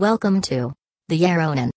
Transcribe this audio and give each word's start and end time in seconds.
Welcome 0.00 0.40
to 0.40 0.70
the 1.06 1.16
Yaronen. 1.16 1.68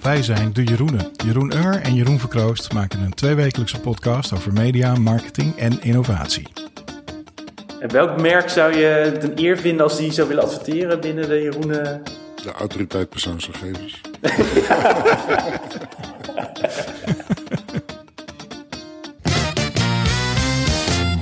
Wij 0.00 0.22
zijn 0.22 0.52
de 0.52 0.64
Jeroenen. 0.64 1.10
Jeroen 1.24 1.56
Unger 1.56 1.80
en 1.80 1.94
Jeroen 1.94 2.18
Verkroost 2.18 2.72
maken 2.72 3.00
een 3.00 3.14
tweewekelijkse 3.14 3.80
podcast 3.80 4.32
over 4.32 4.52
media, 4.52 4.94
marketing 4.94 5.56
en 5.56 5.82
innovatie. 5.82 6.48
En 7.80 7.92
welk 7.92 8.20
merk 8.20 8.48
zou 8.48 8.76
je 8.76 8.84
het 8.84 9.24
een 9.24 9.38
eer 9.38 9.58
vinden 9.58 9.84
als 9.84 9.96
die 9.96 10.12
zou 10.12 10.28
willen 10.28 10.42
adverteren 10.42 11.00
binnen 11.00 11.28
de 11.28 11.42
Jeroenen? 11.42 12.02
De 12.42 12.52
autoriteit 12.52 13.08
persoonsgegevens. 13.08 14.00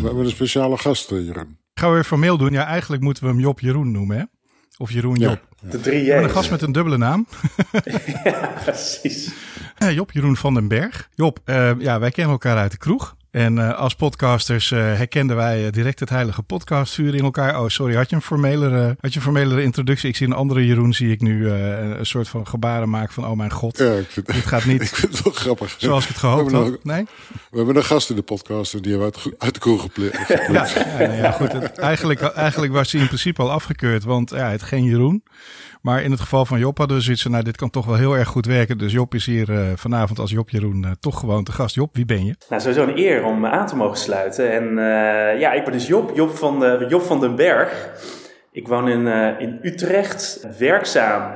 We 0.00 0.06
hebben 0.06 0.24
een 0.24 0.30
speciale 0.30 0.76
gast, 0.76 1.10
eh, 1.10 1.26
Jeroen. 1.26 1.59
Gaan 1.80 1.88
we 1.88 1.94
weer 1.94 2.04
formeel 2.04 2.36
doen? 2.38 2.52
Ja, 2.52 2.64
eigenlijk 2.66 3.02
moeten 3.02 3.22
we 3.22 3.28
hem 3.28 3.40
Job 3.40 3.60
Jeroen 3.60 3.90
noemen, 3.92 4.16
hè? 4.18 4.24
Of 4.76 4.90
Jeroen 4.90 5.16
Ja. 5.18 5.28
Job. 5.28 5.40
De 5.70 5.80
drie 5.80 6.04
hebben 6.04 6.22
een 6.22 6.28
J's. 6.28 6.34
gast 6.36 6.50
met 6.50 6.62
een 6.62 6.72
dubbele 6.72 6.98
naam. 6.98 7.26
Ja, 8.24 8.52
precies. 8.64 9.32
Eh, 9.78 9.92
Job 9.92 10.12
Jeroen 10.12 10.36
van 10.36 10.54
den 10.54 10.68
Berg. 10.68 11.08
Job, 11.14 11.38
eh, 11.44 11.70
ja, 11.78 11.98
wij 11.98 12.10
kennen 12.10 12.32
elkaar 12.32 12.56
uit 12.56 12.70
de 12.70 12.76
kroeg. 12.78 13.16
En 13.30 13.58
eh, 13.58 13.78
als 13.78 13.94
podcasters 13.94 14.70
eh, 14.70 14.78
herkenden 14.78 15.36
wij 15.36 15.66
eh, 15.66 15.72
direct 15.72 16.00
het 16.00 16.08
heilige 16.08 16.42
podcastvuur 16.42 17.14
in 17.14 17.24
elkaar. 17.24 17.60
Oh, 17.60 17.68
sorry, 17.68 17.94
had 17.94 18.10
je 18.10 18.16
een 18.16 18.22
formelere, 18.22 18.96
had 19.00 19.12
je 19.12 19.16
een 19.18 19.24
formelere 19.24 19.62
introductie? 19.62 20.08
Ik 20.08 20.16
zie 20.16 20.26
een 20.26 20.32
andere 20.32 20.66
Jeroen, 20.66 20.92
zie 20.92 21.12
ik 21.12 21.20
nu 21.20 21.48
een 21.50 22.06
soort 22.06 22.28
van 22.28 22.46
gebaren 22.46 22.90
maken 22.90 23.12
van, 23.12 23.26
oh 23.26 23.36
mijn 23.36 23.52
god, 23.52 23.78
Ja, 23.78 23.92
ik 23.94 24.10
vind, 24.10 24.26
dit 24.26 24.46
gaat 24.46 24.64
niet 24.64 24.82
ik 24.90 24.94
vind 24.96 25.12
het 25.12 25.22
wel 25.22 25.32
grappig. 25.32 25.74
zoals 25.78 26.02
ik 26.02 26.08
het 26.08 26.18
gehoopt 26.18 26.52
had. 26.52 26.64
nog, 26.64 26.76
Nee? 26.82 27.04
we 27.50 27.56
hebben 27.56 27.76
een 27.76 27.84
gast 27.84 28.10
in 28.10 28.16
de 28.16 28.22
podcast 28.22 28.74
en 28.74 28.82
die 28.82 28.90
hebben 28.92 29.12
we 29.12 29.18
uit, 29.24 29.34
uit 29.38 29.54
de 29.54 29.60
kroeg 29.60 29.82
gepleegd. 29.82 30.28
Ja, 30.52 30.68
ja, 30.98 31.12
ja, 31.12 31.30
goed. 31.30 31.52
Het, 31.52 31.78
eigenlijk, 31.78 32.20
eigenlijk 32.20 32.72
was 32.72 32.92
hij 32.92 33.00
in 33.00 33.06
principe 33.06 33.42
al 33.42 33.50
afgekeurd, 33.50 34.04
want 34.04 34.30
ja, 34.30 34.50
het 34.50 34.62
geen 34.62 34.84
Jeroen. 34.84 35.22
Maar 35.82 36.02
in 36.02 36.10
het 36.10 36.20
geval 36.20 36.44
van 36.44 36.58
Job 36.58 36.78
hadden 36.78 36.96
we 36.96 37.02
zoiets 37.02 37.22
van, 37.22 37.30
nou, 37.30 37.44
dit 37.44 37.56
kan 37.56 37.70
toch 37.70 37.86
wel 37.86 37.96
heel 37.96 38.16
erg 38.16 38.28
goed 38.28 38.46
werken. 38.46 38.78
Dus 38.78 38.92
Job 38.92 39.14
is 39.14 39.26
hier 39.26 39.50
eh, 39.50 39.66
vanavond 39.74 40.18
als 40.18 40.30
Job 40.30 40.50
Jeroen 40.50 40.84
eh, 40.84 40.90
toch 41.00 41.18
gewoon 41.18 41.44
te 41.44 41.52
gast. 41.52 41.74
Job, 41.74 41.96
wie 41.96 42.04
ben 42.04 42.24
je? 42.24 42.34
Nou, 42.48 42.62
sowieso 42.62 42.82
een 42.82 42.98
eer 42.98 43.24
om 43.24 43.46
aan 43.46 43.66
te 43.66 43.76
mogen 43.76 43.98
sluiten. 43.98 44.52
En 44.52 44.78
eh, 44.78 45.40
ja, 45.40 45.52
ik 45.52 45.64
ben 45.64 45.72
dus 45.72 45.86
Job, 45.86 46.10
Job 46.14 46.30
van, 46.30 46.60
de, 46.60 46.86
Job 46.88 47.02
van 47.02 47.20
den 47.20 47.36
Berg. 47.36 47.90
Ik 48.52 48.68
woon 48.68 48.88
in, 48.88 49.06
eh, 49.06 49.40
in 49.40 49.58
Utrecht, 49.62 50.46
werkzaam 50.58 51.32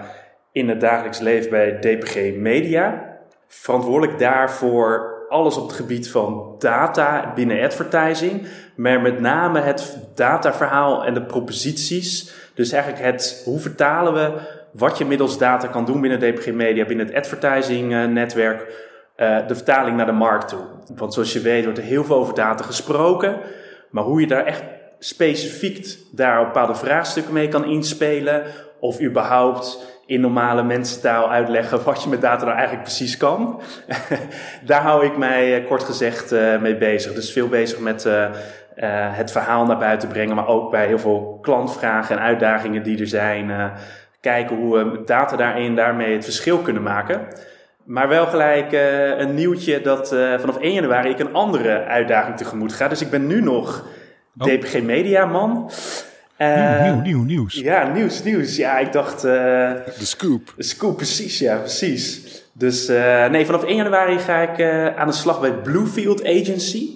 in 0.52 0.68
het 0.68 0.80
dagelijks 0.80 1.18
leven 1.18 1.50
bij 1.50 1.78
DPG 1.78 2.36
Media. 2.36 3.12
Verantwoordelijk 3.48 4.18
daarvoor 4.18 5.13
alles 5.34 5.56
op 5.56 5.66
het 5.66 5.76
gebied 5.76 6.10
van 6.10 6.54
data 6.58 7.32
binnen 7.34 7.64
advertising. 7.64 8.46
Maar 8.76 9.00
met 9.00 9.20
name 9.20 9.60
het 9.60 9.98
dataverhaal 10.14 11.04
en 11.04 11.14
de 11.14 11.22
proposities. 11.22 12.34
Dus 12.54 12.72
eigenlijk 12.72 13.04
het, 13.04 13.42
hoe 13.44 13.58
vertalen 13.58 14.12
we 14.14 14.32
wat 14.72 14.98
je 14.98 15.04
middels 15.04 15.38
data 15.38 15.66
kan 15.66 15.84
doen 15.84 16.00
binnen 16.00 16.18
DPG 16.18 16.52
Media, 16.52 16.84
binnen 16.84 17.06
het 17.06 17.14
advertising 17.14 17.92
eh, 17.92 18.04
netwerk. 18.04 18.92
eh, 19.16 19.46
de 19.46 19.54
vertaling 19.54 19.96
naar 19.96 20.06
de 20.06 20.12
markt 20.12 20.48
toe. 20.48 20.64
Want 20.94 21.14
zoals 21.14 21.32
je 21.32 21.40
weet 21.40 21.64
wordt 21.64 21.78
er 21.78 21.84
heel 21.84 22.04
veel 22.04 22.16
over 22.16 22.34
data 22.34 22.64
gesproken. 22.64 23.38
Maar 23.90 24.04
hoe 24.04 24.20
je 24.20 24.26
daar 24.26 24.44
echt 24.44 24.62
specifiek 24.98 25.98
daar 26.12 26.44
bepaalde 26.44 26.74
vraagstukken 26.74 27.32
mee 27.32 27.48
kan 27.48 27.64
inspelen. 27.64 28.42
Of 28.80 29.00
überhaupt 29.00 29.93
in 30.06 30.20
normale 30.20 30.62
mensentaal 30.62 31.30
uitleggen 31.30 31.84
wat 31.84 32.02
je 32.02 32.08
met 32.08 32.20
data 32.20 32.44
nou 32.44 32.56
eigenlijk 32.56 32.82
precies 32.82 33.16
kan. 33.16 33.60
daar 34.66 34.82
hou 34.82 35.06
ik 35.06 35.16
mij 35.16 35.60
eh, 35.60 35.66
kort 35.66 35.82
gezegd 35.82 36.32
eh, 36.32 36.58
mee 36.58 36.76
bezig. 36.76 37.12
Dus 37.12 37.32
veel 37.32 37.48
bezig 37.48 37.78
met 37.78 38.06
eh, 38.06 38.30
het 39.16 39.32
verhaal 39.32 39.66
naar 39.66 39.78
buiten 39.78 40.08
brengen. 40.08 40.36
Maar 40.36 40.48
ook 40.48 40.70
bij 40.70 40.86
heel 40.86 40.98
veel 40.98 41.38
klantvragen 41.42 42.16
en 42.16 42.22
uitdagingen 42.22 42.82
die 42.82 43.00
er 43.00 43.06
zijn. 43.06 43.72
kijken 44.20 44.56
hoe 44.56 44.78
we 44.78 44.84
met 44.84 45.06
data 45.06 45.36
daarin 45.36 45.74
daarmee 45.74 46.14
het 46.14 46.24
verschil 46.24 46.58
kunnen 46.58 46.82
maken. 46.82 47.20
Maar 47.84 48.08
wel 48.08 48.26
gelijk 48.26 48.72
een 49.18 49.34
nieuwtje 49.34 49.80
dat 49.80 50.08
vanaf 50.38 50.58
1 50.58 50.72
januari 50.72 51.10
ik 51.10 51.18
een 51.18 51.32
andere 51.32 51.84
uitdaging 51.84 52.36
tegemoet 52.36 52.72
ga. 52.72 52.88
Dus 52.88 53.00
ik 53.02 53.10
ben 53.10 53.26
nu 53.26 53.42
nog 53.42 53.84
Oh. 54.38 54.46
DPG 54.46 54.82
Media 54.82 55.26
man. 55.26 55.70
Eh, 56.52 56.82
nieuw, 56.82 56.92
nieuw, 56.94 57.02
nieuw 57.02 57.22
nieuws. 57.24 57.54
Ja, 57.54 57.92
nieuws, 57.92 58.22
nieuws. 58.22 58.56
Ja, 58.56 58.78
ik 58.78 58.92
dacht... 58.92 59.24
eh, 59.24 59.30
De 59.30 59.94
scoop. 59.98 60.54
Scoop, 60.58 60.96
precies, 60.96 61.38
ja, 61.38 61.56
precies. 61.56 62.20
Dus 62.52 62.88
eh, 62.88 63.28
nee, 63.28 63.46
vanaf 63.46 63.64
1 63.64 63.76
januari 63.76 64.18
ga 64.18 64.36
ik 64.40 64.58
eh, 64.58 64.96
aan 64.96 65.06
de 65.06 65.12
slag 65.12 65.40
bij 65.40 65.52
Bluefield 65.52 66.24
Agency. 66.26 66.88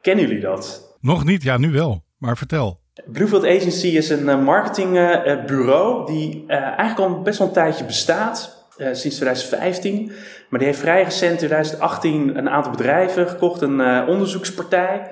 Kennen 0.00 0.26
jullie 0.26 0.40
dat? 0.42 0.96
Nog 1.00 1.24
niet, 1.24 1.42
ja, 1.42 1.58
nu 1.58 1.70
wel. 1.72 2.02
Maar 2.18 2.36
vertel. 2.36 2.80
Bluefield 3.12 3.44
Agency 3.44 3.86
is 3.86 4.08
een 4.10 4.28
eh, 4.28 4.42
marketingbureau 4.42 6.06
die 6.12 6.44
eh, 6.46 6.56
eigenlijk 6.62 6.98
al 6.98 7.22
best 7.22 7.38
wel 7.38 7.46
een 7.48 7.52
tijdje 7.52 7.84
bestaat. 7.84 8.56
eh, 8.76 8.86
sinds 8.92 9.16
2015. 9.16 10.12
Maar 10.48 10.58
die 10.58 10.68
heeft 10.68 10.80
vrij 10.80 11.02
recent, 11.02 11.38
2018, 11.38 12.38
een 12.38 12.50
aantal 12.50 12.70
bedrijven 12.70 13.28
gekocht. 13.28 13.60
Een 13.60 13.80
eh, 13.80 14.08
onderzoekspartij, 14.08 15.08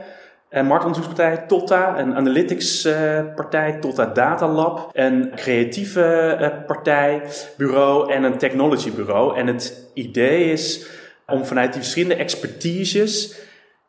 een 0.48 0.66
marktonderzoekspartij, 0.66 1.36
Totta. 1.46 1.98
Een 1.98 2.14
analyticspartij, 2.14 3.78
Totta 3.80 4.06
Data 4.06 4.48
Lab. 4.48 4.90
Een 4.92 5.32
creatieve 5.34 6.02
eh, 6.40 6.66
partij, 6.66 7.22
bureau 7.56 8.12
en 8.12 8.22
een 8.22 8.38
technology 8.38 8.92
bureau. 8.92 9.36
En 9.36 9.46
het 9.46 9.90
idee 9.94 10.52
is 10.52 10.86
om 11.26 11.44
vanuit 11.44 11.72
die 11.72 11.82
verschillende 11.82 12.14
expertises 12.14 13.44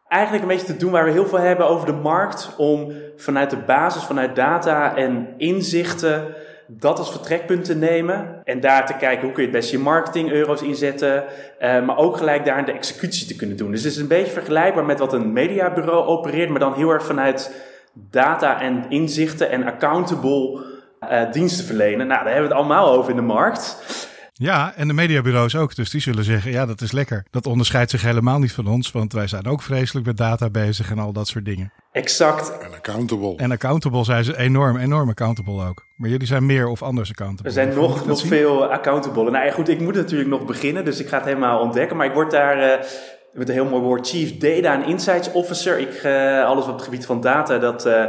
eigenlijk 0.07 0.43
een 0.43 0.49
beetje 0.49 0.73
te 0.73 0.77
doen 0.77 0.91
waar 0.91 1.05
we 1.05 1.11
heel 1.11 1.27
veel 1.27 1.39
hebben 1.39 1.67
over 1.67 1.85
de 1.85 1.93
markt. 1.93 2.53
Om 2.57 2.91
vanuit 3.15 3.49
de 3.49 3.57
basis, 3.57 4.03
vanuit 4.03 4.35
data 4.35 4.95
en 4.95 5.33
inzichten, 5.37 6.35
dat 6.67 6.99
als 6.99 7.11
vertrekpunt 7.11 7.65
te 7.65 7.75
nemen. 7.75 8.41
En 8.43 8.59
daar 8.59 8.85
te 8.85 8.93
kijken 8.93 9.23
hoe 9.23 9.31
kun 9.31 9.43
je 9.43 9.49
het 9.49 9.57
beste 9.57 9.77
je 9.77 9.83
marketing 9.83 10.31
euro's 10.31 10.61
inzetten. 10.61 11.23
eh, 11.59 11.85
maar 11.85 11.97
ook 11.97 12.17
gelijk 12.17 12.45
daar 12.45 12.65
de 12.65 12.71
executie 12.71 13.27
te 13.27 13.35
kunnen 13.35 13.57
doen. 13.57 13.71
Dus 13.71 13.83
het 13.83 13.91
is 13.91 13.97
een 13.97 14.07
beetje 14.07 14.31
vergelijkbaar 14.31 14.85
met 14.85 14.99
wat 14.99 15.13
een 15.13 15.33
mediabureau 15.33 16.05
opereert. 16.05 16.49
Maar 16.49 16.59
dan 16.59 16.73
heel 16.73 16.89
erg 16.89 17.05
vanuit 17.05 17.65
data 17.93 18.61
en 18.61 18.85
inzichten 18.89 19.49
en 19.49 19.63
accountable 19.63 20.65
eh, 20.99 21.31
diensten 21.31 21.65
verlenen. 21.65 22.07
Nou, 22.07 22.23
daar 22.23 22.33
hebben 22.33 22.49
we 22.49 22.55
het 22.55 22.65
allemaal 22.65 22.91
over 22.91 23.09
in 23.09 23.15
de 23.15 23.21
markt. 23.21 23.77
Ja, 24.39 24.73
en 24.75 24.87
de 24.87 24.93
mediabureaus 24.93 25.55
ook. 25.55 25.75
Dus 25.75 25.89
die 25.89 26.01
zullen 26.01 26.23
zeggen, 26.23 26.51
ja, 26.51 26.65
dat 26.65 26.81
is 26.81 26.91
lekker. 26.91 27.25
Dat 27.31 27.45
onderscheidt 27.45 27.91
zich 27.91 28.01
helemaal 28.01 28.39
niet 28.39 28.51
van 28.51 28.67
ons, 28.67 28.91
want 28.91 29.13
wij 29.13 29.27
zijn 29.27 29.45
ook 29.45 29.61
vreselijk 29.61 30.05
met 30.05 30.17
data 30.17 30.49
bezig 30.49 30.91
en 30.91 30.99
al 30.99 31.13
dat 31.13 31.27
soort 31.27 31.45
dingen. 31.45 31.73
Exact 31.91 32.57
En 32.57 32.73
accountable. 32.73 33.35
En 33.35 33.51
accountable 33.51 34.03
zijn 34.03 34.23
ze 34.23 34.37
enorm, 34.37 34.77
enorm 34.77 35.09
accountable 35.09 35.65
ook. 35.65 35.85
Maar 35.95 36.09
jullie 36.09 36.27
zijn 36.27 36.45
meer 36.45 36.67
of 36.67 36.81
anders 36.81 37.09
accountable. 37.09 37.45
Er 37.45 37.51
zijn 37.51 37.73
nog, 37.73 38.05
nog 38.05 38.19
zien? 38.19 38.29
veel 38.29 38.65
accountable. 38.65 39.31
Nou 39.31 39.45
ja, 39.45 39.51
goed, 39.51 39.69
ik 39.69 39.81
moet 39.81 39.95
natuurlijk 39.95 40.29
nog 40.29 40.45
beginnen, 40.45 40.85
dus 40.85 40.99
ik 40.99 41.07
ga 41.07 41.17
het 41.17 41.25
helemaal 41.25 41.59
ontdekken. 41.59 41.97
Maar 41.97 42.05
ik 42.05 42.13
word 42.13 42.31
daar 42.31 42.59
eh, 42.59 42.85
met 43.33 43.47
een 43.47 43.53
heel 43.53 43.65
mooi 43.65 43.81
woord 43.81 44.07
Chief 44.07 44.37
Data 44.37 44.75
and 44.75 44.85
Insights 44.85 45.31
Officer. 45.31 45.79
Ik, 45.79 45.93
eh, 45.93 46.45
alles 46.45 46.65
op 46.65 46.73
het 46.73 46.83
gebied 46.83 47.05
van 47.05 47.21
data, 47.21 47.57
dat, 47.57 47.85
eh, 47.85 48.05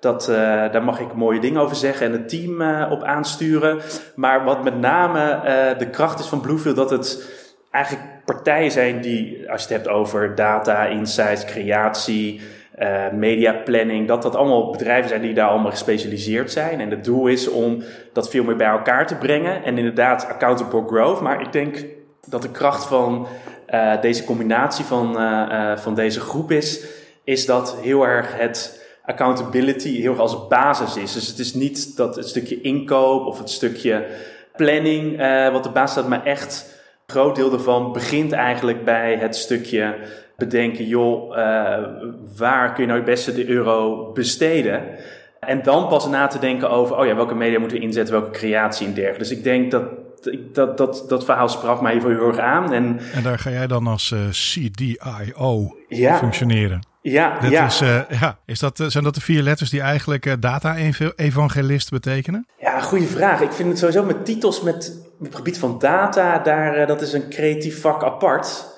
dat, 0.00 0.28
eh, 0.28 0.36
daar 0.72 0.84
mag 0.84 1.00
ik 1.00 1.14
mooie 1.14 1.40
dingen 1.40 1.60
over 1.60 1.76
zeggen 1.76 2.06
en 2.06 2.12
het 2.12 2.28
team 2.28 2.60
eh, 2.60 2.90
op 2.90 3.02
aansturen. 3.02 3.80
Maar 4.14 4.44
wat 4.44 4.64
met 4.64 4.80
name 4.80 5.30
eh, 5.30 5.78
de 5.78 5.90
kracht 5.90 6.18
is 6.18 6.26
van 6.26 6.40
Bluefield, 6.40 6.76
dat 6.76 6.90
het 6.90 7.34
eigenlijk 7.70 8.06
partijen 8.24 8.70
zijn 8.70 9.00
die, 9.00 9.50
als 9.50 9.62
je 9.62 9.68
het 9.74 9.76
hebt 9.76 9.96
over 9.96 10.34
data, 10.34 10.86
insights, 10.86 11.44
creatie, 11.44 12.40
eh 12.74 13.10
media 13.12 13.52
planning, 13.52 14.08
dat 14.08 14.22
dat 14.22 14.36
allemaal 14.36 14.70
bedrijven 14.70 15.08
zijn 15.08 15.20
die 15.20 15.34
daar 15.34 15.48
allemaal 15.48 15.70
gespecialiseerd 15.70 16.52
zijn. 16.52 16.80
En 16.80 16.90
het 16.90 17.04
doel 17.04 17.26
is 17.26 17.48
om 17.48 17.82
dat 18.12 18.30
veel 18.30 18.44
meer 18.44 18.56
bij 18.56 18.66
elkaar 18.66 19.06
te 19.06 19.14
brengen. 19.14 19.64
En 19.64 19.78
inderdaad, 19.78 20.28
accountable 20.28 20.86
growth. 20.86 21.20
Maar 21.20 21.40
ik 21.40 21.52
denk 21.52 21.84
dat 22.26 22.42
de 22.42 22.50
kracht 22.50 22.86
van 22.86 23.26
deze 24.00 24.24
combinatie 24.24 24.84
van, 24.84 25.16
van 25.78 25.94
deze 25.94 26.20
groep 26.20 26.50
is, 26.50 26.84
is 27.24 27.46
dat 27.46 27.78
heel 27.82 28.06
erg 28.06 28.38
het 28.38 28.85
accountability 29.06 30.00
heel 30.00 30.10
erg 30.10 30.20
als 30.20 30.46
basis 30.48 30.96
is. 30.96 31.12
Dus 31.12 31.26
het 31.26 31.38
is 31.38 31.54
niet 31.54 31.96
dat 31.96 32.16
het 32.16 32.28
stukje 32.28 32.60
inkoop 32.60 33.26
of 33.26 33.38
het 33.38 33.50
stukje 33.50 34.06
planning 34.56 35.18
eh, 35.20 35.52
wat 35.52 35.62
de 35.62 35.70
basis 35.70 35.90
staat, 35.90 36.08
maar 36.08 36.24
echt 36.24 36.74
een 37.06 37.14
groot 37.14 37.36
deel 37.36 37.50
daarvan 37.50 37.92
begint 37.92 38.32
eigenlijk 38.32 38.84
bij 38.84 39.16
het 39.16 39.36
stukje 39.36 39.94
bedenken, 40.36 40.86
joh, 40.86 41.38
eh, 41.38 41.82
waar 42.36 42.72
kun 42.72 42.82
je 42.82 42.88
nou 42.88 43.00
het 43.00 43.08
beste 43.10 43.34
de 43.34 43.48
euro 43.48 44.10
besteden? 44.12 44.82
En 45.40 45.62
dan 45.62 45.88
pas 45.88 46.08
na 46.08 46.26
te 46.26 46.38
denken 46.38 46.70
over, 46.70 46.96
oh 46.98 47.06
ja, 47.06 47.14
welke 47.16 47.34
media 47.34 47.58
moeten 47.58 47.76
we 47.78 47.82
inzetten, 47.82 48.14
welke 48.20 48.30
creatie 48.38 48.86
en 48.86 48.94
dergelijke. 48.94 49.22
Dus 49.28 49.38
ik 49.38 49.44
denk 49.44 49.70
dat 49.70 49.82
dat, 50.52 50.76
dat, 50.78 51.04
dat 51.08 51.24
verhaal 51.24 51.48
sprak 51.48 51.80
mij 51.80 51.92
heel 51.92 52.08
erg 52.10 52.38
aan. 52.38 52.72
En 52.72 53.00
En 53.14 53.22
daar 53.22 53.38
ga 53.38 53.50
jij 53.50 53.66
dan 53.66 53.86
als 53.86 54.12
eh, 54.12 54.18
CDIO 54.30 55.76
Ja. 55.88 56.16
functioneren. 56.16 56.80
Ja, 57.10 57.38
Dit 57.40 57.50
ja. 57.50 57.66
is, 57.66 57.80
eh, 57.80 58.00
ja. 58.20 58.38
Is 58.46 58.58
dat, 58.58 58.80
eh, 58.80 58.86
zijn 58.86 59.04
dat 59.04 59.14
de 59.14 59.20
vier 59.20 59.42
letters 59.42 59.70
die 59.70 59.80
eigenlijk 59.80 60.26
eh, 60.26 60.32
data-evangelist 60.40 61.90
betekenen? 61.90 62.46
Ja, 62.60 62.80
goede 62.80 63.06
vraag. 63.06 63.40
Ik 63.40 63.52
vind 63.52 63.68
het 63.68 63.78
sowieso 63.78 64.04
met 64.04 64.24
titels 64.24 64.62
met, 64.62 65.00
het 65.22 65.34
gebied 65.34 65.58
van 65.58 65.78
data, 65.78 66.38
daar, 66.38 66.86
dat 66.86 67.00
is 67.00 67.12
een 67.12 67.28
creatief 67.28 67.80
vak 67.80 68.04
apart. 68.04 68.74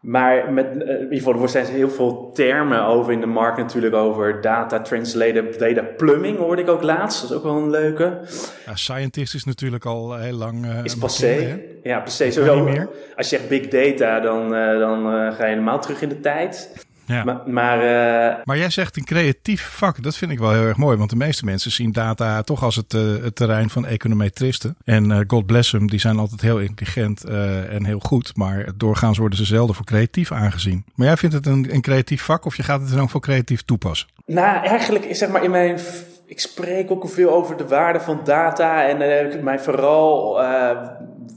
Maar 0.00 0.52
met, 0.52 0.66
in 0.72 1.02
ieder 1.02 1.18
geval, 1.18 1.42
er 1.42 1.48
zijn 1.48 1.66
heel 1.66 1.90
veel 1.90 2.30
termen 2.32 2.84
over 2.84 3.12
in 3.12 3.20
de 3.20 3.26
markt 3.26 3.56
natuurlijk 3.56 3.94
over 3.94 4.40
data 4.40 4.80
translator, 4.80 5.58
data 5.58 5.82
plumbing 5.96 6.38
hoorde 6.38 6.62
ik 6.62 6.68
ook 6.68 6.82
laatst. 6.82 7.20
Dat 7.20 7.30
is 7.30 7.36
ook 7.36 7.42
wel 7.42 7.56
een 7.56 7.70
leuke. 7.70 8.20
Ja, 8.66 8.74
scientist 8.74 9.34
is 9.34 9.44
natuurlijk 9.44 9.84
al 9.84 10.16
heel 10.16 10.36
lang. 10.36 10.66
Uh, 10.66 10.84
is 10.84 10.96
passé. 10.96 11.60
Ja, 11.82 12.00
passé. 12.00 12.30
Zo 12.30 12.64
meer. 12.64 12.88
Als 13.16 13.30
je 13.30 13.36
zegt 13.36 13.48
big 13.48 13.68
data, 13.68 14.20
dan, 14.20 14.50
dan 14.78 15.04
ga 15.32 15.44
je 15.44 15.50
helemaal 15.50 15.80
terug 15.80 16.02
in 16.02 16.08
de 16.08 16.20
tijd. 16.20 16.70
Ja. 17.06 17.24
Maar, 17.24 17.40
maar, 17.46 17.78
uh, 17.78 18.44
maar, 18.44 18.58
jij 18.58 18.70
zegt 18.70 18.96
een 18.96 19.04
creatief 19.04 19.62
vak. 19.62 20.02
Dat 20.02 20.16
vind 20.16 20.30
ik 20.30 20.38
wel 20.38 20.52
heel 20.52 20.62
erg 20.62 20.76
mooi. 20.76 20.96
Want 20.96 21.10
de 21.10 21.16
meeste 21.16 21.44
mensen 21.44 21.70
zien 21.70 21.92
data 21.92 22.42
toch 22.42 22.62
als 22.62 22.76
het, 22.76 22.94
uh, 22.94 23.22
het 23.22 23.36
terrein 23.36 23.70
van 23.70 23.86
econometristen. 23.86 24.76
En 24.84 25.10
uh, 25.10 25.18
God 25.26 25.46
bless 25.46 25.70
them, 25.70 25.86
die 25.86 26.00
zijn 26.00 26.18
altijd 26.18 26.40
heel 26.40 26.58
intelligent 26.58 27.24
en 27.24 27.84
heel 27.84 28.00
goed. 28.00 28.36
Maar 28.36 28.66
doorgaans 28.76 29.18
worden 29.18 29.38
ze 29.38 29.44
zelden 29.44 29.74
voor 29.74 29.84
creatief 29.84 30.32
aangezien. 30.32 30.84
Maar 30.94 31.06
jij 31.06 31.16
vindt 31.16 31.34
het 31.34 31.46
een, 31.46 31.74
een 31.74 31.80
creatief 31.80 32.22
vak 32.22 32.44
of 32.44 32.56
je 32.56 32.62
gaat 32.62 32.80
het 32.80 32.90
dan 32.90 33.00
ook 33.00 33.10
voor 33.10 33.20
creatief 33.20 33.62
toepassen? 33.62 34.08
Nou, 34.26 34.64
eigenlijk 34.64 35.04
is 35.04 35.18
zeg 35.18 35.28
maar 35.28 35.44
in 35.44 35.50
mijn 35.50 35.78
ik 36.26 36.40
spreek 36.40 36.90
ook 36.90 37.08
veel 37.08 37.30
over 37.30 37.56
de 37.56 37.66
waarde 37.66 38.00
van 38.00 38.20
data. 38.24 38.88
En 38.88 39.00
uh, 39.36 39.42
mij 39.42 39.58
vooral, 39.58 40.42
uh, 40.42 40.70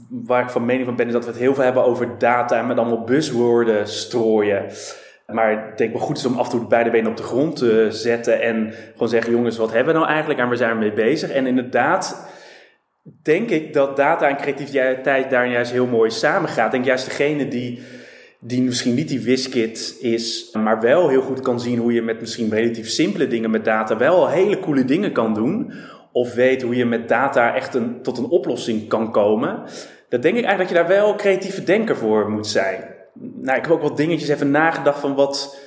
waar 0.08 0.42
ik 0.42 0.50
van 0.50 0.64
mening 0.64 0.86
van 0.86 0.96
ben, 0.96 1.06
is 1.06 1.12
dat 1.12 1.24
we 1.24 1.30
het 1.30 1.40
heel 1.40 1.54
veel 1.54 1.64
hebben 1.64 1.84
over 1.84 2.18
data 2.18 2.58
en 2.58 2.66
met 2.66 2.78
allemaal 2.78 3.04
buzzwoorden 3.04 3.88
strooien. 3.88 4.64
Maar 5.32 5.52
ik 5.52 5.78
denk 5.78 5.92
wel 5.92 6.00
goed 6.00 6.16
is 6.16 6.26
om 6.26 6.38
af 6.38 6.44
en 6.44 6.58
toe 6.58 6.66
beide 6.66 6.90
benen 6.90 7.10
op 7.10 7.16
de 7.16 7.22
grond 7.22 7.56
te 7.56 7.86
zetten 7.90 8.40
en 8.40 8.72
gewoon 8.92 9.08
zeggen: 9.08 9.32
jongens, 9.32 9.56
wat 9.56 9.72
hebben 9.72 9.92
we 9.92 9.98
nou 9.98 10.10
eigenlijk 10.10 10.40
en 10.40 10.48
waar 10.48 10.56
zijn 10.56 10.72
we 10.72 10.78
mee 10.78 10.92
bezig? 10.92 11.30
En 11.30 11.46
inderdaad, 11.46 12.28
denk 13.22 13.50
ik 13.50 13.72
dat 13.72 13.96
data 13.96 14.28
en 14.28 14.36
creativiteit 14.36 15.30
daar 15.30 15.48
juist 15.48 15.72
heel 15.72 15.86
mooi 15.86 16.10
samen 16.10 16.48
gaat. 16.48 16.66
Ik 16.66 16.72
denk 16.72 16.84
juist 16.84 17.04
degene 17.04 17.48
die, 17.48 17.82
die 18.40 18.62
misschien 18.62 18.94
niet 18.94 19.08
die 19.08 19.20
wiskit 19.20 19.96
is, 20.00 20.50
maar 20.52 20.80
wel 20.80 21.08
heel 21.08 21.22
goed 21.22 21.40
kan 21.40 21.60
zien 21.60 21.78
hoe 21.78 21.92
je 21.92 22.02
met 22.02 22.20
misschien 22.20 22.50
relatief 22.50 22.88
simpele 22.88 23.26
dingen 23.26 23.50
met 23.50 23.64
data 23.64 23.96
wel 23.96 24.28
hele 24.28 24.58
coole 24.58 24.84
dingen 24.84 25.12
kan 25.12 25.34
doen. 25.34 25.72
Of 26.12 26.34
weet 26.34 26.62
hoe 26.62 26.76
je 26.76 26.84
met 26.84 27.08
data 27.08 27.54
echt 27.54 27.74
een, 27.74 28.02
tot 28.02 28.18
een 28.18 28.28
oplossing 28.28 28.88
kan 28.88 29.12
komen. 29.12 29.62
Dan 30.08 30.20
denk 30.20 30.36
ik 30.36 30.44
eigenlijk 30.44 30.58
dat 30.58 30.68
je 30.68 30.74
daar 30.74 31.02
wel 31.02 31.14
creatieve 31.14 31.62
denker 31.62 31.96
voor 31.96 32.30
moet 32.30 32.46
zijn 32.46 32.96
nou, 33.20 33.58
ik 33.58 33.64
heb 33.64 33.70
ook 33.72 33.82
wat 33.82 33.96
dingetjes 33.96 34.28
even 34.28 34.50
nagedacht 34.50 35.00
van 35.00 35.14
wat, 35.14 35.58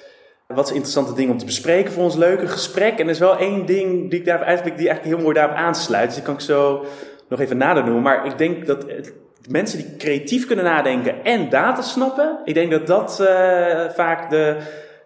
wat 0.48 0.66
is 0.66 0.72
interessante 0.72 1.14
dingen 1.14 1.32
om 1.32 1.38
te 1.38 1.46
bespreken 1.46 1.92
voor 1.92 2.04
ons 2.04 2.16
leuke 2.16 2.48
gesprek. 2.48 3.00
En 3.00 3.06
er 3.06 3.12
is 3.12 3.20
wel 3.20 3.38
één 3.38 3.66
ding 3.66 4.10
die 4.10 4.20
ik 4.20 4.26
daar 4.26 4.42
eigenlijk, 4.42 4.78
die 4.78 4.88
eigenlijk 4.88 5.16
heel 5.16 5.26
mooi 5.26 5.40
daarop 5.40 5.58
aansluit. 5.58 6.06
Dus 6.06 6.16
die 6.16 6.24
kan 6.24 6.34
ik 6.34 6.40
zo 6.40 6.86
nog 7.30 7.40
even 7.40 7.58
nader 7.58 7.84
noemen. 7.84 8.02
Maar 8.02 8.26
ik 8.26 8.38
denk 8.38 8.68
dat 8.68 8.86
mensen 9.50 9.78
die 9.78 9.98
creatief 9.98 10.48
kunnen 10.48 10.66
nadenken 10.66 11.24
en 11.24 11.50
data 11.50 11.82
snappen, 11.82 12.40
ik 12.46 12.54
denk 12.54 12.72
dat 12.72 12.88
dat 12.88 13.18
uh, 13.22 13.28
vaak 13.90 14.30
de, 14.30 14.58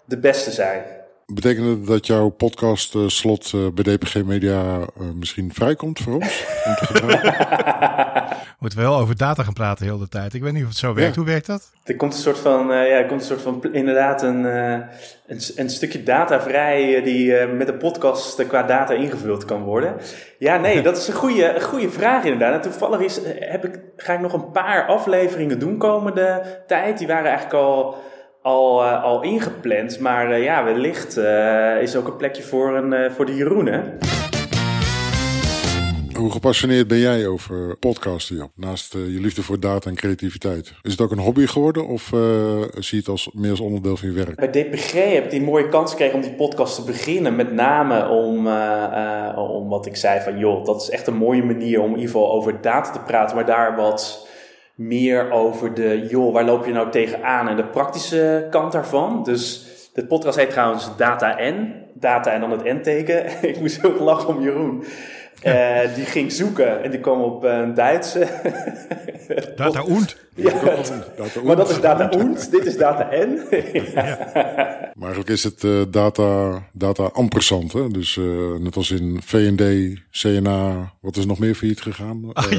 de 0.05 0.17
beste 0.17 0.51
zijn. 0.51 0.83
Betekent 1.25 1.67
het 1.67 1.85
dat 1.87 2.07
jouw 2.07 2.29
podcast 2.29 2.95
uh, 2.95 3.07
slot 3.07 3.51
uh, 3.55 3.67
bij 3.73 3.95
DPG 3.95 4.23
Media 4.23 4.87
misschien 5.13 5.53
vrijkomt 5.53 5.99
voor 5.99 6.13
ons? 6.13 6.45
Om 6.65 6.75
te 6.75 8.04
Moet 8.59 8.73
wel 8.73 8.95
over 8.97 9.17
data 9.17 9.43
gaan 9.43 9.53
praten 9.53 9.85
heel 9.85 9.97
de 9.97 10.07
tijd. 10.07 10.33
Ik 10.33 10.41
weet 10.41 10.53
niet 10.53 10.63
of 10.63 10.69
het 10.69 10.77
zo 10.77 10.93
werkt. 10.93 11.15
Hoe 11.15 11.25
werkt 11.25 11.47
dat? 11.47 11.71
Er 11.83 11.95
komt 11.95 12.13
een 12.13 12.19
soort 12.19 12.39
van, 12.39 12.67
ja, 12.67 12.85
er 12.85 13.05
komt 13.05 13.21
een 13.21 13.27
soort 13.27 13.41
van 13.41 13.73
inderdaad 13.73 14.21
een, 14.21 14.43
een, 14.43 15.39
een, 15.55 15.69
stukje 15.69 16.03
data 16.03 16.41
vrij 16.41 17.01
die 17.03 17.45
met 17.45 17.67
een 17.67 17.77
podcast 17.77 18.47
qua 18.47 18.63
data 18.63 18.93
ingevuld 18.93 19.45
kan 19.45 19.63
worden. 19.63 19.95
Ja, 20.39 20.57
nee, 20.57 20.81
dat 20.89 20.97
is 20.97 21.07
een 21.07 21.13
goede, 21.13 21.55
een 21.55 21.61
goede 21.61 21.89
vraag 21.89 22.23
inderdaad. 22.23 22.53
En 22.53 22.61
toevallig 22.61 22.99
is, 22.99 23.19
heb 23.39 23.65
ik, 23.65 23.79
ga 23.95 24.13
ik 24.13 24.19
nog 24.19 24.33
een 24.33 24.51
paar 24.51 24.85
afleveringen 24.85 25.59
doen 25.59 25.77
komende 25.77 26.63
tijd. 26.67 26.97
Die 26.97 27.07
waren 27.07 27.29
eigenlijk 27.29 27.63
al 27.63 27.97
al, 28.45 28.83
uh, 28.83 29.03
al 29.03 29.21
ingepland. 29.21 29.99
Maar 29.99 30.31
uh, 30.31 30.43
ja, 30.43 30.63
wellicht 30.63 31.17
uh, 31.17 31.81
is 31.81 31.95
ook 31.95 32.07
een 32.07 32.17
plekje 32.17 32.43
voor, 32.43 32.75
een, 32.77 33.11
voor 33.11 33.25
de 33.25 33.35
Jeroen, 33.35 33.67
Hoe 36.17 36.31
gepassioneerd 36.31 36.87
ben 36.87 36.97
jij 36.97 37.27
over 37.27 37.77
podcasten, 37.77 38.35
Jan? 38.35 38.51
Naast 38.55 38.93
je 38.93 38.99
liefde 38.99 39.43
voor 39.43 39.59
data 39.59 39.89
en 39.89 39.95
creativiteit. 39.95 40.73
Is 40.81 40.91
het 40.91 41.01
ook 41.01 41.11
een 41.11 41.19
hobby 41.19 41.45
geworden 41.45 41.87
of 41.87 42.03
zie 42.73 42.87
je 42.89 42.97
het 42.97 43.07
als, 43.07 43.29
meer 43.33 43.49
als 43.49 43.59
onderdeel 43.59 43.97
van 43.97 44.07
je 44.07 44.13
werk? 44.13 44.35
Bij 44.35 44.63
DPG 44.63 44.91
heb 44.91 45.23
ik 45.23 45.29
die 45.29 45.41
mooie 45.41 45.69
kans 45.69 45.91
gekregen 45.91 46.15
om 46.15 46.21
die 46.21 46.33
podcast 46.33 46.75
te 46.75 46.83
beginnen. 46.83 47.35
Met 47.35 47.53
name 47.53 48.09
om, 48.09 48.37
om 49.37 49.69
wat 49.69 49.85
ik 49.85 49.95
zei 49.95 50.21
van, 50.21 50.37
joh, 50.37 50.65
dat 50.65 50.81
is 50.81 50.89
echt 50.89 51.07
een 51.07 51.15
mooie 51.15 51.43
manier 51.43 51.79
om 51.79 51.85
in 51.85 51.99
ieder 51.99 52.11
geval 52.11 52.31
over 52.31 52.61
data 52.61 52.91
te 52.91 52.99
praten. 52.99 53.35
Maar 53.35 53.45
daar 53.45 53.75
wat 53.75 54.27
meer 54.75 55.31
over 55.31 55.73
de, 55.73 56.07
joh, 56.09 56.33
waar 56.33 56.45
loop 56.45 56.65
je 56.65 56.71
nou 56.71 56.91
tegenaan 56.91 57.47
en 57.47 57.55
de 57.55 57.65
praktische 57.67 58.47
kant 58.49 58.71
daarvan. 58.71 59.23
Dus 59.23 59.65
de 59.93 60.05
podcast 60.05 60.37
heet 60.37 60.49
trouwens 60.49 60.97
Data 60.97 61.37
N. 61.39 61.83
Data 61.93 62.31
en 62.31 62.39
dan 62.41 62.51
het 62.51 62.63
N-teken. 62.63 63.25
Ik 63.49 63.59
moest 63.59 63.81
heel 63.81 63.99
lachen 63.99 64.29
om 64.35 64.41
Jeroen. 64.41 64.83
Uh, 65.45 65.95
die 65.95 66.05
ging 66.05 66.31
zoeken 66.31 66.83
en 66.83 66.91
die 66.91 66.99
kwam 66.99 67.21
op 67.21 67.43
een 67.43 67.73
Duitse. 67.73 68.27
data 69.55 69.81
und. 69.81 70.17
Ja, 70.35 70.51
data 71.17 71.41
maar 71.43 71.55
dat 71.55 71.69
is 71.69 71.81
data 71.81 72.09
und, 72.17 72.51
dit 72.51 72.65
is 72.65 72.77
data 72.77 73.09
N. 73.11 73.39
ja. 73.93 74.17
Maar 74.93 75.03
eigenlijk 75.03 75.29
is 75.29 75.43
het 75.43 75.63
uh, 75.63 75.81
data, 75.89 76.61
data 76.73 77.03
ampersand. 77.03 77.73
Hè? 77.73 77.89
Dus 77.89 78.15
uh, 78.15 78.59
net 78.59 78.75
als 78.75 78.91
in 78.91 79.21
VND, 79.25 79.93
CNA, 80.11 80.93
wat 81.01 81.17
is 81.17 81.25
nog 81.25 81.39
meer 81.39 81.55
failliet 81.55 81.81
gegaan? 81.81 82.23
Oh, 82.33 82.51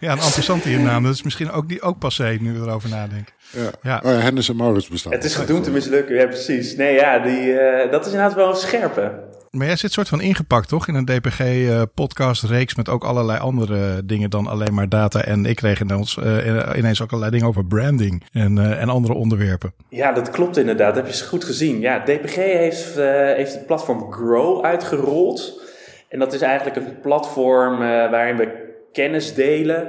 ja, 0.00 0.12
een 0.12 0.20
ampersand 0.20 0.64
in 0.64 0.82
naam. 0.82 1.02
Dat 1.02 1.14
is 1.14 1.22
misschien 1.22 1.50
ook, 1.50 1.68
die, 1.68 1.82
ook 1.82 1.98
passé 1.98 2.36
nu 2.40 2.52
we 2.52 2.66
erover 2.66 2.88
nadenken. 2.88 3.34
Ja, 3.50 3.70
ja. 3.82 4.00
Oh 4.04 4.10
ja 4.10 4.18
Hennis 4.18 4.48
en 4.48 4.56
Maurits 4.56 4.88
bestaan. 4.88 5.12
Het 5.12 5.24
is 5.24 5.34
gedoemd 5.34 5.64
te 5.64 5.70
mislukken, 5.70 6.14
ja 6.14 6.26
precies. 6.26 6.76
Nee 6.76 6.94
ja, 6.94 7.18
die, 7.18 7.54
dat 7.90 8.06
is 8.06 8.12
inderdaad 8.12 8.34
wel 8.34 8.48
een 8.48 8.56
scherpe. 8.56 9.30
Maar 9.52 9.66
jij 9.66 9.76
zit 9.76 9.92
soort 9.92 10.08
van 10.08 10.20
ingepakt, 10.20 10.68
toch? 10.68 10.88
In 10.88 10.94
een 10.94 11.04
DPG-podcast-reeks 11.04 12.74
met 12.74 12.88
ook 12.88 13.04
allerlei 13.04 13.38
andere 13.38 14.04
dingen 14.04 14.30
dan 14.30 14.46
alleen 14.46 14.74
maar 14.74 14.88
data. 14.88 15.24
En 15.24 15.46
ik 15.46 15.56
kreeg 15.56 15.80
ineens, 15.80 16.16
uh, 16.16 16.76
ineens 16.76 17.02
ook 17.02 17.08
allerlei 17.08 17.30
dingen 17.30 17.46
over 17.48 17.64
branding 17.64 18.24
en, 18.32 18.56
uh, 18.56 18.80
en 18.80 18.88
andere 18.88 19.14
onderwerpen. 19.14 19.74
Ja, 19.88 20.12
dat 20.12 20.30
klopt 20.30 20.56
inderdaad. 20.56 20.94
Dat 20.94 21.04
heb 21.04 21.14
je 21.14 21.24
goed 21.24 21.44
gezien. 21.44 21.80
Ja, 21.80 21.98
DPG 21.98 22.34
heeft, 22.34 22.94
heeft 23.34 23.54
het 23.54 23.66
platform 23.66 24.12
Grow 24.12 24.64
uitgerold. 24.64 25.62
En 26.08 26.18
dat 26.18 26.32
is 26.32 26.40
eigenlijk 26.40 26.76
een 26.76 27.00
platform 27.00 27.78
waarin 27.78 28.36
we 28.36 28.74
kennis 28.92 29.34
delen 29.34 29.88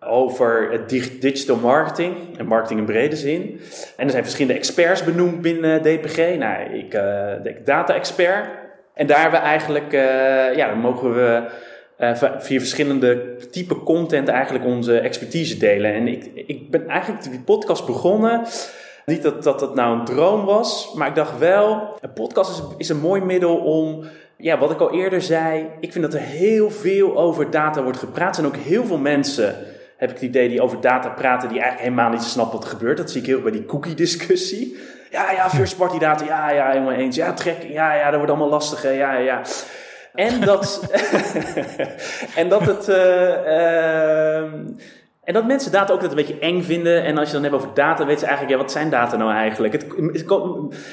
over 0.00 0.80
digital 1.20 1.56
marketing 1.56 2.38
en 2.38 2.46
marketing 2.46 2.80
in 2.80 2.86
brede 2.86 3.16
zin. 3.16 3.60
En 3.96 4.04
er 4.04 4.10
zijn 4.10 4.22
verschillende 4.22 4.58
experts 4.58 5.04
benoemd 5.04 5.40
binnen 5.40 5.82
DPG. 5.82 6.38
Nou, 6.38 6.62
ik, 6.62 7.00
data-expert. 7.64 8.62
En 8.94 9.06
daar 9.06 9.20
hebben 9.20 9.40
we 9.40 9.46
eigenlijk, 9.46 9.92
uh, 9.92 10.56
ja, 10.56 10.68
dan 10.68 10.78
mogen 10.78 11.14
we 11.14 11.42
uh, 11.98 12.12
via 12.38 12.58
verschillende 12.58 13.36
type 13.50 13.82
content 13.82 14.28
eigenlijk 14.28 14.64
onze 14.64 14.98
expertise 14.98 15.56
delen. 15.56 15.94
En 15.94 16.08
ik, 16.08 16.30
ik 16.46 16.70
ben 16.70 16.88
eigenlijk 16.88 17.22
die 17.22 17.40
podcast 17.40 17.86
begonnen. 17.86 18.42
Niet 19.06 19.22
dat, 19.22 19.42
dat 19.42 19.58
dat 19.58 19.74
nou 19.74 19.98
een 19.98 20.04
droom 20.04 20.44
was, 20.44 20.94
maar 20.94 21.08
ik 21.08 21.14
dacht 21.14 21.38
wel, 21.38 21.96
een 22.00 22.12
podcast 22.12 22.50
is, 22.50 22.62
is 22.76 22.88
een 22.88 23.00
mooi 23.00 23.20
middel 23.20 23.56
om, 23.56 24.04
ja, 24.36 24.58
wat 24.58 24.70
ik 24.70 24.80
al 24.80 24.92
eerder 24.92 25.22
zei, 25.22 25.66
ik 25.80 25.92
vind 25.92 26.04
dat 26.04 26.14
er 26.14 26.20
heel 26.20 26.70
veel 26.70 27.16
over 27.16 27.50
data 27.50 27.82
wordt 27.82 27.98
gepraat. 27.98 28.34
Zijn 28.34 28.46
ook 28.46 28.56
heel 28.56 28.84
veel 28.84 28.98
mensen, 28.98 29.56
heb 30.06 30.16
ik 30.16 30.22
het 30.22 30.30
idee, 30.30 30.48
die 30.48 30.62
over 30.62 30.80
data 30.80 31.08
praten, 31.08 31.48
die 31.48 31.60
eigenlijk 31.60 31.90
helemaal 31.90 32.10
niet 32.10 32.22
snappen 32.22 32.58
wat 32.58 32.64
er 32.64 32.76
gebeurt. 32.76 32.96
Dat 32.96 33.10
zie 33.10 33.20
ik 33.20 33.26
heel 33.26 33.40
bij 33.40 33.52
die 33.52 33.64
cookie-discussie. 33.64 34.76
Ja, 35.10 35.30
ja, 35.30 35.50
first 35.50 35.76
party 35.76 35.98
data. 35.98 36.24
Ja, 36.24 36.50
ja, 36.50 36.68
helemaal 36.68 36.92
eens. 36.92 37.16
Ja, 37.16 37.32
trek. 37.32 37.62
Ja, 37.62 37.94
ja, 37.94 38.04
dat 38.04 38.14
wordt 38.14 38.30
allemaal 38.30 38.48
lastig. 38.48 38.82
Ja, 38.82 39.12
ja. 39.12 39.42
En 40.14 40.40
dat, 40.40 40.80
en 42.40 42.48
dat 42.48 42.66
het. 42.66 42.88
Uh, 42.88 44.52
en 45.24 45.34
dat 45.34 45.46
mensen 45.46 45.72
data 45.72 45.92
ook 45.92 46.00
dat 46.00 46.10
een 46.10 46.16
beetje 46.16 46.38
eng 46.38 46.62
vinden. 46.62 47.04
En 47.04 47.18
als 47.18 47.28
je 47.28 47.34
dan 47.34 47.42
hebt 47.42 47.54
over 47.54 47.74
data, 47.74 48.04
weten 48.04 48.20
ze 48.20 48.26
eigenlijk, 48.26 48.56
ja, 48.56 48.62
wat 48.62 48.72
zijn 48.72 48.90
data 48.90 49.16
nou 49.16 49.32
eigenlijk? 49.32 49.72
Het, 49.72 49.86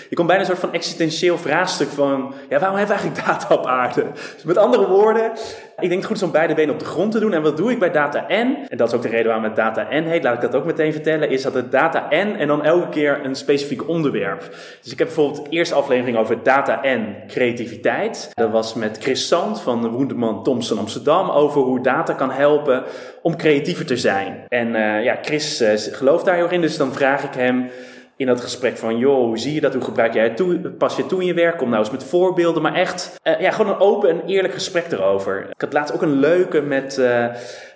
je 0.09 0.15
komt 0.15 0.27
bijna 0.27 0.39
een 0.39 0.45
soort 0.45 0.59
van 0.59 0.73
existentieel 0.73 1.37
vraagstuk 1.37 1.89
van, 1.89 2.33
ja, 2.49 2.59
waarom 2.59 2.77
hebben 2.77 2.95
we 2.97 3.01
eigenlijk 3.01 3.25
data 3.27 3.55
op 3.55 3.65
aarde? 3.65 4.05
Dus 4.35 4.43
met 4.43 4.57
andere 4.57 4.87
woorden, 4.87 5.31
ik 5.79 5.89
denk 5.89 6.01
het 6.01 6.05
goed 6.05 6.15
is 6.15 6.23
om 6.23 6.31
beide 6.31 6.53
benen 6.53 6.73
op 6.73 6.79
de 6.79 6.85
grond 6.85 7.11
te 7.11 7.19
doen. 7.19 7.33
En 7.33 7.41
wat 7.41 7.57
doe 7.57 7.71
ik 7.71 7.79
bij 7.79 7.91
data 7.91 8.25
N? 8.27 8.65
En 8.69 8.77
dat 8.77 8.87
is 8.87 8.93
ook 8.93 9.01
de 9.01 9.07
reden 9.07 9.25
waarom 9.25 9.43
het 9.43 9.55
data 9.55 9.87
N 9.89 10.03
heet. 10.03 10.23
Laat 10.23 10.33
ik 10.33 10.41
dat 10.41 10.55
ook 10.55 10.65
meteen 10.65 10.91
vertellen. 10.91 11.29
Is 11.29 11.41
dat 11.41 11.53
het 11.53 11.71
data 11.71 12.07
N 12.09 12.35
en 12.37 12.47
dan 12.47 12.63
elke 12.63 12.89
keer 12.89 13.25
een 13.25 13.35
specifiek 13.35 13.87
onderwerp. 13.87 14.39
Dus 14.81 14.91
ik 14.91 14.97
heb 14.97 15.07
bijvoorbeeld 15.07 15.43
de 15.43 15.49
eerste 15.49 15.75
aflevering 15.75 16.17
over 16.17 16.43
data 16.43 16.79
N 16.83 17.15
creativiteit. 17.27 18.31
Dat 18.33 18.51
was 18.51 18.73
met 18.73 18.97
Chris 19.01 19.27
Sand 19.27 19.61
van 19.61 19.89
Woendeman 19.89 20.43
Thompson 20.43 20.77
Amsterdam. 20.77 21.29
Over 21.29 21.61
hoe 21.61 21.81
data 21.81 22.13
kan 22.13 22.31
helpen 22.31 22.83
om 23.21 23.37
creatiever 23.37 23.85
te 23.85 23.97
zijn. 23.97 24.20
En 24.47 24.67
uh, 24.67 25.03
ja, 25.03 25.17
Chris 25.21 25.61
uh, 25.61 25.69
gelooft 25.75 26.25
daar 26.25 26.35
heel 26.35 26.49
in. 26.49 26.61
Dus 26.61 26.77
dan 26.77 26.93
vraag 26.93 27.23
ik 27.23 27.33
hem 27.33 27.69
in 28.17 28.25
dat 28.25 28.41
gesprek 28.41 28.77
van, 28.77 28.97
joh, 28.97 29.25
hoe 29.25 29.37
zie 29.37 29.53
je 29.53 29.61
dat? 29.61 29.73
Hoe 29.73 29.83
gebruik 29.83 30.13
jij 30.13 30.23
het 30.23 30.37
toe? 30.37 30.59
Pas 30.59 30.95
je 30.95 31.05
toe 31.05 31.19
in 31.19 31.25
je 31.25 31.33
werk? 31.33 31.57
Kom 31.57 31.69
nou 31.69 31.81
eens 31.81 31.91
met 31.91 32.03
voorbeelden. 32.03 32.61
Maar 32.61 32.73
echt, 32.73 33.19
uh, 33.23 33.39
ja, 33.39 33.51
gewoon 33.51 33.71
een 33.71 33.79
open 33.79 34.09
en 34.09 34.25
eerlijk 34.25 34.53
gesprek 34.53 34.91
erover. 34.91 35.49
Ik 35.49 35.61
had 35.61 35.73
laatst 35.73 35.93
ook 35.93 36.01
een 36.01 36.19
leuke 36.19 36.61
met 36.61 37.01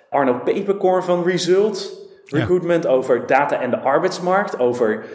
Arno 0.10 0.40
Peperkorn 0.44 1.04
van 1.04 1.24
Result. 1.24 2.04
recruitment, 2.26 2.88
over 2.88 3.26
data 3.26 3.62
en 3.62 3.70
de 3.70 3.80
arbeidsmarkt, 3.80 4.60
over 4.60 5.06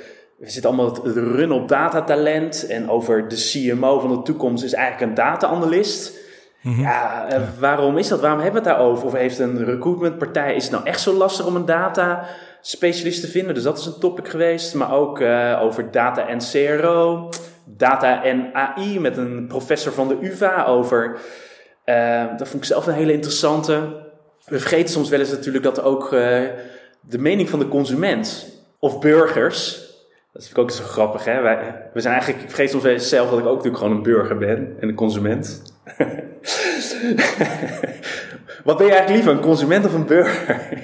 we 0.41 0.51
zitten 0.51 0.71
allemaal 0.71 0.95
het 0.95 1.17
run 1.17 1.53
op 1.53 1.69
datatalent 1.69 2.67
en 2.67 2.91
over 2.91 3.29
de 3.29 3.37
CMO 3.37 4.01
van 4.01 4.11
de 4.11 4.23
toekomst 4.23 4.65
is 4.65 4.73
eigenlijk 4.73 5.11
een 5.11 5.17
data-analyst. 5.17 6.20
Mhm. 6.63 6.81
Ja, 6.81 7.27
eh, 7.29 7.41
waarom 7.59 7.99
is 7.99 8.09
dat? 8.09 8.21
Waarom 8.21 8.41
hebben 8.41 8.63
we 8.63 8.69
het 8.69 8.77
daarover? 8.79 9.07
Of 9.07 9.13
heeft 9.13 9.39
een 9.39 9.65
recruitmentpartij, 9.65 10.55
is 10.55 10.63
het 10.63 10.73
nou 10.73 10.85
echt 10.87 11.01
zo 11.01 11.13
lastig 11.15 11.47
om 11.47 11.57
een 11.57 11.65
data 11.65 12.25
specialist 12.61 13.21
te 13.21 13.29
vinden? 13.29 13.55
Dus 13.55 13.63
dat 13.63 13.79
is 13.79 13.87
een 13.87 13.99
topic 14.01 14.29
geweest. 14.29 14.75
Maar 14.75 14.93
ook 14.93 15.21
eh, 15.21 15.59
over 15.63 15.91
data 15.91 16.27
en 16.29 16.39
CRO, 16.53 17.29
data 17.65 18.25
en 18.25 18.51
AI 18.53 19.01
met 19.01 19.17
een 19.17 19.47
professor 19.49 19.93
van 19.93 20.09
de 20.09 20.19
UvA 20.21 20.65
over. 20.67 21.19
eh, 21.85 22.25
dat 22.37 22.49
vond 22.49 22.63
ik 22.63 22.69
zelf 22.69 22.87
een 22.87 22.93
hele 22.95 23.13
interessante. 23.13 23.79
We 24.45 24.59
vergeten 24.59 24.89
soms 24.89 25.09
wel 25.09 25.19
eens 25.21 25.31
natuurlijk 25.31 25.65
dat 25.65 25.83
ook 25.83 26.11
de 27.01 27.19
mening 27.19 27.49
van 27.51 27.59
de 27.59 27.69
consument 27.69 28.47
of 28.79 28.99
burgers. 28.99 29.89
Dat 30.33 30.43
vind 30.45 30.57
ik 30.57 30.63
ook 30.63 30.71
zo 30.71 30.85
grappig, 30.85 31.25
hè? 31.25 31.41
Wij, 31.41 31.89
we 31.93 32.01
zijn 32.01 32.13
eigenlijk, 32.15 32.43
ik 32.43 32.49
vergeet 32.49 32.71
soms 32.71 32.83
wel 32.83 32.93
eens 32.93 33.09
zelf 33.09 33.31
dat 33.31 33.39
ik 33.39 33.45
ook 33.45 33.57
natuurlijk 33.57 33.83
gewoon 33.83 33.97
een 33.97 34.03
burger 34.03 34.39
ben 34.39 34.77
en 34.81 34.89
een 34.89 34.95
consument. 34.95 35.63
Wat 38.65 38.77
ben 38.77 38.87
je 38.87 38.93
eigenlijk 38.93 39.09
liever, 39.09 39.33
een 39.33 39.41
consument 39.41 39.87
of 39.87 39.93
een 39.93 40.07
burger? 40.07 40.79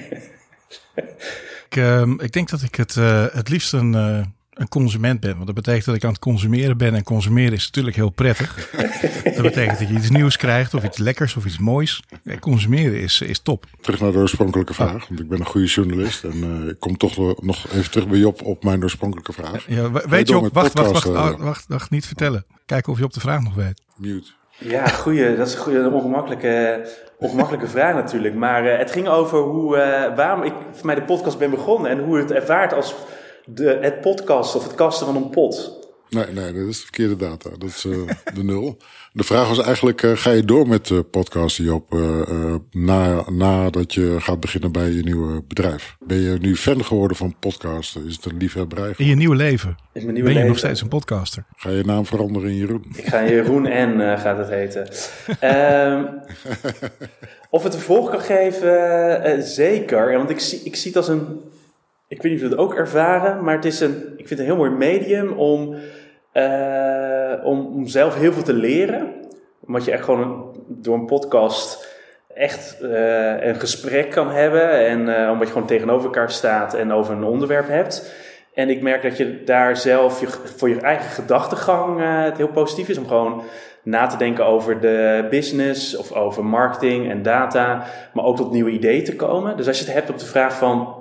Ik, 1.69 1.77
ehm, 1.77 2.11
ik 2.11 2.31
denk 2.31 2.49
dat 2.49 2.61
ik 2.61 2.75
het, 2.75 2.95
eh, 2.95 3.25
het 3.31 3.49
liefst 3.49 3.73
een, 3.73 3.95
eh, 3.95 4.25
een 4.53 4.67
consument 4.67 5.19
ben. 5.19 5.33
Want 5.33 5.45
dat 5.45 5.55
betekent 5.55 5.85
dat 5.85 5.95
ik 5.95 6.03
aan 6.03 6.09
het 6.09 6.19
consumeren 6.19 6.77
ben. 6.77 6.95
En 6.95 7.03
consumeren 7.03 7.53
is 7.53 7.65
natuurlijk 7.65 7.95
heel 7.95 8.09
prettig. 8.09 8.69
dat 9.23 9.41
betekent 9.41 9.79
dat 9.79 9.87
je 9.87 9.93
iets 9.93 10.09
nieuws 10.09 10.37
krijgt 10.37 10.73
of 10.73 10.83
iets 10.83 10.97
lekkers 10.97 11.35
of 11.35 11.45
iets 11.45 11.57
moois. 11.57 12.03
Ja, 12.23 12.37
consumeren 12.37 13.01
is, 13.01 13.21
is 13.21 13.39
top. 13.39 13.65
Terug 13.81 13.99
naar 13.99 14.11
de 14.11 14.17
oorspronkelijke 14.17 14.73
vraag, 14.73 15.07
want 15.07 15.19
ik 15.19 15.27
ben 15.27 15.39
een 15.39 15.45
goede 15.45 15.67
journalist. 15.67 16.23
En 16.23 16.43
eh, 16.43 16.69
ik 16.69 16.79
kom 16.79 16.97
toch 16.97 17.41
nog 17.41 17.71
even 17.71 17.91
terug 17.91 18.07
bij 18.07 18.19
Job 18.19 18.41
op 18.41 18.63
mijn 18.63 18.83
oorspronkelijke 18.83 19.33
vraag. 19.33 19.65
Ja, 19.67 19.91
weet 19.91 20.09
je 20.09 20.25
door 20.25 20.35
ook, 20.35 20.43
met 20.43 20.53
wacht, 20.53 20.73
wacht, 20.73 20.91
wacht, 20.91 21.05
oh, 21.05 21.39
wacht, 21.39 21.65
wacht, 21.67 21.89
niet 21.89 22.05
vertellen. 22.05 22.45
Kijken 22.65 22.91
of 22.91 22.97
je 22.97 23.03
op 23.03 23.13
de 23.13 23.19
vraag 23.19 23.41
nog 23.41 23.55
weet. 23.55 23.81
Mute. 23.95 24.36
Ja, 24.59 24.87
goeie, 24.87 25.35
dat 25.35 25.47
is 25.47 25.53
een 25.53 25.59
goede, 25.59 25.89
ongemakkelijke, 25.91 26.85
ongemakkelijke 27.19 27.67
vraag 27.77 27.93
natuurlijk. 27.93 28.35
Maar 28.35 28.65
eh, 28.65 28.77
het 28.77 28.91
ging 28.91 29.07
over 29.07 29.39
hoe, 29.39 29.77
eh, 29.77 30.15
waarom 30.15 30.43
ik 30.43 30.53
voor 30.71 30.85
mij 30.85 30.95
de 30.95 31.03
podcast 31.03 31.37
ben 31.37 31.49
begonnen 31.49 31.91
en 31.91 31.99
hoe 31.99 32.17
het 32.17 32.31
ervaart 32.31 32.73
als 32.73 32.95
de, 33.45 33.77
het 33.81 34.01
podcast 34.01 34.55
of 34.55 34.63
het 34.63 34.75
kasten 34.75 35.05
van 35.05 35.15
een 35.15 35.29
pot. 35.29 35.76
Nee, 36.09 36.25
nee, 36.33 36.53
dat 36.53 36.67
is 36.67 36.77
de 36.77 36.83
verkeerde 36.83 37.15
data. 37.15 37.49
Dat 37.57 37.69
is 37.69 37.85
eh, 37.85 37.91
de 38.35 38.43
nul. 38.43 38.77
De 39.13 39.23
vraag 39.23 39.47
was 39.47 39.61
eigenlijk, 39.61 40.03
eh, 40.03 40.11
ga 40.15 40.31
je 40.31 40.45
door 40.45 40.67
met 40.67 40.89
uh, 40.89 40.99
podcasten, 41.11 41.63
Job, 41.63 41.93
eh, 41.93 42.21
eh, 42.21 42.55
na, 42.71 43.29
nadat 43.29 43.93
je 43.93 44.15
gaat 44.19 44.39
beginnen 44.39 44.71
bij 44.71 44.89
je 44.89 45.03
nieuwe 45.03 45.43
bedrijf? 45.47 45.95
Ben 45.99 46.17
je 46.17 46.37
nu 46.41 46.55
fan 46.55 46.85
geworden 46.85 47.17
van 47.17 47.35
podcasten? 47.39 48.05
Is 48.05 48.15
het 48.15 48.25
een 48.25 48.37
liefhebberij? 48.37 48.93
In 48.97 49.05
je 49.05 49.15
nieuwe 49.15 49.35
leven 49.35 49.69
In 49.69 49.75
mijn 49.93 50.05
nieuwe 50.05 50.13
ben 50.13 50.27
je 50.27 50.33
leven. 50.33 50.47
nog 50.47 50.57
steeds 50.57 50.81
een 50.81 50.87
podcaster. 50.87 51.43
Ga 51.55 51.69
je 51.69 51.83
naam 51.83 52.05
veranderen 52.05 52.49
in 52.49 52.55
Jeroen? 52.55 52.85
Ik 52.95 53.07
ga 53.07 53.25
Jeroen 53.27 53.65
en 53.65 54.11
eh, 54.11 54.21
gaat 54.21 54.37
het 54.37 54.49
heten. 54.49 54.87
Ehm, 55.39 56.03
of 57.49 57.63
het 57.63 57.73
een 57.73 57.79
volg 57.79 58.09
kan 58.09 58.21
geven, 58.21 59.43
zeker. 59.43 60.11
Ja, 60.11 60.17
want 60.17 60.29
ik 60.29 60.39
zie, 60.39 60.61
ik 60.63 60.75
zie 60.75 60.87
het 60.87 60.97
als 60.97 61.07
een. 61.07 61.39
Ik 62.07 62.21
weet 62.21 62.31
niet 62.31 62.41
of 62.41 62.47
we 62.49 62.53
het 62.53 62.63
ook 62.63 62.73
ervaren, 62.73 63.43
maar 63.43 63.55
het 63.55 63.65
is 63.65 63.79
een. 63.79 63.95
Ik 64.17 64.27
vind 64.27 64.29
het 64.29 64.39
een 64.39 64.45
heel 64.45 64.55
mooi 64.55 64.71
medium 64.71 65.31
om, 65.31 65.75
eh, 66.37 67.45
om, 67.45 67.65
om 67.65 67.87
zelf 67.87 68.15
heel 68.15 68.33
veel 68.33 68.43
te 68.43 68.53
leren. 68.53 69.13
Omdat 69.65 69.85
je 69.85 69.91
echt 69.91 70.03
gewoon 70.03 70.55
door 70.67 70.95
een 70.95 71.05
podcast 71.05 71.95
echt 72.33 72.81
eh, 72.81 73.45
een 73.45 73.59
gesprek 73.59 74.11
kan 74.11 74.31
hebben. 74.31 74.87
En 74.87 75.21
eh, 75.21 75.31
omdat 75.31 75.47
je 75.47 75.53
gewoon 75.53 75.67
tegenover 75.67 76.05
elkaar 76.05 76.31
staat 76.31 76.73
en 76.73 76.91
over 76.91 77.13
een 77.13 77.23
onderwerp 77.23 77.67
hebt. 77.67 78.15
En 78.53 78.69
ik 78.69 78.81
merk 78.81 79.01
dat 79.01 79.17
je 79.17 79.43
daar 79.43 79.77
zelf 79.77 80.23
voor 80.57 80.69
je 80.69 80.81
eigen 80.81 81.09
gedachtegang 81.09 81.99
het 82.23 82.37
heel 82.37 82.47
positief 82.47 82.89
is 82.89 82.97
om 82.97 83.07
gewoon 83.07 83.43
na 83.83 84.07
te 84.07 84.17
denken 84.17 84.45
over 84.45 84.79
de 84.79 85.27
business 85.29 85.97
of 85.97 86.11
over 86.11 86.45
marketing 86.45 87.09
en 87.09 87.21
data, 87.21 87.83
maar 88.13 88.25
ook 88.25 88.35
tot 88.35 88.51
nieuwe 88.51 88.71
ideeën 88.71 89.03
te 89.03 89.15
komen. 89.15 89.57
Dus 89.57 89.67
als 89.67 89.79
je 89.79 89.85
het 89.85 89.93
hebt 89.93 90.09
op 90.09 90.19
de 90.19 90.25
vraag 90.25 90.57
van 90.57 90.95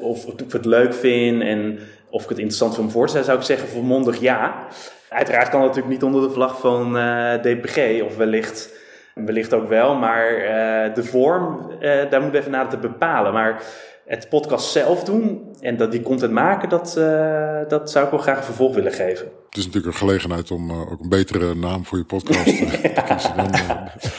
of, 0.00 0.26
of 0.26 0.40
ik 0.40 0.52
het 0.52 0.64
leuk 0.64 0.94
vind 0.94 1.42
en 1.42 1.78
of 2.16 2.22
ik 2.22 2.28
het 2.28 2.38
interessant 2.38 2.92
voor 2.92 3.02
te 3.02 3.08
stellen, 3.08 3.26
zou 3.26 3.38
ik 3.38 3.44
zeggen 3.44 3.68
volmondig 3.68 4.20
ja. 4.20 4.66
Uiteraard 5.08 5.48
kan 5.48 5.60
het 5.60 5.68
natuurlijk 5.68 5.94
niet 5.94 6.02
onder 6.04 6.28
de 6.28 6.34
vlag 6.34 6.60
van 6.60 6.96
eh, 6.96 7.34
DPG 7.34 8.02
of 8.02 8.16
wellicht, 8.16 8.70
wellicht 9.14 9.52
ook 9.52 9.68
wel, 9.68 9.94
maar 9.94 10.26
eh, 10.28 10.94
de 10.94 11.04
vorm, 11.04 11.70
eh, 11.80 11.80
daar 11.80 12.20
moeten 12.20 12.30
we 12.30 12.38
even 12.38 12.50
nader 12.50 12.70
te 12.70 12.88
bepalen. 12.88 13.32
Maar 13.32 13.62
het 14.06 14.28
podcast 14.28 14.70
zelf 14.70 15.04
doen 15.04 15.56
en 15.60 15.76
dat 15.76 15.90
die 15.92 16.02
content 16.02 16.32
maken, 16.32 16.68
dat, 16.68 16.96
eh, 16.96 17.60
dat 17.68 17.90
zou 17.90 18.04
ik 18.04 18.10
wel 18.10 18.20
graag 18.20 18.36
een 18.36 18.44
vervolg 18.44 18.74
willen 18.74 18.92
geven. 18.92 19.26
Het 19.48 19.56
is 19.56 19.64
natuurlijk 19.64 19.92
een 19.92 19.98
gelegenheid 20.00 20.50
om 20.50 20.70
eh, 20.70 20.80
ook 20.80 21.00
een 21.00 21.08
betere 21.08 21.54
naam 21.54 21.84
voor 21.84 21.98
je 21.98 22.04
podcast 22.04 22.44
te 22.44 23.02
kiezen. 23.06 23.36
Dan, 23.36 23.50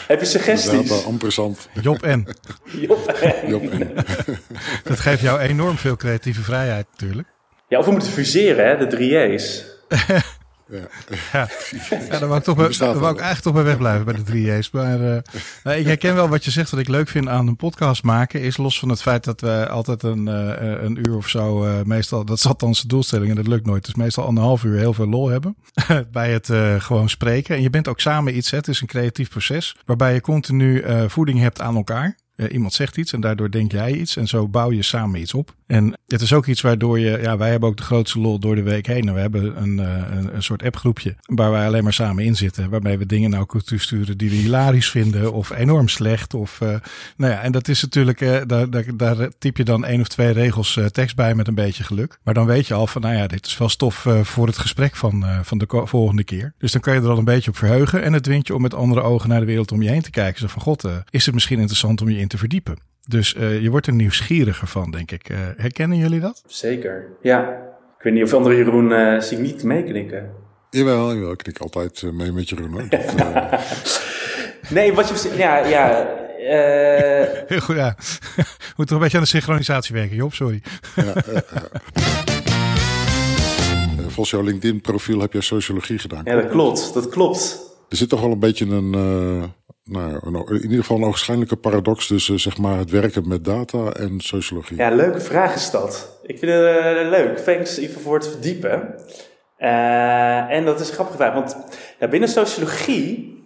Heb 0.07 0.19
je 0.19 0.25
suggesties? 0.25 1.05
ampersand. 1.05 1.69
Job 1.81 2.01
en. 2.01 2.27
Job. 2.87 3.17
Job 3.47 3.61
en 3.69 3.93
Dat 4.89 4.99
geeft 4.99 5.21
jou 5.21 5.39
enorm 5.39 5.77
veel 5.77 5.95
creatieve 5.95 6.41
vrijheid 6.41 6.85
natuurlijk. 6.91 7.27
Ja, 7.67 7.79
of 7.79 7.85
we 7.85 7.91
moeten 7.91 8.11
fuseren, 8.11 8.67
hè, 8.67 8.77
de 8.77 8.87
drie 8.87 9.11
J's. 9.11 9.65
ja. 10.69 10.87
Ja, 11.31 11.47
ja 12.09 12.19
daar 12.19 12.27
wou 12.27 12.37
ik, 12.37 12.43
toch 12.43 12.55
bij, 12.55 12.69
daar 12.77 12.99
wou 12.99 13.13
ik 13.13 13.19
eigenlijk 13.19 13.41
toch 13.41 13.53
bij 13.53 13.63
wegblijven 13.63 14.05
bij 14.05 14.13
de 14.13 14.23
drie 14.23 14.45
J's. 14.45 14.71
Maar 14.71 15.15
eh, 15.15 15.21
nou, 15.63 15.77
ik 15.77 15.85
herken 15.85 16.15
wel 16.15 16.29
wat 16.29 16.45
je 16.45 16.51
zegt. 16.51 16.69
Wat 16.69 16.79
ik 16.79 16.87
leuk 16.87 17.07
vind 17.09 17.27
aan 17.27 17.47
een 17.47 17.55
podcast 17.55 18.03
maken 18.03 18.41
is 18.41 18.57
los 18.57 18.79
van 18.79 18.89
het 18.89 19.01
feit 19.01 19.23
dat 19.23 19.41
we 19.41 19.67
altijd 19.69 20.03
een, 20.03 20.27
eh, 20.27 20.83
een 20.83 20.97
uur 21.07 21.15
of 21.15 21.27
zo, 21.27 21.63
eh, 21.63 21.81
meestal, 21.83 22.25
dat 22.25 22.37
is 22.37 22.47
althans 22.47 22.81
de 22.81 22.87
doelstelling 22.87 23.29
en 23.29 23.35
dat 23.35 23.47
lukt 23.47 23.65
nooit. 23.65 23.85
Dus 23.85 23.95
meestal 23.95 24.25
anderhalf 24.25 24.63
uur 24.63 24.77
heel 24.77 24.93
veel 24.93 25.07
lol 25.07 25.27
hebben 25.27 25.57
bij 26.11 26.31
het 26.31 26.49
eh, 26.49 26.81
gewoon 26.81 27.09
spreken. 27.09 27.55
En 27.55 27.61
je 27.61 27.69
bent 27.69 27.87
ook 27.87 27.99
samen 27.99 28.37
iets, 28.37 28.51
hè. 28.51 28.57
het 28.57 28.67
is 28.67 28.81
een 28.81 28.87
creatief 28.87 29.29
proces 29.29 29.75
waarbij 29.85 30.13
je 30.13 30.21
continu 30.21 30.79
eh, 30.79 31.03
voeding 31.07 31.39
hebt 31.39 31.61
aan 31.61 31.75
elkaar. 31.75 32.15
Eh, 32.37 32.53
iemand 32.53 32.73
zegt 32.73 32.97
iets 32.97 33.13
en 33.13 33.21
daardoor 33.21 33.51
denk 33.51 33.71
jij 33.71 33.91
iets. 33.91 34.17
En 34.17 34.27
zo 34.27 34.47
bouw 34.47 34.71
je 34.71 34.81
samen 34.81 35.19
iets 35.19 35.33
op. 35.33 35.55
En 35.65 35.97
het 36.07 36.21
is 36.21 36.33
ook 36.33 36.45
iets 36.45 36.61
waardoor 36.61 36.99
je, 36.99 37.19
ja, 37.21 37.37
wij 37.37 37.49
hebben 37.49 37.69
ook 37.69 37.77
de 37.77 37.83
grootste 37.83 38.19
lol 38.19 38.39
door 38.39 38.55
de 38.55 38.63
week 38.63 38.85
heen. 38.87 39.07
En 39.07 39.13
we 39.13 39.19
hebben 39.19 39.61
een, 39.61 39.79
eh, 39.79 40.17
een, 40.17 40.35
een 40.35 40.43
soort 40.43 40.63
appgroepje 40.63 41.15
waar 41.25 41.51
wij 41.51 41.65
alleen 41.65 41.83
maar 41.83 41.93
samen 41.93 42.23
in 42.23 42.35
zitten. 42.35 42.69
Waarmee 42.69 42.97
we 42.97 43.05
dingen 43.05 43.29
naar 43.29 43.39
elkaar 43.39 43.61
toe 43.61 43.79
sturen 43.79 44.17
die 44.17 44.29
we 44.29 44.35
hilarisch 44.35 44.89
vinden 44.89 45.33
of 45.33 45.49
enorm 45.49 45.87
slecht. 45.87 46.33
Of, 46.33 46.61
eh, 46.61 46.67
nou 47.17 47.31
ja, 47.31 47.41
en 47.41 47.51
dat 47.51 47.67
is 47.67 47.81
natuurlijk, 47.81 48.19
daar, 48.19 48.69
daar, 48.69 48.97
daar 48.97 49.29
typ 49.39 49.57
je 49.57 49.63
dan 49.63 49.85
één 49.85 49.99
of 49.99 50.07
twee 50.07 50.31
regels 50.31 50.79
tekst 50.91 51.15
bij 51.15 51.35
met 51.35 51.47
een 51.47 51.55
beetje 51.55 51.83
geluk. 51.83 52.19
Maar 52.23 52.33
dan 52.33 52.45
weet 52.45 52.67
je 52.67 52.73
al 52.73 52.87
van, 52.87 53.01
nou 53.01 53.15
ja, 53.15 53.27
dit 53.27 53.45
is 53.45 53.57
wel 53.57 53.69
stof 53.69 54.05
voor 54.21 54.47
het 54.47 54.57
gesprek 54.57 54.95
van, 54.95 55.25
van 55.43 55.57
de 55.57 55.65
volgende 55.67 56.23
keer. 56.23 56.53
Dus 56.57 56.71
dan 56.71 56.81
kan 56.81 56.93
je 56.93 56.99
er 56.99 57.09
al 57.09 57.17
een 57.17 57.23
beetje 57.23 57.49
op 57.49 57.57
verheugen. 57.57 58.03
En 58.03 58.13
het 58.13 58.23
dwingt 58.23 58.47
je 58.47 58.55
om 58.55 58.61
met 58.61 58.73
andere 58.73 59.01
ogen 59.01 59.29
naar 59.29 59.39
de 59.39 59.45
wereld 59.45 59.71
om 59.71 59.81
je 59.81 59.89
heen 59.89 60.01
te 60.01 60.09
kijken. 60.09 60.39
Zo 60.39 60.47
van, 60.47 60.61
god, 60.61 60.87
is 61.09 61.25
het 61.25 61.33
misschien 61.33 61.59
interessant 61.59 62.01
om 62.01 62.09
je 62.09 62.19
in 62.19 62.26
te 62.27 62.37
verdiepen? 62.37 62.77
Dus 63.07 63.35
eh, 63.35 63.61
je 63.61 63.69
wordt 63.69 63.87
er 63.87 63.93
nieuwsgieriger 63.93 64.67
van, 64.67 64.91
denk 64.91 65.11
ik. 65.11 65.29
Eh, 65.29 65.37
herkennen 65.57 65.97
jullie 65.97 66.19
dat? 66.19 66.43
Zeker, 66.47 67.07
ja. 67.21 67.49
Ik 67.97 68.03
weet 68.03 68.13
niet 68.13 68.23
of 68.23 68.33
andere 68.33 68.55
Jeroen 68.55 68.91
uh, 68.91 69.21
zie 69.21 69.37
ik 69.37 69.43
niet 69.43 69.63
meeknikken. 69.63 70.31
Jawel, 70.69 71.13
jawel, 71.13 71.31
ik 71.31 71.37
knik 71.37 71.57
altijd 71.57 72.03
mee 72.13 72.31
met 72.31 72.49
Jeroen. 72.49 72.71
Hoor. 72.71 72.89
Dat, 72.89 74.01
nee, 74.69 74.93
wat 74.93 75.07
je... 75.09 75.33
Ja, 75.37 75.65
ja... 75.65 76.15
Uh... 76.39 77.47
Heel 77.47 77.59
goed, 77.67 77.75
ja. 77.75 77.95
Moet 78.77 78.87
toch 78.87 78.97
een 78.97 78.99
beetje 78.99 79.17
aan 79.17 79.23
de 79.23 79.29
synchronisatie 79.29 79.95
werken, 79.95 80.15
Job, 80.15 80.33
sorry. 80.33 80.61
Ja, 80.95 81.13
Volgens 83.97 84.29
jouw 84.29 84.41
LinkedIn-profiel 84.41 85.19
heb 85.19 85.33
jij 85.33 85.41
sociologie 85.41 85.99
gedaan. 85.99 86.21
Ja, 86.25 86.35
dat 86.35 86.49
klopt, 86.49 86.93
dat 86.93 87.09
klopt. 87.09 87.59
Er 87.89 87.97
zit 87.97 88.09
toch 88.09 88.21
wel 88.21 88.31
een 88.31 88.39
beetje 88.39 88.65
een, 88.65 88.93
nou, 89.89 90.55
in 90.55 90.61
ieder 90.61 90.77
geval 90.77 90.97
een 90.97 91.03
ogenschijnlijke 91.03 91.55
paradox 91.55 92.07
tussen 92.07 92.39
zeg 92.39 92.57
maar, 92.57 92.77
het 92.77 92.89
werken 92.89 93.27
met 93.27 93.45
data 93.45 93.91
en 93.91 94.19
sociologie. 94.19 94.77
Ja, 94.77 94.89
leuke 94.89 95.19
vraag 95.21 95.55
is 95.55 95.71
dat. 95.71 96.19
Ik 96.23 96.39
vind 96.39 96.51
het 96.51 96.61
uh, 96.61 97.09
leuk. 97.09 97.37
Thanks 97.37 97.77
even 97.77 98.01
voor 98.01 98.15
het 98.15 98.27
verdiepen. 98.27 98.95
Uh, 99.59 100.51
en 100.51 100.65
dat 100.65 100.79
is 100.79 100.87
een 100.87 100.93
grappige 100.93 101.17
vraag, 101.17 101.33
want 101.33 101.57
binnen 102.09 102.29
sociologie, 102.29 103.43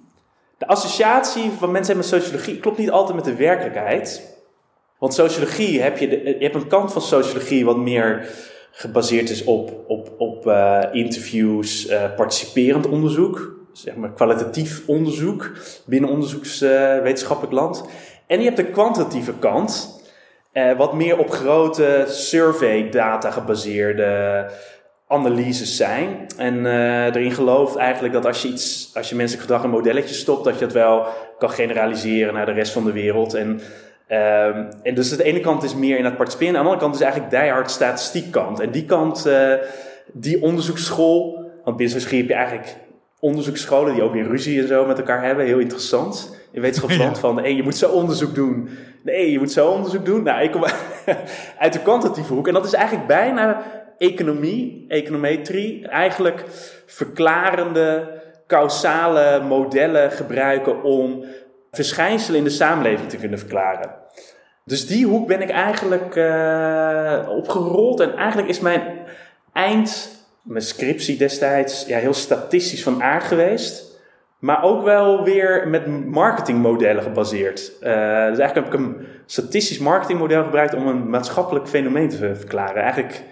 de 0.58 0.68
associatie 0.68 1.52
van 1.60 1.72
mensen 1.72 1.98
met 1.98 2.06
sociologie 2.06 2.60
klopt 2.60 2.78
niet 2.78 2.92
altijd 2.92 3.16
met 3.16 3.26
de 3.26 3.36
werkelijkheid. 3.36 4.36
Want 5.00 5.14
sociologie 5.14 5.82
heb 5.82 5.98
je, 5.98 6.10
je 6.10 6.36
hebt 6.40 6.56
een 6.56 6.68
kant 6.68 6.94
van 6.94 7.02
sociologie 7.02 7.66
wat 7.66 7.78
meer 7.78 8.30
gebaseerd 8.72 9.30
is 9.30 9.44
op, 9.44 9.84
op, 9.88 10.14
op 10.18 10.52
interviews, 10.92 11.88
participerend 12.16 12.88
onderzoek, 12.88 13.60
zeg 13.74 13.96
maar 13.96 14.12
kwalitatief 14.14 14.84
onderzoek 14.88 15.52
binnen 15.86 16.10
onderzoekswetenschappelijk 16.10 17.54
land. 17.54 17.86
En 18.28 18.40
je 18.40 18.46
hebt 18.46 18.58
de 18.58 18.66
kwantitatieve 18.66 19.34
kant, 19.34 20.02
uh, 20.54 20.78
wat 20.78 20.94
meer 20.94 21.18
op 21.18 21.30
grote 21.30 22.06
survey 22.08 22.90
data 22.90 23.32
gebaseerde 23.32 24.46
analyses 25.08 25.78
zijn. 25.78 26.28
En 26.38 26.66
erin 26.66 27.32
gelooft 27.32 27.76
eigenlijk 27.76 28.14
dat 28.14 28.26
als 28.26 28.42
je 28.42 28.48
iets, 28.48 28.92
als 28.94 29.10
je 29.10 29.16
menselijk 29.16 29.48
gedrag 29.48 29.64
in 29.64 29.70
modelletjes 29.70 30.20
stopt, 30.20 30.44
dat 30.44 30.60
je 30.60 30.66
dat 30.66 30.74
wel 30.74 31.06
kan 31.38 31.50
generaliseren 31.50 32.34
naar 32.34 32.46
de 32.46 32.52
rest 32.52 32.74
van 32.74 32.84
de 32.84 32.92
wereld. 32.92 33.34
En 33.34 33.62
Ehm, 34.12 34.66
en 34.84 34.96
dus 34.96 35.10
de 35.10 35.24
ene 35.24 35.40
kant 35.40 35.64
is 35.64 35.76
meer 35.76 35.98
in 35.98 36.06
het 36.06 36.16
participeren. 36.16 36.56
Aan 36.56 36.64
de 36.64 36.70
andere 36.70 36.86
kant 36.86 36.96
is 36.96 37.02
eigenlijk 37.02 37.32
diehard 37.32 37.72
statistiek 37.72 38.32
kant. 38.32 38.60
En 38.60 38.72
die 38.72 38.86
kant, 38.86 39.28
uh, 39.28 39.54
die 40.14 40.42
onderzoeksschool. 40.42 41.50
Want 41.64 41.78
binnen 41.78 42.02
zo'n 42.02 42.18
heb 42.18 42.28
je 42.28 42.34
eigenlijk 42.34 42.76
onderzoeksscholen 43.22 43.94
die 43.94 44.04
ook 44.04 44.14
weer 44.14 44.28
ruzie 44.28 44.62
en 44.62 44.68
zo 44.68 44.86
met 44.86 44.98
elkaar 44.98 45.24
hebben. 45.24 45.46
Heel 45.46 45.60
interessant. 45.60 46.40
In 46.52 46.62
wetenschapsland 46.62 47.16
ja. 47.16 47.22
van, 47.22 47.38
hey, 47.40 47.56
je 47.56 47.64
moet 47.64 47.76
zo 47.76 47.90
onderzoek 47.90 48.36
doen. 48.36 48.70
Nee, 49.04 49.32
je 49.32 49.40
moet 49.40 49.52
zo 49.52 49.68
onderzoek 49.68 50.06
doen. 50.06 50.24
Nou, 50.24 50.44
ik 50.44 50.52
kom 50.52 50.66
uit 51.58 51.74
de 51.74 51.82
kwantitatieve 51.82 52.34
hoek. 52.34 52.48
En 52.48 52.54
dat 52.54 52.66
is 52.66 52.74
eigenlijk 52.74 53.08
bijna 53.08 53.62
economie, 53.98 54.86
econometrie. 54.88 55.88
Eigenlijk 55.88 56.44
verklarende, 56.86 58.22
causale 58.48 59.44
modellen 59.48 60.12
gebruiken 60.12 60.84
om 60.84 61.26
verschijnselen 61.72 62.38
in 62.38 62.44
de 62.44 62.50
samenleving 62.50 63.10
te 63.10 63.18
kunnen 63.18 63.40
verklaren. 63.40 64.00
Dus 64.66 64.88
die 64.88 65.06
hoek 65.06 65.28
ben 65.28 65.42
ik 65.42 65.50
eigenlijk 65.50 66.16
uh, 66.16 67.28
opgerold. 67.30 68.00
En 68.00 68.16
eigenlijk 68.16 68.48
is 68.48 68.60
mijn 68.60 68.82
eind, 69.54 70.11
mijn 70.42 70.64
scriptie 70.64 71.18
destijds, 71.18 71.86
ja, 71.86 71.98
heel 71.98 72.14
statistisch 72.14 72.84
van 72.84 73.04
aard 73.04 73.24
geweest. 73.24 73.90
Maar 74.40 74.64
ook 74.64 74.84
wel 74.84 75.24
weer 75.24 75.68
met 75.68 76.06
marketingmodellen 76.06 77.04
gebaseerd. 77.04 77.60
Uh, 77.60 77.80
dus 78.28 78.40
eigenlijk 78.40 78.56
heb 78.56 78.66
ik 78.66 78.74
een 78.74 78.96
statistisch 79.26 79.80
marketingmodel 79.80 80.44
gebruikt 80.44 80.74
om 80.74 80.88
een 80.88 81.10
maatschappelijk 81.10 81.68
fenomeen 81.68 82.10
te 82.10 82.36
verklaren. 82.36 82.82
Eigenlijk 82.82 83.24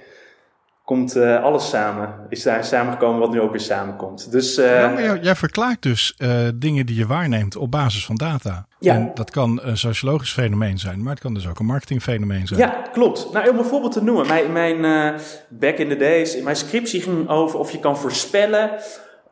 komt 0.89 1.15
uh, 1.15 1.43
alles 1.43 1.69
samen. 1.69 2.13
Is 2.29 2.43
daar 2.43 2.63
samengekomen 2.63 3.19
wat 3.19 3.31
nu 3.31 3.41
ook 3.41 3.51
weer 3.51 3.59
samenkomt. 3.59 4.31
Dus, 4.31 4.57
uh, 4.57 4.79
ja, 4.79 4.87
maar 4.87 5.01
jij, 5.01 5.19
jij 5.21 5.35
verklaart 5.35 5.81
dus 5.81 6.15
uh, 6.17 6.47
dingen 6.55 6.85
die 6.85 6.95
je 6.95 7.07
waarneemt 7.07 7.55
op 7.55 7.71
basis 7.71 8.05
van 8.05 8.15
data. 8.15 8.67
Ja. 8.79 8.93
En 8.93 9.11
dat 9.13 9.31
kan 9.31 9.59
een 9.63 9.77
sociologisch 9.77 10.33
fenomeen 10.33 10.79
zijn, 10.79 11.03
maar 11.03 11.11
het 11.11 11.21
kan 11.21 11.33
dus 11.33 11.47
ook 11.47 11.59
een 11.59 11.65
marketingfenomeen 11.65 12.47
zijn. 12.47 12.59
Ja, 12.59 12.81
klopt. 12.91 13.29
Nou, 13.33 13.49
om 13.49 13.57
een 13.57 13.65
voorbeeld 13.65 13.91
te 13.91 14.03
noemen. 14.03 14.27
Mijn, 14.27 14.51
mijn 14.51 15.15
back 15.49 15.77
in 15.77 15.89
the 15.89 15.95
days, 15.95 16.41
mijn 16.41 16.55
scriptie 16.55 17.01
ging 17.01 17.29
over 17.29 17.59
of 17.59 17.71
je 17.71 17.79
kan 17.79 17.97
voorspellen 17.97 18.71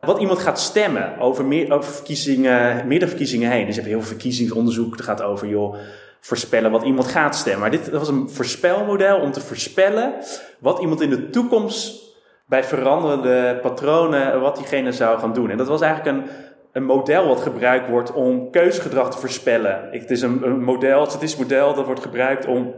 wat 0.00 0.20
iemand 0.20 0.38
gaat 0.38 0.60
stemmen 0.60 1.18
over, 1.18 1.44
meer, 1.44 1.72
over 1.72 1.92
verkiezingen, 1.92 2.86
meerdere 2.86 3.10
verkiezingen 3.10 3.50
heen. 3.50 3.66
Dus 3.66 3.74
je 3.74 3.80
hebt 3.80 3.92
heel 3.92 4.02
veel 4.02 4.10
verkiezingsonderzoek. 4.10 4.96
Dat 4.96 5.06
gaat 5.06 5.22
over, 5.22 5.48
joh, 5.48 5.76
voorspellen 6.20 6.70
wat 6.70 6.82
iemand 6.82 7.08
gaat 7.08 7.36
stemmen. 7.36 7.60
Maar 7.60 7.70
dit 7.70 7.90
was 7.90 8.08
een 8.08 8.30
voorspelmodel 8.30 9.20
om 9.20 9.32
te 9.32 9.40
voorspellen 9.40 10.14
wat 10.58 10.80
iemand 10.80 11.00
in 11.00 11.10
de 11.10 11.30
toekomst 11.30 12.06
bij 12.46 12.64
veranderende 12.64 13.58
patronen, 13.62 14.40
wat 14.40 14.56
diegene 14.56 14.92
zou 14.92 15.18
gaan 15.18 15.32
doen. 15.32 15.50
En 15.50 15.56
dat 15.56 15.68
was 15.68 15.80
eigenlijk 15.80 16.16
een, 16.16 16.30
een 16.72 16.84
model 16.84 17.26
wat 17.26 17.40
gebruikt 17.40 17.88
wordt 17.88 18.12
om 18.12 18.50
keuzegedrag 18.50 19.10
te 19.10 19.18
voorspellen. 19.18 19.88
Het 19.90 20.10
is 20.10 20.22
een, 20.22 20.46
een 20.46 20.62
model, 20.62 21.00
het 21.00 21.10
statistisch 21.10 21.42
model 21.42 21.74
dat 21.74 21.86
wordt 21.86 22.02
gebruikt 22.02 22.46
om 22.46 22.74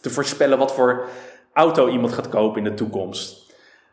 te 0.00 0.10
voorspellen 0.10 0.58
wat 0.58 0.74
voor 0.74 1.06
auto 1.52 1.88
iemand 1.88 2.12
gaat 2.12 2.28
kopen 2.28 2.58
in 2.58 2.70
de 2.70 2.74
toekomst. 2.74 3.47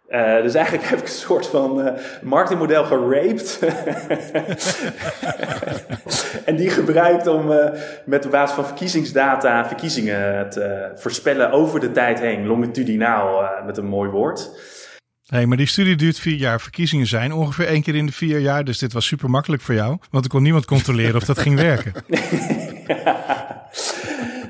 Uh, 0.10 0.42
dus 0.42 0.54
eigenlijk 0.54 0.88
heb 0.88 1.00
ik 1.00 1.06
een 1.06 1.12
soort 1.12 1.48
van 1.48 1.80
uh, 1.80 1.92
marketingmodel 2.24 2.84
geraped. 2.84 3.60
en 6.46 6.56
die 6.56 6.70
gebruikt 6.70 7.28
om 7.28 7.52
uh, 7.52 7.66
met 8.06 8.24
de 8.24 8.30
basis 8.30 8.56
van 8.56 8.66
verkiezingsdata 8.66 9.68
verkiezingen 9.68 10.50
te 10.50 10.92
voorspellen 10.96 11.52
over 11.52 11.80
de 11.80 11.92
tijd 11.92 12.20
heen. 12.20 12.48
Longitudinaal 12.48 13.50
met 13.66 13.78
een 13.78 13.86
mooi 13.86 14.10
woord. 14.10 14.50
Hey, 15.26 15.46
maar 15.46 15.58
die 15.58 15.68
studie 15.68 15.96
duurt 15.96 16.20
vier 16.20 16.38
jaar. 16.38 16.62
Verkiezingen 16.62 17.08
zijn 17.08 17.34
ongeveer 17.34 17.68
één 17.68 17.82
keer 17.82 17.96
in 17.96 18.06
de 18.06 18.12
vier 18.12 18.40
jaar. 18.40 18.64
Dus 18.64 18.78
dit 18.78 18.94
was 18.94 19.06
super 19.06 19.30
makkelijk 19.30 19.62
voor 19.62 19.76
jou. 19.76 19.98
Want 20.12 20.26
er 20.26 20.32
kon 20.32 20.44
niemand 20.44 20.66
controleren 20.66 21.16
of 21.16 21.24
dat 21.24 21.40
ging 21.40 21.56
werken. 21.56 21.94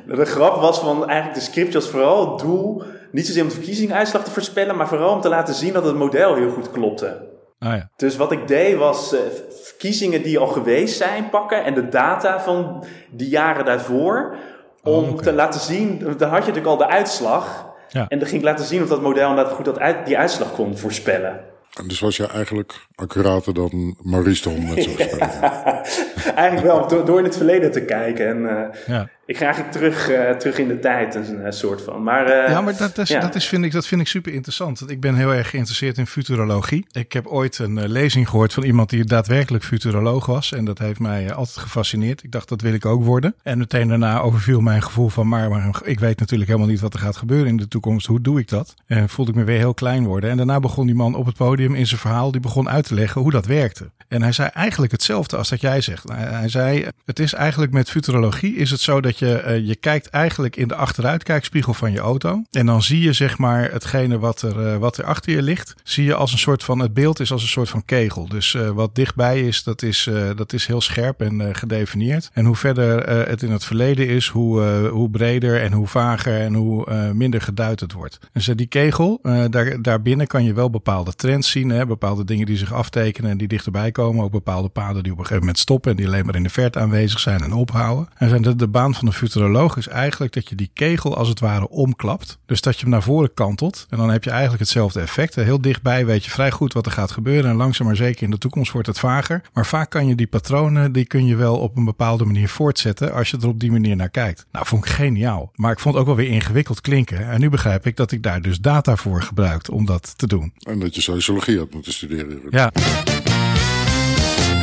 De 0.05 0.25
grap 0.25 0.61
was 0.61 0.79
van 0.79 1.07
eigenlijk 1.07 1.39
de 1.39 1.51
script 1.51 1.73
was 1.73 1.89
vooral 1.89 2.31
het 2.31 2.39
doel 2.39 2.83
niet 3.15 3.27
zozeer 3.27 3.41
om 3.41 3.47
de 3.47 3.55
verkiezingsuitslag 3.55 4.23
te 4.23 4.31
voorspellen, 4.31 4.75
maar 4.75 4.87
vooral 4.87 5.13
om 5.13 5.21
te 5.21 5.29
laten 5.29 5.53
zien 5.53 5.73
dat 5.73 5.85
het 5.85 5.95
model 5.95 6.35
heel 6.35 6.49
goed 6.49 6.71
klopte. 6.71 7.33
Ah, 7.59 7.75
ja. 7.75 7.89
Dus 7.95 8.15
wat 8.15 8.31
ik 8.31 8.47
deed 8.47 8.77
was 8.77 9.13
uh, 9.13 9.19
verkiezingen 9.63 10.23
die 10.23 10.39
al 10.39 10.47
geweest 10.47 10.97
zijn 10.97 11.29
pakken 11.29 11.63
en 11.63 11.73
de 11.73 11.89
data 11.89 12.41
van 12.41 12.85
die 13.11 13.29
jaren 13.29 13.65
daarvoor. 13.65 14.35
Om 14.83 15.03
oh, 15.03 15.09
okay. 15.09 15.23
te 15.23 15.33
laten 15.33 15.59
zien, 15.59 15.99
dan 15.99 16.09
had 16.09 16.19
je 16.19 16.29
natuurlijk 16.29 16.65
al 16.65 16.77
de 16.77 16.87
uitslag. 16.87 17.73
Ja. 17.89 18.05
En 18.07 18.19
dan 18.19 18.27
ging 18.27 18.41
ik 18.41 18.47
laten 18.47 18.65
zien 18.65 18.81
of 18.81 18.89
dat 18.89 19.01
model 19.01 19.29
inderdaad 19.29 19.53
goed 19.53 19.65
dat 19.65 19.79
uit, 19.79 20.05
die 20.05 20.17
uitslag 20.17 20.51
kon 20.51 20.77
voorspellen. 20.77 21.39
En 21.79 21.87
dus 21.87 21.99
was 21.99 22.17
je 22.17 22.27
eigenlijk 22.27 22.87
accurater 22.95 23.53
dan 23.53 23.97
Maurice 24.01 24.43
de 24.43 24.49
Hond 24.49 24.75
met 24.75 24.83
zo'n 24.83 24.97
Eigenlijk 26.35 26.67
wel, 26.67 26.87
door, 26.87 27.05
door, 27.05 27.17
in 27.17 27.23
het 27.23 27.37
verleden 27.37 27.71
te 27.71 27.85
kijken. 27.85 28.27
En 28.27 28.41
uh, 28.41 28.95
ja. 28.95 29.09
Ik 29.25 29.37
ga 29.37 29.43
eigenlijk 29.43 29.73
terug, 29.73 30.09
uh, 30.09 30.29
terug 30.31 30.57
in 30.57 30.67
de 30.67 30.79
tijd, 30.79 31.15
een 31.15 31.39
uh, 31.41 31.45
soort 31.49 31.81
van. 31.81 32.03
Maar, 32.03 32.49
ja, 32.49 32.61
maar 32.61 32.77
dat, 32.77 32.97
is, 32.97 33.09
ja. 33.09 33.19
dat, 33.19 33.35
is, 33.35 33.47
vind 33.47 33.65
ik, 33.65 33.71
dat 33.71 33.87
vind 33.87 34.01
ik 34.01 34.07
super 34.07 34.33
interessant. 34.33 34.79
Want 34.79 34.91
ik 34.91 34.99
ben 34.99 35.15
heel 35.15 35.33
erg 35.33 35.49
geïnteresseerd 35.49 35.97
in 35.97 36.07
futurologie. 36.07 36.85
Ik 36.91 37.13
heb 37.13 37.27
ooit 37.27 37.57
een 37.57 37.89
lezing 37.89 38.29
gehoord 38.29 38.53
van 38.53 38.63
iemand 38.63 38.89
die 38.89 39.05
daadwerkelijk 39.05 39.63
futuroloog 39.63 40.25
was. 40.25 40.51
En 40.51 40.65
dat 40.65 40.79
heeft 40.79 40.99
mij 40.99 41.33
altijd 41.33 41.57
gefascineerd. 41.57 42.23
Ik 42.23 42.31
dacht, 42.31 42.49
dat 42.49 42.61
wil 42.61 42.73
ik 42.73 42.85
ook 42.85 43.03
worden. 43.03 43.35
En 43.43 43.57
meteen 43.57 43.87
daarna 43.87 44.19
overviel 44.19 44.61
mijn 44.61 44.83
gevoel 44.83 45.09
van, 45.09 45.27
maar, 45.27 45.49
maar 45.49 45.81
ik 45.83 45.99
weet 45.99 46.19
natuurlijk 46.19 46.49
helemaal 46.49 46.71
niet 46.71 46.81
wat 46.81 46.93
er 46.93 46.99
gaat 46.99 47.17
gebeuren 47.17 47.47
in 47.47 47.57
de 47.57 47.67
toekomst. 47.67 48.07
Hoe 48.07 48.21
doe 48.21 48.39
ik 48.39 48.49
dat? 48.49 48.73
En 48.87 49.09
voelde 49.09 49.31
ik 49.31 49.37
me 49.37 49.43
weer 49.43 49.57
heel 49.57 49.73
klein 49.73 50.05
worden. 50.05 50.29
En 50.29 50.37
daarna 50.37 50.59
begon 50.59 50.85
die 50.85 50.95
man 50.95 51.15
op 51.15 51.25
het 51.25 51.35
podium 51.35 51.75
in 51.75 51.87
zijn 51.87 51.99
verhaal, 51.99 52.31
die 52.31 52.41
begon 52.41 52.69
uit 52.69 52.87
te 52.87 52.93
leggen 52.93 53.21
hoe 53.21 53.31
dat 53.31 53.45
werkte. 53.45 53.89
En 54.07 54.21
hij 54.21 54.31
zei 54.31 54.49
eigenlijk 54.53 54.91
hetzelfde 54.91 55.37
als 55.37 55.49
dat 55.49 55.61
jij 55.61 55.81
zegt. 55.81 56.09
Hij 56.11 56.49
zei, 56.49 56.87
het 57.05 57.19
is 57.19 57.33
eigenlijk 57.33 57.71
met 57.71 57.89
futurologie 57.89 58.55
is 58.55 58.71
het 58.71 58.79
zo 58.79 59.01
je, 59.19 59.43
uh, 59.45 59.67
je 59.67 59.75
kijkt 59.75 60.09
eigenlijk 60.09 60.55
in 60.55 60.67
de 60.67 60.75
achteruitkijkspiegel 60.75 61.73
van 61.73 61.91
je 61.91 61.99
auto. 61.99 62.41
En 62.51 62.65
dan 62.65 62.81
zie 62.81 63.01
je 63.01 63.13
zeg 63.13 63.37
maar 63.37 63.71
hetgene 63.71 64.19
wat 64.19 64.41
er, 64.41 64.73
uh, 64.73 64.77
wat 64.77 64.97
er 64.97 65.03
achter 65.03 65.31
je 65.31 65.41
ligt, 65.41 65.75
zie 65.83 66.05
je 66.05 66.15
als 66.15 66.31
een 66.31 66.37
soort 66.37 66.63
van, 66.63 66.79
het 66.79 66.93
beeld 66.93 67.19
is 67.19 67.31
als 67.31 67.41
een 67.41 67.47
soort 67.47 67.69
van 67.69 67.85
kegel. 67.85 68.27
Dus 68.27 68.53
uh, 68.53 68.69
wat 68.69 68.95
dichtbij 68.95 69.41
is, 69.41 69.63
dat 69.63 69.81
is, 69.81 70.09
dat 70.35 70.53
is 70.53 70.65
heel 70.65 70.81
scherp 70.81 71.21
en 71.21 71.55
gedefinieerd. 71.55 72.29
En 72.33 72.45
hoe 72.45 72.55
verder 72.55 73.09
het 73.29 73.43
in 73.43 73.51
het 73.51 73.65
verleden 73.65 74.07
is, 74.07 74.27
hoe, 74.27 74.61
hoe 74.87 75.09
breder 75.09 75.61
en 75.61 75.71
hoe 75.71 75.87
vager 75.87 76.39
en 76.41 76.53
hoe 76.53 77.11
minder 77.13 77.41
geduid 77.41 77.79
het 77.79 77.93
wordt. 77.93 78.19
Dus 78.33 78.45
die 78.45 78.67
kegel, 78.67 79.19
daar, 79.49 79.81
daarbinnen 79.81 80.27
kan 80.27 80.43
je 80.43 80.53
wel 80.53 80.69
bepaalde 80.69 81.13
trends 81.15 81.51
zien, 81.51 81.69
hè, 81.69 81.85
bepaalde 81.85 82.25
dingen 82.25 82.45
die 82.45 82.57
zich 82.57 82.73
aftekenen 82.73 83.31
en 83.31 83.37
die 83.37 83.47
dichterbij 83.47 83.91
komen. 83.91 84.23
Ook 84.23 84.31
bepaalde 84.31 84.69
paden 84.69 85.03
die 85.03 85.11
op 85.11 85.17
een 85.17 85.23
gegeven 85.23 85.45
moment 85.45 85.59
stoppen 85.59 85.91
en 85.91 85.97
die 85.97 86.07
alleen 86.07 86.25
maar 86.25 86.35
in 86.35 86.43
de 86.43 86.49
verte 86.49 86.79
aanwezig 86.79 87.19
zijn 87.19 87.41
en 87.41 87.53
ophouden. 87.53 88.09
En 88.17 88.29
zijn 88.29 88.41
de, 88.41 88.55
de 88.55 88.67
baan 88.67 88.93
van 88.93 89.04
de 89.05 89.11
futuroloog 89.11 89.77
is 89.77 89.87
eigenlijk 89.87 90.33
dat 90.33 90.49
je 90.49 90.55
die 90.55 90.69
kegel 90.73 91.15
als 91.15 91.27
het 91.27 91.39
ware 91.39 91.69
omklapt. 91.69 92.37
Dus 92.45 92.61
dat 92.61 92.75
je 92.75 92.81
hem 92.81 92.89
naar 92.89 93.03
voren 93.03 93.33
kantelt. 93.33 93.85
En 93.89 93.97
dan 93.97 94.09
heb 94.09 94.23
je 94.23 94.29
eigenlijk 94.29 94.59
hetzelfde 94.59 95.01
effect. 95.01 95.35
Heel 95.35 95.61
dichtbij 95.61 96.05
weet 96.05 96.25
je 96.25 96.31
vrij 96.31 96.51
goed 96.51 96.73
wat 96.73 96.85
er 96.85 96.91
gaat 96.91 97.11
gebeuren. 97.11 97.49
En 97.49 97.55
langzaam 97.55 97.87
maar 97.87 97.95
zeker 97.95 98.23
in 98.23 98.29
de 98.29 98.37
toekomst 98.37 98.71
wordt 98.71 98.87
het 98.87 98.99
vager. 98.99 99.41
Maar 99.53 99.65
vaak 99.65 99.89
kan 99.89 100.07
je 100.07 100.15
die 100.15 100.27
patronen, 100.27 100.91
die 100.91 101.05
kun 101.05 101.25
je 101.25 101.35
wel 101.35 101.57
op 101.57 101.77
een 101.77 101.85
bepaalde 101.85 102.25
manier 102.25 102.49
voortzetten 102.49 103.13
als 103.13 103.31
je 103.31 103.37
er 103.41 103.47
op 103.47 103.59
die 103.59 103.71
manier 103.71 103.95
naar 103.95 104.09
kijkt. 104.09 104.45
Nou, 104.51 104.65
vond 104.65 104.85
ik 104.85 104.91
geniaal. 104.91 105.51
Maar 105.55 105.71
ik 105.71 105.79
vond 105.79 105.95
het 105.95 106.03
ook 106.03 106.15
wel 106.15 106.25
weer 106.25 106.33
ingewikkeld 106.33 106.81
klinken. 106.81 107.29
En 107.29 107.39
nu 107.39 107.49
begrijp 107.49 107.85
ik 107.85 107.95
dat 107.95 108.11
ik 108.11 108.23
daar 108.23 108.41
dus 108.41 108.59
data 108.59 108.95
voor 108.95 109.21
gebruikt 109.21 109.69
om 109.69 109.85
dat 109.85 110.13
te 110.17 110.27
doen. 110.27 110.53
En 110.59 110.79
dat 110.79 110.95
je 110.95 111.01
sociologie 111.01 111.57
had 111.57 111.73
moeten 111.73 111.93
studeren. 111.93 112.41
Ja. 112.49 112.71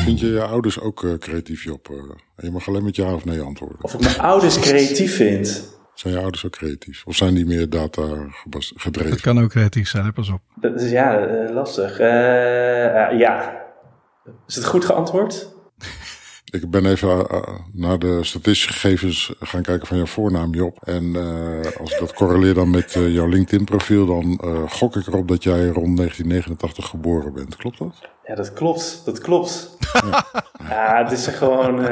Vind 0.03 0.21
je 0.21 0.27
je 0.27 0.43
ouders 0.43 0.81
ook 0.81 1.03
uh, 1.03 1.15
creatief, 1.15 1.65
Job? 1.65 1.89
Uh, 1.91 2.03
je 2.37 2.51
mag 2.51 2.69
alleen 2.69 2.85
met 2.85 2.97
ja 2.97 3.15
of 3.15 3.25
nee 3.25 3.41
antwoorden. 3.41 3.79
Of 3.83 3.95
ik 3.95 4.01
mijn 4.01 4.19
ouders 4.19 4.59
creatief 4.59 5.17
vind? 5.17 5.77
Zijn 5.95 6.15
je 6.15 6.21
ouders 6.21 6.45
ook 6.45 6.53
creatief? 6.53 7.03
Of 7.05 7.17
zijn 7.17 7.35
die 7.35 7.47
meer 7.47 7.71
data 7.71 8.03
gedreven? 8.75 9.11
Dat 9.11 9.21
kan 9.21 9.41
ook 9.41 9.51
creatief 9.51 9.89
zijn, 9.89 10.13
pas 10.13 10.29
op. 10.29 10.41
Dat 10.55 10.81
is 10.81 10.91
ja, 10.91 11.29
uh, 11.29 11.51
lastig. 11.55 11.99
ja. 13.19 13.63
Is 14.47 14.55
het 14.55 14.65
goed 14.65 14.85
geantwoord? 14.85 15.49
Ik 16.51 16.71
ben 16.71 16.87
even 16.87 17.09
uh, 17.09 17.43
naar 17.73 17.99
de 17.99 18.25
statistische 18.25 18.73
gegevens 18.73 19.35
gaan 19.41 19.63
kijken 19.63 19.87
van 19.87 19.97
jouw 19.97 20.07
voornaam 20.07 20.55
Job. 20.55 20.79
En 20.85 21.05
uh, 21.05 21.61
als 21.81 21.93
ik 21.93 21.99
dat 21.99 22.13
correleer 22.13 22.55
dan 22.55 22.71
met 22.71 22.95
uh, 22.95 23.15
jouw 23.15 23.27
LinkedIn 23.27 23.65
profiel, 23.65 24.07
dan 24.07 24.41
gok 24.69 24.97
ik 24.97 25.07
erop 25.07 25.29
dat 25.29 25.43
jij 25.43 25.67
rond 25.67 25.97
1989 25.97 26.89
geboren 26.89 27.33
bent. 27.33 27.57
Klopt 27.57 27.79
dat? 27.79 28.12
Ja, 28.27 28.35
dat 28.35 28.53
klopt. 28.53 29.03
Dat 29.05 29.19
klopt. 29.19 29.77
Ja, 30.69 31.03
het 31.03 31.13
is 31.13 31.27
gewoon... 31.27 31.83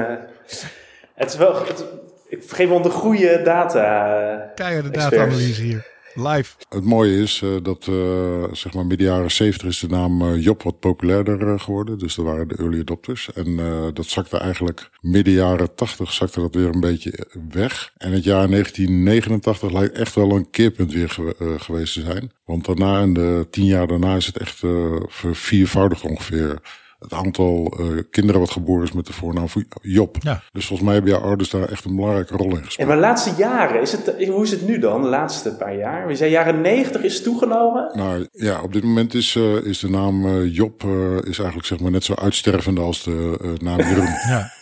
het 1.14 1.29
is 1.31 1.37
wel... 1.37 1.66
Het, 1.66 1.85
ik 2.29 2.51
geef 2.51 2.69
wel 2.69 2.83
de 2.83 2.90
goede 2.90 3.43
data. 3.43 4.53
Keiharde 4.55 4.90
data-analyse 4.90 5.62
hier. 5.62 5.87
Live. 6.14 6.55
Het 6.68 6.85
mooie 6.85 7.18
is 7.23 7.40
uh, 7.40 7.57
dat 7.62 7.87
uh, 7.87 8.44
zeg 8.53 8.75
maar 8.75 8.87
midden 8.87 9.07
jaren 9.07 9.31
70 9.31 9.68
is 9.68 9.79
de 9.79 9.88
naam 9.88 10.23
uh, 10.23 10.42
Job 10.42 10.62
wat 10.62 10.81
populairder 10.81 11.61
geworden. 11.61 11.99
Dus 11.99 12.14
dat 12.14 12.25
waren 12.25 12.49
de 12.49 12.57
early 12.57 12.81
adopters. 12.81 13.33
En 13.33 13.57
dat 13.94 14.07
zakte 14.07 14.38
eigenlijk 14.38 14.90
midden 15.01 15.33
jaren 15.33 15.75
80 15.75 16.12
zakte 16.12 16.40
dat 16.40 16.55
weer 16.55 16.68
een 16.68 16.81
beetje 16.81 17.27
weg. 17.51 17.92
En 17.96 18.12
het 18.12 18.25
jaar 18.25 18.49
1989 18.49 19.73
lijkt 19.73 19.96
echt 19.96 20.14
wel 20.14 20.31
een 20.31 20.51
keerpunt 20.51 20.92
weer 20.92 21.16
geweest 21.59 21.94
te 21.94 22.01
zijn. 22.01 22.33
Want 22.44 22.64
daarna, 22.64 23.01
in 23.01 23.14
de 23.14 23.46
tien 23.51 23.66
jaar 23.66 23.87
daarna, 23.87 24.16
is 24.16 24.27
het 24.27 24.37
echt 24.38 24.62
verviervoudigd 25.07 26.03
ongeveer 26.03 26.61
het 27.01 27.13
aantal 27.13 27.77
eh, 27.79 27.87
kinderen 28.11 28.41
wat 28.41 28.51
geboren 28.51 28.85
is 28.85 28.93
met 28.93 29.07
de 29.07 29.13
voornaam 29.13 29.47
Job. 29.83 30.17
Ja. 30.21 30.43
Dus 30.53 30.67
volgens 30.67 30.89
mij 30.89 30.97
hebben 30.97 31.13
jouw 31.13 31.23
ouders 31.23 31.51
daar 31.51 31.69
echt 31.69 31.85
een 31.85 31.97
belangrijke 31.97 32.37
rol 32.37 32.51
in 32.51 32.57
En 32.57 32.65
gespeeld. 32.65 32.89
maar 32.89 32.97
de 32.97 33.03
laatste 33.03 33.33
jaren, 33.37 33.81
is 33.81 33.93
het, 33.93 34.15
hoe 34.29 34.43
is 34.45 34.51
het 34.51 34.67
nu 34.67 34.79
dan? 34.79 35.03
De 35.03 35.09
laatste 35.09 35.55
paar 35.55 35.77
jaar? 35.77 36.07
We 36.07 36.17
zijn 36.17 36.31
jaren 36.31 36.61
90 36.61 37.03
is 37.03 37.23
toegenomen. 37.23 37.91
Nou 37.95 38.29
ja, 38.33 38.63
op 38.63 38.73
dit 38.73 38.83
moment 38.83 39.15
is, 39.15 39.37
eh, 39.37 39.55
is 39.55 39.79
de 39.79 39.91
naam 39.91 40.27
eh, 40.27 40.55
Job 40.55 40.85
eh, 40.85 41.17
is 41.17 41.39
eigenlijk 41.39 41.67
zeg 41.67 41.81
maar 41.81 41.91
net 41.91 42.05
zo 42.05 42.15
uitstervende 42.15 42.81
als 42.81 43.03
de 43.03 43.39
eh, 43.43 43.51
naam 43.67 43.79
Jeroen. 43.79 44.05
Ja. 44.29 44.53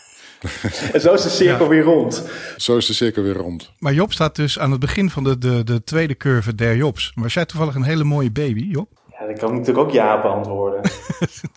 En 0.92 1.00
zo 1.00 1.12
is 1.14 1.22
de 1.22 1.28
cirkel 1.28 1.68
weer 1.68 1.82
rond. 1.82 2.22
zo 2.56 2.76
is 2.76 2.86
de 2.86 2.92
cirkel 2.92 3.22
weer 3.22 3.34
rond. 3.36 3.70
Maar 3.78 3.92
Job 3.94 4.12
staat 4.12 4.36
dus 4.36 4.58
aan 4.58 4.70
het 4.70 4.80
begin 4.80 5.10
van 5.10 5.24
de, 5.24 5.38
de, 5.38 5.64
de 5.64 5.84
tweede 5.84 6.16
curve 6.16 6.54
der 6.54 6.76
Jobs. 6.76 7.12
Was 7.14 7.34
jij 7.34 7.44
toevallig 7.46 7.74
een 7.74 7.82
hele 7.82 8.04
mooie 8.04 8.30
baby, 8.30 8.68
Job? 8.70 8.88
Dan 9.28 9.36
kan 9.36 9.48
ik 9.48 9.58
natuurlijk 9.58 9.86
ook 9.86 9.92
ja 9.92 10.20
beantwoorden. 10.20 10.80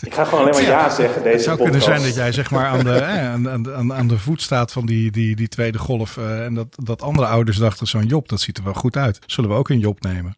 ik 0.02 0.14
ga 0.14 0.24
gewoon 0.24 0.40
alleen 0.40 0.54
maar 0.54 0.72
ja, 0.72 0.90
zeggen 0.90 1.24
deze 1.24 1.36
Het 1.36 1.44
zou 1.44 1.58
podcast. 1.58 1.78
kunnen 1.86 2.00
zijn 2.00 2.10
dat 2.10 2.16
jij 2.24 2.32
zeg 2.32 2.52
maar 2.52 2.66
aan 2.66 2.84
de, 2.84 2.94
eh, 3.02 3.32
aan, 3.32 3.50
aan, 3.50 3.74
aan, 3.74 3.94
aan 3.94 4.08
de 4.08 4.18
voet 4.18 4.42
staat 4.42 4.72
van 4.72 4.86
die, 4.86 5.12
die, 5.12 5.36
die 5.36 5.48
tweede 5.48 5.78
golf. 5.78 6.18
eh, 6.18 6.46
en 6.46 6.54
dat, 6.54 6.68
dat 6.84 7.02
andere 7.02 7.28
ouders 7.28 7.58
dachten, 7.58 7.88
zo'n 7.88 8.06
Job, 8.06 8.30
dat 8.30 8.42
ziet 8.42 8.58
er 8.58 8.64
wel 8.64 8.74
goed 8.74 8.98
uit. 8.98 9.20
Zullen 9.26 9.50
we 9.50 9.56
ook 9.56 9.70
een 9.70 9.80
Job 9.80 10.02
nemen? 10.02 10.36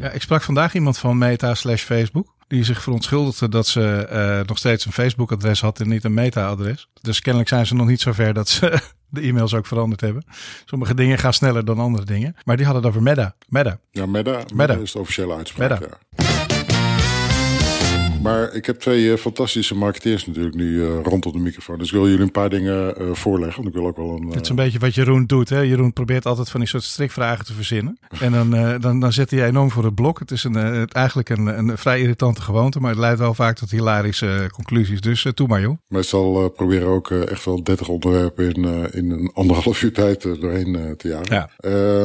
Ja, 0.00 0.10
ik 0.10 0.22
sprak 0.22 0.42
vandaag 0.42 0.74
iemand 0.74 0.98
van 0.98 1.18
Meta 1.18 1.54
slash 1.54 1.82
Facebook. 1.82 2.34
Die 2.48 2.64
zich 2.64 2.82
verontschuldigde 2.82 3.48
dat 3.48 3.66
ze 3.66 4.06
eh, 4.06 4.40
nog 4.46 4.58
steeds 4.58 4.84
een 4.84 4.92
Facebook-adres 4.92 5.60
had 5.60 5.80
en 5.80 5.88
niet 5.88 6.04
een 6.04 6.14
Meta-adres. 6.14 6.88
Dus 7.00 7.20
kennelijk 7.20 7.50
zijn 7.50 7.66
ze 7.66 7.74
nog 7.74 7.86
niet 7.86 8.00
zover 8.00 8.34
dat 8.34 8.48
ze 8.48 8.78
de 9.08 9.20
e-mails 9.20 9.54
ook 9.54 9.66
veranderd 9.66 10.00
hebben. 10.00 10.24
Sommige 10.64 10.94
dingen 10.94 11.18
gaan 11.18 11.32
sneller 11.32 11.64
dan 11.64 11.78
andere 11.78 12.04
dingen. 12.04 12.36
Maar 12.44 12.56
die 12.56 12.64
hadden 12.64 12.84
het 12.84 12.92
over. 12.92 13.02
Meta. 13.48 13.78
Ja, 13.90 14.06
Meta. 14.06 14.40
Meta 14.54 14.74
is 14.74 14.92
de 14.92 14.98
officiële 14.98 15.34
uitspraak. 15.34 15.80
Meta. 15.80 15.98
Ja. 16.16 16.25
Maar 18.26 18.54
ik 18.54 18.66
heb 18.66 18.78
twee 18.78 19.12
eh, 19.12 19.18
fantastische 19.18 19.74
marketeers 19.74 20.26
natuurlijk 20.26 20.54
nu 20.54 20.82
eh, 20.84 20.88
rondom 21.02 21.32
de 21.32 21.38
microfoon. 21.38 21.78
Dus 21.78 21.86
ik 21.86 21.92
wil 21.92 22.06
jullie 22.08 22.22
een 22.22 22.30
paar 22.30 22.50
dingen 22.50 22.96
eh, 22.96 23.06
voorleggen. 23.12 23.62
Want 23.62 23.74
ik 23.74 23.80
wil 23.80 23.88
ook 23.90 23.96
wel 23.96 24.10
een. 24.16 24.28
Het 24.28 24.42
is 24.42 24.48
een 24.48 24.56
beetje 24.56 24.78
wat 24.78 24.94
Jeroen 24.94 25.26
doet. 25.26 25.48
Hè? 25.48 25.60
Jeroen 25.60 25.92
probeert 25.92 26.26
altijd 26.26 26.50
van 26.50 26.60
die 26.60 26.68
soort 26.68 26.82
strikvragen 26.82 27.44
te 27.44 27.52
verzinnen. 27.52 27.98
En 28.20 28.32
dan, 28.32 28.80
dan, 28.80 29.00
dan 29.00 29.12
zet 29.12 29.30
hij 29.30 29.46
enorm 29.46 29.70
voor 29.70 29.84
het 29.84 29.94
blok. 29.94 30.18
Het 30.18 30.30
is 30.30 30.44
een, 30.44 30.54
het- 30.54 30.92
eigenlijk 30.92 31.28
een, 31.28 31.46
een 31.46 31.78
vrij 31.78 32.00
irritante 32.00 32.40
gewoonte. 32.42 32.80
Maar 32.80 32.90
het 32.90 32.98
leidt 32.98 33.18
wel 33.18 33.34
vaak 33.34 33.56
tot 33.56 33.70
hilarische 33.70 34.50
conclusies. 34.52 35.00
Dus 35.00 35.26
toe 35.34 35.46
maar 35.48 35.60
joh. 35.60 35.76
Meestal 35.88 36.48
proberen 36.48 36.88
ook 36.88 37.10
echt 37.10 37.44
wel 37.44 37.62
30 37.62 37.88
onderwerpen 37.88 38.54
in, 38.54 38.64
in 38.92 39.10
een 39.10 39.30
anderhalf 39.34 39.82
uur 39.82 39.92
tijd 39.92 40.22
doorheen 40.22 40.94
te 40.96 41.08
jagen. 41.08 41.34
Ja. 41.34 41.50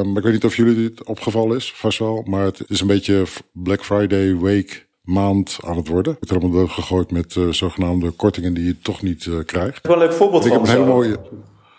Maar 0.03 0.17
ik 0.17 0.23
weet 0.23 0.33
niet 0.33 0.45
of 0.45 0.55
jullie 0.55 0.75
dit 0.75 1.03
opgevallen 1.03 1.57
is, 1.57 1.73
vast 1.75 1.99
wel. 1.99 2.23
Maar 2.25 2.45
het 2.45 2.63
is 2.67 2.81
een 2.81 2.87
beetje 2.87 3.23
Black 3.53 3.83
Friday 3.85 4.37
week 4.37 4.89
maand 5.01 5.57
aan 5.65 5.77
het 5.77 5.87
worden. 5.87 6.17
Het 6.19 6.29
wordt 6.29 6.43
allemaal 6.45 6.67
gegooid 6.67 7.11
met 7.11 7.35
eh, 7.35 7.47
zogenaamde 7.47 8.11
kortingen 8.11 8.53
die 8.53 8.65
je 8.65 8.79
toch 8.79 9.01
niet 9.01 9.25
eh, 9.25 9.33
krijgt. 9.45 9.77
Ik 9.77 9.83
heb 9.83 9.85
wel 9.91 10.01
een 10.01 10.07
leuk 10.07 10.13
voorbeeld 10.13 10.45
Ik 10.45 10.51
heb 10.51 10.59
van. 10.65 10.69
een 10.69 10.75
hele 10.75 10.85
zo. 10.89 10.93
mooie. 10.93 11.17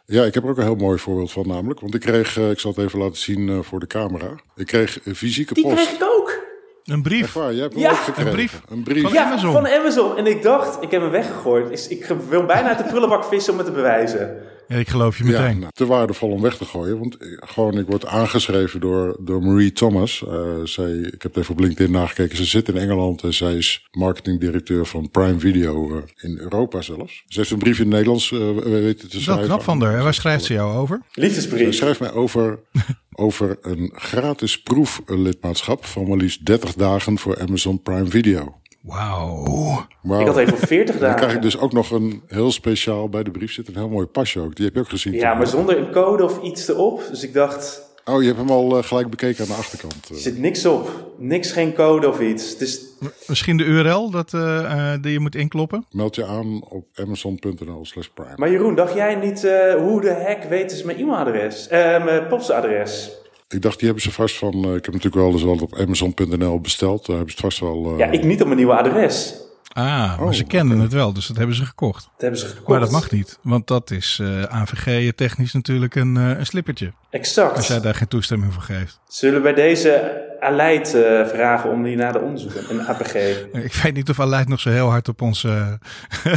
Ja, 0.06 0.24
ik 0.24 0.35
heb 0.35 0.44
er 0.44 0.50
ook 0.50 0.56
een 0.56 0.62
heel 0.64 0.74
mooi 0.74 0.98
voorbeeld 0.98 1.32
van 1.32 1.46
namelijk. 1.48 1.80
Want 1.80 1.94
ik 1.94 2.00
kreeg, 2.00 2.38
eh, 2.38 2.50
ik 2.50 2.58
zal 2.61 2.70
het 2.76 2.85
even 2.87 2.98
laten 2.98 3.16
zien 3.16 3.64
voor 3.64 3.80
de 3.80 3.87
camera. 3.87 4.30
Ik 4.56 4.66
kreeg 4.66 4.98
een 5.04 5.16
fysieke 5.16 5.54
Die 5.54 5.62
post. 5.64 5.74
kreeg 5.76 5.90
ik 5.90 6.02
ook. 6.02 6.40
Een 6.85 6.92
Echt 6.94 7.02
brief. 7.02 7.32
waar, 7.32 7.52
jij 7.52 7.62
hebt 7.62 7.72
hem 7.74 7.82
Ja, 7.82 7.90
ook 7.90 7.96
gekregen. 7.96 8.26
een 8.30 8.35
brief. 8.37 8.61
Een 8.68 8.82
brief. 8.82 9.02
Van 9.02 9.12
Ja, 9.12 9.24
Amazon. 9.24 9.52
van 9.52 9.66
Amazon. 9.68 10.16
En 10.16 10.26
ik 10.26 10.42
dacht, 10.42 10.82
ik 10.82 10.90
heb 10.90 11.00
hem 11.00 11.11
weggegooid. 11.11 11.90
Ik, 11.90 11.98
ik 11.98 12.16
wil 12.28 12.44
bijna 12.44 12.68
uit 12.68 12.78
de 12.78 12.85
prullenbak 12.85 13.24
vissen 13.24 13.52
om 13.52 13.58
het 13.58 13.66
te 13.68 13.72
bewijzen. 13.72 14.37
Ja, 14.68 14.77
ik 14.77 14.88
geloof 14.88 15.18
je 15.18 15.25
Ja, 15.25 15.40
meteen. 15.40 15.59
nou, 15.59 15.72
te 15.75 15.87
waardevol 15.87 16.31
om 16.31 16.40
weg 16.42 16.57
te 16.57 16.64
gooien. 16.64 16.98
Want 16.98 17.16
eh, 17.16 17.29
gewoon, 17.40 17.79
ik 17.79 17.87
word 17.87 18.07
aangeschreven 18.07 18.81
door, 18.81 19.16
door 19.20 19.42
Marie 19.42 19.72
Thomas. 19.72 20.25
Eh, 20.29 20.55
zij, 20.64 20.92
ik 20.92 21.22
heb 21.22 21.37
even 21.37 21.53
op 21.55 21.61
LinkedIn 21.61 21.90
nagekeken. 21.92 22.37
Ze 22.37 22.44
zit 22.44 22.68
in 22.68 22.77
Engeland 22.77 23.22
en 23.22 23.35
zij 23.35 23.55
is 23.57 23.88
marketingdirecteur 23.90 24.87
van 24.87 25.11
Prime 25.11 25.38
Video 25.38 25.96
eh, 25.96 26.03
in 26.31 26.38
Europa 26.38 26.81
zelfs. 26.83 27.22
Ze 27.27 27.38
heeft 27.38 27.51
een 27.51 27.59
brief 27.59 27.77
in 27.79 27.85
het 27.85 27.90
Nederlands 27.92 28.33
eh, 28.33 28.38
weten 28.62 29.09
te 29.09 29.14
Dat 29.14 29.22
schrijven. 29.22 29.37
wel 29.37 29.44
knap 29.44 29.62
van 29.62 29.83
haar. 29.83 29.96
En 29.96 30.03
waar 30.03 30.14
schrijft 30.14 30.44
ze 30.44 30.53
jou 30.53 30.77
over? 30.77 31.03
Ze 31.11 31.20
Liefdesbrief. 31.20 31.75
schrijft 31.75 32.01
mij 32.01 32.12
over, 32.12 32.59
over 33.12 33.59
een 33.62 33.92
gratis 33.94 34.62
proeflidmaatschap 34.62 35.85
van 35.85 36.09
maar 36.09 36.16
liefst 36.16 36.46
30 36.46 36.75
dagen 36.75 37.18
voor 37.18 37.40
Amazon 37.40 37.83
Prime 37.83 38.07
Video. 38.07 38.61
Wauw. 38.83 39.87
Ik 40.21 40.27
had 40.27 40.37
even 40.37 40.59
voor 40.59 40.66
40 40.66 40.87
Dan 40.99 41.05
krijg 41.09 41.21
dagen. 41.21 41.37
ik 41.37 41.42
dus 41.42 41.59
ook 41.59 41.73
nog 41.73 41.90
een 41.90 42.23
heel 42.27 42.53
speciaal 42.53 43.09
bij 43.09 43.23
de 43.23 43.31
brief 43.31 43.53
zit 43.53 43.68
een 43.68 43.75
heel 43.77 43.88
mooi 43.88 44.07
pasje 44.07 44.40
ook. 44.40 44.55
Die 44.57 44.64
heb 44.64 44.75
je 44.75 44.81
ook 44.81 44.88
gezien. 44.88 45.12
Ja, 45.12 45.35
maar 45.35 45.47
zonder 45.47 45.79
een 45.79 45.90
code 45.92 46.25
of 46.25 46.42
iets 46.42 46.68
erop. 46.68 47.03
Dus 47.11 47.23
ik 47.23 47.33
dacht, 47.35 47.90
Oh, 48.05 48.21
je 48.21 48.27
hebt 48.27 48.38
hem 48.38 48.51
al 48.51 48.77
eh, 48.79 48.85
gelijk 48.85 49.11
bekeken 49.11 49.42
aan 49.45 49.51
de 49.51 49.57
achterkant. 49.57 49.95
eh. 50.05 50.11
er 50.16 50.23
zit 50.23 50.38
niks 50.38 50.66
op. 50.66 50.90
Niks, 51.18 51.53
geen 51.53 51.75
code 51.75 52.09
of 52.09 52.21
iets. 52.21 52.51
Het 52.51 52.61
is, 52.61 52.81
Misschien 53.27 53.57
de 53.57 53.64
URL 53.64 54.11
dat, 54.11 54.35
eh, 54.35 54.92
eh, 54.92 55.03
die 55.03 55.12
je 55.12 55.21
moet 55.21 55.35
inkloppen? 55.35 55.87
Meld 55.90 56.14
je 56.14 56.25
aan 56.27 56.62
op 56.68 56.85
amazon.nl 56.95 57.85
slash 57.85 58.07
prime. 58.14 58.33
maar 58.37 58.51
Jeroen, 58.51 58.75
dacht 58.75 58.95
jij 58.95 59.14
niet, 59.14 59.45
eh, 59.45 59.75
hoe 59.75 60.01
de 60.01 60.11
heck 60.12 60.42
weten 60.45 60.77
ze 60.77 60.87
mijn 60.87 60.99
e-mailadres? 60.99 61.68
Eh, 61.68 62.05
mijn 62.05 62.27
postadres? 62.27 63.11
Ik 63.53 63.62
dacht, 63.62 63.77
die 63.79 63.85
hebben 63.85 64.03
ze 64.05 64.11
vast 64.12 64.38
van... 64.38 64.53
eh, 64.55 64.75
ik 64.75 64.85
heb 64.85 64.95
natuurlijk 64.95 65.15
wel 65.15 65.33
eens 65.33 65.43
wat 65.43 65.62
op 65.62 65.75
amazon.nl 65.77 66.61
besteld. 66.61 67.07
Daar 67.07 67.17
hebben 67.17 67.35
ze 67.35 67.43
het 67.43 67.53
vast 67.55 67.61
wel... 67.61 67.93
eh, 67.93 67.99
Ja, 67.99 68.07
ik 68.11 68.25
niet 68.25 68.41
op 68.41 68.47
mijn 68.47 68.59
nieuwe 68.59 68.77
adres. 68.77 69.35
Ah, 69.73 69.85
maar 70.19 70.21
Oh, 70.27 70.33
ze 70.33 70.45
kenden 70.45 70.79
het 70.79 70.93
wel. 70.93 71.12
Dus 71.12 71.27
dat 71.27 71.37
hebben 71.37 71.57
ze 71.57 71.65
gekocht. 71.65 72.03
Dat 72.05 72.21
hebben 72.21 72.38
ze 72.41 72.47
gekocht. 72.47 72.69
Maar 72.69 72.81
dat 72.81 72.91
mag 72.91 73.11
niet. 73.11 73.38
Want 73.43 73.67
dat 73.67 73.91
is 73.91 74.19
eh, 74.23 74.43
AVG 74.43 75.12
technisch 75.15 75.53
natuurlijk 75.53 75.95
een, 75.95 76.17
eh, 76.17 76.38
een 76.38 76.47
slippertje. 76.47 76.93
Exact. 77.11 77.57
Als 77.57 77.67
jij 77.67 77.81
daar 77.81 77.95
geen 77.95 78.09
toestemming 78.09 78.53
voor 78.53 78.62
geeft. 78.62 79.01
Zullen 79.09 79.35
we 79.37 79.43
bij 79.43 79.55
deze 79.55 80.21
Aleid 80.42 80.94
eh, 80.94 81.26
vragen 81.26 81.70
om 81.70 81.83
die 81.83 81.96
naar 81.96 82.12
de 82.12 82.18
onderzoek, 82.20 82.52
een 82.68 82.87
APG? 82.87 83.14
Ik 83.68 83.74
weet 83.83 83.94
niet 83.94 84.09
of 84.11 84.20
Aleid 84.20 84.48
nog 84.48 84.61
zo 84.61 84.70
heel 84.70 84.88
hard 84.90 85.09
op 85.09 85.22
onze 85.22 85.48
uh, 86.26 86.35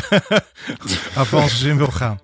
avances 1.16 1.62
in 1.64 1.78
wil 1.78 1.88
gaan. 1.92 2.20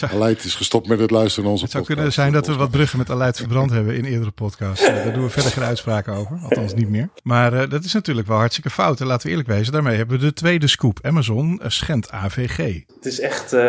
Aleid 0.14 0.44
is 0.44 0.54
gestopt 0.54 0.88
met 0.88 0.98
het 1.00 1.10
luisteren 1.10 1.42
naar 1.44 1.52
onze 1.52 1.64
Het 1.64 1.72
zou 1.72 1.84
podcast. 1.84 2.00
kunnen 2.04 2.12
zijn 2.12 2.32
dat 2.32 2.46
we 2.46 2.62
wat 2.62 2.70
bruggen 2.70 2.98
met 2.98 3.10
Aleid 3.10 3.36
verbrand 3.36 3.70
hebben 3.70 3.96
in 3.96 4.04
eerdere 4.04 4.30
podcasts. 4.30 4.84
Eh, 4.86 4.94
daar 4.94 5.12
doen 5.12 5.22
we 5.24 5.30
verder 5.30 5.50
geen 5.52 5.64
uitspraken 5.64 6.12
over. 6.12 6.38
Althans 6.42 6.74
niet 6.74 6.88
meer. 6.88 7.08
Maar 7.22 7.52
eh, 7.52 7.70
dat 7.70 7.84
is 7.84 7.92
natuurlijk 7.92 8.26
wel 8.28 8.36
hartstikke 8.36 8.70
fout. 8.70 9.00
En 9.00 9.06
laten 9.06 9.24
we 9.26 9.30
eerlijk 9.30 9.48
wezen, 9.48 9.72
daarmee 9.72 9.96
hebben 9.96 10.18
we 10.18 10.24
de 10.24 10.32
tweede 10.32 10.66
scoop. 10.66 10.98
Amazon 11.02 11.60
eh, 11.62 11.68
schendt 11.70 12.10
AVG. 12.10 12.56
Het 12.96 13.06
is 13.06 13.20
echt... 13.20 13.52
eh, 13.52 13.60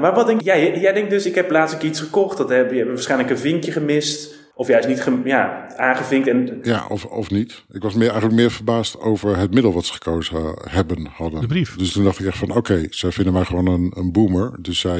Maar 0.00 0.14
wat 0.14 0.26
denk 0.26 0.40
jij? 0.40 0.78
Jij 0.80 0.92
denkt 0.92 1.10
dus, 1.10 1.26
ik 1.26 1.34
heb 1.34 1.50
laatst 1.50 1.74
een 1.74 1.80
keer 1.80 1.88
iets 1.88 2.00
gekocht. 2.00 2.36
Dat 2.38 2.48
heb 2.48 2.70
je 2.70 2.76
hebt 2.78 2.88
waarschijnlijk 2.88 3.30
een 3.30 3.38
vinkje 3.38 3.72
gemist. 3.72 4.40
Of 4.54 4.68
juist 4.68 4.88
niet 4.88 5.06
ja, 5.24 5.68
aangevinkt. 5.76 6.28
En 6.28 6.58
Ja, 6.62 6.86
of, 6.88 7.04
of 7.04 7.30
niet. 7.30 7.64
Ik 7.72 7.82
was 7.82 7.94
meer, 7.94 8.08
eigenlijk 8.08 8.34
meer 8.40 8.50
verbaasd 8.50 9.00
over 9.00 9.36
het 9.36 9.54
middel 9.54 9.72
wat 9.72 9.84
ze 9.84 9.92
gekozen 9.92 10.36
ha- 10.36 10.54
hebben 10.70 11.06
hadden. 11.12 11.40
De 11.40 11.46
brief. 11.46 11.76
Dus 11.76 11.92
toen 11.92 12.04
dacht 12.04 12.18
ik 12.18 12.26
echt 12.26 12.38
van, 12.38 12.56
oké, 12.56 12.86
zij 12.90 13.12
vinden 13.12 13.32
mij 13.32 13.44
gewoon 13.44 13.66
een, 13.66 13.92
een 13.96 14.12
boomer. 14.12 14.52
Dus 14.60 14.80
zij 14.80 14.96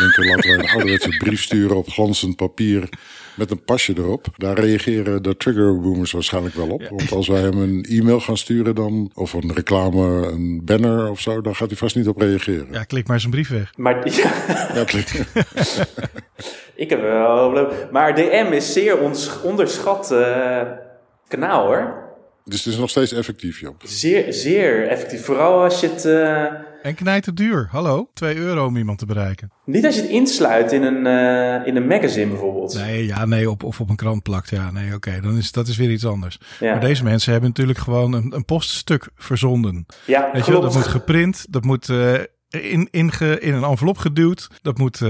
denken, 0.00 0.26
laten 0.26 0.50
wij 0.50 0.58
een 0.58 0.70
ouderwetse 0.70 1.08
brief 1.16 1.42
sturen 1.42 1.76
op 1.76 1.88
glanzend 1.88 2.36
papier 2.36 2.88
met 3.34 3.50
een 3.50 3.64
pasje 3.64 3.92
erop. 3.96 4.26
Daar 4.36 4.58
reageren 4.58 5.22
de 5.22 5.36
trigger 5.36 5.80
boomers 5.80 6.12
waarschijnlijk 6.12 6.54
wel 6.54 6.68
op. 6.68 6.88
Want 6.90 7.12
als 7.12 7.28
wij 7.28 7.40
hem 7.40 7.60
een 7.62 7.84
e-mail 7.88 8.20
gaan 8.20 8.36
sturen 8.36 8.74
dan, 8.74 9.10
of 9.14 9.32
een 9.32 9.52
reclame, 9.54 10.26
een 10.26 10.60
banner 10.64 11.10
of 11.10 11.20
zo, 11.20 11.40
dan 11.40 11.54
gaat 11.54 11.68
hij 11.68 11.76
vast 11.76 11.96
niet 11.96 12.08
op 12.08 12.20
reageren. 12.20 12.66
Ja, 12.70 12.84
klik 12.84 13.06
maar 13.08 13.20
zijn 13.20 13.32
brief 13.32 13.48
weg. 13.48 13.72
Maar 13.76 14.08
ja, 14.22 14.32
Ja, 14.74 14.84
klinkt- 14.84 15.24
ik 16.74 16.90
heb 16.90 17.00
wel 17.00 17.52
leuk. 17.52 17.88
Maar 17.92 18.14
DM 18.14 18.48
is 18.52 18.72
zeer 18.72 18.98
ons- 18.98 19.40
onderschat 19.42 20.10
eh, 20.12 20.60
kanaal 21.28 21.66
hoor. 21.66 22.02
Dus 22.44 22.64
het 22.64 22.72
is 22.72 22.78
nog 22.78 22.90
steeds 22.90 23.12
effectief, 23.12 23.60
Job. 23.60 23.82
Zeer, 23.84 24.32
zeer 24.32 24.88
effectief. 24.88 25.24
Vooral 25.24 25.62
als 25.62 25.80
je 25.80 25.88
het... 25.88 26.04
eh, 26.04 26.44
En 26.82 26.94
knijt 26.94 27.26
het 27.26 27.36
duur. 27.36 27.68
Hallo? 27.70 28.10
2 28.14 28.36
euro 28.36 28.66
om 28.66 28.76
iemand 28.76 28.98
te 28.98 29.06
bereiken. 29.06 29.50
niet 29.64 29.84
als 29.86 29.94
je 29.94 30.00
het 30.00 30.10
insluit 30.10 30.72
in 30.72 30.82
een, 30.82 31.06
eh, 31.06 31.66
in 31.66 31.76
een 31.76 31.86
magazine 31.86 32.26
bijvoorbeeld. 32.30 32.74
Nee, 32.74 33.06
ja, 33.06 33.24
nee, 33.24 33.50
op, 33.50 33.62
of 33.62 33.80
op 33.80 33.90
een 33.90 33.96
krant 33.96 34.22
plakt. 34.22 34.50
Ja, 34.50 34.70
nee, 34.70 34.94
oké, 34.94 35.20
dan 35.22 35.36
is 35.36 35.52
dat 35.52 35.68
is 35.68 35.76
weer 35.76 35.90
iets 35.90 36.06
anders. 36.06 36.38
Ja. 36.60 36.70
Maar 36.72 36.80
deze 36.80 37.04
mensen 37.04 37.32
hebben 37.32 37.48
natuurlijk 37.50 37.78
gewoon 37.78 38.12
een, 38.12 38.32
een 38.34 38.44
poststuk 38.44 39.08
verzonden. 39.16 39.86
Ja, 40.06 40.30
Weet 40.32 40.46
je 40.46 40.52
dat 40.52 40.74
moet 40.74 40.86
geprint, 40.86 41.46
dat 41.50 41.64
moet 41.64 41.88
eh, 41.88 42.12
in, 42.62 42.88
in, 42.90 43.12
ge- 43.12 43.38
in 43.40 43.54
een 43.54 43.64
envelop 43.64 43.98
geduwd, 43.98 44.48
dat 44.62 44.78
moet 44.78 45.00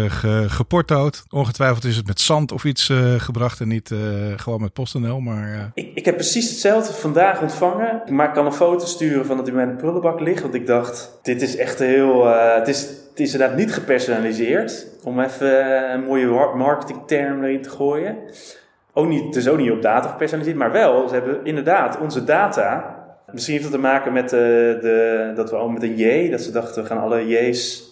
geportood. 0.46 1.24
Ongetwijfeld 1.30 1.84
is 1.84 1.96
het 1.96 2.06
met 2.06 2.20
zand 2.20 2.52
of 2.52 2.64
iets 2.64 2.88
eh, 2.88 3.14
gebracht 3.14 3.60
en 3.60 3.68
niet 3.68 3.90
eh, 3.90 3.98
gewoon 4.36 4.60
met 4.60 4.72
PostNL, 4.72 5.20
maar 5.20 5.70
Ik, 5.74 5.90
ik 5.94 6.04
heb 6.04 6.14
precies 6.14 6.48
hetzelfde 6.50 6.92
vandaag 6.92 7.40
ontvangen. 7.40 8.02
Maar 8.08 8.28
ik 8.28 8.34
kan 8.34 8.46
een 8.46 8.52
foto 8.52 8.86
sturen 8.86 9.26
van 9.26 9.36
dat 9.36 9.46
hij 9.46 9.66
de 9.66 9.72
prullenbak 9.72 10.20
ligt. 10.20 10.42
Want 10.42 10.54
ik 10.54 10.66
dacht, 10.66 11.18
dit 11.22 11.42
is 11.42 11.56
echt 11.56 11.78
heel... 11.78 12.26
het, 12.34 12.68
is, 12.68 12.80
het 12.80 13.20
is 13.20 13.32
inderdaad 13.32 13.56
niet 13.56 13.74
gepersonaliseerd. 13.74 14.86
Om 15.02 15.20
even 15.20 15.92
een 15.92 16.04
mooie 16.04 16.26
marketingterm 16.56 17.44
erin 17.44 17.62
te 17.62 17.70
gooien. 17.70 18.16
Ook 18.92 19.08
niet, 19.08 19.24
het 19.24 19.36
is 19.36 19.48
ook 19.48 19.58
niet 19.58 19.70
op 19.70 19.82
data 19.82 20.08
gepersonaliseerd. 20.08 20.58
Maar 20.58 20.72
wel, 20.72 21.08
ze 21.08 21.14
hebben 21.14 21.44
inderdaad 21.44 21.98
onze 21.98 22.24
data... 22.24 22.93
Misschien 23.34 23.54
heeft 23.54 23.70
dat 23.70 23.80
te 23.80 23.86
maken 23.86 24.12
met 24.12 24.24
eh, 24.24 24.38
de, 24.38 25.32
dat 25.36 25.50
we 25.50 25.56
al 25.56 25.68
met 25.68 25.82
een 25.82 25.96
J... 25.96 26.30
Dat 26.30 26.40
ze 26.40 26.50
dachten, 26.50 26.82
we 26.82 26.88
gaan 26.88 27.00
alle 27.00 27.26
J's 27.28 27.82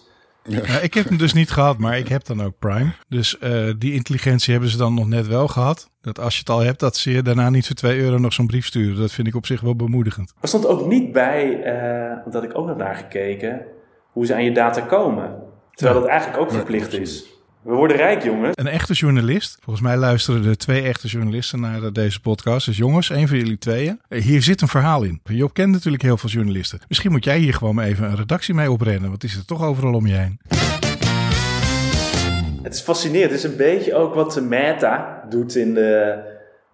Ja, 0.43 0.79
ik 0.79 0.93
heb 0.93 1.07
hem 1.07 1.17
dus 1.17 1.33
niet 1.33 1.51
gehad, 1.51 1.77
maar 1.77 1.97
ik 1.97 2.07
heb 2.07 2.25
dan 2.25 2.43
ook 2.43 2.53
Prime. 2.59 2.91
Dus 3.07 3.37
uh, 3.43 3.71
die 3.77 3.93
intelligentie 3.93 4.51
hebben 4.51 4.69
ze 4.69 4.77
dan 4.77 4.93
nog 4.93 5.07
net 5.07 5.27
wel 5.27 5.47
gehad. 5.47 5.89
Dat 6.01 6.19
als 6.19 6.33
je 6.33 6.39
het 6.39 6.49
al 6.49 6.59
hebt, 6.59 6.79
dat 6.79 6.95
ze 6.95 7.11
je 7.11 7.21
daarna 7.21 7.49
niet 7.49 7.67
voor 7.67 7.75
2 7.75 7.99
euro 7.99 8.17
nog 8.17 8.33
zo'n 8.33 8.47
brief 8.47 8.65
sturen. 8.65 8.99
Dat 8.99 9.11
vind 9.11 9.27
ik 9.27 9.35
op 9.35 9.45
zich 9.45 9.61
wel 9.61 9.75
bemoedigend. 9.75 10.33
Er 10.41 10.47
stond 10.47 10.67
ook 10.67 10.87
niet 10.87 11.11
bij, 11.11 11.73
uh, 12.15 12.31
dat 12.33 12.43
ik 12.43 12.57
ook 12.57 12.67
nog 12.67 12.77
naar 12.77 12.95
gekeken, 12.95 13.61
hoe 14.11 14.25
ze 14.25 14.33
aan 14.33 14.43
je 14.43 14.51
data 14.51 14.81
komen. 14.81 15.35
Terwijl 15.71 15.99
dat 15.99 16.09
eigenlijk 16.09 16.41
ook 16.41 16.51
verplicht 16.51 16.93
is. 16.93 17.32
We 17.63 17.73
worden 17.73 17.97
rijk, 17.97 18.23
jongens. 18.23 18.51
Een 18.55 18.67
echte 18.67 18.93
journalist. 18.93 19.57
Volgens 19.61 19.85
mij 19.85 19.97
luisteren 19.97 20.45
er 20.45 20.57
twee 20.57 20.81
echte 20.81 21.07
journalisten 21.07 21.59
naar 21.59 21.93
deze 21.93 22.21
podcast. 22.21 22.65
Dus 22.65 22.77
jongens, 22.77 23.09
één 23.09 23.27
van 23.27 23.37
jullie 23.37 23.57
tweeën. 23.57 24.01
Hier 24.09 24.41
zit 24.41 24.61
een 24.61 24.67
verhaal 24.67 25.03
in. 25.03 25.19
Job 25.23 25.53
kent 25.53 25.71
natuurlijk 25.71 26.03
heel 26.03 26.17
veel 26.17 26.29
journalisten. 26.29 26.79
Misschien 26.87 27.11
moet 27.11 27.23
jij 27.23 27.37
hier 27.37 27.53
gewoon 27.53 27.79
even 27.79 28.05
een 28.05 28.15
redactie 28.15 28.53
mee 28.53 28.71
oprennen. 28.71 29.09
Want 29.09 29.21
die 29.21 29.29
zit 29.29 29.47
toch 29.47 29.63
overal 29.63 29.93
om 29.93 30.07
je 30.07 30.13
heen. 30.13 30.39
Het 32.63 32.73
is 32.73 32.81
fascinerend. 32.81 33.31
Het 33.31 33.43
is 33.43 33.49
een 33.51 33.57
beetje 33.57 33.95
ook 33.95 34.13
wat 34.13 34.33
de 34.33 34.41
Meta 34.41 35.23
doet 35.29 35.55
in 35.55 35.73
de, 35.73 36.19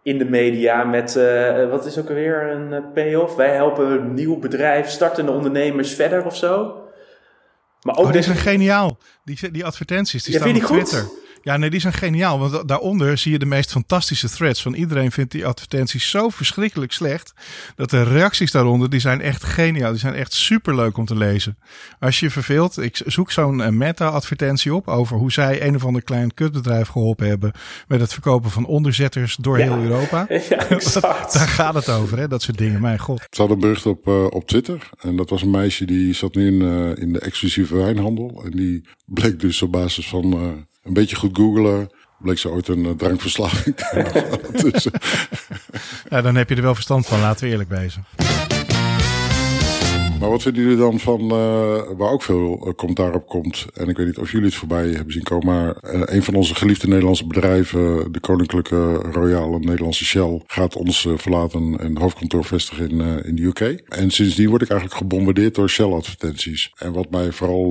in 0.03 0.17
de 0.17 0.25
media 0.25 0.83
met, 0.83 1.15
uh, 1.15 1.69
wat 1.69 1.85
is 1.85 1.99
ook 1.99 2.09
alweer 2.09 2.51
een 2.51 2.91
payoff? 2.93 3.35
Wij 3.35 3.55
helpen 3.55 3.91
een 3.91 4.13
nieuw 4.13 4.39
bedrijf, 4.39 4.87
startende 4.87 5.31
ondernemers 5.31 5.93
verder 5.93 6.25
of 6.25 6.35
zo. 6.35 6.78
Maar 7.81 7.95
ook 7.95 8.05
oh, 8.05 8.11
die 8.11 8.21
zijn 8.21 8.37
geniaal. 8.37 8.97
Die, 9.23 9.51
die 9.51 9.65
advertenties, 9.65 10.23
die 10.23 10.35
staan 10.35 10.55
op 10.55 10.63
Twitter. 10.63 11.01
Goed? 11.01 11.27
Ja, 11.49 11.57
nee, 11.57 11.69
die 11.69 11.79
zijn 11.79 11.93
geniaal. 11.93 12.39
Want 12.39 12.67
daaronder 12.67 13.17
zie 13.17 13.31
je 13.31 13.39
de 13.39 13.45
meest 13.45 13.71
fantastische 13.71 14.29
threads. 14.29 14.61
Van 14.61 14.73
iedereen 14.73 15.11
vindt 15.11 15.31
die 15.31 15.45
advertenties 15.45 16.09
zo 16.09 16.29
verschrikkelijk 16.29 16.91
slecht. 16.91 17.33
Dat 17.75 17.89
de 17.89 18.03
reacties 18.03 18.51
daaronder, 18.51 18.89
die 18.89 18.99
zijn 18.99 19.21
echt 19.21 19.43
geniaal. 19.43 19.91
Die 19.91 19.99
zijn 19.99 20.13
echt 20.13 20.33
super 20.33 20.75
leuk 20.75 20.97
om 20.97 21.05
te 21.05 21.15
lezen. 21.15 21.57
Als 21.99 22.19
je 22.19 22.25
je 22.25 22.31
verveelt, 22.31 22.77
ik 22.77 23.01
zoek 23.05 23.31
zo'n 23.31 23.61
eh, 23.61 23.69
meta-advertentie 23.69 24.73
op. 24.73 24.87
Over 24.87 25.17
hoe 25.17 25.31
zij 25.31 25.67
een 25.67 25.75
of 25.75 25.85
ander 25.85 26.03
klein 26.03 26.33
kutbedrijf 26.33 26.87
geholpen 26.87 27.27
hebben. 27.27 27.51
Met 27.87 27.99
het 27.99 28.13
verkopen 28.13 28.51
van 28.51 28.65
onderzetters 28.65 29.35
door 29.35 29.57
heel 29.57 29.77
Europa. 29.77 30.27
Ja, 30.49 30.69
exact. 30.69 31.33
Daar 31.33 31.47
gaat 31.47 31.73
het 31.73 31.89
over, 31.89 32.17
hè? 32.17 32.27
dat 32.27 32.41
soort 32.41 32.57
dingen. 32.57 32.81
Mijn 32.81 32.99
god. 32.99 33.19
Ze 33.29 33.39
hadden 33.39 33.57
een 33.57 33.61
bericht 33.61 33.85
op, 33.85 34.07
uh, 34.07 34.25
op 34.29 34.47
Twitter. 34.47 34.89
En 34.99 35.15
dat 35.15 35.29
was 35.29 35.41
een 35.41 35.49
meisje 35.49 35.85
die 35.85 36.13
zat 36.13 36.35
nu 36.35 36.47
in, 36.47 36.61
uh, 36.61 37.03
in 37.03 37.13
de 37.13 37.19
exclusieve 37.19 37.75
wijnhandel. 37.75 38.41
En 38.45 38.51
die 38.51 38.87
bleek 39.05 39.39
dus 39.39 39.61
op 39.61 39.71
basis 39.71 40.07
van 40.07 40.67
een 40.83 40.93
beetje 40.93 41.15
goed 41.15 41.37
googelen. 41.37 41.89
Bleek 42.19 42.37
ze 42.37 42.49
ooit 42.49 42.67
een 42.67 42.85
uh, 42.85 42.91
drankverslaving 42.91 43.75
te 43.75 43.85
hebben. 43.85 44.71
dus, 44.71 44.87
ja, 46.09 46.21
dan 46.21 46.35
heb 46.35 46.49
je 46.49 46.55
er 46.55 46.61
wel 46.61 46.73
verstand 46.73 47.07
van, 47.07 47.19
laten 47.19 47.45
we 47.45 47.51
eerlijk 47.51 47.69
wezen. 47.69 48.05
Maar 50.19 50.29
wat 50.29 50.41
vinden 50.41 50.63
jullie 50.63 50.77
dan 50.77 50.99
van, 50.99 51.21
uh, 51.21 51.81
waar 51.97 52.11
ook 52.11 52.23
veel 52.23 52.67
uh, 52.67 52.73
commentaar 52.73 53.13
op 53.13 53.27
komt, 53.27 53.65
en 53.73 53.87
ik 53.87 53.97
weet 53.97 54.05
niet 54.05 54.17
of 54.17 54.31
jullie 54.31 54.45
het 54.47 54.55
voorbij 54.55 54.87
hebben 54.89 55.13
zien 55.13 55.23
komen, 55.23 55.45
maar 55.45 55.75
uh, 55.95 56.01
een 56.05 56.23
van 56.23 56.35
onze 56.35 56.55
geliefde 56.55 56.87
Nederlandse 56.87 57.27
bedrijven, 57.27 58.11
de 58.11 58.19
Koninklijke 58.19 58.93
Royale 58.93 59.59
Nederlandse 59.59 60.05
Shell, 60.05 60.41
gaat 60.47 60.75
ons 60.75 61.07
verlaten 61.15 61.79
en 61.79 61.97
hoofdkantoor 61.97 62.45
vestigen 62.45 62.89
in, 62.89 63.23
in 63.23 63.35
de 63.35 63.43
UK. 63.43 63.59
En 63.87 64.11
sindsdien 64.11 64.49
word 64.49 64.61
ik 64.61 64.69
eigenlijk 64.69 64.99
gebombardeerd 64.99 65.55
door 65.55 65.69
Shell 65.69 65.91
advertenties. 65.91 66.71
En 66.77 66.93
wat 66.93 67.09
mij 67.09 67.31
vooral 67.31 67.69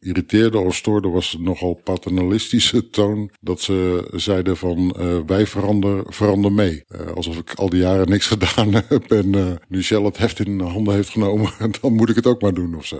irriteerde 0.00 0.58
of 0.58 0.74
stoorde 0.74 1.08
was 1.08 1.36
nogal 1.40 1.80
paternalistische 1.84 2.90
toon. 2.90 3.30
Dat 3.40 3.60
ze 3.60 4.08
zeiden 4.12 4.56
van 4.56 4.94
uh, 4.98 5.18
wij 5.26 5.46
verander, 5.46 6.02
verander 6.06 6.52
mee. 6.52 6.84
Uh, 6.88 7.12
alsof 7.12 7.38
ik 7.38 7.54
al 7.54 7.68
die 7.68 7.80
jaren 7.80 8.08
niks 8.08 8.26
gedaan 8.36 8.74
heb 8.88 9.10
en 9.10 9.36
uh, 9.36 9.46
nu 9.68 9.82
Shell 9.82 10.02
het 10.02 10.18
heft 10.18 10.40
in 10.40 10.60
handen 10.60 10.94
heeft 10.94 11.08
genomen, 11.08 11.50
dan 11.80 11.92
moet 11.92 12.08
ik 12.08 12.16
het 12.16 12.26
ook 12.26 12.42
maar 12.42 12.54
doen 12.54 12.76
of 12.76 12.86
zo. 12.86 12.96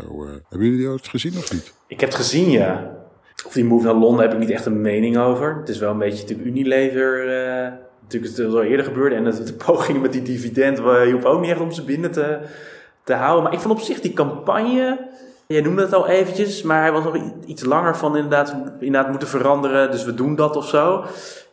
hebben 0.49 0.69
jullie 0.69 0.77
die 0.77 0.89
ooit 0.89 1.09
gezien 1.09 1.37
of 1.37 1.53
niet? 1.53 1.73
Ik 1.87 2.01
heb 2.01 2.09
het 2.09 2.19
gezien, 2.19 2.51
ja. 2.51 2.97
Of 3.47 3.53
die 3.53 3.65
move 3.65 3.85
naar 3.85 3.95
Londen 3.95 4.23
heb 4.23 4.33
ik 4.33 4.39
niet 4.39 4.51
echt 4.51 4.67
een 4.67 4.81
mening 4.81 5.19
over. 5.19 5.57
Het 5.57 5.69
is 5.69 5.79
wel 5.79 5.91
een 5.91 5.99
beetje 5.99 6.21
natuurlijk 6.21 6.49
Unilever 6.49 7.27
natuurlijk 8.03 8.37
het 8.37 8.55
al 8.55 8.63
eerder 8.63 8.85
gebeurde. 8.85 9.15
En 9.15 9.25
de, 9.25 9.43
de 9.43 9.53
pogingen 9.67 10.01
met 10.01 10.13
die 10.13 10.23
dividend, 10.23 10.79
hoeft 10.79 11.25
ook 11.25 11.41
niet 11.41 11.51
echt 11.51 11.61
om 11.61 11.73
ze 11.73 11.85
binnen 11.85 12.11
te, 12.11 12.39
te 13.05 13.13
houden. 13.15 13.43
Maar 13.43 13.53
ik 13.53 13.61
vond 13.61 13.75
op 13.75 13.81
zich 13.81 14.01
die 14.01 14.13
campagne 14.13 15.09
Jij 15.55 15.61
noemde 15.61 15.83
het 15.83 15.93
al 15.93 16.07
eventjes, 16.07 16.63
maar 16.63 16.81
hij 16.81 16.93
was 16.93 17.05
nog 17.05 17.17
iets 17.47 17.65
langer 17.65 17.97
van 17.97 18.17
inderdaad, 18.17 18.55
inderdaad 18.81 19.11
moeten 19.11 19.29
veranderen. 19.29 19.91
Dus 19.91 20.05
we 20.05 20.15
doen 20.15 20.35
dat 20.35 20.57
of 20.57 20.69
zo. 20.69 21.05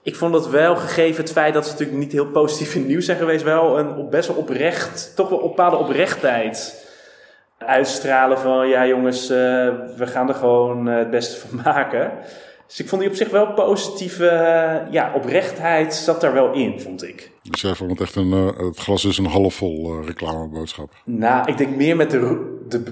Ik 0.04 0.16
vond 0.16 0.34
dat 0.34 0.50
wel, 0.50 0.76
gegeven 0.76 1.22
het 1.24 1.32
feit 1.32 1.54
dat 1.54 1.66
ze 1.66 1.72
natuurlijk 1.72 1.98
niet 1.98 2.12
heel 2.12 2.26
positief 2.28 2.74
in 2.74 2.80
het 2.80 2.90
nieuws 2.90 3.06
zijn 3.06 3.18
geweest, 3.18 3.44
wel 3.44 3.80
een 3.80 4.10
best 4.10 4.28
wel 4.28 4.38
oprecht, 4.38 5.12
toch 5.16 5.30
wel 5.30 5.38
op 5.38 5.56
bepaalde 5.56 5.78
oprechtheid 5.78 6.86
uitstralen 7.58 8.40
van 8.40 8.68
ja 8.68 8.88
jongens, 8.88 9.32
uh, 9.32 9.38
we 9.98 10.08
gaan 10.08 10.30
er 10.30 10.36
gewoon 10.36 10.88
uh, 10.88 10.98
het 10.98 11.10
beste 11.10 11.48
van 11.48 11.60
maken. 11.66 12.12
Dus 12.68 12.80
ik 12.80 12.90
vond 12.90 13.02
die 13.02 13.10
op 13.10 13.18
zich 13.18 13.30
wel 13.30 13.54
positieve 13.54 14.24
uh, 14.24 14.92
ja, 14.94 15.12
oprechtheid 15.14 15.94
zat 15.94 16.22
daar 16.22 16.34
wel 16.34 16.54
in, 16.54 16.80
vond 16.80 17.04
ik. 17.04 17.32
Dus 17.50 17.62
jij 17.62 17.76
vond 17.76 17.92
het 17.92 18.02
echt 18.02 18.16
een, 18.16 18.32
het 18.32 18.78
glas 18.78 19.06
is 19.06 19.18
een 19.18 19.26
half 19.26 19.54
vol 19.54 20.02
reclameboodschap? 20.02 20.92
Nou, 21.04 21.48
ik 21.50 21.58
denk 21.58 21.76
meer 21.76 21.96
met 21.96 22.12
de, 22.12 22.56
de 22.68 22.84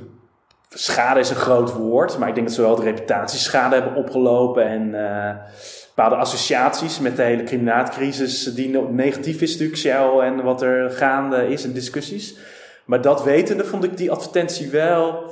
schade 0.74 1.20
is 1.20 1.30
een 1.30 1.36
groot 1.36 1.74
woord, 1.74 2.18
maar 2.18 2.28
ik 2.28 2.36
denk 2.36 2.48
dat 2.48 2.56
ze 2.56 2.62
wel 2.62 2.76
de 2.76 2.84
reputatieschade 2.84 3.76
hebben 3.76 3.96
opgelopen 3.96 4.68
en 4.68 4.88
uh, 4.88 5.30
bepaalde 5.96 6.16
associaties 6.16 7.00
met 7.00 7.16
de 7.16 7.24
hele 7.24 7.44
klimaatcrisis 7.44 8.44
die 8.44 8.80
negatief 8.80 9.42
is 9.42 9.52
natuurlijk, 9.52 9.80
Shell 9.80 10.20
en 10.20 10.44
wat 10.44 10.62
er 10.62 10.92
gaande 10.92 11.48
is 11.50 11.64
en 11.64 11.74
discussies. 11.74 12.38
Maar 12.86 13.02
dat 13.02 13.24
wetende 13.24 13.66
vond 13.66 13.84
ik 13.84 13.98
die 13.98 14.12
advertentie 14.12 14.70
wel, 14.70 15.24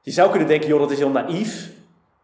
je 0.00 0.10
zou 0.10 0.30
kunnen 0.30 0.48
denken, 0.48 0.68
joh, 0.68 0.80
dat 0.80 0.90
is 0.90 0.98
heel 0.98 1.10
naïef. 1.10 1.70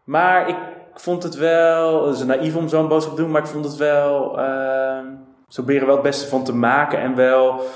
Maar 0.03 0.49
ik 0.49 0.57
vond 0.93 1.23
het 1.23 1.35
wel, 1.35 2.07
het 2.07 2.17
is 2.17 2.23
naïef 2.23 2.55
om 2.55 2.69
zo'n 2.69 2.87
boodschap 2.87 3.15
te 3.15 3.21
doen, 3.21 3.31
maar 3.31 3.41
ik 3.41 3.47
vond 3.47 3.65
het 3.65 3.75
wel, 3.75 4.39
uh, 4.39 4.99
ze 5.47 5.63
proberen 5.63 5.85
wel 5.85 5.95
het 5.95 6.03
beste 6.03 6.27
van 6.27 6.43
te 6.43 6.55
maken 6.55 6.99
en 6.99 7.15
wel 7.15 7.51
een 7.51 7.67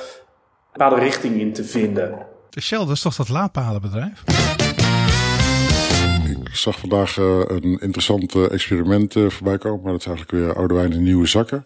bepaalde 0.71 0.99
richting 0.99 1.39
in 1.39 1.53
te 1.53 1.63
vinden. 1.63 2.25
Shell, 2.61 2.77
dat 2.77 2.89
is 2.89 3.01
toch 3.01 3.15
dat 3.15 3.29
laadpalenbedrijf? 3.29 4.23
Ik 6.55 6.61
zag 6.61 6.79
vandaag 6.79 7.17
uh, 7.17 7.41
een 7.45 7.79
interessant 7.79 8.35
uh, 8.35 8.51
experiment 8.51 9.15
uh, 9.15 9.29
voorbij 9.29 9.57
komen, 9.57 9.81
maar 9.81 9.91
dat 9.91 9.99
is 9.99 10.07
eigenlijk 10.07 10.37
weer 10.37 10.55
oude 10.55 10.73
wijn 10.73 10.91
in 10.91 11.03
nieuwe 11.03 11.25
zakken. 11.25 11.65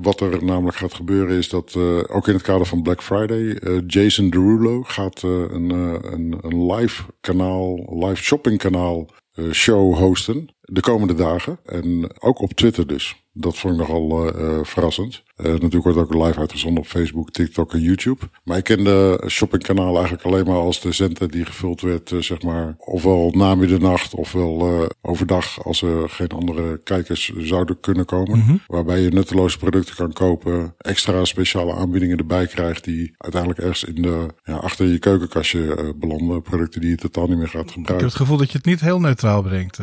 wat 0.00 0.20
er 0.20 0.44
namelijk 0.44 0.76
gaat 0.76 0.94
gebeuren 0.94 1.36
is 1.36 1.48
dat, 1.48 1.76
ook 2.08 2.28
in 2.28 2.34
het 2.34 2.42
kader 2.42 2.66
van 2.66 2.82
Black 2.82 3.02
Friday, 3.02 3.58
Jason 3.86 4.30
Derulo 4.30 4.82
gaat 4.82 5.22
een, 5.22 5.70
een, 5.70 6.38
een 6.40 6.72
live 6.72 7.02
kanaal, 7.20 7.98
live 8.06 8.22
shopping 8.22 8.58
kanaal 8.58 9.06
show 9.52 9.94
hosten 9.94 10.48
de 10.60 10.80
komende 10.80 11.14
dagen. 11.14 11.58
En 11.64 12.10
ook 12.18 12.40
op 12.40 12.52
Twitter 12.52 12.86
dus. 12.86 13.24
Dat 13.32 13.58
vond 13.58 13.74
ik 13.74 13.80
nogal 13.80 14.32
verrassend. 14.64 15.22
Uh, 15.38 15.46
natuurlijk 15.46 15.84
wordt 15.84 15.98
ook 15.98 16.14
live 16.26 16.38
uitgezonden 16.38 16.82
op 16.82 16.88
Facebook, 16.88 17.30
TikTok 17.30 17.72
en 17.72 17.80
YouTube. 17.80 18.24
Maar 18.44 18.56
ik 18.56 18.64
ken 18.64 18.84
de 18.84 19.24
shoppingkanaal 19.28 19.94
eigenlijk 19.94 20.24
alleen 20.24 20.44
maar 20.46 20.56
als 20.56 20.80
de 20.80 20.92
zender 20.92 21.30
die 21.30 21.44
gevuld 21.44 21.80
werd, 21.80 22.10
uh, 22.10 22.20
zeg 22.20 22.42
maar, 22.42 22.74
ofwel 22.78 23.30
na 23.30 23.54
middernacht 23.54 24.14
ofwel 24.14 24.88
overdag 25.02 25.64
als 25.64 25.82
er 25.82 26.08
geen 26.08 26.28
andere 26.28 26.80
kijkers 26.84 27.32
zouden 27.36 27.80
kunnen 27.80 28.04
komen. 28.04 28.38
Mm 28.38 28.44
-hmm. 28.44 28.60
Waarbij 28.66 29.00
je 29.00 29.10
nutteloze 29.10 29.58
producten 29.58 29.94
kan 29.94 30.12
kopen, 30.12 30.74
extra 30.78 31.24
speciale 31.24 31.74
aanbiedingen 31.74 32.18
erbij 32.18 32.46
krijgt 32.46 32.84
die 32.84 33.14
uiteindelijk 33.18 33.60
ergens 33.62 33.84
in 33.84 34.02
de, 34.02 34.26
ja, 34.44 34.54
achter 34.54 34.86
je 34.86 34.98
keukenkastje 34.98 35.94
belanden. 35.96 36.42
Producten 36.42 36.80
die 36.80 36.90
je 36.90 36.96
totaal 36.96 37.26
niet 37.26 37.38
meer 37.38 37.48
gaat 37.48 37.70
gebruiken. 37.70 37.94
Ik 37.94 38.00
heb 38.00 38.08
het 38.08 38.18
gevoel 38.18 38.36
dat 38.36 38.50
je 38.50 38.56
het 38.56 38.66
niet 38.66 38.80
heel 38.80 39.00
neutraal 39.00 39.42
brengt. 39.42 39.78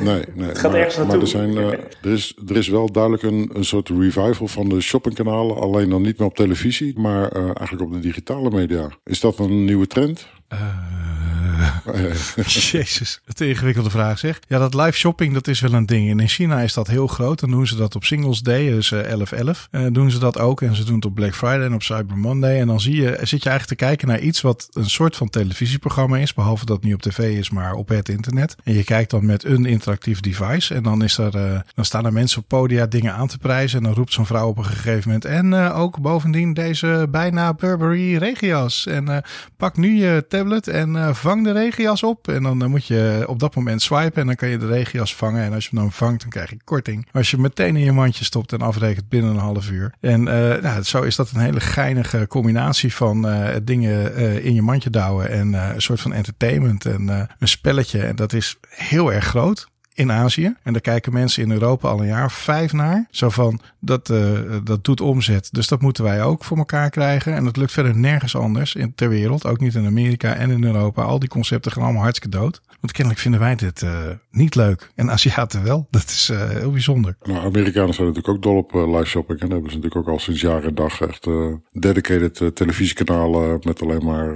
nee, 0.00 0.24
nee. 0.34 0.48
Het 0.48 0.58
gaat 0.58 0.70
maar, 0.70 0.80
ergens 0.80 0.96
naartoe. 0.96 1.16
Maar 1.16 1.20
er, 1.20 1.26
zijn, 1.26 1.56
er, 2.02 2.10
is, 2.12 2.38
er 2.46 2.56
is 2.56 2.68
wel 2.68 2.92
duidelijk 2.92 3.22
een, 3.22 3.50
een 3.52 3.64
soort 3.64 3.88
revival 3.88 4.48
van 4.48 4.65
de 4.68 4.80
shoppingkanalen. 4.80 5.56
Alleen 5.56 5.90
dan 5.90 6.02
niet 6.02 6.18
meer 6.18 6.28
op 6.28 6.34
televisie, 6.34 6.98
maar 6.98 7.36
uh, 7.36 7.42
eigenlijk 7.42 7.80
op 7.80 7.92
de 7.92 7.98
digitale 8.00 8.50
media. 8.50 8.88
Is 9.04 9.20
dat 9.20 9.38
een 9.38 9.64
nieuwe 9.64 9.86
trend? 9.86 10.28
Uh, 10.52 11.25
Jezus, 12.72 13.20
het 13.24 13.40
ingewikkelde 13.40 13.90
vraag 13.90 14.18
zeg. 14.18 14.40
Ja, 14.48 14.58
dat 14.58 14.74
live 14.74 14.92
shopping, 14.92 15.34
dat 15.34 15.48
is 15.48 15.60
wel 15.60 15.72
een 15.72 15.86
ding. 15.86 16.10
En 16.10 16.20
in 16.20 16.28
China 16.28 16.60
is 16.60 16.74
dat 16.74 16.86
heel 16.86 17.06
groot. 17.06 17.40
Dan 17.40 17.50
doen 17.50 17.66
ze 17.66 17.76
dat 17.76 17.94
op 17.94 18.04
Singles 18.04 18.40
Day, 18.40 18.70
dus 18.70 18.94
11-11. 18.94 18.98
Uh, 19.70 19.86
doen 19.92 20.10
ze 20.10 20.18
dat 20.18 20.38
ook. 20.38 20.62
En 20.62 20.76
ze 20.76 20.84
doen 20.84 20.94
het 20.94 21.04
op 21.04 21.14
Black 21.14 21.34
Friday 21.34 21.64
en 21.64 21.74
op 21.74 21.82
Cyber 21.82 22.18
Monday. 22.18 22.60
En 22.60 22.66
dan 22.66 22.80
zie 22.80 22.96
je, 22.96 23.18
zit 23.22 23.42
je 23.42 23.48
eigenlijk 23.48 23.66
te 23.66 23.74
kijken 23.74 24.08
naar 24.08 24.20
iets 24.20 24.40
wat 24.40 24.68
een 24.72 24.90
soort 24.90 25.16
van 25.16 25.28
televisieprogramma 25.28 26.18
is. 26.18 26.34
Behalve 26.34 26.64
dat 26.64 26.76
het 26.76 26.84
niet 26.84 26.94
op 26.94 27.02
tv 27.02 27.18
is, 27.38 27.50
maar 27.50 27.72
op 27.72 27.88
het 27.88 28.08
internet. 28.08 28.56
En 28.64 28.74
je 28.74 28.84
kijkt 28.84 29.10
dan 29.10 29.26
met 29.26 29.44
een 29.44 29.64
interactief 29.64 30.20
device. 30.20 30.74
En 30.74 30.82
dan, 30.82 31.02
is 31.02 31.18
er, 31.18 31.36
uh, 31.36 31.60
dan 31.74 31.84
staan 31.84 32.06
er 32.06 32.12
mensen 32.12 32.38
op 32.38 32.48
podia 32.48 32.86
dingen 32.86 33.14
aan 33.14 33.28
te 33.28 33.38
prijzen. 33.38 33.78
En 33.78 33.84
dan 33.84 33.94
roept 33.94 34.12
zo'n 34.12 34.26
vrouw 34.26 34.48
op 34.48 34.58
een 34.58 34.64
gegeven 34.64 35.02
moment. 35.04 35.24
En 35.24 35.54
ook 35.54 36.00
bovendien 36.00 36.54
deze 36.54 37.06
bijna 37.10 37.54
Burberry 37.54 38.16
regias. 38.16 38.86
En 38.86 39.22
pak 39.56 39.76
nu 39.76 39.96
je 39.96 40.24
tablet 40.28 40.68
en 40.68 41.16
vang 41.16 41.45
de 41.46 41.52
regenjas 41.52 42.02
op. 42.02 42.28
En 42.28 42.42
dan 42.42 42.70
moet 42.70 42.86
je 42.86 43.24
op 43.26 43.38
dat 43.38 43.54
moment 43.54 43.82
swipen 43.82 44.20
en 44.20 44.26
dan 44.26 44.36
kan 44.36 44.48
je 44.48 44.58
de 44.58 44.66
regenjas 44.66 45.14
vangen. 45.14 45.44
En 45.44 45.52
als 45.52 45.64
je 45.64 45.70
hem 45.70 45.80
dan 45.80 45.92
vangt, 45.92 46.20
dan 46.20 46.30
krijg 46.30 46.50
je 46.50 46.56
korting. 46.64 47.08
Als 47.12 47.30
je 47.30 47.38
meteen 47.38 47.76
in 47.76 47.84
je 47.84 47.92
mandje 47.92 48.24
stopt 48.24 48.52
en 48.52 48.60
afrekent 48.60 49.08
binnen 49.08 49.30
een 49.30 49.36
half 49.36 49.70
uur. 49.70 49.94
En 50.00 50.22
nou, 50.22 50.82
zo 50.82 51.02
is 51.02 51.16
dat 51.16 51.30
een 51.30 51.40
hele 51.40 51.60
geinige 51.60 52.26
combinatie 52.28 52.94
van 52.94 53.28
dingen 53.62 54.14
in 54.42 54.54
je 54.54 54.62
mandje 54.62 54.90
douwen 54.90 55.30
en 55.30 55.52
een 55.52 55.82
soort 55.82 56.00
van 56.00 56.12
entertainment 56.12 56.84
en 56.84 57.08
een 57.38 57.48
spelletje. 57.48 58.02
En 58.02 58.16
dat 58.16 58.32
is 58.32 58.56
heel 58.68 59.12
erg 59.12 59.24
groot 59.24 59.66
in 59.96 60.12
Azië. 60.12 60.54
En 60.62 60.72
daar 60.72 60.82
kijken 60.82 61.12
mensen 61.12 61.42
in 61.42 61.50
Europa 61.50 61.88
al 61.88 62.00
een 62.00 62.06
jaar 62.06 62.30
vijf 62.30 62.72
naar. 62.72 63.06
Zo 63.10 63.30
van, 63.30 63.60
dat, 63.80 64.10
uh, 64.10 64.38
dat 64.64 64.84
doet 64.84 65.00
omzet. 65.00 65.48
Dus 65.52 65.68
dat 65.68 65.80
moeten 65.80 66.04
wij 66.04 66.22
ook 66.22 66.44
voor 66.44 66.56
elkaar 66.56 66.90
krijgen. 66.90 67.34
En 67.34 67.44
dat 67.44 67.56
lukt 67.56 67.72
verder 67.72 67.96
nergens 67.96 68.36
anders 68.36 68.74
in, 68.74 68.94
ter 68.94 69.08
wereld. 69.08 69.46
Ook 69.46 69.60
niet 69.60 69.74
in 69.74 69.86
Amerika 69.86 70.34
en 70.34 70.50
in 70.50 70.64
Europa. 70.64 71.02
Al 71.02 71.18
die 71.18 71.28
concepten 71.28 71.72
gaan 71.72 71.82
allemaal 71.82 72.02
hartstikke 72.02 72.36
dood. 72.36 72.60
Want 72.80 72.92
kennelijk 72.92 73.22
vinden 73.22 73.40
wij 73.40 73.54
dit 73.54 73.82
uh, 73.82 73.90
niet 74.30 74.54
leuk. 74.54 74.90
En 74.94 75.10
Aziaten 75.10 75.64
wel. 75.64 75.86
Dat 75.90 76.04
is 76.04 76.30
uh, 76.32 76.48
heel 76.48 76.70
bijzonder. 76.70 77.16
Nou, 77.22 77.44
Amerikanen 77.44 77.94
zijn 77.94 78.06
natuurlijk 78.06 78.34
ook 78.34 78.42
dol 78.42 78.56
op 78.56 78.72
live 78.72 79.04
shopping. 79.04 79.40
En 79.40 79.50
hebben 79.50 79.70
ze 79.70 79.76
natuurlijk 79.76 80.08
ook 80.08 80.12
al 80.14 80.18
sinds 80.18 80.40
jaren 80.40 80.68
en 80.68 80.74
dag 80.74 81.00
echt 81.00 81.28
dedicated 81.72 82.56
televisiekanalen 82.56 83.60
met 83.62 83.82
alleen 83.82 84.04
maar 84.04 84.34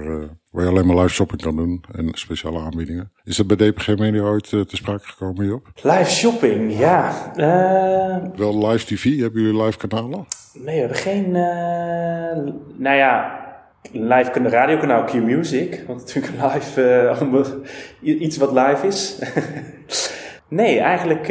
Waar 0.51 0.63
je 0.63 0.69
alleen 0.69 0.85
maar 0.85 0.95
live 0.95 1.13
shopping 1.13 1.41
kan 1.41 1.55
doen 1.55 1.83
en 1.95 2.09
speciale 2.13 2.59
aanbiedingen. 2.59 3.11
Is 3.23 3.35
dat 3.35 3.47
bij 3.47 3.57
DPG 3.57 3.97
Media 3.97 4.21
ooit 4.21 4.51
uh, 4.51 4.61
te 4.61 4.75
sprake 4.75 5.07
gekomen, 5.07 5.45
Job? 5.45 5.67
Live 5.75 6.11
shopping, 6.11 6.77
ja. 6.77 7.31
Uh... 7.35 8.29
Wel 8.35 8.67
live 8.67 8.85
TV? 8.85 9.19
Hebben 9.19 9.41
jullie 9.41 9.63
live 9.63 9.77
kanalen? 9.77 10.25
Nee, 10.53 10.75
we 10.75 10.79
hebben 10.79 10.97
geen... 10.97 11.25
Uh... 11.25 12.53
Nou 12.77 12.95
ja, 12.95 13.39
live 13.91 14.31
radiokanaal 14.33 15.03
Q-Music. 15.03 15.83
Want 15.87 15.99
natuurlijk 15.99 16.43
live... 16.53 17.61
iets 18.01 18.37
wat 18.37 18.51
live 18.51 18.87
is. 18.87 19.21
nee, 20.47 20.79
eigenlijk... 20.79 21.27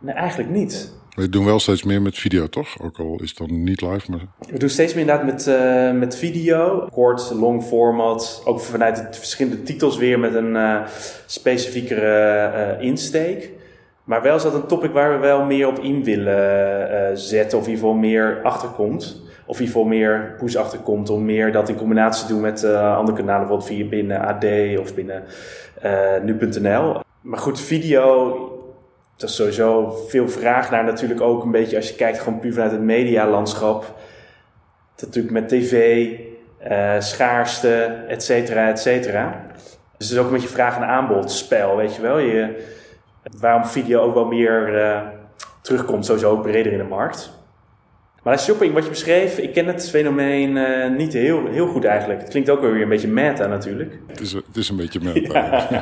nee, 0.00 0.14
eigenlijk 0.14 0.50
niet. 0.50 1.01
We 1.14 1.28
doen 1.28 1.44
wel 1.44 1.58
steeds 1.58 1.82
meer 1.82 2.02
met 2.02 2.18
video, 2.18 2.46
toch? 2.46 2.82
Ook 2.82 2.98
al 2.98 3.20
is 3.22 3.34
dan 3.34 3.62
niet 3.62 3.80
live. 3.80 4.10
Maar... 4.10 4.20
We 4.50 4.58
doen 4.58 4.68
steeds 4.68 4.94
meer 4.94 5.00
inderdaad 5.00 5.26
met, 5.26 5.46
uh, 5.46 5.92
met 5.98 6.16
video. 6.16 6.88
Kort, 6.92 7.30
long 7.34 7.62
format. 7.62 8.42
Ook 8.44 8.60
vanuit 8.60 8.96
de 8.96 9.18
verschillende 9.18 9.62
titels 9.62 9.96
weer 9.96 10.18
met 10.18 10.34
een 10.34 10.54
uh, 10.54 10.80
specifiekere 11.26 12.76
uh, 12.78 12.84
insteek. 12.86 13.50
Maar 14.04 14.22
wel 14.22 14.36
is 14.36 14.42
dat 14.42 14.54
een 14.54 14.66
topic 14.66 14.92
waar 14.92 15.12
we 15.12 15.18
wel 15.18 15.44
meer 15.44 15.66
op 15.66 15.78
in 15.78 16.04
willen 16.04 17.18
zetten. 17.18 17.58
Of 17.58 17.64
in 17.64 17.70
ieder 17.70 17.84
geval 17.86 18.00
meer 18.00 18.40
achterkomt. 18.42 19.22
Of 19.46 19.60
in 19.60 19.64
ieder 19.64 19.80
geval 19.80 19.84
meer 19.84 20.34
push 20.38 20.54
achterkomt. 20.54 21.10
Om 21.10 21.24
meer 21.24 21.52
dat 21.52 21.68
in 21.68 21.76
combinatie 21.76 22.26
te 22.26 22.32
doen 22.32 22.40
met 22.40 22.64
andere 22.64 23.16
kanalen. 23.16 23.48
Bijvoorbeeld 23.48 23.68
via 23.68 23.84
binnen 23.84 24.20
AD 24.20 24.44
of 24.78 24.94
binnen 24.94 25.22
nu.nl. 26.22 27.00
Maar 27.20 27.38
goed, 27.38 27.60
video 27.60 28.51
dat 29.22 29.30
is 29.30 29.36
sowieso 29.36 29.96
veel 30.08 30.28
vraag 30.28 30.70
naar 30.70 30.84
natuurlijk 30.84 31.20
ook 31.20 31.44
een 31.44 31.50
beetje 31.50 31.76
als 31.76 31.88
je 31.88 31.94
kijkt 31.94 32.18
gewoon 32.18 32.40
puur 32.40 32.52
vanuit 32.52 32.70
het 32.70 32.80
medialandschap. 32.80 33.80
Dat 34.94 35.06
natuurlijk 35.06 35.34
met 35.34 35.48
tv, 35.48 36.08
uh, 36.70 37.00
schaarste, 37.00 38.04
et 38.08 38.22
cetera, 38.22 38.68
et 38.68 38.78
cetera. 38.78 39.46
Dus 39.98 40.08
het 40.08 40.10
is 40.10 40.18
ook 40.18 40.26
een 40.26 40.32
beetje 40.32 40.48
vraag 40.48 40.76
en 40.76 40.86
aanbod 40.86 41.30
spel, 41.30 41.76
weet 41.76 41.94
je 41.94 42.02
wel. 42.02 42.18
Je, 42.18 42.66
waarom 43.40 43.64
video 43.64 44.00
ook 44.00 44.14
wel 44.14 44.24
meer 44.24 44.74
uh, 44.74 45.00
terugkomt, 45.60 46.06
sowieso 46.06 46.30
ook 46.30 46.42
breder 46.42 46.72
in 46.72 46.78
de 46.78 46.84
markt. 46.84 47.32
Maar 48.22 48.38
shopping, 48.38 48.74
wat 48.74 48.84
je 48.84 48.90
beschreef, 48.90 49.38
ik 49.38 49.52
ken 49.52 49.66
het 49.66 49.90
fenomeen 49.90 50.56
uh, 50.56 50.90
niet 50.90 51.12
heel, 51.12 51.46
heel 51.46 51.66
goed 51.66 51.84
eigenlijk. 51.84 52.20
Het 52.20 52.30
klinkt 52.30 52.50
ook 52.50 52.60
weer 52.60 52.82
een 52.82 52.88
beetje 52.88 53.08
meta 53.08 53.46
natuurlijk. 53.46 53.98
Het 54.06 54.20
is, 54.20 54.32
het 54.32 54.56
is 54.56 54.68
een 54.68 54.76
beetje 54.76 55.00
meta. 55.00 55.80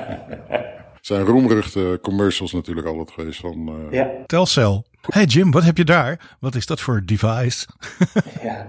zijn 1.01 1.25
roemruchte 1.25 1.99
commercials 2.03 2.53
natuurlijk 2.53 2.87
altijd 2.87 3.11
geweest 3.11 3.41
van... 3.41 3.69
Uh... 3.69 3.93
Ja. 3.93 4.11
Telcel. 4.27 4.85
Hey 5.01 5.25
Jim, 5.25 5.51
wat 5.51 5.65
heb 5.65 5.77
je 5.77 5.85
daar? 5.85 6.37
Wat 6.41 6.55
is 6.55 6.67
dat 6.67 6.81
voor 6.81 7.03
device? 7.05 7.67
ja, 8.43 8.69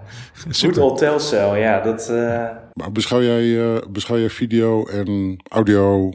goed 0.52 0.78
old 0.78 0.98
Telcel, 0.98 1.56
ja. 1.56 1.80
Dat, 1.82 2.10
uh... 2.10 2.50
Maar 2.74 2.92
beschouw 2.92 3.22
jij, 3.22 3.44
uh, 3.44 3.78
beschouw 3.90 4.18
jij 4.18 4.30
video 4.30 4.86
en 4.86 5.40
audio, 5.50 6.14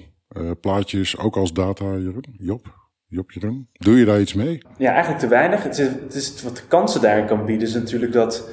plaatjes 0.61 1.18
ook 1.18 1.37
als 1.37 1.52
data, 1.52 1.85
Jeroen? 1.85 2.35
Job? 2.38 2.74
Job 3.09 3.31
Jeroen? 3.31 3.68
Doe 3.72 3.98
je 3.98 4.05
daar 4.05 4.20
iets 4.20 4.35
mee? 4.35 4.62
Ja, 4.79 4.90
eigenlijk 4.90 5.20
te 5.20 5.29
weinig. 5.29 5.62
Het 5.62 5.79
is, 5.79 5.88
het 5.88 6.14
is 6.14 6.42
wat 6.42 6.57
de 6.57 6.66
kansen 6.68 7.00
daarin 7.00 7.26
kan 7.26 7.44
bieden 7.44 7.68
is 7.68 7.74
natuurlijk 7.74 8.12
dat 8.12 8.48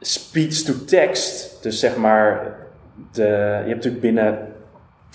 speech 0.00 0.54
to 0.54 0.84
text, 0.84 1.62
dus 1.62 1.78
zeg 1.78 1.96
maar, 1.96 2.56
de, 3.12 3.22
je 3.22 3.68
hebt 3.68 3.68
natuurlijk 3.68 4.02
binnen 4.02 4.54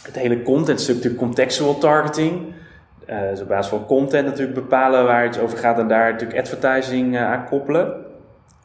het 0.02 0.16
hele 0.16 0.42
contentstuk, 0.42 0.96
natuurlijk 0.96 1.22
contextual 1.22 1.78
targeting. 1.78 2.54
Uh, 3.10 3.30
dus 3.30 3.42
op 3.42 3.48
basis 3.48 3.68
van 3.68 3.86
content 3.86 4.26
natuurlijk 4.26 4.54
bepalen 4.54 5.06
waar 5.06 5.24
het 5.24 5.40
over 5.40 5.58
gaat 5.58 5.80
en 5.80 5.88
daar 5.88 6.12
natuurlijk 6.12 6.40
advertising 6.40 7.14
uh, 7.14 7.32
aan 7.32 7.46
koppelen. 7.46 7.88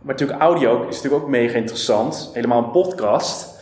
Maar 0.02 0.14
natuurlijk 0.14 0.40
audio 0.40 0.88
is 0.88 0.96
natuurlijk 0.96 1.22
ook 1.22 1.30
mega 1.30 1.56
interessant. 1.56 2.30
Helemaal 2.32 2.64
een 2.64 2.70
podcast. 2.70 3.54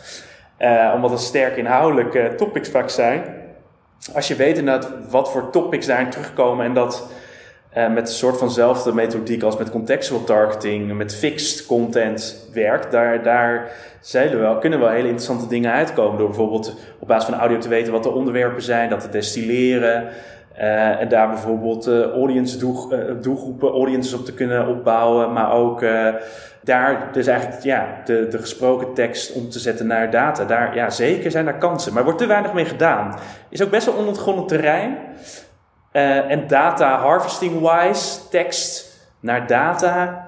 Uh, 0.59 0.91
omdat 0.95 1.11
het 1.11 1.19
sterk 1.19 1.57
inhoudelijke 1.57 2.33
topics 2.37 2.69
vaak 2.69 2.89
zijn. 2.89 3.23
Als 4.13 4.27
je 4.27 4.35
weet 4.35 4.57
inderdaad 4.57 4.91
wat 5.09 5.31
voor 5.31 5.49
topics 5.49 5.85
daarin 5.85 6.09
terugkomen 6.09 6.65
en 6.65 6.73
dat 6.73 7.09
uh, 7.77 7.93
met 7.93 8.07
een 8.07 8.13
soort 8.13 8.37
vanzelfde 8.37 8.93
methodiek 8.93 9.43
als 9.43 9.57
met 9.57 9.69
contextual 9.69 10.23
targeting, 10.23 10.93
met 10.93 11.15
fixed 11.15 11.65
content 11.65 12.47
werkt, 12.53 12.91
daar, 12.91 13.23
daar 13.23 13.71
zeilen 14.01 14.39
wel, 14.39 14.57
kunnen 14.57 14.79
wel 14.79 14.89
hele 14.89 15.07
interessante 15.07 15.47
dingen 15.47 15.71
uitkomen. 15.71 16.17
Door 16.17 16.27
bijvoorbeeld 16.27 16.75
op 16.99 17.07
basis 17.07 17.29
van 17.29 17.39
audio 17.39 17.57
te 17.57 17.69
weten 17.69 17.91
wat 17.91 18.03
de 18.03 18.11
onderwerpen 18.11 18.61
zijn, 18.61 18.89
dat 18.89 19.01
te 19.01 19.09
destilleren. 19.09 20.07
Uh, 20.57 21.01
en 21.01 21.09
daar 21.09 21.27
bijvoorbeeld 21.27 21.87
uh, 21.87 22.01
audience 22.01 22.57
doel, 22.57 22.89
doelgroepen, 23.21 23.69
audiences 23.69 24.13
op 24.13 24.25
te 24.25 24.33
kunnen 24.33 24.67
opbouwen. 24.67 25.33
Maar 25.33 25.51
ook 25.51 25.83
daar 26.65 27.09
dus 27.11 27.27
eigenlijk 27.27 27.63
ja, 27.63 28.01
de, 28.05 28.27
de 28.27 28.37
gesproken 28.37 28.93
tekst 28.93 29.33
om 29.33 29.49
te 29.49 29.59
zetten 29.59 29.87
naar 29.87 30.11
data. 30.11 30.45
Daar, 30.45 30.75
ja, 30.75 30.89
zeker 30.89 31.31
zijn 31.31 31.45
daar 31.45 31.57
kansen. 31.57 31.91
Maar 31.91 31.99
er 31.99 32.05
wordt 32.05 32.21
te 32.21 32.27
weinig 32.27 32.53
mee 32.53 32.65
gedaan. 32.65 33.15
Is 33.49 33.63
ook 33.63 33.69
best 33.69 33.85
wel 33.85 33.95
onontgonnen 33.95 34.47
terrein. 34.47 34.97
Uh, 35.95 36.31
en 36.31 36.47
data 36.47 36.99
harvesting-wise, 36.99 38.27
tekst 38.29 38.97
naar 39.19 39.47
data. 39.47 40.27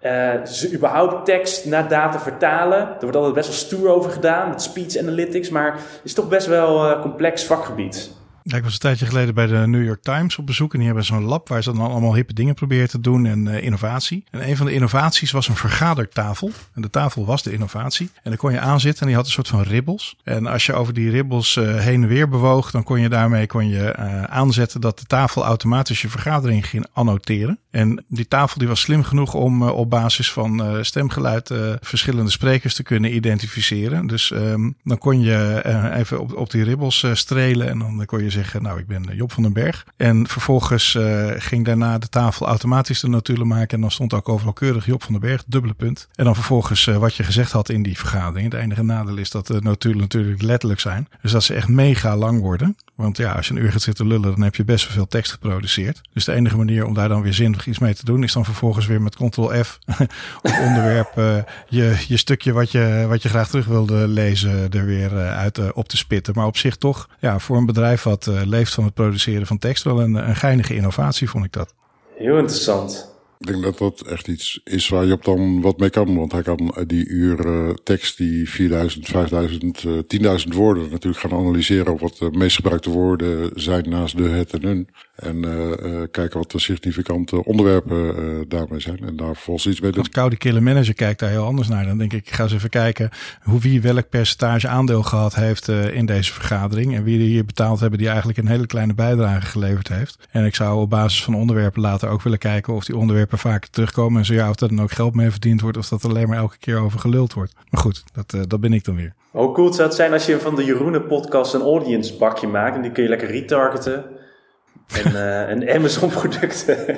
Uh, 0.00 0.40
dus 0.40 0.72
überhaupt 0.72 1.24
tekst 1.24 1.64
naar 1.64 1.88
data 1.88 2.20
vertalen. 2.20 2.78
Er 2.78 3.00
wordt 3.00 3.16
altijd 3.16 3.34
best 3.34 3.48
wel 3.48 3.56
stoer 3.56 3.90
over 3.90 4.10
gedaan 4.10 4.48
met 4.48 4.62
speech 4.62 4.96
analytics, 4.96 5.48
maar 5.48 5.72
het 5.72 6.00
is 6.02 6.14
toch 6.14 6.28
best 6.28 6.46
wel 6.46 6.90
uh, 6.90 7.00
complex 7.00 7.44
vakgebied. 7.44 8.10
Ik 8.44 8.62
was 8.62 8.72
een 8.72 8.78
tijdje 8.78 9.06
geleden 9.06 9.34
bij 9.34 9.46
de 9.46 9.56
New 9.56 9.84
York 9.84 10.02
Times 10.02 10.36
op 10.36 10.46
bezoek. 10.46 10.72
En 10.72 10.78
die 10.78 10.86
hebben 10.86 11.04
zo'n 11.04 11.24
lab 11.24 11.48
waar 11.48 11.62
ze 11.62 11.72
dan 11.72 11.90
allemaal 11.90 12.14
hippe 12.14 12.32
dingen 12.32 12.54
proberen 12.54 12.88
te 12.88 13.00
doen 13.00 13.26
en 13.26 13.46
uh, 13.46 13.62
innovatie. 13.62 14.24
En 14.30 14.48
een 14.48 14.56
van 14.56 14.66
de 14.66 14.72
innovaties 14.72 15.30
was 15.30 15.48
een 15.48 15.56
vergadertafel. 15.56 16.50
En 16.74 16.82
de 16.82 16.90
tafel 16.90 17.24
was 17.24 17.42
de 17.42 17.52
innovatie. 17.52 18.10
En 18.14 18.30
dan 18.30 18.36
kon 18.36 18.52
je 18.52 18.60
aanzitten 18.60 19.00
en 19.00 19.06
die 19.06 19.16
had 19.16 19.26
een 19.26 19.32
soort 19.32 19.48
van 19.48 19.62
ribbels. 19.62 20.16
En 20.24 20.46
als 20.46 20.66
je 20.66 20.72
over 20.72 20.94
die 20.94 21.10
ribbels 21.10 21.56
uh, 21.56 21.76
heen 21.78 22.02
en 22.02 22.08
weer 22.08 22.28
bewoog, 22.28 22.70
dan 22.70 22.82
kon 22.82 23.00
je 23.00 23.08
daarmee 23.08 23.46
kon 23.46 23.68
je, 23.68 23.96
uh, 23.98 24.22
aanzetten 24.22 24.80
dat 24.80 24.98
de 24.98 25.06
tafel 25.06 25.44
automatisch 25.44 26.02
je 26.02 26.08
vergadering 26.08 26.66
ging 26.66 26.86
annoteren. 26.92 27.58
En 27.70 28.04
die 28.08 28.28
tafel 28.28 28.58
die 28.58 28.68
was 28.68 28.80
slim 28.80 29.02
genoeg 29.02 29.34
om 29.34 29.62
op 29.62 29.90
basis 29.90 30.32
van 30.32 30.78
stemgeluid 30.84 31.50
verschillende 31.80 32.30
sprekers 32.30 32.74
te 32.74 32.82
kunnen 32.82 33.14
identificeren. 33.14 34.06
Dus 34.06 34.30
um, 34.30 34.76
dan 34.84 34.98
kon 34.98 35.20
je 35.20 35.62
even 35.94 36.20
op, 36.20 36.36
op 36.36 36.50
die 36.50 36.64
ribbels 36.64 37.06
strelen 37.12 37.68
en 37.68 37.78
dan 37.78 38.04
kon 38.04 38.22
je 38.22 38.30
zeggen, 38.32 38.62
nou 38.62 38.78
ik 38.78 38.86
ben 38.86 39.10
Job 39.14 39.32
van 39.32 39.42
den 39.42 39.52
Berg. 39.52 39.86
En 39.96 40.26
vervolgens 40.28 40.94
uh, 40.94 41.30
ging 41.36 41.64
daarna 41.64 41.98
de 41.98 42.08
tafel 42.08 42.46
automatisch 42.46 43.00
de 43.00 43.08
notulen 43.08 43.46
maken. 43.46 43.74
En 43.74 43.80
dan 43.80 43.90
stond 43.90 44.14
ook 44.14 44.28
overal 44.28 44.52
keurig 44.52 44.86
Job 44.86 45.02
van 45.02 45.12
den 45.12 45.20
Berg, 45.20 45.44
dubbele 45.46 45.74
punt. 45.74 46.08
En 46.14 46.24
dan 46.24 46.34
vervolgens 46.34 46.86
uh, 46.86 46.96
wat 46.96 47.14
je 47.14 47.22
gezegd 47.22 47.52
had 47.52 47.68
in 47.68 47.82
die 47.82 47.98
vergadering. 47.98 48.52
Het 48.52 48.62
enige 48.62 48.82
nadeel 48.82 49.16
is 49.16 49.30
dat 49.30 49.46
de 49.46 49.60
notulen 49.60 49.98
natuurlijk 49.98 50.42
letterlijk 50.42 50.80
zijn. 50.80 51.08
Dus 51.20 51.32
dat 51.32 51.44
ze 51.44 51.54
echt 51.54 51.68
mega 51.68 52.16
lang 52.16 52.40
worden. 52.40 52.76
Want 52.94 53.16
ja, 53.16 53.32
als 53.32 53.48
je 53.48 53.54
een 53.54 53.62
uur 53.62 53.72
gaat 53.72 53.82
zitten 53.82 54.06
lullen, 54.06 54.30
dan 54.30 54.42
heb 54.42 54.54
je 54.54 54.64
best 54.64 54.84
wel 54.84 54.94
veel 54.94 55.06
tekst 55.06 55.32
geproduceerd. 55.32 56.00
Dus 56.12 56.24
de 56.24 56.32
enige 56.32 56.56
manier 56.56 56.86
om 56.86 56.94
daar 56.94 57.08
dan 57.08 57.22
weer 57.22 57.32
zinnig 57.32 57.66
iets 57.66 57.78
mee 57.78 57.94
te 57.94 58.04
doen, 58.04 58.22
is 58.22 58.32
dan 58.32 58.44
vervolgens 58.44 58.86
weer 58.86 59.02
met 59.02 59.14
Ctrl-F 59.14 59.78
op 60.42 60.58
onderwerp 60.60 61.12
uh, 61.18 61.36
je, 61.68 62.04
je 62.08 62.16
stukje 62.16 62.52
wat 62.52 62.70
je, 62.70 63.04
wat 63.08 63.22
je 63.22 63.28
graag 63.28 63.48
terug 63.48 63.66
wilde 63.66 64.08
lezen 64.08 64.70
er 64.70 64.84
weer 64.84 65.12
uit 65.18 65.72
op 65.72 65.88
te 65.88 65.96
spitten. 65.96 66.34
Maar 66.36 66.46
op 66.46 66.56
zich 66.56 66.76
toch, 66.76 67.08
ja, 67.18 67.38
voor 67.38 67.56
een 67.56 67.66
bedrijf 67.66 68.02
wat 68.02 68.26
leeft 68.26 68.74
van 68.74 68.84
het 68.84 68.94
produceren 68.94 69.46
van 69.46 69.58
tekst. 69.58 69.84
Wel 69.84 70.00
een, 70.00 70.14
een 70.14 70.36
geinige 70.36 70.74
innovatie, 70.74 71.30
vond 71.30 71.44
ik 71.44 71.52
dat. 71.52 71.74
Heel 72.16 72.38
interessant. 72.38 73.11
Ik 73.42 73.48
denk 73.48 73.62
dat 73.62 73.78
dat 73.78 74.00
echt 74.00 74.28
iets 74.28 74.60
is 74.64 74.88
waar 74.88 75.04
je 75.04 75.12
op 75.12 75.24
dan 75.24 75.60
wat 75.60 75.78
mee 75.78 75.90
kan. 75.90 76.16
Want 76.16 76.32
hij 76.32 76.42
kan 76.42 76.74
die 76.86 77.08
uur 77.08 77.46
uh, 77.46 77.70
tekst, 77.70 78.16
die 78.16 78.50
4000, 78.50 79.06
5000, 79.06 79.82
uh, 79.82 79.98
10.000 80.46 80.48
woorden 80.48 80.90
natuurlijk 80.90 81.22
gaan 81.22 81.38
analyseren. 81.38 81.92
Op 81.92 82.00
wat 82.00 82.16
de 82.16 82.30
meest 82.30 82.56
gebruikte 82.56 82.90
woorden 82.90 83.50
zijn 83.54 83.88
naast 83.88 84.16
de, 84.16 84.22
het 84.22 84.52
en 84.52 84.62
hun. 84.62 84.88
En 85.22 85.36
uh, 85.36 86.02
kijken 86.10 86.38
wat 86.38 86.50
de 86.50 86.60
significante 86.60 87.44
onderwerpen 87.44 87.96
uh, 87.96 88.40
daarmee 88.48 88.80
zijn. 88.80 88.98
En 89.06 89.16
daar 89.16 89.36
volgens 89.36 89.66
iets 89.66 89.80
mee 89.80 89.90
doen. 89.90 90.00
Als 90.00 90.08
koude 90.08 90.36
killer 90.36 90.62
manager 90.62 90.94
kijkt 90.94 91.20
daar 91.20 91.30
heel 91.30 91.44
anders 91.44 91.68
naar. 91.68 91.86
Dan 91.86 91.98
denk 91.98 92.12
ik, 92.12 92.26
ik 92.26 92.32
ga 92.32 92.42
eens 92.42 92.52
even 92.52 92.70
kijken 92.70 93.10
hoe 93.42 93.60
wie 93.60 93.82
welk 93.82 94.08
percentage 94.08 94.68
aandeel 94.68 95.02
gehad 95.02 95.34
heeft 95.34 95.68
uh, 95.68 95.94
in 95.94 96.06
deze 96.06 96.32
vergadering. 96.32 96.94
En 96.94 97.04
wie 97.04 97.20
er 97.20 97.26
hier 97.26 97.44
betaald 97.44 97.80
hebben 97.80 97.98
die 97.98 98.08
eigenlijk 98.08 98.38
een 98.38 98.46
hele 98.46 98.66
kleine 98.66 98.94
bijdrage 98.94 99.46
geleverd 99.46 99.88
heeft. 99.88 100.28
En 100.30 100.44
ik 100.44 100.54
zou 100.54 100.80
op 100.80 100.90
basis 100.90 101.24
van 101.24 101.34
onderwerpen 101.34 101.80
later 101.80 102.08
ook 102.08 102.22
willen 102.22 102.38
kijken 102.38 102.74
of 102.74 102.84
die 102.84 102.96
onderwerpen 102.96 103.38
vaker 103.38 103.70
terugkomen. 103.70 104.18
En 104.18 104.26
zo 104.26 104.34
ja, 104.34 104.50
of 104.50 104.60
er 104.60 104.68
dan 104.68 104.82
ook 104.82 104.92
geld 104.92 105.14
mee 105.14 105.30
verdiend 105.30 105.60
wordt. 105.60 105.76
Of 105.76 105.88
dat 105.88 106.04
alleen 106.04 106.28
maar 106.28 106.38
elke 106.38 106.58
keer 106.58 106.78
over 106.78 106.98
geluld 106.98 107.32
wordt. 107.32 107.54
Maar 107.70 107.80
goed, 107.80 108.04
dat, 108.12 108.48
dat 108.48 108.60
ben 108.60 108.72
ik 108.72 108.84
dan 108.84 108.96
weer. 108.96 109.14
Hoe 109.30 109.52
cool 109.52 109.72
zou 109.72 109.88
het 109.88 109.96
zijn 109.96 110.12
als 110.12 110.26
je 110.26 110.40
van 110.40 110.56
de 110.56 110.64
Jeroenen 110.64 111.06
podcast 111.06 111.54
een 111.54 111.60
audience 111.60 112.16
bakje 112.16 112.46
maakt. 112.46 112.76
En 112.76 112.82
die 112.82 112.92
kun 112.92 113.02
je 113.02 113.08
lekker 113.08 113.30
retargeten. 113.30 114.04
En, 114.92 115.12
uh, 115.12 115.48
en 115.48 115.74
Amazon 115.74 116.08
producten. 116.08 116.78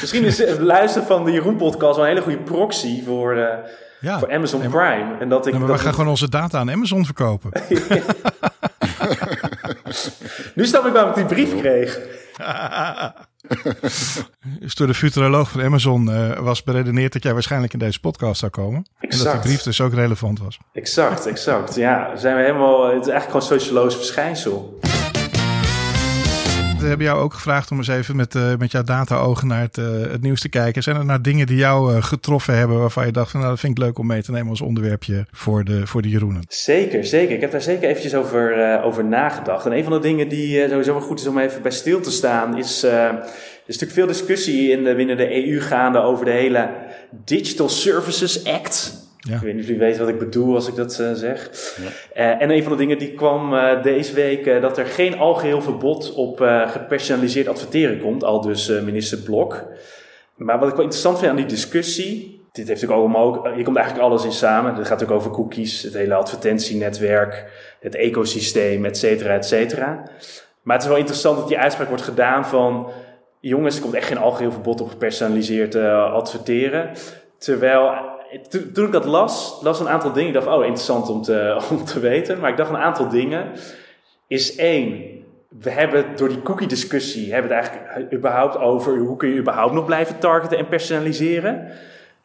Misschien 0.00 0.24
is 0.24 0.38
het 0.38 0.60
luisteren 0.60 1.06
van 1.06 1.24
de 1.24 1.32
Jeroen 1.32 1.56
podcast 1.56 1.96
wel 1.96 2.04
een 2.04 2.10
hele 2.10 2.22
goede 2.22 2.38
proxy 2.38 3.04
voor, 3.04 3.36
uh, 3.36 3.48
ja. 4.00 4.18
voor 4.18 4.32
Amazon 4.32 4.60
Prime. 4.60 5.16
En 5.20 5.28
dat 5.28 5.46
ik, 5.46 5.52
maar 5.52 5.66
dat 5.66 5.76
we 5.76 5.82
gaan 5.82 5.94
gewoon 5.94 6.08
onze 6.08 6.28
data 6.28 6.58
aan 6.58 6.70
Amazon 6.70 7.04
verkopen. 7.04 7.50
nu 10.54 10.66
snap 10.66 10.86
ik 10.86 10.92
waarom 10.92 11.10
ik 11.10 11.16
die 11.16 11.24
brief 11.24 11.60
kreeg. 11.60 11.98
dus 14.60 14.74
door 14.74 14.86
de 14.86 14.94
futuroloog 14.94 15.50
van 15.50 15.62
Amazon 15.62 16.08
uh, 16.08 16.38
was 16.38 16.62
beredeneerd 16.62 17.12
dat 17.12 17.22
jij 17.22 17.32
waarschijnlijk 17.32 17.72
in 17.72 17.78
deze 17.78 18.00
podcast 18.00 18.40
zou 18.40 18.52
komen. 18.52 18.86
Exact. 19.00 19.18
En 19.18 19.32
dat 19.32 19.42
die 19.42 19.50
brief 19.50 19.62
dus 19.62 19.80
ook 19.80 19.94
relevant 19.94 20.38
was. 20.38 20.58
Exact, 20.72 21.26
exact. 21.26 21.74
Ja, 21.74 22.16
zijn 22.16 22.36
we 22.36 22.42
helemaal. 22.42 22.84
Het 22.84 23.06
is 23.06 23.12
eigenlijk 23.12 23.24
gewoon 23.24 23.42
een 23.42 23.60
sociologisch 23.60 23.96
verschijnsel. 23.96 24.78
We 26.80 26.86
hebben 26.86 27.06
jou 27.06 27.20
ook 27.20 27.34
gevraagd 27.34 27.70
om 27.70 27.76
eens 27.76 27.88
even 27.88 28.16
met, 28.16 28.34
uh, 28.34 28.56
met 28.58 28.70
jouw 28.72 28.82
data-ogen 28.82 29.46
naar 29.46 29.60
het, 29.60 29.76
uh, 29.76 29.86
het 30.10 30.22
nieuws 30.22 30.40
te 30.40 30.48
kijken. 30.48 30.82
Zijn 30.82 30.96
er 30.96 31.04
nou 31.04 31.20
dingen 31.20 31.46
die 31.46 31.56
jou 31.56 31.94
uh, 31.94 32.02
getroffen 32.02 32.56
hebben 32.56 32.78
waarvan 32.78 33.06
je 33.06 33.12
dacht 33.12 33.30
van 33.30 33.40
nou 33.40 33.52
dat 33.52 33.60
vind 33.60 33.78
ik 33.78 33.84
leuk 33.84 33.98
om 33.98 34.06
mee 34.06 34.22
te 34.22 34.30
nemen 34.30 34.48
als 34.50 34.60
onderwerpje 34.60 35.26
voor 35.30 35.64
de, 35.64 35.86
voor 35.86 36.02
de 36.02 36.08
Jeroenen? 36.08 36.42
Zeker, 36.48 37.04
zeker. 37.04 37.34
Ik 37.34 37.40
heb 37.40 37.50
daar 37.50 37.62
zeker 37.62 37.88
eventjes 37.88 38.14
over, 38.14 38.80
over 38.82 39.04
nagedacht. 39.04 39.66
En 39.66 39.72
een 39.72 39.84
van 39.84 39.92
de 39.92 39.98
dingen 39.98 40.28
die 40.28 40.68
sowieso 40.68 40.92
wel 40.92 41.02
goed 41.02 41.20
is 41.20 41.26
om 41.26 41.38
even 41.38 41.62
bij 41.62 41.70
stil 41.70 42.00
te 42.00 42.10
staan 42.10 42.58
is... 42.58 42.82
Er 42.82 43.74
is 43.74 43.78
natuurlijk 43.78 44.08
veel 44.08 44.18
discussie 44.18 44.70
in 44.70 44.96
binnen 44.96 45.16
de 45.16 45.48
EU 45.48 45.60
gaande 45.60 45.98
over 45.98 46.24
de 46.24 46.30
hele 46.30 46.70
Digital 47.24 47.68
Services 47.68 48.44
Act. 48.44 49.07
Ja. 49.28 49.34
Ik 49.34 49.40
weet 49.40 49.52
niet 49.52 49.62
of 49.62 49.68
jullie 49.68 49.82
weten 49.82 50.00
wat 50.00 50.08
ik 50.08 50.18
bedoel 50.18 50.54
als 50.54 50.68
ik 50.68 50.74
dat 50.74 50.98
uh, 51.00 51.12
zeg. 51.12 51.50
Ja. 52.14 52.34
Uh, 52.34 52.42
en 52.42 52.50
een 52.50 52.62
van 52.62 52.72
de 52.72 52.78
dingen 52.78 52.98
die 52.98 53.14
kwam 53.14 53.54
uh, 53.54 53.82
deze 53.82 54.14
week, 54.14 54.60
dat 54.60 54.78
er 54.78 54.86
geen 54.86 55.18
algeheel 55.18 55.62
verbod 55.62 56.14
op 56.14 56.38
gepersonaliseerd 56.66 57.48
adverteren 57.48 58.00
komt, 58.00 58.24
al 58.24 58.40
dus 58.40 58.68
minister 58.68 59.18
Blok. 59.18 59.66
Maar 60.36 60.58
wat 60.58 60.68
ik 60.68 60.74
wel 60.74 60.84
interessant 60.84 61.18
vind 61.18 61.30
aan 61.30 61.36
die 61.36 61.46
discussie, 61.46 62.40
dit 62.52 62.68
heeft 62.68 62.80
natuurlijk 62.80 63.00
allemaal 63.00 63.24
ook, 63.24 63.54
hier 63.54 63.64
komt 63.64 63.76
eigenlijk 63.76 64.06
alles 64.06 64.24
in 64.24 64.32
samen. 64.32 64.74
Het 64.74 64.86
gaat 64.86 65.02
ook 65.02 65.10
over 65.10 65.30
cookies, 65.30 65.82
het 65.82 65.94
hele 65.94 66.14
advertentienetwerk, 66.14 67.44
het 67.80 67.94
ecosysteem, 67.94 68.84
et 68.84 68.98
cetera, 68.98 69.34
et 69.34 69.46
cetera. 69.46 70.02
Maar 70.62 70.74
het 70.74 70.84
is 70.84 70.90
wel 70.90 70.98
interessant 70.98 71.38
dat 71.38 71.48
die 71.48 71.58
uitspraak 71.58 71.88
wordt 71.88 72.02
gedaan 72.02 72.46
van, 72.46 72.90
jongens, 73.40 73.76
er 73.76 73.82
komt 73.82 73.94
echt 73.94 74.08
geen 74.08 74.18
algeheel 74.18 74.52
verbod 74.52 74.80
op 74.80 74.88
gepersonaliseerd 74.88 75.74
adverteren. 75.74 76.90
Terwijl 77.38 77.90
toen 78.72 78.86
ik 78.86 78.92
dat 78.92 79.04
las, 79.04 79.58
las 79.62 79.80
een 79.80 79.88
aantal 79.88 80.12
dingen. 80.12 80.28
Ik 80.28 80.34
dacht, 80.34 80.46
oh, 80.46 80.64
interessant 80.64 81.08
om 81.08 81.22
te, 81.22 81.60
om 81.70 81.84
te 81.84 82.00
weten. 82.00 82.40
Maar 82.40 82.50
ik 82.50 82.56
dacht 82.56 82.70
een 82.70 82.76
aantal 82.76 83.08
dingen. 83.08 83.52
Is 84.26 84.56
één, 84.56 85.02
we 85.48 85.70
hebben 85.70 86.04
door 86.16 86.28
die 86.28 86.42
cookie-discussie, 86.42 87.32
hebben 87.32 87.56
het 87.56 87.66
eigenlijk 87.66 88.12
überhaupt 88.12 88.56
over 88.56 88.98
hoe 88.98 89.16
kun 89.16 89.28
je 89.28 89.40
überhaupt 89.40 89.72
nog 89.72 89.84
blijven 89.84 90.18
targeten 90.18 90.58
en 90.58 90.68
personaliseren. 90.68 91.72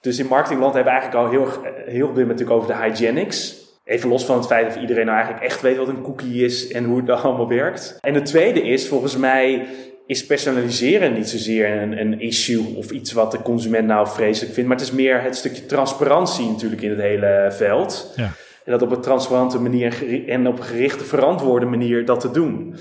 Dus 0.01 0.19
in 0.19 0.27
marketingland 0.27 0.73
hebben 0.73 0.93
we 0.93 0.99
eigenlijk 0.99 1.25
al 1.25 1.31
heel, 1.31 1.73
heel 1.85 2.13
veel 2.13 2.25
natuurlijk 2.25 2.51
over 2.51 2.67
de 2.67 2.83
hygienics. 2.83 3.61
Even 3.83 4.09
los 4.09 4.25
van 4.25 4.37
het 4.37 4.45
feit 4.45 4.67
of 4.67 4.81
iedereen 4.81 5.05
nou 5.05 5.17
eigenlijk 5.17 5.45
echt 5.45 5.61
weet 5.61 5.77
wat 5.77 5.87
een 5.87 6.01
cookie 6.01 6.43
is 6.43 6.71
en 6.71 6.83
hoe 6.83 6.97
het 7.01 7.09
allemaal 7.23 7.47
werkt. 7.47 7.97
En 8.01 8.13
het 8.13 8.25
tweede 8.25 8.61
is 8.61 8.87
volgens 8.87 9.17
mij 9.17 9.67
is 10.05 10.25
personaliseren 10.25 11.13
niet 11.13 11.29
zozeer 11.29 11.81
een, 11.81 11.99
een, 11.99 12.19
issue 12.19 12.75
of 12.75 12.91
iets 12.91 13.11
wat 13.11 13.31
de 13.31 13.41
consument 13.41 13.87
nou 13.87 14.07
vreselijk 14.07 14.53
vindt. 14.53 14.69
Maar 14.69 14.77
het 14.77 14.87
is 14.87 14.93
meer 14.93 15.21
het 15.21 15.35
stukje 15.35 15.65
transparantie 15.65 16.49
natuurlijk 16.49 16.81
in 16.81 16.89
het 16.89 16.99
hele 16.99 17.47
veld. 17.51 18.13
Ja. 18.15 18.31
En 18.65 18.71
dat 18.71 18.81
op 18.81 18.91
een 18.91 19.01
transparante 19.01 19.59
manier 19.59 20.27
en 20.29 20.47
op 20.47 20.57
een 20.57 20.63
gerichte, 20.63 21.03
verantwoorde 21.03 21.65
manier 21.65 22.05
dat 22.05 22.19
te 22.19 22.31
doen. 22.31 22.75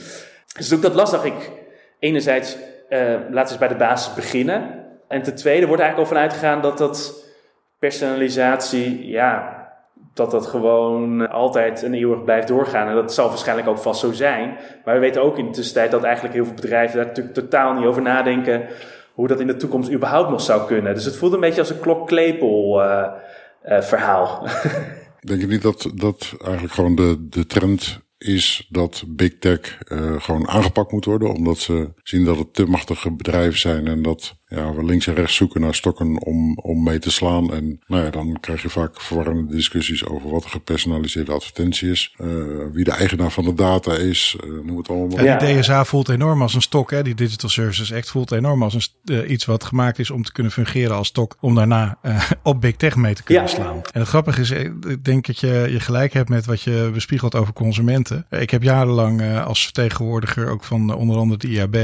Dus 0.56 0.74
ook 0.74 0.82
dat 0.82 0.94
last 0.94 1.12
dacht 1.12 1.24
ik 1.24 1.50
enerzijds, 1.98 2.56
uh, 2.90 2.98
laten 3.08 3.30
we 3.30 3.38
eens 3.38 3.58
bij 3.58 3.68
de 3.68 3.76
basis 3.76 4.14
beginnen. 4.14 4.84
En 5.08 5.22
ten 5.22 5.34
tweede 5.34 5.66
wordt 5.66 5.82
eigenlijk 5.82 6.10
al 6.10 6.16
vanuit 6.16 6.32
gegaan 6.32 6.62
dat 6.62 6.78
dat 6.78 7.24
personalisatie, 7.78 9.08
ja, 9.08 9.61
dat 10.14 10.30
dat 10.30 10.46
gewoon 10.46 11.30
altijd 11.30 11.82
een 11.82 11.94
eeuwig 11.94 12.24
blijft 12.24 12.48
doorgaan. 12.48 12.88
En 12.88 12.94
dat 12.94 13.14
zal 13.14 13.28
waarschijnlijk 13.28 13.68
ook 13.68 13.78
vast 13.78 14.00
zo 14.00 14.12
zijn. 14.12 14.56
Maar 14.84 14.94
we 14.94 15.00
weten 15.00 15.22
ook 15.22 15.38
in 15.38 15.44
de 15.44 15.50
tussentijd 15.50 15.90
dat 15.90 16.02
eigenlijk 16.02 16.34
heel 16.34 16.44
veel 16.44 16.54
bedrijven 16.54 16.96
daar 16.96 17.06
natuurlijk 17.06 17.34
totaal 17.34 17.74
niet 17.74 17.86
over 17.86 18.02
nadenken 18.02 18.66
hoe 19.12 19.28
dat 19.28 19.40
in 19.40 19.46
de 19.46 19.56
toekomst 19.56 19.92
überhaupt 19.92 20.30
nog 20.30 20.40
zou 20.40 20.66
kunnen. 20.66 20.94
Dus 20.94 21.04
het 21.04 21.16
voelt 21.16 21.32
een 21.32 21.40
beetje 21.40 21.60
als 21.60 21.70
een 21.70 21.80
klokklepel 21.80 22.82
uh, 22.82 23.06
uh, 23.64 23.80
verhaal. 23.80 24.48
Denk 25.20 25.40
je 25.40 25.46
niet 25.46 25.62
dat, 25.62 25.90
dat 25.94 26.34
eigenlijk 26.42 26.74
gewoon 26.74 26.94
de, 26.94 27.26
de 27.28 27.46
trend 27.46 28.00
is 28.18 28.66
dat 28.70 29.04
big 29.08 29.38
tech 29.38 29.78
uh, 29.88 30.20
gewoon 30.20 30.48
aangepakt 30.48 30.92
moet 30.92 31.04
worden, 31.04 31.34
omdat 31.34 31.58
ze 31.58 31.92
zien 32.02 32.24
dat 32.24 32.38
het 32.38 32.54
te 32.54 32.64
machtige 32.64 33.12
bedrijven 33.12 33.58
zijn 33.58 33.86
en 33.86 34.02
dat 34.02 34.40
ja, 34.54 34.74
we 34.74 34.84
links 34.84 35.06
en 35.06 35.14
rechts 35.14 35.36
zoeken 35.36 35.60
naar 35.60 35.74
stokken 35.74 36.22
om, 36.22 36.58
om 36.58 36.82
mee 36.82 36.98
te 36.98 37.10
slaan. 37.10 37.54
En 37.54 37.80
nou 37.86 38.04
ja, 38.04 38.10
dan 38.10 38.38
krijg 38.40 38.62
je 38.62 38.68
vaak 38.68 39.00
verwarrende 39.00 39.54
discussies 39.54 40.06
over 40.06 40.30
wat 40.30 40.44
een 40.44 40.50
gepersonaliseerde 40.50 41.32
advertentie 41.32 41.90
is, 41.90 42.14
uh, 42.18 42.28
wie 42.72 42.84
de 42.84 42.90
eigenaar 42.90 43.30
van 43.30 43.44
de 43.44 43.54
data 43.54 43.92
is, 43.92 44.36
uh, 44.44 44.64
noem 44.64 44.76
het 44.76 44.88
allemaal. 44.88 45.24
Ja, 45.24 45.38
die 45.38 45.60
DSA 45.60 45.84
voelt 45.84 46.08
enorm 46.08 46.42
als 46.42 46.54
een 46.54 46.62
stok, 46.62 46.90
hè? 46.90 47.02
die 47.02 47.14
Digital 47.14 47.48
Services 47.48 47.92
Act 47.92 48.10
voelt 48.10 48.32
enorm 48.32 48.62
als 48.62 48.74
een, 48.74 48.82
uh, 49.04 49.30
iets 49.30 49.44
wat 49.44 49.64
gemaakt 49.64 49.98
is 49.98 50.10
om 50.10 50.22
te 50.22 50.32
kunnen 50.32 50.52
fungeren 50.52 50.96
als 50.96 51.08
stok, 51.08 51.36
om 51.40 51.54
daarna 51.54 51.98
op 52.42 52.60
big 52.60 52.76
tech 52.76 52.96
mee 52.96 53.14
te 53.14 53.22
kunnen 53.22 53.44
ja. 53.44 53.48
slaan. 53.48 53.80
En 53.92 54.00
het 54.00 54.08
grappige 54.08 54.40
is, 54.40 54.50
ik 54.50 55.04
denk 55.04 55.26
dat 55.26 55.38
je, 55.38 55.66
je 55.70 55.80
gelijk 55.80 56.12
hebt 56.12 56.28
met 56.28 56.46
wat 56.46 56.62
je 56.62 56.90
bespiegelt 56.92 57.34
over 57.34 57.52
consumenten. 57.52 58.26
Ik 58.30 58.50
heb 58.50 58.62
jarenlang 58.62 59.40
als 59.40 59.64
vertegenwoordiger 59.64 60.48
ook 60.48 60.64
van 60.64 60.94
onder 60.94 61.16
andere 61.16 61.38
de 61.38 61.48
IAB 61.48 61.76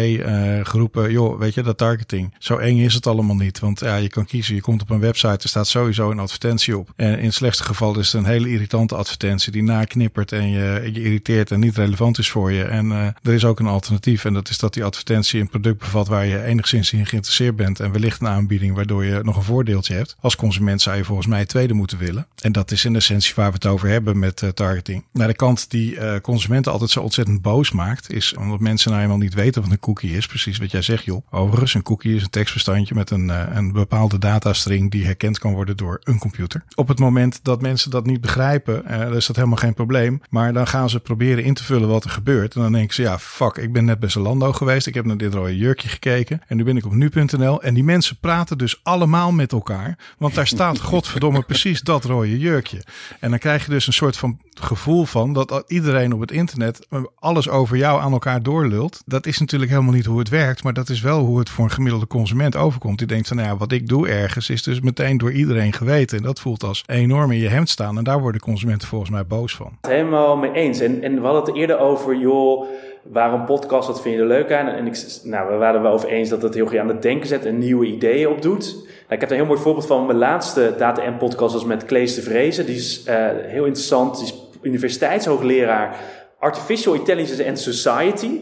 geroepen, 0.66 1.12
joh, 1.12 1.38
weet 1.38 1.54
je, 1.54 1.62
dat 1.62 1.78
targeting. 1.78 2.34
Zo 2.38 2.57
eng 2.60 2.78
is 2.78 2.94
het 2.94 3.06
allemaal 3.06 3.36
niet. 3.36 3.58
Want 3.58 3.80
ja, 3.80 3.96
je 3.96 4.08
kan 4.08 4.24
kiezen. 4.24 4.54
Je 4.54 4.60
komt 4.60 4.82
op 4.82 4.90
een 4.90 5.00
website, 5.00 5.42
er 5.42 5.48
staat 5.48 5.68
sowieso 5.68 6.10
een 6.10 6.18
advertentie 6.18 6.78
op. 6.78 6.92
En 6.96 7.18
in 7.18 7.24
het 7.24 7.34
slechtste 7.34 7.64
geval 7.64 7.98
is 7.98 8.12
het 8.12 8.22
een 8.22 8.28
hele 8.28 8.50
irritante 8.50 8.94
advertentie 8.94 9.52
die 9.52 9.62
naknippert 9.62 10.32
en 10.32 10.50
je, 10.50 10.90
irriteert 10.92 11.50
en 11.50 11.60
niet 11.60 11.76
relevant 11.76 12.18
is 12.18 12.30
voor 12.30 12.52
je. 12.52 12.64
En 12.64 12.86
uh, 12.86 13.06
er 13.06 13.32
is 13.32 13.44
ook 13.44 13.60
een 13.60 13.66
alternatief. 13.66 14.24
En 14.24 14.32
dat 14.32 14.48
is 14.48 14.58
dat 14.58 14.74
die 14.74 14.84
advertentie 14.84 15.40
een 15.40 15.48
product 15.48 15.78
bevat 15.78 16.08
waar 16.08 16.26
je 16.26 16.42
enigszins 16.42 16.92
in 16.92 17.06
geïnteresseerd 17.06 17.56
bent. 17.56 17.80
En 17.80 17.92
wellicht 17.92 18.20
een 18.20 18.28
aanbieding 18.28 18.74
waardoor 18.74 19.04
je 19.04 19.20
nog 19.22 19.36
een 19.36 19.42
voordeeltje 19.42 19.94
hebt. 19.94 20.16
Als 20.20 20.36
consument 20.36 20.82
zou 20.82 20.96
je 20.96 21.04
volgens 21.04 21.26
mij 21.26 21.46
tweede 21.46 21.74
moeten 21.74 21.98
willen. 21.98 22.26
En 22.40 22.52
dat 22.52 22.70
is 22.70 22.84
in 22.84 22.96
essentie 22.96 23.32
waar 23.34 23.48
we 23.48 23.54
het 23.54 23.66
over 23.66 23.88
hebben 23.88 24.18
met 24.18 24.42
uh, 24.42 24.48
targeting. 24.48 25.04
Naar 25.12 25.28
de 25.28 25.34
kant 25.34 25.70
die 25.70 25.94
uh, 25.94 26.16
consumenten 26.22 26.72
altijd 26.72 26.90
zo 26.90 27.00
ontzettend 27.00 27.42
boos 27.42 27.70
maakt, 27.70 28.12
is 28.12 28.34
omdat 28.34 28.60
mensen 28.60 28.90
nou 28.90 29.02
eenmaal 29.02 29.18
niet 29.18 29.34
weten 29.34 29.62
wat 29.62 29.70
een 29.70 29.80
cookie 29.80 30.16
is. 30.16 30.26
Precies 30.26 30.58
wat 30.58 30.70
jij 30.70 30.82
zegt, 30.82 31.04
joh. 31.04 31.22
Overigens, 31.30 31.74
een 31.74 31.82
cookie 31.82 32.14
is 32.14 32.22
een 32.22 32.30
tekst 32.30 32.47
tekstbestandje 32.48 32.94
met 32.94 33.10
een, 33.10 33.28
uh, 33.28 33.56
een 33.56 33.72
bepaalde 33.72 34.18
datastring 34.18 34.90
die 34.90 35.04
herkend 35.04 35.38
kan 35.38 35.52
worden 35.52 35.76
door 35.76 36.00
een 36.02 36.18
computer. 36.18 36.64
Op 36.74 36.88
het 36.88 36.98
moment 36.98 37.40
dat 37.42 37.60
mensen 37.60 37.90
dat 37.90 38.06
niet 38.06 38.20
begrijpen, 38.20 38.84
uh, 38.90 39.14
is 39.14 39.26
dat 39.26 39.36
helemaal 39.36 39.56
geen 39.56 39.74
probleem. 39.74 40.22
Maar 40.30 40.52
dan 40.52 40.66
gaan 40.66 40.90
ze 40.90 41.00
proberen 41.00 41.44
in 41.44 41.54
te 41.54 41.64
vullen 41.64 41.88
wat 41.88 42.04
er 42.04 42.10
gebeurt. 42.10 42.54
En 42.54 42.60
dan 42.60 42.72
denken 42.72 42.94
ze, 42.94 43.02
ja, 43.02 43.18
fuck, 43.18 43.56
ik 43.56 43.72
ben 43.72 43.84
net 43.84 44.00
bij 44.00 44.08
Zalando 44.08 44.52
geweest. 44.52 44.86
Ik 44.86 44.94
heb 44.94 45.04
naar 45.04 45.16
dit 45.16 45.34
rode 45.34 45.56
jurkje 45.56 45.88
gekeken. 45.88 46.40
En 46.46 46.56
nu 46.56 46.64
ben 46.64 46.76
ik 46.76 46.86
op 46.86 46.92
nu.nl. 46.92 47.62
En 47.62 47.74
die 47.74 47.84
mensen 47.84 48.16
praten 48.20 48.58
dus 48.58 48.80
allemaal 48.82 49.32
met 49.32 49.52
elkaar. 49.52 49.98
Want 50.18 50.34
daar 50.34 50.46
staat, 50.46 50.80
godverdomme, 50.90 51.42
precies 51.42 51.80
dat 51.80 52.04
rode 52.04 52.38
jurkje. 52.38 52.82
En 53.20 53.30
dan 53.30 53.38
krijg 53.38 53.64
je 53.64 53.70
dus 53.70 53.86
een 53.86 53.92
soort 53.92 54.16
van 54.16 54.38
gevoel 54.60 55.04
van 55.04 55.32
dat 55.32 55.64
iedereen 55.66 56.12
op 56.12 56.20
het 56.20 56.30
internet 56.30 56.86
alles 57.18 57.48
over 57.48 57.76
jou 57.76 58.00
aan 58.00 58.12
elkaar 58.12 58.42
doorlult. 58.42 59.02
Dat 59.06 59.26
is 59.26 59.38
natuurlijk 59.38 59.70
helemaal 59.70 59.92
niet 59.92 60.04
hoe 60.04 60.18
het 60.18 60.28
werkt. 60.28 60.62
Maar 60.62 60.72
dat 60.72 60.88
is 60.88 61.00
wel 61.00 61.24
hoe 61.24 61.38
het 61.38 61.50
voor 61.50 61.64
een 61.64 61.70
gemiddelde 61.70 62.06
consument 62.06 62.27
overkomt. 62.56 62.98
Die 62.98 63.06
denkt 63.06 63.28
van, 63.28 63.36
nou 63.36 63.48
ja, 63.48 63.56
wat 63.56 63.72
ik 63.72 63.88
doe 63.88 64.08
ergens 64.08 64.50
is 64.50 64.62
dus 64.62 64.80
meteen 64.80 65.18
door 65.18 65.32
iedereen 65.32 65.72
geweten. 65.72 66.16
En 66.16 66.22
dat 66.22 66.40
voelt 66.40 66.62
als 66.62 66.82
enorm 66.86 67.30
in 67.32 67.38
je 67.38 67.48
hemd 67.48 67.68
staan. 67.68 67.98
En 67.98 68.04
daar 68.04 68.20
worden 68.20 68.40
consumenten 68.40 68.88
volgens 68.88 69.10
mij 69.10 69.26
boos 69.26 69.54
van. 69.54 69.78
Helemaal 69.80 70.36
mee 70.36 70.52
eens. 70.52 70.80
En, 70.80 71.02
en 71.02 71.14
we 71.14 71.20
hadden 71.20 71.44
het 71.44 71.54
eerder 71.54 71.78
over, 71.78 72.16
joh, 72.16 72.66
waarom 73.02 73.44
podcast, 73.44 73.86
wat 73.86 74.02
vind 74.02 74.14
je 74.14 74.20
er 74.20 74.26
leuk 74.26 74.52
aan? 74.52 74.66
En 74.66 74.86
ik, 74.86 75.20
nou, 75.22 75.52
we 75.52 75.56
waren 75.56 75.82
wel 75.82 75.92
over 75.92 76.08
eens 76.08 76.28
dat 76.28 76.42
het 76.42 76.54
heel 76.54 76.66
goed 76.66 76.78
aan 76.78 76.88
het 76.88 77.02
denken 77.02 77.28
zet 77.28 77.44
en 77.44 77.58
nieuwe 77.58 77.86
ideeën 77.86 78.28
opdoet. 78.28 78.74
Nou, 78.74 79.14
ik 79.14 79.20
heb 79.20 79.30
een 79.30 79.36
heel 79.36 79.46
mooi 79.46 79.60
voorbeeld 79.60 79.86
van 79.86 80.06
mijn 80.06 80.18
laatste 80.18 80.74
Data 80.78 81.02
en 81.02 81.16
podcast 81.16 81.52
was 81.52 81.64
met 81.64 81.84
Klees 81.84 82.14
de 82.14 82.22
Vrezen. 82.22 82.66
Die 82.66 82.76
is 82.76 83.04
uh, 83.08 83.14
heel 83.32 83.64
interessant. 83.64 84.16
Die 84.16 84.24
is 84.24 84.34
universiteitshoogleraar 84.62 85.96
Artificial 86.38 86.94
Intelligence 86.94 87.46
and 87.46 87.58
Society. 87.58 88.40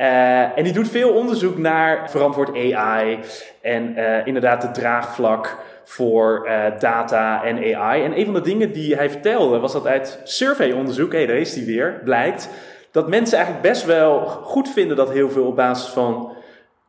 Uh, 0.00 0.58
en 0.58 0.64
die 0.64 0.72
doet 0.72 0.88
veel 0.88 1.12
onderzoek 1.12 1.58
naar 1.58 2.10
verantwoord 2.10 2.56
AI 2.56 3.18
en 3.62 3.98
uh, 3.98 4.26
inderdaad 4.26 4.62
de 4.62 4.70
draagvlak 4.70 5.56
voor 5.84 6.46
uh, 6.46 6.64
data 6.78 7.44
en 7.44 7.74
AI. 7.74 8.04
En 8.04 8.18
een 8.18 8.24
van 8.24 8.34
de 8.34 8.40
dingen 8.40 8.72
die 8.72 8.96
hij 8.96 9.10
vertelde 9.10 9.58
was 9.58 9.72
dat 9.72 9.86
uit 9.86 10.20
surveyonderzoek, 10.24 11.12
hé, 11.12 11.18
hey, 11.18 11.26
daar 11.26 11.36
is 11.36 11.54
die 11.54 11.66
weer, 11.66 12.00
blijkt 12.04 12.48
dat 12.90 13.08
mensen 13.08 13.36
eigenlijk 13.36 13.68
best 13.68 13.84
wel 13.84 14.26
goed 14.26 14.68
vinden 14.68 14.96
dat 14.96 15.12
heel 15.12 15.30
veel 15.30 15.46
op 15.46 15.56
basis 15.56 15.90
van 15.92 16.32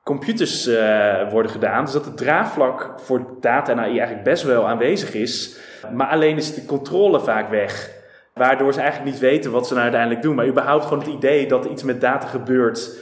computers 0.04 0.66
worden 1.32 1.52
gedaan. 1.52 1.84
Dus 1.84 1.94
dat 1.94 2.06
het 2.06 2.18
draagvlak 2.18 2.94
voor 2.98 3.26
data 3.40 3.72
en 3.72 3.80
AI 3.80 3.90
eigenlijk 3.90 4.24
best 4.24 4.44
wel 4.44 4.68
aanwezig 4.68 5.14
is. 5.14 5.58
Maar 5.94 6.08
alleen 6.08 6.38
is 6.38 6.54
de 6.54 6.66
controle 6.66 7.20
vaak 7.20 7.50
weg. 7.50 8.01
Waardoor 8.34 8.74
ze 8.74 8.80
eigenlijk 8.80 9.12
niet 9.12 9.22
weten 9.22 9.52
wat 9.52 9.68
ze 9.68 9.74
nou 9.74 9.84
uiteindelijk 9.84 10.22
doen. 10.22 10.36
Maar 10.36 10.48
überhaupt 10.48 10.84
gewoon 10.84 11.00
het 11.00 11.14
idee 11.14 11.48
dat 11.48 11.66
iets 11.66 11.84
met 11.84 12.02
data 12.02 12.28
gebeurt 12.28 13.00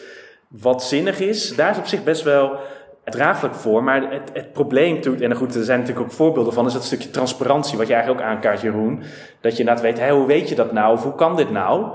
wat 0.47 0.83
zinnig 0.83 1.19
is, 1.19 1.55
daar 1.55 1.71
is 1.71 1.77
op 1.77 1.85
zich 1.85 2.03
best 2.03 2.23
wel 2.23 2.59
draaglijk 3.03 3.55
voor. 3.55 3.83
Maar 3.83 4.11
het, 4.11 4.29
het 4.33 4.51
probleem 4.51 5.01
en 5.19 5.35
goed, 5.35 5.55
er 5.55 5.63
zijn 5.63 5.79
natuurlijk 5.79 6.05
ook 6.07 6.13
voorbeelden 6.13 6.53
van, 6.53 6.65
is 6.65 6.73
dat 6.73 6.83
stukje 6.83 7.09
transparantie, 7.09 7.77
wat 7.77 7.87
je 7.87 7.93
eigenlijk 7.93 8.23
ook 8.23 8.29
aankaart, 8.29 8.61
Jeroen. 8.61 9.03
Dat 9.41 9.51
je 9.51 9.59
inderdaad 9.59 9.83
weet, 9.83 10.09
hoe 10.09 10.25
weet 10.25 10.49
je 10.49 10.55
dat 10.55 10.71
nou? 10.71 10.93
Of 10.93 11.03
hoe 11.03 11.15
kan 11.15 11.35
dit 11.35 11.51
nou? 11.51 11.87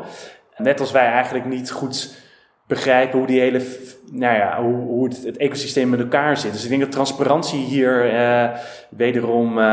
Net 0.56 0.80
als 0.80 0.92
wij 0.92 1.06
eigenlijk 1.06 1.44
niet 1.44 1.70
goed 1.70 2.22
begrijpen 2.66 3.18
hoe 3.18 3.26
die 3.26 3.40
hele, 3.40 3.60
nou 4.10 4.36
ja, 4.36 4.62
hoe, 4.62 4.74
hoe 4.74 5.08
het, 5.08 5.24
het, 5.24 5.36
ecosysteem 5.36 5.88
met 5.88 6.00
elkaar 6.00 6.36
zit. 6.36 6.52
Dus 6.52 6.62
ik 6.62 6.68
denk 6.68 6.80
dat 6.80 6.92
transparantie 6.92 7.64
hier 7.64 8.12
uh, 8.14 8.48
wederom, 8.90 9.58
uh, 9.58 9.64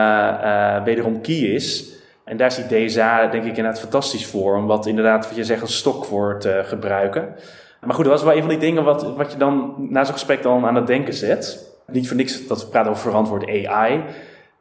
uh, 0.43 0.83
wederom 0.83 1.21
key 1.21 1.35
is. 1.35 1.99
En 2.31 2.37
daar 2.37 2.51
ziet 2.51 2.69
DSA 2.69 3.27
denk 3.27 3.43
ik 3.43 3.57
inderdaad 3.57 3.79
fantastisch 3.79 4.25
voor, 4.25 4.55
om 4.55 4.67
wat 4.67 4.85
inderdaad, 4.85 5.27
wat 5.27 5.35
je 5.35 5.43
zegt, 5.43 5.61
een 5.61 5.67
stok 5.67 6.05
voor 6.05 6.39
te 6.39 6.61
gebruiken. 6.65 7.35
Maar 7.81 7.95
goed, 7.95 8.03
dat 8.03 8.13
was 8.13 8.23
wel 8.23 8.33
een 8.33 8.39
van 8.39 8.49
die 8.49 8.57
dingen 8.57 8.83
wat, 8.83 9.15
wat 9.15 9.31
je 9.31 9.37
dan 9.37 9.75
na 9.77 10.03
zo'n 10.03 10.13
gesprek 10.13 10.43
dan 10.43 10.65
aan 10.65 10.75
het 10.75 10.87
denken 10.87 11.13
zet. 11.13 11.73
Niet 11.87 12.07
voor 12.07 12.17
niks 12.17 12.47
dat 12.47 12.61
we 12.61 12.69
praten 12.69 12.91
over 12.91 13.03
verantwoord 13.03 13.65
AI. 13.65 14.03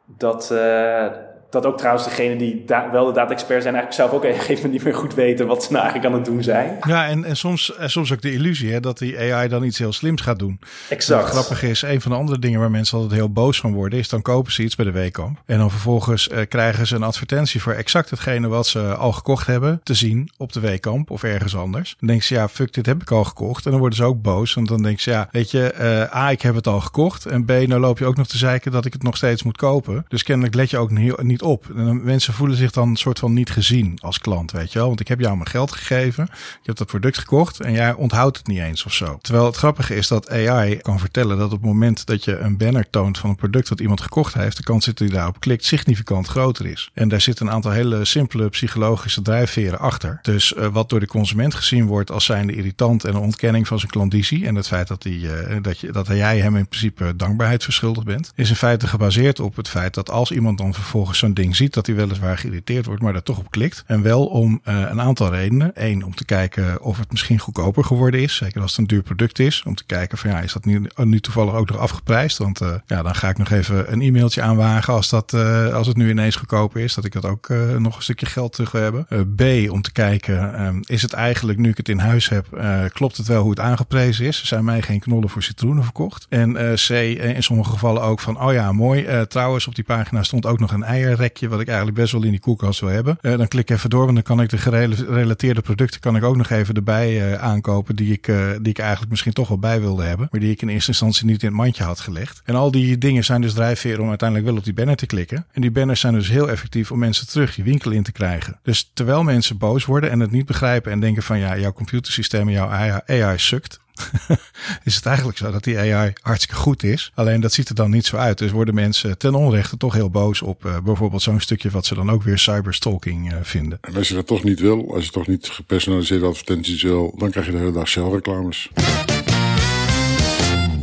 Dat, 0.05 0.49
uh, 0.53 1.05
dat 1.51 1.65
ook 1.65 1.77
trouwens 1.77 2.05
degene 2.05 2.35
die 2.35 2.63
wel 2.91 3.05
de 3.05 3.11
data-expert 3.11 3.61
zijn, 3.61 3.75
eigenlijk 3.75 3.93
zelf 3.93 4.11
ook 4.11 4.23
op 4.23 4.29
een 4.29 4.39
gegeven 4.39 4.55
moment 4.55 4.73
niet 4.73 4.83
meer 4.83 4.95
goed 4.95 5.13
weten 5.13 5.47
wat 5.47 5.63
ze 5.63 5.71
nou 5.71 5.83
eigenlijk 5.83 6.13
aan 6.13 6.19
het 6.19 6.29
doen 6.29 6.43
zijn. 6.43 6.77
Ja, 6.87 7.07
en, 7.07 7.23
en, 7.23 7.37
soms, 7.37 7.75
en 7.75 7.89
soms 7.89 8.13
ook 8.13 8.21
de 8.21 8.33
illusie 8.33 8.71
hè, 8.71 8.79
dat 8.79 8.97
die 8.97 9.19
AI 9.19 9.47
dan 9.47 9.63
iets 9.63 9.77
heel 9.77 9.93
slims 9.93 10.21
gaat 10.21 10.39
doen. 10.39 10.59
Exact. 10.89 11.23
Het 11.23 11.31
grappige 11.31 11.69
is, 11.69 11.81
een 11.81 12.01
van 12.01 12.11
de 12.11 12.17
andere 12.17 12.39
dingen 12.39 12.59
waar 12.59 12.71
mensen 12.71 12.97
altijd 12.97 13.19
heel 13.19 13.31
boos 13.31 13.59
van 13.59 13.73
worden, 13.73 13.99
is 13.99 14.09
dan 14.09 14.21
kopen 14.21 14.51
ze 14.51 14.63
iets 14.63 14.75
bij 14.75 14.85
de 14.85 14.91
Weekamp. 14.91 15.41
En 15.45 15.57
dan 15.57 15.69
vervolgens 15.69 16.27
uh, 16.27 16.39
krijgen 16.49 16.87
ze 16.87 16.95
een 16.95 17.03
advertentie 17.03 17.61
voor 17.61 17.73
exact 17.73 18.09
hetgene 18.09 18.47
wat 18.47 18.67
ze 18.67 18.95
al 18.95 19.11
gekocht 19.11 19.47
hebben 19.47 19.81
te 19.83 19.93
zien 19.93 20.29
op 20.37 20.53
de 20.53 20.59
Weekamp 20.59 21.11
of 21.11 21.23
ergens 21.23 21.55
anders. 21.55 21.95
Dan 21.99 22.07
denken 22.07 22.25
ze, 22.25 22.33
ja, 22.33 22.49
fuck, 22.49 22.73
dit 22.73 22.85
heb 22.85 23.01
ik 23.01 23.11
al 23.11 23.23
gekocht. 23.23 23.65
En 23.65 23.71
dan 23.71 23.79
worden 23.79 23.97
ze 23.97 24.03
ook 24.03 24.21
boos, 24.21 24.53
want 24.53 24.67
dan 24.67 24.81
denken 24.81 25.01
ze, 25.01 25.09
ja, 25.09 25.27
weet 25.31 25.51
je, 25.51 25.73
uh, 26.11 26.15
A, 26.15 26.29
ik 26.29 26.41
heb 26.41 26.55
het 26.55 26.67
al 26.67 26.81
gekocht. 26.81 27.25
En 27.25 27.45
B, 27.45 27.49
nou 27.49 27.79
loop 27.79 27.99
je 27.99 28.05
ook 28.05 28.17
nog 28.17 28.27
te 28.27 28.37
zeiken 28.37 28.71
dat 28.71 28.85
ik 28.85 28.93
het 28.93 29.03
nog 29.03 29.17
steeds 29.17 29.43
moet 29.43 29.57
kopen. 29.57 30.05
Dus 30.07 30.23
kennelijk 30.23 30.55
let 30.55 30.69
je 30.69 30.77
ook 30.77 30.91
niet 31.21 31.40
op. 31.41 31.65
En 31.75 32.03
mensen 32.03 32.33
voelen 32.33 32.57
zich 32.57 32.71
dan 32.71 32.89
een 32.89 32.95
soort 32.95 33.19
van 33.19 33.33
niet 33.33 33.49
gezien 33.49 33.97
als 34.01 34.19
klant, 34.19 34.51
weet 34.51 34.71
je 34.71 34.79
wel. 34.79 34.87
Want 34.87 34.99
ik 34.99 35.07
heb 35.07 35.19
jou 35.19 35.35
mijn 35.35 35.49
geld 35.49 35.71
gegeven, 35.71 36.23
ik 36.23 36.65
heb 36.65 36.75
dat 36.75 36.87
product 36.87 37.17
gekocht 37.17 37.59
en 37.59 37.73
jij 37.73 37.93
onthoudt 37.93 38.37
het 38.37 38.47
niet 38.47 38.59
eens 38.59 38.85
of 38.85 38.93
zo. 38.93 39.17
Terwijl 39.21 39.45
het 39.45 39.55
grappige 39.55 39.95
is 39.95 40.07
dat 40.07 40.29
AI 40.29 40.77
kan 40.77 40.99
vertellen 40.99 41.37
dat 41.37 41.51
op 41.51 41.61
het 41.61 41.71
moment 41.71 42.05
dat 42.05 42.23
je 42.23 42.37
een 42.37 42.57
banner 42.57 42.89
toont 42.89 43.17
van 43.17 43.29
een 43.29 43.35
product 43.35 43.69
dat 43.69 43.79
iemand 43.79 44.01
gekocht 44.01 44.33
heeft, 44.33 44.57
de 44.57 44.63
kans 44.63 44.85
dat 44.85 44.99
hij 44.99 45.07
daarop 45.07 45.39
klikt 45.39 45.65
significant 45.65 46.27
groter 46.27 46.65
is. 46.65 46.89
En 46.93 47.07
daar 47.07 47.21
zitten 47.21 47.47
een 47.47 47.53
aantal 47.53 47.71
hele 47.71 48.05
simpele 48.05 48.49
psychologische 48.49 49.21
drijfveren 49.21 49.79
achter. 49.79 50.19
Dus 50.21 50.53
uh, 50.57 50.67
wat 50.67 50.89
door 50.89 50.99
de 50.99 51.07
consument 51.07 51.53
gezien 51.53 51.85
wordt 51.85 52.11
als 52.11 52.25
zijnde 52.25 52.55
irritant 52.55 53.03
en 53.03 53.15
een 53.15 53.21
ontkenning 53.21 53.67
van 53.67 53.79
zijn 53.79 53.91
klandizie 53.91 54.47
en 54.47 54.55
het 54.55 54.67
feit 54.67 54.87
dat, 54.87 55.01
die, 55.01 55.19
uh, 55.21 55.57
dat, 55.61 55.79
je, 55.79 55.91
dat 55.91 56.07
jij 56.07 56.39
hem 56.39 56.55
in 56.55 56.67
principe 56.67 57.15
dankbaarheid 57.15 57.63
verschuldigd 57.63 58.05
bent, 58.05 58.31
is 58.35 58.49
in 58.49 58.55
feite 58.55 58.87
gebaseerd 58.87 59.39
op 59.39 59.55
het 59.55 59.69
feit 59.69 59.93
dat 59.93 60.09
als 60.09 60.31
iemand 60.31 60.57
dan 60.57 60.73
vervolgens 60.73 61.19
zo'n 61.19 61.30
ding 61.33 61.55
ziet, 61.55 61.73
dat 61.73 61.85
hij 61.85 61.95
weliswaar 61.95 62.37
geïrriteerd 62.37 62.85
wordt, 62.85 63.01
maar 63.01 63.13
daar 63.13 63.23
toch 63.23 63.37
op 63.37 63.51
klikt. 63.51 63.83
En 63.87 64.01
wel 64.01 64.25
om 64.25 64.61
uh, 64.65 64.79
een 64.89 65.01
aantal 65.01 65.31
redenen. 65.31 65.71
Eén, 65.73 66.03
om 66.03 66.15
te 66.15 66.25
kijken 66.25 66.81
of 66.81 66.97
het 66.97 67.11
misschien 67.11 67.39
goedkoper 67.39 67.83
geworden 67.83 68.21
is. 68.21 68.35
Zeker 68.35 68.61
als 68.61 68.71
het 68.71 68.79
een 68.79 68.87
duur 68.87 69.01
product 69.01 69.39
is. 69.39 69.63
Om 69.65 69.75
te 69.75 69.85
kijken 69.85 70.17
van 70.17 70.29
ja, 70.29 70.39
is 70.39 70.53
dat 70.53 70.65
nu, 70.65 70.87
nu 70.95 71.19
toevallig 71.19 71.53
ook 71.53 71.69
nog 71.69 71.77
afgeprijsd? 71.77 72.37
Want 72.37 72.61
uh, 72.61 72.73
ja, 72.85 73.01
dan 73.01 73.15
ga 73.15 73.29
ik 73.29 73.37
nog 73.37 73.49
even 73.49 73.91
een 73.91 74.01
e-mailtje 74.01 74.41
aanwagen 74.41 74.93
als, 74.93 75.09
dat, 75.09 75.33
als 75.73 75.87
het 75.87 75.97
nu 75.97 76.09
ineens 76.09 76.35
goedkoper 76.35 76.81
is. 76.81 76.93
Dat 76.93 77.05
ik 77.05 77.11
dat 77.11 77.25
ook 77.25 77.49
nog 77.77 77.95
een 77.95 78.03
stukje 78.03 78.25
geld 78.25 78.53
terug 78.53 78.71
wil 78.71 78.81
hebben. 78.81 79.35
B, 79.35 79.71
om 79.71 79.81
te 79.81 79.91
kijken, 79.91 80.79
is 80.85 81.01
het 81.01 81.13
eigenlijk 81.13 81.59
nu 81.59 81.69
ik 81.69 81.77
het 81.77 81.89
in 81.89 81.99
huis 81.99 82.29
heb, 82.29 82.45
klopt 82.93 83.17
het 83.17 83.27
wel 83.27 83.41
hoe 83.41 83.49
het 83.49 83.59
aangeprezen 83.59 84.25
is? 84.25 84.45
Zijn 84.45 84.65
mij 84.65 84.81
geen 84.81 84.99
knollen 84.99 85.29
voor 85.29 85.43
citroenen 85.43 85.83
verkocht. 85.83 86.25
En 86.29 86.53
C, 86.75 86.89
in 86.89 87.43
sommige 87.43 87.69
gevallen 87.69 88.01
ook 88.01 88.19
van, 88.19 88.41
oh 88.41 88.53
ja, 88.53 88.71
mooi. 88.71 89.25
trouwens, 89.27 89.67
op 89.67 89.75
die 89.75 89.83
pagina 89.83 90.23
stond 90.23 90.45
ook 90.45 90.59
nog 90.59 90.71
een 90.71 90.83
eierrekje, 91.21 91.47
wat 91.47 91.59
ik 91.59 91.67
eigenlijk 91.67 91.97
best 91.97 92.11
wel 92.11 92.23
in 92.23 92.29
die 92.29 92.39
koelkast 92.39 92.79
wil 92.79 92.89
hebben. 92.89 93.17
Uh, 93.21 93.37
dan 93.37 93.47
klik 93.47 93.69
ik 93.69 93.75
even 93.75 93.89
door 93.89 94.07
en 94.07 94.13
dan 94.13 94.23
kan 94.23 94.41
ik 94.41 94.49
de 94.49 94.57
gerelateerde 94.57 95.61
producten 95.61 95.99
kan 95.99 96.15
ik 96.15 96.23
ook 96.23 96.35
nog 96.35 96.49
even 96.49 96.75
erbij 96.75 97.31
uh, 97.31 97.33
aankopen 97.33 97.95
die 97.95 98.11
ik, 98.11 98.27
uh, 98.27 98.49
die 98.61 98.69
ik 98.69 98.79
eigenlijk 98.79 99.09
misschien 99.09 99.33
toch 99.33 99.47
wel 99.47 99.59
bij 99.59 99.79
wilde 99.81 100.03
hebben. 100.03 100.27
Maar 100.31 100.39
die 100.39 100.51
ik 100.51 100.61
in 100.61 100.69
eerste 100.69 100.89
instantie 100.89 101.25
niet 101.25 101.41
in 101.41 101.47
het 101.47 101.57
mandje 101.57 101.83
had 101.83 101.99
gelegd. 101.99 102.41
En 102.45 102.55
al 102.55 102.71
die 102.71 102.97
dingen 102.97 103.23
zijn 103.23 103.41
dus 103.41 103.53
drijfveren 103.53 104.01
om 104.01 104.09
uiteindelijk 104.09 104.49
wel 104.49 104.57
op 104.57 104.63
die 104.63 104.73
banner 104.73 104.95
te 104.95 105.05
klikken. 105.05 105.45
En 105.51 105.61
die 105.61 105.71
banners 105.71 105.99
zijn 105.99 106.13
dus 106.13 106.29
heel 106.29 106.49
effectief 106.49 106.91
om 106.91 106.99
mensen 106.99 107.27
terug 107.27 107.55
je 107.55 107.63
winkel 107.63 107.91
in 107.91 108.03
te 108.03 108.11
krijgen. 108.11 108.59
Dus 108.63 108.91
terwijl 108.93 109.23
mensen 109.23 109.57
boos 109.57 109.85
worden 109.85 110.11
en 110.11 110.19
het 110.19 110.31
niet 110.31 110.45
begrijpen 110.45 110.91
en 110.91 110.99
denken 110.99 111.23
van 111.23 111.39
ja, 111.39 111.57
jouw 111.57 111.73
computersysteem 111.73 112.47
en 112.47 112.53
jouw 112.53 112.69
AI, 112.69 113.01
AI 113.05 113.37
sukt. 113.37 113.79
is 114.83 114.95
het 114.95 115.05
eigenlijk 115.05 115.37
zo 115.37 115.51
dat 115.51 115.63
die 115.63 115.77
AI 115.77 116.13
hartstikke 116.21 116.55
goed 116.55 116.83
is. 116.83 117.11
Alleen 117.15 117.41
dat 117.41 117.53
ziet 117.53 117.69
er 117.69 117.75
dan 117.75 117.91
niet 117.91 118.05
zo 118.05 118.17
uit. 118.17 118.37
Dus 118.37 118.51
worden 118.51 118.73
mensen 118.73 119.17
ten 119.17 119.35
onrechte 119.35 119.77
toch 119.77 119.93
heel 119.93 120.09
boos 120.09 120.41
op 120.41 120.65
uh, 120.65 120.77
bijvoorbeeld 120.79 121.21
zo'n 121.21 121.39
stukje 121.39 121.69
wat 121.69 121.85
ze 121.85 121.95
dan 121.95 122.11
ook 122.11 122.23
weer 122.23 122.37
cyberstalking 122.37 123.31
uh, 123.31 123.37
vinden. 123.41 123.77
En 123.81 123.95
als 123.95 124.07
je 124.07 124.13
dat 124.13 124.27
toch 124.27 124.43
niet 124.43 124.59
wil, 124.59 124.93
als 124.93 125.05
je 125.05 125.11
toch 125.11 125.27
niet 125.27 125.47
gepersonaliseerde 125.47 126.25
advertenties 126.25 126.83
wil, 126.83 127.15
dan 127.17 127.29
krijg 127.31 127.45
je 127.45 127.51
de 127.51 127.57
hele 127.57 127.71
dag 127.71 127.87
celreclames. 127.87 128.69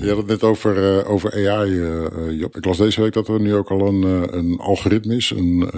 Je 0.01 0.09
had 0.09 0.17
het 0.17 0.27
net 0.27 0.43
over, 0.43 0.99
uh, 0.99 1.11
over 1.11 1.51
AI, 1.51 1.71
uh, 1.71 2.39
Job. 2.39 2.57
Ik 2.57 2.65
las 2.65 2.77
deze 2.77 3.01
week 3.01 3.13
dat 3.13 3.29
er 3.29 3.41
nu 3.41 3.55
ook 3.55 3.71
al 3.71 3.87
een, 3.87 4.03
een 4.37 4.59
algoritme 4.59 5.17
is. 5.17 5.31
Een, 5.31 5.69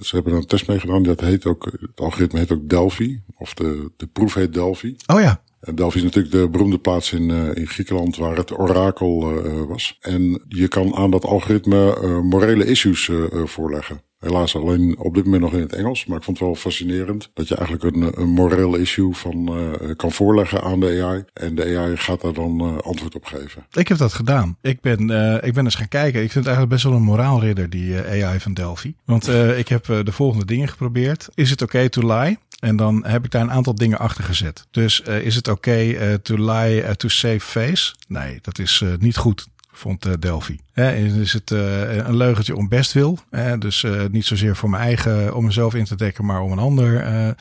ze 0.00 0.14
hebben 0.14 0.32
er 0.32 0.38
een 0.38 0.46
test 0.46 0.68
mee 0.68 0.80
gedaan. 0.80 1.02
Dat 1.02 1.20
heet 1.20 1.46
ook, 1.46 1.64
het 1.80 2.00
algoritme 2.00 2.38
heet 2.38 2.52
ook 2.52 2.68
Delphi. 2.68 3.20
Of 3.36 3.54
de, 3.54 3.90
de 3.96 4.06
proef 4.06 4.34
heet 4.34 4.52
Delphi. 4.52 4.96
Oh 5.06 5.20
ja. 5.20 5.41
Delphi 5.74 5.98
is 5.98 6.04
natuurlijk 6.04 6.34
de 6.34 6.48
beroemde 6.48 6.78
plaats 6.78 7.12
in, 7.12 7.28
uh, 7.28 7.54
in 7.54 7.66
Griekenland 7.66 8.16
waar 8.16 8.36
het 8.36 8.58
orakel 8.58 9.44
uh, 9.46 9.62
was. 9.68 9.96
En 10.00 10.42
je 10.48 10.68
kan 10.68 10.94
aan 10.94 11.10
dat 11.10 11.24
algoritme 11.24 11.96
morele 12.22 12.64
issues 12.64 13.10
voorleggen. 13.44 14.02
Helaas 14.18 14.56
alleen 14.56 14.98
op 14.98 15.14
dit 15.14 15.24
moment 15.24 15.42
nog 15.42 15.52
in 15.52 15.60
het 15.60 15.72
Engels. 15.72 16.06
Maar 16.06 16.16
ik 16.16 16.22
vond 16.22 16.38
het 16.38 16.46
wel 16.46 16.56
fascinerend 16.56 17.30
dat 17.34 17.48
je 17.48 17.54
eigenlijk 17.56 17.96
een, 17.96 18.20
een 18.20 18.28
moreel 18.28 18.74
issue 18.74 19.14
van 19.14 19.50
kan 19.96 20.12
voorleggen 20.12 20.62
aan 20.62 20.80
de 20.80 21.02
AI. 21.02 21.24
En 21.32 21.54
de 21.54 21.78
AI 21.78 21.96
gaat 21.96 22.20
daar 22.20 22.32
dan 22.32 22.82
antwoord 22.82 23.14
op 23.14 23.24
geven. 23.24 23.66
Ik 23.72 23.88
heb 23.88 23.98
dat 23.98 24.12
gedaan. 24.12 24.56
Ik 24.60 24.80
ben, 24.80 25.00
ik 25.44 25.54
ben 25.54 25.64
eens 25.64 25.74
gaan 25.74 25.88
kijken. 25.88 26.22
Ik 26.22 26.32
vind 26.32 26.44
het 26.44 26.54
eigenlijk 26.54 26.68
best 26.68 26.84
wel 26.84 26.92
een 26.92 27.02
moraalridder, 27.02 27.70
die 27.70 27.96
AI 27.96 28.40
van 28.40 28.54
Delphi. 28.54 28.94
Want 29.04 29.28
ik 29.56 29.68
heb 29.68 29.84
de 29.84 30.12
volgende 30.12 30.44
dingen 30.44 30.68
geprobeerd. 30.68 31.28
Is 31.34 31.50
it 31.50 31.62
okay 31.62 31.88
to 31.88 32.06
lie? 32.06 32.38
En 32.64 32.76
dan 32.76 33.04
heb 33.06 33.24
ik 33.24 33.30
daar 33.30 33.42
een 33.42 33.50
aantal 33.50 33.74
dingen 33.74 33.98
achter 33.98 34.24
gezet. 34.24 34.66
Dus 34.70 35.02
uh, 35.08 35.20
is 35.20 35.34
het 35.34 35.48
oké 35.48 35.70
okay, 35.70 36.10
uh, 36.10 36.14
to 36.14 36.34
lie 36.36 36.82
uh, 36.82 36.90
to 36.90 37.08
save 37.08 37.40
face? 37.40 37.94
Nee, 38.08 38.38
dat 38.42 38.58
is 38.58 38.84
niet 38.98 39.16
goed 39.16 39.46
vond 39.74 40.22
Delphi. 40.22 40.58
Eh, 40.72 41.04
is 41.04 41.32
het 41.32 41.50
een 41.50 42.16
leugentje 42.16 42.56
om 42.56 42.68
best 42.68 42.92
wil. 42.92 43.18
Eh, 43.30 43.52
dus 43.58 43.86
niet 44.10 44.26
zozeer 44.26 44.56
voor 44.56 44.70
mijn 44.70 44.82
eigen, 44.82 45.34
om 45.34 45.44
mezelf 45.44 45.74
in 45.74 45.84
te 45.84 45.96
dekken, 45.96 46.24
maar 46.24 46.40
om 46.40 46.52
een 46.52 46.58
ander. 46.58 46.92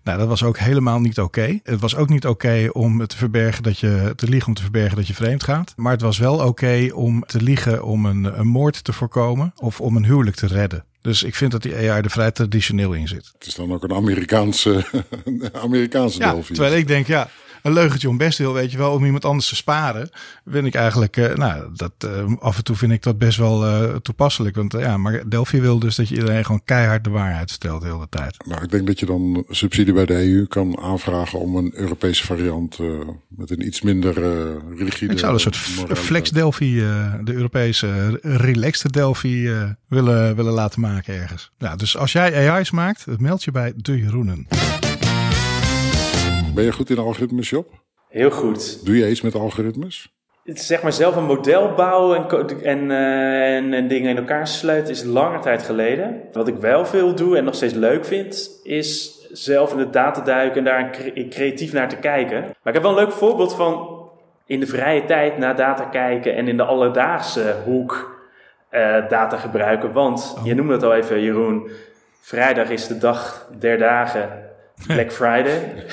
nou, 0.03 0.17
dat 0.17 0.27
was 0.27 0.43
ook 0.43 0.57
helemaal 0.57 0.99
niet 0.99 1.19
oké. 1.19 1.59
Het 1.63 1.79
was 1.79 1.95
ook 1.95 2.09
niet 2.09 2.27
oké 2.27 2.69
om 2.71 3.07
te 3.07 3.17
verbergen 3.17 3.63
dat 3.63 3.79
je, 3.79 4.13
te 4.15 4.27
liegen 4.27 4.47
om 4.47 4.53
te 4.53 4.61
verbergen 4.61 4.95
dat 4.95 5.07
je 5.07 5.13
vreemd 5.13 5.43
gaat. 5.43 5.73
Maar 5.75 5.91
het 5.91 6.01
was 6.01 6.17
wel 6.17 6.47
oké 6.47 6.89
om 6.93 7.23
te 7.25 7.41
liegen 7.41 7.83
om 7.83 8.05
een 8.05 8.47
moord 8.47 8.83
te 8.83 8.93
voorkomen 8.93 9.53
of 9.55 9.81
om 9.81 9.95
een 9.95 10.05
huwelijk 10.05 10.35
te 10.35 10.47
redden. 10.47 10.83
Dus 11.01 11.23
ik 11.23 11.35
vind 11.35 11.51
dat 11.51 11.61
die 11.61 11.75
AI 11.75 12.01
er 12.01 12.09
vrij 12.09 12.31
traditioneel 12.31 12.93
in 12.93 13.07
zit. 13.07 13.31
Het 13.33 13.47
is 13.47 13.55
dan 13.55 13.73
ook 13.73 13.83
een 13.83 13.93
Amerikaanse, 13.93 14.85
Amerikaanse 15.53 16.19
ja, 16.19 16.31
Delphi. 16.31 16.53
Terwijl 16.53 16.75
ik 16.77 16.87
denk, 16.87 17.07
ja, 17.07 17.29
een 17.61 17.73
leugentje 17.73 18.09
om 18.09 18.17
best 18.17 18.37
wil, 18.37 18.53
weet 18.53 18.71
je 18.71 18.77
wel, 18.77 18.91
om 18.91 19.05
iemand 19.05 19.25
anders 19.25 19.47
te 19.47 19.55
sparen. 19.55 20.09
Vind 20.45 20.65
ik 20.65 20.75
eigenlijk, 20.75 21.17
uh, 21.17 21.33
nou, 21.33 21.69
dat, 21.75 21.91
uh, 22.05 22.33
af 22.39 22.57
en 22.57 22.63
toe 22.63 22.75
vind 22.75 22.91
ik 22.91 23.03
dat 23.03 23.17
best 23.17 23.37
wel 23.37 23.67
uh, 23.67 23.95
toepasselijk. 23.95 24.55
Want 24.55 24.71
ja, 24.71 24.97
maar 24.97 25.29
Delphi 25.29 25.61
wil 25.61 25.79
dus 25.79 25.95
dat 25.95 26.09
je 26.09 26.15
iedereen 26.15 26.45
gewoon 26.45 26.61
keihard 26.65 27.03
de 27.03 27.09
waarheid 27.09 27.49
vertelt 27.49 27.81
de 27.81 27.87
hele 27.87 28.07
tijd. 28.09 28.45
Nou, 28.45 28.63
ik 28.63 28.71
denk 28.71 28.87
dat 28.87 28.99
je 28.99 29.05
dan 29.05 29.43
subsidie 29.49 29.93
bij 29.93 30.05
de 30.05 30.13
EU 30.13 30.45
kan 30.47 30.79
aanvragen 30.79 31.39
om 31.39 31.55
een 31.55 31.71
Europese 31.75 32.25
variant 32.25 32.79
met 33.27 33.51
een 33.51 33.65
iets 33.65 33.81
minder 33.81 34.13
rigide. 34.77 35.11
Ik 35.11 35.19
zou 35.19 35.33
een 35.33 35.39
soort 35.39 35.57
flex 35.97 36.29
Delphi, 36.29 36.75
de 37.23 37.33
Europese 37.33 38.19
relaxed 38.21 38.93
Delphi 38.93 39.49
willen, 39.87 40.35
willen 40.35 40.53
laten 40.53 40.81
maken 40.81 41.13
ergens. 41.13 41.51
Ja, 41.57 41.75
dus 41.75 41.97
als 41.97 42.11
jij 42.11 42.51
AI's 42.51 42.71
maakt, 42.71 43.05
meld 43.19 43.43
je 43.43 43.51
bij 43.51 43.73
De 43.75 43.97
Jeroenen. 43.97 44.47
Ben 46.55 46.63
je 46.63 46.71
goed 46.71 46.89
in 46.89 46.97
algoritmes, 46.97 47.49
Job? 47.49 47.67
Heel 48.09 48.31
goed. 48.31 48.85
Doe 48.85 48.97
je 48.97 49.09
iets 49.09 49.21
met 49.21 49.35
algoritmes? 49.35 50.13
zeg 50.43 50.81
maar 50.83 50.93
zelf 50.93 51.15
een 51.15 51.25
model 51.25 51.73
bouwen 51.73 52.29
en, 52.29 52.63
en, 52.63 52.89
uh, 52.89 53.55
en, 53.55 53.73
en, 53.73 53.87
dingen 53.87 54.09
in 54.09 54.17
elkaar 54.17 54.47
sluiten 54.47 54.91
is 54.91 55.03
lange 55.03 55.39
tijd 55.39 55.63
geleden. 55.63 56.21
Wat 56.31 56.47
ik 56.47 56.55
wel 56.55 56.85
veel 56.85 57.15
doe 57.15 57.37
en 57.37 57.43
nog 57.43 57.55
steeds 57.55 57.73
leuk 57.73 58.05
vind, 58.05 58.59
is 58.63 59.21
zelf 59.31 59.71
in 59.71 59.77
de 59.77 59.89
data 59.89 60.21
duiken 60.21 60.57
en 60.57 60.63
daar 60.63 60.89
creatief 61.29 61.73
naar 61.73 61.89
te 61.89 61.95
kijken. 61.95 62.39
Maar 62.41 62.73
ik 62.73 62.73
heb 62.73 62.81
wel 62.81 62.91
een 62.91 63.03
leuk 63.03 63.11
voorbeeld 63.11 63.55
van 63.55 63.99
in 64.45 64.59
de 64.59 64.67
vrije 64.67 65.05
tijd 65.05 65.37
naar 65.37 65.55
data 65.55 65.83
kijken 65.83 66.35
en 66.35 66.47
in 66.47 66.57
de 66.57 66.63
alledaagse 66.63 67.55
hoek 67.65 68.21
uh, 68.71 69.09
data 69.09 69.37
gebruiken. 69.37 69.91
Want 69.91 70.37
je 70.43 70.55
noemde 70.55 70.73
het 70.73 70.83
al 70.83 70.93
even, 70.93 71.21
Jeroen. 71.21 71.69
Vrijdag 72.21 72.69
is 72.69 72.87
de 72.87 72.97
dag 72.97 73.47
der 73.59 73.77
dagen. 73.77 74.50
Black 74.87 75.11
Friday. 75.11 75.85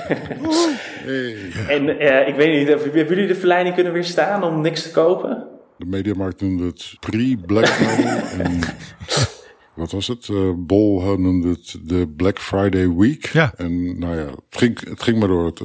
en 1.68 1.88
uh, 1.88 2.28
ik 2.28 2.34
weet 2.34 2.58
niet, 2.58 2.68
hebben 2.68 3.06
jullie 3.08 3.26
de 3.26 3.34
verleiding 3.34 3.74
kunnen 3.74 3.92
weerstaan 3.92 4.42
om 4.42 4.60
niks 4.60 4.82
te 4.82 4.90
kopen? 4.90 5.46
De 5.76 5.86
Mediamarkt 5.86 6.40
noemde 6.40 6.64
het 6.64 6.96
pre-Black 7.00 7.66
Friday. 7.66 8.22
en 8.38 8.60
wat 9.78 9.90
was 9.90 10.06
het? 10.06 10.28
Uh, 10.28 10.50
Bol 10.56 11.18
noemde 11.18 11.48
het 11.48 11.76
de 11.82 12.08
Black 12.16 12.38
Friday 12.38 12.94
Week. 12.96 13.26
Ja. 13.26 13.52
En 13.56 13.98
nou 13.98 14.16
ja, 14.16 14.24
het 14.24 14.36
ging, 14.50 14.88
het 14.88 15.02
ging 15.02 15.18
maar 15.18 15.28
door. 15.28 15.46
Het, 15.46 15.60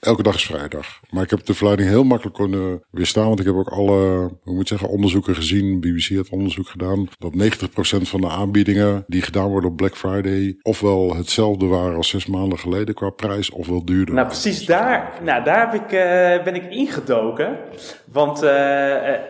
elke 0.00 0.22
dag 0.22 0.34
is 0.34 0.44
vrijdag. 0.44 1.00
Maar 1.10 1.22
ik 1.22 1.30
heb 1.30 1.44
de 1.44 1.54
verleiding 1.54 1.88
heel 1.88 2.04
makkelijk 2.04 2.36
kunnen 2.36 2.82
weerstaan. 2.90 3.26
Want 3.26 3.40
ik 3.40 3.46
heb 3.46 3.54
ook 3.54 3.68
alle, 3.68 4.30
hoe 4.42 4.54
moet 4.54 4.68
je 4.68 4.74
zeggen, 4.76 4.88
onderzoeken 4.88 5.34
gezien. 5.34 5.80
BBC 5.80 6.08
heeft 6.08 6.30
onderzoek 6.30 6.68
gedaan. 6.68 7.08
Dat 7.18 7.32
90% 7.32 8.02
van 8.02 8.20
de 8.20 8.28
aanbiedingen 8.28 9.04
die 9.06 9.22
gedaan 9.22 9.48
worden 9.48 9.70
op 9.70 9.76
Black 9.76 9.96
Friday. 9.96 10.56
ofwel 10.62 11.16
hetzelfde 11.16 11.66
waren 11.66 11.96
als 11.96 12.08
zes 12.08 12.26
maanden 12.26 12.58
geleden 12.58 12.94
qua 12.94 13.10
prijs. 13.10 13.50
ofwel 13.50 13.84
duurder. 13.84 14.14
Nou, 14.14 14.26
precies 14.26 14.66
daar, 14.66 15.12
nou, 15.22 15.44
daar 15.44 15.70
heb 15.70 15.82
ik, 15.82 15.92
uh, 15.92 16.44
ben 16.44 16.54
ik 16.54 16.70
ingedoken. 16.70 17.58
Want 18.04 18.42
uh, 18.42 18.50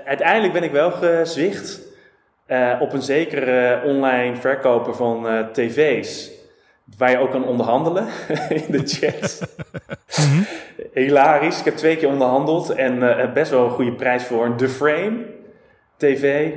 uiteindelijk 0.05 0.53
ben 0.53 0.63
ik 0.63 0.73
wel 0.73 0.91
gezwicht 0.91 1.89
uh, 2.51 2.77
op 2.81 2.93
een 2.93 3.03
zekere 3.03 3.83
online 3.85 4.37
verkoper 4.37 4.95
van 4.95 5.27
uh, 5.27 5.47
tv's. 5.47 6.31
Waar 6.97 7.11
je 7.11 7.19
ook 7.19 7.31
kan 7.31 7.45
onderhandelen 7.45 8.07
in 8.65 8.65
de 8.69 8.83
chat. 8.85 9.41
mm 10.19 10.47
Hilarisch. 10.93 11.59
Ik 11.59 11.65
heb 11.65 11.77
twee 11.77 11.97
keer 11.97 12.09
onderhandeld 12.09 12.71
en 12.71 12.97
uh, 12.97 13.33
best 13.33 13.51
wel 13.51 13.65
een 13.65 13.71
goede 13.71 13.93
prijs 13.93 14.25
voor 14.25 14.45
een 14.45 14.57
The 14.57 14.69
Frame 14.69 15.27
TV. 15.97 16.53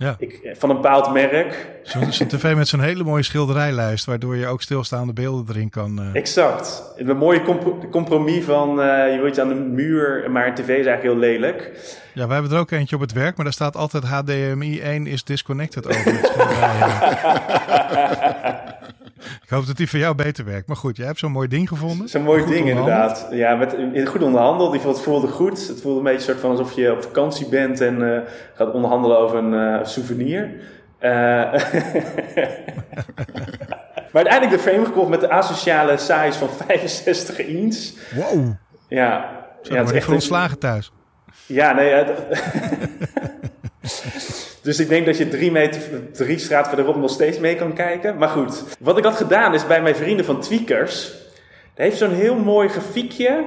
Ja. 0.00 0.14
Ik, 0.18 0.54
van 0.58 0.70
een 0.70 0.76
bepaald 0.76 1.12
merk. 1.12 1.68
Zo'n 1.82 2.26
tv 2.26 2.54
met 2.54 2.68
zo'n 2.68 2.80
hele 2.80 3.04
mooie 3.04 3.22
schilderijlijst, 3.22 4.04
waardoor 4.04 4.36
je 4.36 4.46
ook 4.46 4.62
stilstaande 4.62 5.12
beelden 5.12 5.54
erin 5.54 5.70
kan. 5.70 6.00
Uh... 6.00 6.14
Exact. 6.14 6.82
Een 6.96 7.16
mooie 7.16 7.42
compromis 7.90 8.44
van 8.44 8.70
uh, 8.70 9.12
je 9.12 9.18
wordt 9.20 9.40
aan 9.40 9.48
de 9.48 9.54
muur, 9.54 10.30
maar 10.30 10.46
een 10.46 10.54
tv 10.54 10.60
is 10.60 10.86
eigenlijk 10.86 11.02
heel 11.02 11.16
lelijk. 11.16 11.70
Ja, 12.14 12.26
wij 12.26 12.36
hebben 12.36 12.54
er 12.54 12.60
ook 12.60 12.70
eentje 12.70 12.96
op 12.96 13.02
het 13.02 13.12
werk, 13.12 13.36
maar 13.36 13.44
daar 13.44 13.54
staat 13.54 13.76
altijd 13.76 14.04
HDMI 14.04 14.80
1 14.80 15.06
is 15.06 15.24
disconnected 15.24 15.86
over 15.88 16.12
het 16.12 16.32
Ik 19.42 19.48
hoop 19.48 19.66
dat 19.66 19.76
die 19.76 19.88
voor 19.88 19.98
jou 19.98 20.14
beter 20.14 20.44
werkt. 20.44 20.66
Maar 20.66 20.76
goed, 20.76 20.96
jij 20.96 21.06
hebt 21.06 21.18
zo'n 21.18 21.32
mooi 21.32 21.48
ding 21.48 21.68
gevonden. 21.68 22.08
Zo'n 22.08 22.22
mooi 22.22 22.46
ding 22.46 22.68
inderdaad. 22.68 23.26
Ja, 23.30 23.54
met, 23.54 23.76
goed 24.04 24.22
onderhandeld. 24.22 24.72
Die 24.72 24.80
het 24.80 25.00
voelde 25.00 25.28
goed. 25.28 25.68
Het 25.68 25.80
voelde 25.80 25.98
een 25.98 26.04
beetje 26.04 26.20
soort 26.20 26.40
van 26.40 26.50
alsof 26.50 26.72
je 26.72 26.92
op 26.92 27.02
vakantie 27.02 27.48
bent 27.48 27.80
en 27.80 28.00
uh, 28.00 28.18
gaat 28.54 28.72
onderhandelen 28.72 29.18
over 29.18 29.38
een 29.38 29.52
uh, 29.52 29.86
souvenir. 29.86 30.50
Uh, 31.00 31.10
maar 34.12 34.22
uiteindelijk 34.24 34.50
de 34.50 34.70
frame 34.70 34.84
gekocht 34.84 35.08
met 35.08 35.20
de 35.20 35.30
asociale 35.30 35.96
size 35.96 36.32
van 36.32 36.48
65 36.48 37.38
inch. 37.38 37.76
Wow. 38.14 38.52
Ja. 38.88 39.38
Zo, 39.62 39.74
ja, 39.74 39.80
het 39.80 39.92
echt 39.92 40.08
ontslagen 40.08 40.58
thuis. 40.58 40.92
Ja, 41.46 41.72
nee. 41.72 41.88
Ja, 41.88 42.06
dus 44.62 44.80
ik 44.80 44.88
denk 44.88 45.06
dat 45.06 45.18
je 45.18 45.28
drie, 45.28 45.50
meter, 45.50 45.80
drie 46.12 46.38
straat 46.38 46.68
verderop 46.68 46.96
nog 46.96 47.10
steeds 47.10 47.38
mee 47.38 47.56
kan 47.56 47.74
kijken. 47.74 48.16
Maar 48.16 48.28
goed, 48.28 48.64
wat 48.78 48.98
ik 48.98 49.04
had 49.04 49.16
gedaan 49.16 49.54
is 49.54 49.66
bij 49.66 49.82
mijn 49.82 49.96
vrienden 49.96 50.24
van 50.24 50.40
Tweakers. 50.40 51.12
Daar 51.74 51.86
heeft 51.86 51.98
zo'n 51.98 52.14
heel 52.14 52.36
mooi 52.36 52.68
grafiekje. 52.68 53.44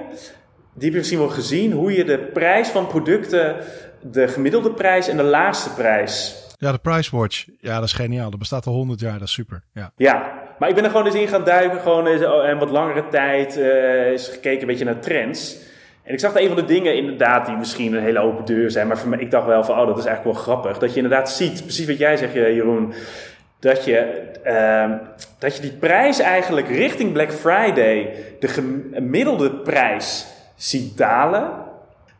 Die 0.74 0.84
heb 0.84 0.92
je 0.92 0.98
misschien 0.98 1.20
wel 1.20 1.30
gezien. 1.30 1.72
Hoe 1.72 1.94
je 1.94 2.04
de 2.04 2.18
prijs 2.18 2.68
van 2.68 2.88
producten, 2.88 3.56
de 4.02 4.28
gemiddelde 4.28 4.72
prijs 4.72 5.08
en 5.08 5.18
de 5.18 5.24
laagste 5.24 5.74
prijs. 5.74 6.42
Ja, 6.58 6.72
de 6.72 6.78
Price 6.78 7.18
Watch. 7.18 7.46
Ja, 7.60 7.76
dat 7.76 7.84
is 7.84 7.94
geniaal. 7.94 8.30
Dat 8.30 8.40
bestaat 8.40 8.66
al 8.66 8.74
100 8.74 9.00
jaar. 9.00 9.20
Dat 9.20 9.28
is 9.28 9.34
super. 9.34 9.64
Ja, 9.74 9.92
ja 9.96 10.42
maar 10.60 10.70
ik 10.70 10.76
ben 10.76 10.84
er 10.84 10.92
gewoon 10.92 11.06
eens 11.06 11.16
in 11.16 11.28
gaan 11.28 11.44
duiken. 11.44 11.80
Gewoon 11.80 12.08
eens, 12.08 12.26
oh, 12.26 12.46
en 12.46 12.58
wat 12.58 12.70
langere 12.70 13.08
tijd. 13.08 13.58
Uh, 13.58 14.12
is 14.12 14.28
gekeken 14.28 14.62
een 14.62 14.68
beetje 14.68 14.86
naar 14.86 15.00
trends. 15.00 15.58
En 16.04 16.14
ik 16.14 16.20
zag 16.20 16.36
een 16.36 16.48
van 16.48 16.56
de 16.56 16.66
dingen 16.66 16.96
inderdaad 16.96 17.46
die 17.46 17.56
misschien 17.56 17.94
een 17.94 18.04
hele 18.04 18.20
open 18.20 18.46
deur 18.46 18.72
zijn. 18.72 18.88
Maar 18.88 18.98
voor 18.98 19.20
ik 19.20 19.32
dacht 19.32 19.46
wel 19.46 19.64
van, 19.64 19.80
oh, 19.80 19.88
dat 19.88 19.98
is 19.98 20.06
eigenlijk 20.06 20.36
wel 20.36 20.46
grappig. 20.46 20.78
Dat 20.78 20.90
je 20.90 21.02
inderdaad 21.02 21.32
ziet, 21.32 21.62
precies 21.62 21.88
wat 21.88 21.98
jij 21.98 22.18
zegt, 22.18 22.34
Jeroen. 22.34 22.94
Dat 23.60 23.86
je, 23.86 24.22
uh, 24.46 24.92
dat 25.40 25.56
je 25.56 25.62
die 25.62 25.72
prijs 25.72 26.20
eigenlijk 26.20 26.68
richting 26.68 27.14
Black 27.14 27.32
Friday, 27.32 28.14
de 28.40 28.48
gemiddelde 28.48 29.52
prijs, 29.52 30.28
ziet 30.56 30.98
dalen. 30.98 31.50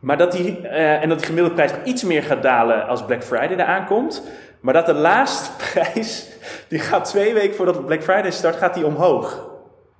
Maar 0.00 0.16
dat 0.16 0.32
die, 0.32 0.60
uh, 0.62 1.02
en 1.02 1.08
dat 1.08 1.18
die 1.18 1.26
gemiddelde 1.26 1.54
prijs 1.54 1.72
iets 1.84 2.04
meer 2.04 2.22
gaat 2.22 2.42
dalen 2.42 2.86
als 2.86 3.04
Black 3.04 3.24
Friday 3.24 3.56
eraan 3.56 3.86
komt. 3.86 4.22
Maar 4.60 4.74
dat 4.74 4.86
de 4.86 4.94
laatste 4.94 5.50
prijs, 5.72 6.28
die 6.68 6.78
gaat 6.78 7.04
twee 7.04 7.34
weken 7.34 7.56
voordat 7.56 7.86
Black 7.86 8.02
Friday 8.02 8.30
start, 8.30 8.56
gaat 8.56 8.74
die 8.74 8.86
omhoog. 8.86 9.52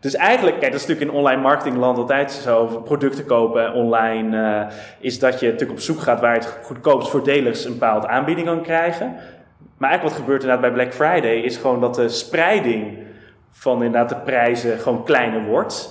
Dus 0.04 0.14
eigenlijk, 0.14 0.58
kijk, 0.58 0.72
dat 0.72 0.80
is 0.80 0.86
natuurlijk 0.86 1.10
in 1.10 1.22
online 1.22 1.40
marketingland 1.40 1.98
altijd 1.98 2.32
zo. 2.32 2.66
Producten 2.66 3.26
kopen 3.26 3.72
online 3.72 4.36
uh, 4.36 4.74
is 4.98 5.18
dat 5.18 5.40
je 5.40 5.46
natuurlijk 5.46 5.78
op 5.78 5.80
zoek 5.80 6.00
gaat 6.00 6.20
waar 6.20 6.34
je 6.34 6.40
het 6.40 6.58
goedkoopst 6.62 7.10
voordelig 7.10 7.64
een 7.64 7.72
bepaalde 7.72 8.08
aanbieding 8.08 8.46
kan 8.46 8.62
krijgen. 8.62 9.16
Maar 9.78 9.88
eigenlijk 9.88 10.02
wat 10.02 10.24
gebeurt 10.24 10.42
inderdaad 10.42 10.74
bij 10.74 10.84
Black 10.84 10.94
Friday 10.94 11.36
is 11.36 11.56
gewoon 11.56 11.80
dat 11.80 11.94
de 11.94 12.08
spreiding 12.08 12.98
van 13.50 13.82
inderdaad 13.82 14.08
de 14.08 14.16
prijzen 14.16 14.78
gewoon 14.78 15.04
kleiner 15.04 15.44
wordt. 15.44 15.90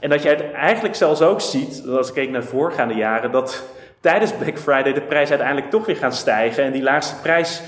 En 0.00 0.10
dat 0.10 0.22
je 0.22 0.34
eigenlijk 0.36 0.94
zelfs 0.94 1.22
ook 1.22 1.40
ziet, 1.40 1.82
als 1.88 2.08
ik 2.08 2.14
keek 2.14 2.30
naar 2.30 2.40
de 2.40 2.46
voorgaande 2.46 2.94
jaren, 2.94 3.30
dat 3.30 3.62
tijdens 4.00 4.32
Black 4.32 4.58
Friday 4.58 4.92
de 4.92 5.00
prijzen 5.00 5.30
uiteindelijk 5.36 5.70
toch 5.70 5.86
weer 5.86 5.96
gaan 5.96 6.12
stijgen. 6.12 6.64
En 6.64 6.72
die 6.72 6.82
laagste 6.82 7.20
prijs 7.20 7.62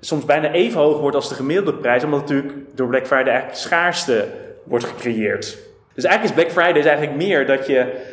soms 0.00 0.24
bijna 0.24 0.50
even 0.50 0.80
hoog 0.80 0.98
wordt 0.98 1.16
als 1.16 1.28
de 1.28 1.34
gemiddelde 1.34 1.74
prijs. 1.74 2.04
Omdat 2.04 2.20
natuurlijk 2.20 2.52
door 2.74 2.88
Black 2.88 3.06
Friday 3.06 3.28
eigenlijk 3.28 3.58
schaarste 3.58 4.28
wordt 4.64 4.84
gecreëerd. 4.84 5.58
Dus 5.94 6.04
eigenlijk 6.04 6.36
is 6.36 6.42
Black 6.42 6.64
Friday 6.64 6.80
is 6.80 6.86
eigenlijk 6.86 7.16
meer 7.16 7.46
dat 7.46 7.66
je 7.66 8.10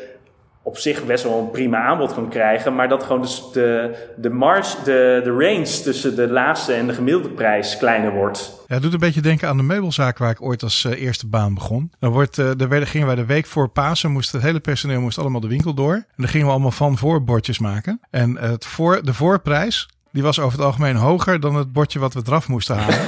op 0.64 0.78
zich 0.78 1.06
best 1.06 1.24
wel 1.24 1.40
een 1.40 1.52
prima 1.52 1.78
aanbod 1.78 2.14
kan 2.14 2.30
krijgen, 2.30 2.76
maar 2.76 2.88
dat 2.88 3.04
gewoon 3.04 3.22
dus 3.22 3.44
de, 3.54 3.96
de, 4.18 4.30
marge, 4.30 4.84
de, 4.84 5.22
de 5.24 5.32
range 5.32 5.82
tussen 5.84 6.16
de 6.16 6.28
laagste 6.28 6.74
en 6.74 6.88
de 6.88 6.94
gemiddelde 6.94 7.30
prijs 7.30 7.78
kleiner 7.78 8.12
wordt. 8.12 8.64
Ja, 8.68 8.74
het 8.74 8.84
doet 8.84 8.94
een 8.94 9.00
beetje 9.00 9.22
denken 9.22 9.48
aan 9.48 9.58
de 9.58 9.64
meubelzaak 9.64 10.18
waar 10.18 10.32
ik 10.32 10.42
ooit 10.42 10.64
als 10.64 10.84
uh, 10.84 11.02
eerste 11.02 11.28
baan 11.28 11.54
begon. 11.54 11.92
Dan 12.00 12.12
wordt, 12.12 12.38
uh, 12.38 12.62
er 12.62 12.70
werden, 12.70 12.88
gingen 12.88 13.08
wij 13.08 13.16
de 13.16 13.26
week 13.26 13.46
voor 13.46 13.70
Pasen, 13.70 14.12
moest 14.12 14.32
het 14.32 14.42
hele 14.42 14.60
personeel 14.60 15.02
moest 15.02 15.18
allemaal 15.18 15.42
de 15.42 15.48
winkel 15.48 15.74
door. 15.74 15.94
En 15.94 16.06
dan 16.16 16.28
gingen 16.28 16.46
we 16.46 16.52
allemaal 16.52 16.72
van 16.72 16.98
voorbordjes 16.98 17.60
maken. 17.60 18.00
En 18.10 18.38
het 18.38 18.66
voor, 18.66 19.06
de 19.06 19.14
voorprijs 19.14 19.88
die 20.12 20.24
was 20.24 20.40
over 20.40 20.58
het 20.58 20.68
algemeen 20.68 20.96
hoger 20.96 21.40
dan 21.40 21.56
het 21.56 21.74
bordje 21.74 22.00
wat 22.00 22.14
we 22.14 22.22
eraf 22.26 22.48
moesten 22.48 22.78
halen. 22.78 23.00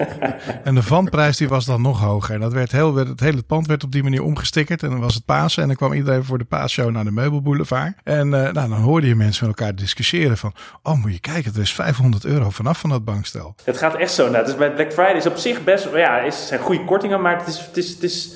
en 0.64 0.74
de 0.74 0.82
vanprijs 0.82 1.36
die 1.36 1.48
was 1.48 1.64
dan 1.64 1.82
nog 1.82 2.00
hoger. 2.00 2.34
En 2.34 2.40
dat 2.40 2.52
werd 2.52 2.72
heel, 2.72 2.94
het 2.94 3.20
hele 3.20 3.42
pand 3.42 3.66
werd 3.66 3.84
op 3.84 3.92
die 3.92 4.02
manier 4.02 4.22
omgestikkerd. 4.22 4.82
En 4.82 4.90
dan 4.90 5.00
was 5.00 5.14
het 5.14 5.24
Pasen. 5.24 5.62
En 5.62 5.68
dan 5.68 5.76
kwam 5.76 5.92
iedereen 5.92 6.24
voor 6.24 6.38
de 6.38 6.44
paasshow 6.44 6.90
naar 6.90 7.04
de 7.04 7.10
meubelboulevard. 7.10 7.92
En 8.04 8.26
uh, 8.26 8.30
nou, 8.30 8.52
dan 8.52 8.72
hoorde 8.72 9.06
je 9.06 9.14
mensen 9.14 9.46
met 9.46 9.58
elkaar 9.58 9.74
discussiëren 9.74 10.38
van... 10.38 10.52
Oh, 10.82 10.94
moet 10.94 11.12
je 11.12 11.20
kijken, 11.20 11.54
er 11.54 11.60
is 11.60 11.74
500 11.74 12.24
euro 12.24 12.50
vanaf 12.50 12.78
van 12.78 12.90
dat 12.90 13.04
bankstel. 13.04 13.54
Het 13.64 13.76
gaat 13.76 13.94
echt 13.94 14.12
zo. 14.12 14.30
Nou, 14.30 14.44
dus 14.44 14.56
bij 14.56 14.72
Black 14.72 14.92
Friday 14.92 15.16
is 15.16 15.26
op 15.26 15.36
zich 15.36 15.64
best... 15.64 15.88
Ja, 15.94 16.18
is, 16.18 16.46
zijn 16.46 16.60
goede 16.60 16.84
kortingen, 16.84 17.20
maar 17.20 17.38
het 17.38 17.46
is... 17.46 17.58
Het 17.58 17.76
is, 17.76 17.90
het 17.90 18.02
is 18.02 18.34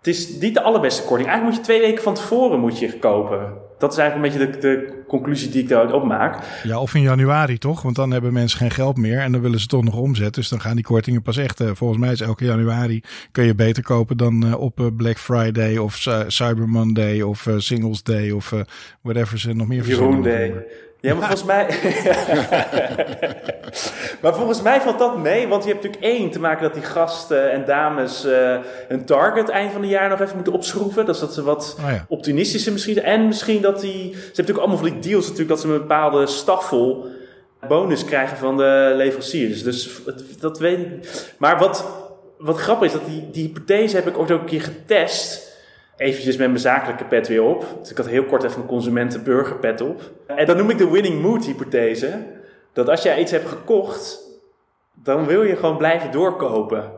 het 0.00 0.08
is 0.08 0.28
niet 0.28 0.54
de 0.54 0.62
allerbeste 0.62 1.02
korting. 1.02 1.28
Eigenlijk 1.28 1.58
moet 1.58 1.66
je 1.66 1.72
twee 1.72 1.88
weken 1.88 2.02
van 2.02 2.14
tevoren 2.14 2.60
moet 2.60 2.78
je 2.78 2.98
kopen. 2.98 3.52
Dat 3.80 3.92
is 3.92 3.98
eigenlijk 3.98 4.34
een 4.34 4.40
beetje 4.40 4.60
de, 4.60 4.68
de 4.68 5.02
conclusie 5.06 5.50
die 5.50 5.62
ik 5.62 5.68
daaruit 5.68 5.92
opmaak. 5.92 6.60
Ja, 6.62 6.80
of 6.80 6.94
in 6.94 7.02
januari 7.02 7.58
toch? 7.58 7.82
Want 7.82 7.96
dan 7.96 8.10
hebben 8.10 8.32
mensen 8.32 8.58
geen 8.58 8.70
geld 8.70 8.96
meer 8.96 9.18
en 9.18 9.32
dan 9.32 9.40
willen 9.40 9.60
ze 9.60 9.66
toch 9.66 9.84
nog 9.84 9.96
omzetten. 9.96 10.40
Dus 10.40 10.50
dan 10.50 10.60
gaan 10.60 10.74
die 10.74 10.84
kortingen 10.84 11.22
pas 11.22 11.36
echt. 11.36 11.60
Uh, 11.60 11.70
volgens 11.74 12.00
mij 12.00 12.12
is 12.12 12.20
elke 12.20 12.44
januari 12.44 13.02
kun 13.32 13.44
je 13.44 13.54
beter 13.54 13.82
kopen 13.82 14.16
dan 14.16 14.46
uh, 14.46 14.60
op 14.60 14.80
uh, 14.80 14.86
Black 14.96 15.18
Friday 15.18 15.76
of 15.76 15.94
Cyber 16.26 16.68
Monday 16.68 17.20
of 17.20 17.46
Singles 17.56 18.02
Day 18.02 18.30
of 18.30 18.54
whatever 19.00 19.38
ze 19.38 19.52
nog 19.52 19.68
meer 19.68 19.84
verzinnen. 19.84 20.22
Day. 20.22 20.66
Ja, 21.00 21.14
maar 21.14 21.26
volgens 21.26 21.44
mij. 21.44 21.66
maar 24.22 24.34
volgens 24.34 24.62
mij 24.62 24.80
valt 24.80 24.98
dat 24.98 25.18
mee, 25.18 25.48
want 25.48 25.64
je 25.64 25.70
hebt 25.70 25.82
natuurlijk 25.84 26.12
één 26.12 26.30
te 26.30 26.40
maken 26.40 26.62
dat 26.62 26.74
die 26.74 26.82
gasten 26.82 27.50
en 27.50 27.64
dames 27.64 28.24
uh, 28.24 28.58
een 28.88 29.04
target 29.04 29.48
eind 29.48 29.72
van 29.72 29.80
het 29.80 29.90
jaar 29.90 30.08
nog 30.08 30.20
even 30.20 30.34
moeten 30.34 30.52
opschroeven. 30.52 31.06
Dus 31.06 31.18
dat 31.18 31.34
ze 31.34 31.42
wat 31.42 31.76
oh 31.78 31.90
ja. 31.90 32.04
optimistischer 32.08 32.72
misschien. 32.72 33.02
En 33.02 33.26
misschien 33.26 33.62
dat 33.62 33.80
die. 33.80 34.10
Ze 34.12 34.16
hebben 34.16 34.26
natuurlijk 34.26 34.58
allemaal 34.58 34.78
van 34.78 34.90
die 34.90 34.98
deals, 34.98 35.22
natuurlijk, 35.22 35.48
dat 35.48 35.60
ze 35.60 35.66
een 35.66 35.78
bepaalde 35.78 36.26
staffel 36.26 37.06
bonus 37.68 38.04
krijgen 38.04 38.36
van 38.36 38.56
de 38.56 38.92
leveranciers. 38.96 39.62
Dus 39.62 40.00
dat 40.40 40.58
weet 40.58 40.78
ik. 40.78 41.24
Maar 41.38 41.58
wat, 41.58 41.84
wat 42.38 42.58
grappig 42.58 42.86
is, 42.86 42.92
dat 42.92 43.06
die, 43.06 43.28
die 43.30 43.46
hypothese 43.46 43.96
heb 43.96 44.06
ik 44.06 44.18
ook 44.18 44.28
een 44.28 44.44
keer 44.44 44.62
getest. 44.62 45.49
Eventjes 46.00 46.36
met 46.36 46.48
mijn 46.48 46.60
zakelijke 46.60 47.04
pet 47.04 47.28
weer 47.28 47.42
op. 47.42 47.64
Dus 47.80 47.90
ik 47.90 47.96
had 47.96 48.06
heel 48.06 48.24
kort 48.24 48.42
even 48.42 48.56
mijn 48.56 48.68
consumenten-burgerpet 48.68 49.80
op. 49.80 50.00
En 50.26 50.46
dan 50.46 50.56
noem 50.56 50.70
ik 50.70 50.78
de 50.78 50.90
winning 50.90 51.22
mood 51.22 51.44
hypothese. 51.44 52.22
Dat 52.72 52.88
als 52.88 53.02
jij 53.02 53.20
iets 53.20 53.30
hebt 53.30 53.48
gekocht, 53.48 54.18
dan 54.94 55.26
wil 55.26 55.42
je 55.42 55.56
gewoon 55.56 55.76
blijven 55.76 56.10
doorkopen. 56.10 56.92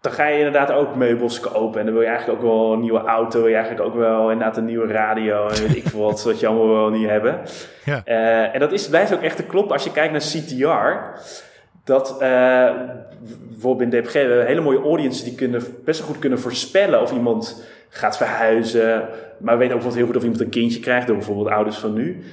Dan 0.00 0.12
ga 0.12 0.26
je 0.26 0.36
inderdaad 0.36 0.70
ook 0.70 0.94
meubels 0.94 1.40
kopen. 1.40 1.78
En 1.78 1.84
dan 1.84 1.94
wil 1.94 2.02
je 2.02 2.08
eigenlijk 2.08 2.38
ook 2.38 2.50
wel 2.50 2.72
een 2.72 2.80
nieuwe 2.80 3.00
auto. 3.00 3.38
Wil 3.38 3.48
je 3.48 3.54
eigenlijk 3.54 3.86
ook 3.86 3.94
wel 3.94 4.30
inderdaad 4.30 4.56
een 4.56 4.64
nieuwe 4.64 4.92
radio. 4.92 5.48
En 5.48 5.60
weet 5.60 5.76
ik 5.76 5.88
veel 5.88 6.00
wat, 6.00 6.24
wat 6.24 6.40
je 6.40 6.46
allemaal 6.46 6.68
wel 6.68 6.90
niet 6.90 7.08
hebben. 7.08 7.40
Ja. 7.84 8.02
Uh, 8.06 8.54
en 8.54 8.60
dat 8.60 8.72
is, 8.72 8.88
blijft 8.88 9.14
ook 9.14 9.22
echt 9.22 9.36
te 9.36 9.44
kloppen 9.44 9.72
als 9.72 9.84
je 9.84 9.92
kijkt 9.92 10.12
naar 10.12 10.20
CTR. 10.20 11.20
Dat 11.88 12.12
uh, 12.12 12.70
bijvoorbeeld 13.50 13.92
in 13.92 14.02
DPG 14.02 14.12
hele 14.12 14.60
mooie 14.60 14.80
audiences 14.80 15.24
die 15.24 15.34
kunnen 15.34 15.62
best 15.84 15.98
wel 15.98 16.08
goed 16.08 16.18
kunnen 16.18 16.40
voorspellen 16.40 17.02
of 17.02 17.12
iemand 17.12 17.64
gaat 17.88 18.16
verhuizen. 18.16 19.08
Maar 19.38 19.58
we 19.58 19.66
weten 19.66 19.76
ook 19.76 19.94
heel 19.94 20.06
goed 20.06 20.16
of 20.16 20.22
iemand 20.22 20.40
een 20.40 20.48
kindje 20.48 20.80
krijgt 20.80 21.06
door 21.06 21.16
bijvoorbeeld 21.16 21.48
ouders 21.48 21.76
van 21.76 21.94
nu. 21.94 22.24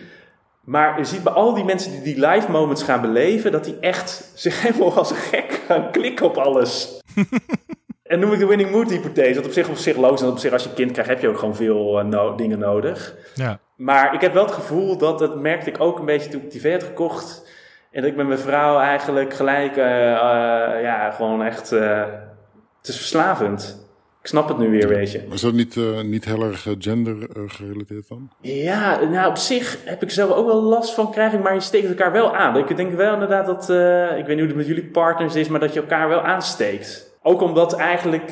Maar 0.64 0.98
je 0.98 1.06
ziet 1.06 1.24
bij 1.24 1.34
al 1.34 1.54
die 1.54 1.64
mensen 1.64 1.92
die 1.92 2.02
die 2.02 2.28
live 2.28 2.52
moments 2.52 2.84
gaan 2.84 3.02
beleven, 3.02 3.52
dat 3.52 3.64
die 3.64 3.78
echt 3.80 4.32
zich 4.34 4.62
helemaal 4.64 4.98
als 4.98 5.10
een 5.10 5.16
gek 5.16 5.62
gaan 5.68 5.92
klikken 5.92 6.26
op 6.26 6.38
alles. 6.38 7.02
en 8.04 8.20
noem 8.20 8.34
ik 8.34 8.40
de 8.40 8.48
winning 8.48 8.72
mood 8.72 8.90
hypothese. 8.90 9.34
Dat 9.34 9.46
op 9.46 9.52
zich 9.52 9.70
op 9.70 9.76
zich 9.76 9.98
logisch. 9.98 10.22
En 10.22 10.28
op 10.28 10.38
zich 10.38 10.52
als 10.52 10.64
je 10.64 10.74
kind 10.74 10.92
krijgt 10.92 11.10
heb 11.10 11.22
je 11.22 11.28
ook 11.28 11.40
gewoon 11.40 11.56
veel 11.56 12.00
uh, 12.00 12.06
no 12.06 12.36
dingen 12.36 12.60
nodig. 12.60 13.16
Ja. 13.36 13.60
Maar 13.76 14.14
ik 14.14 14.22
heb 14.22 14.34
wel 14.34 14.46
het 14.46 14.54
gevoel 14.54 14.98
dat, 14.98 15.20
dat 15.20 15.40
merkte 15.40 15.70
ik 15.70 15.82
ook 15.82 16.00
een 16.00 16.06
beetje 16.06 16.30
toen 16.30 16.42
ik 16.42 16.52
die 16.52 16.72
had 16.72 16.84
gekocht. 16.84 17.54
En 17.96 18.02
dat 18.02 18.12
ik 18.12 18.18
met 18.18 18.28
mijn 18.28 18.40
vrouw 18.40 18.80
eigenlijk 18.80 19.34
gelijk, 19.34 19.78
uh, 19.78 19.86
uh, 19.86 20.82
ja, 20.82 21.12
gewoon 21.12 21.44
echt, 21.44 21.70
het 21.70 22.88
is 22.88 22.98
verslavend. 22.98 23.88
Ik 24.22 24.28
snap 24.28 24.48
het 24.48 24.58
nu 24.58 24.70
weer, 24.70 24.88
weet 24.88 25.12
je. 25.12 25.28
Is 25.32 25.42
dat 25.42 25.54
niet, 25.54 25.76
niet 26.04 26.26
heel 26.26 26.44
erg 26.44 26.68
gender 26.80 27.16
gerelateerd 27.48 28.08
dan? 28.08 28.30
Ja, 28.42 29.04
nou 29.04 29.30
op 29.30 29.38
zich 29.38 29.78
heb 29.86 30.02
ik 30.02 30.10
zelf 30.10 30.32
ook 30.32 30.46
wel 30.46 30.62
last 30.62 30.94
van 30.94 31.12
krijgen, 31.12 31.42
maar 31.42 31.54
je 31.54 31.60
steekt 31.60 31.88
elkaar 31.88 32.12
wel 32.12 32.36
aan. 32.36 32.58
Ik 32.58 32.78
denk 32.78 32.94
wel 32.94 33.14
inderdaad 33.14 33.46
dat, 33.46 33.70
ik 34.18 34.26
weet 34.26 34.28
niet 34.28 34.38
hoe 34.38 34.48
het 34.48 34.56
met 34.56 34.68
jullie 34.68 34.86
partners 34.86 35.36
is, 35.36 35.48
maar 35.48 35.60
dat 35.60 35.74
je 35.74 35.80
elkaar 35.80 36.10
wel 36.10 36.22
aansteekt. 36.22 37.18
Ook 37.22 37.42
omdat 37.42 37.76
eigenlijk, 37.76 38.32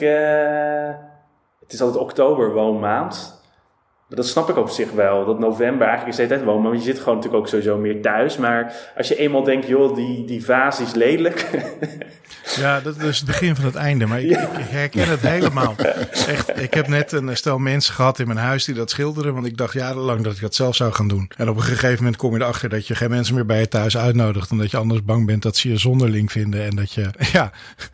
het 1.59 1.73
is 1.73 1.81
altijd 1.81 2.03
oktober 2.03 2.53
woonmaand. 2.53 3.42
Dat 4.15 4.27
snap 4.27 4.49
ik 4.49 4.57
op 4.57 4.69
zich 4.69 4.91
wel. 4.91 5.25
Dat 5.25 5.39
november 5.39 5.87
eigenlijk 5.87 6.19
is 6.19 6.29
het 6.29 6.43
wonen. 6.43 6.61
Maar 6.61 6.73
je 6.73 6.79
zit 6.79 6.99
gewoon 6.99 7.15
natuurlijk 7.15 7.43
ook 7.43 7.49
sowieso 7.49 7.77
meer 7.77 8.01
thuis. 8.01 8.37
Maar 8.37 8.75
als 8.97 9.07
je 9.07 9.15
eenmaal 9.15 9.43
denkt, 9.43 9.67
joh, 9.67 9.95
die, 9.95 10.25
die 10.25 10.45
vaas 10.45 10.79
is 10.79 10.93
lelijk. 10.93 11.49
Ja, 12.55 12.79
dat 12.79 12.97
is 12.97 13.17
het 13.17 13.25
begin 13.25 13.55
van 13.55 13.65
het 13.65 13.75
einde. 13.75 14.05
Maar 14.05 14.21
ik, 14.21 14.29
ja. 14.29 14.57
ik, 14.57 14.65
herken 14.69 15.09
het 15.09 15.19
helemaal. 15.19 15.75
Echt, 16.27 16.61
ik 16.61 16.73
heb 16.73 16.87
net 16.87 17.11
een 17.11 17.37
stel 17.37 17.57
mensen 17.57 17.93
gehad 17.93 18.19
in 18.19 18.27
mijn 18.27 18.39
huis 18.39 18.65
die 18.65 18.75
dat 18.75 18.89
schilderen. 18.89 19.33
Want 19.33 19.45
ik 19.45 19.57
dacht 19.57 19.73
jarenlang 19.73 20.23
dat 20.23 20.33
ik 20.33 20.41
dat 20.41 20.55
zelf 20.55 20.75
zou 20.75 20.93
gaan 20.93 21.07
doen. 21.07 21.31
En 21.37 21.49
op 21.49 21.55
een 21.55 21.63
gegeven 21.63 21.97
moment 21.97 22.15
kom 22.15 22.33
je 22.35 22.41
erachter 22.41 22.69
dat 22.69 22.87
je 22.87 22.95
geen 22.95 23.09
mensen 23.09 23.35
meer 23.35 23.45
bij 23.45 23.59
je 23.59 23.67
thuis 23.67 23.97
uitnodigt. 23.97 24.51
Omdat 24.51 24.71
je 24.71 24.77
anders 24.77 25.03
bang 25.03 25.25
bent 25.25 25.41
dat 25.41 25.57
ze 25.57 25.69
je 25.69 25.77
zonderling 25.77 26.31
vinden. 26.31 26.63
En 26.63 26.75
dat 26.75 26.91
je, 26.91 27.09
ja, 27.33 27.51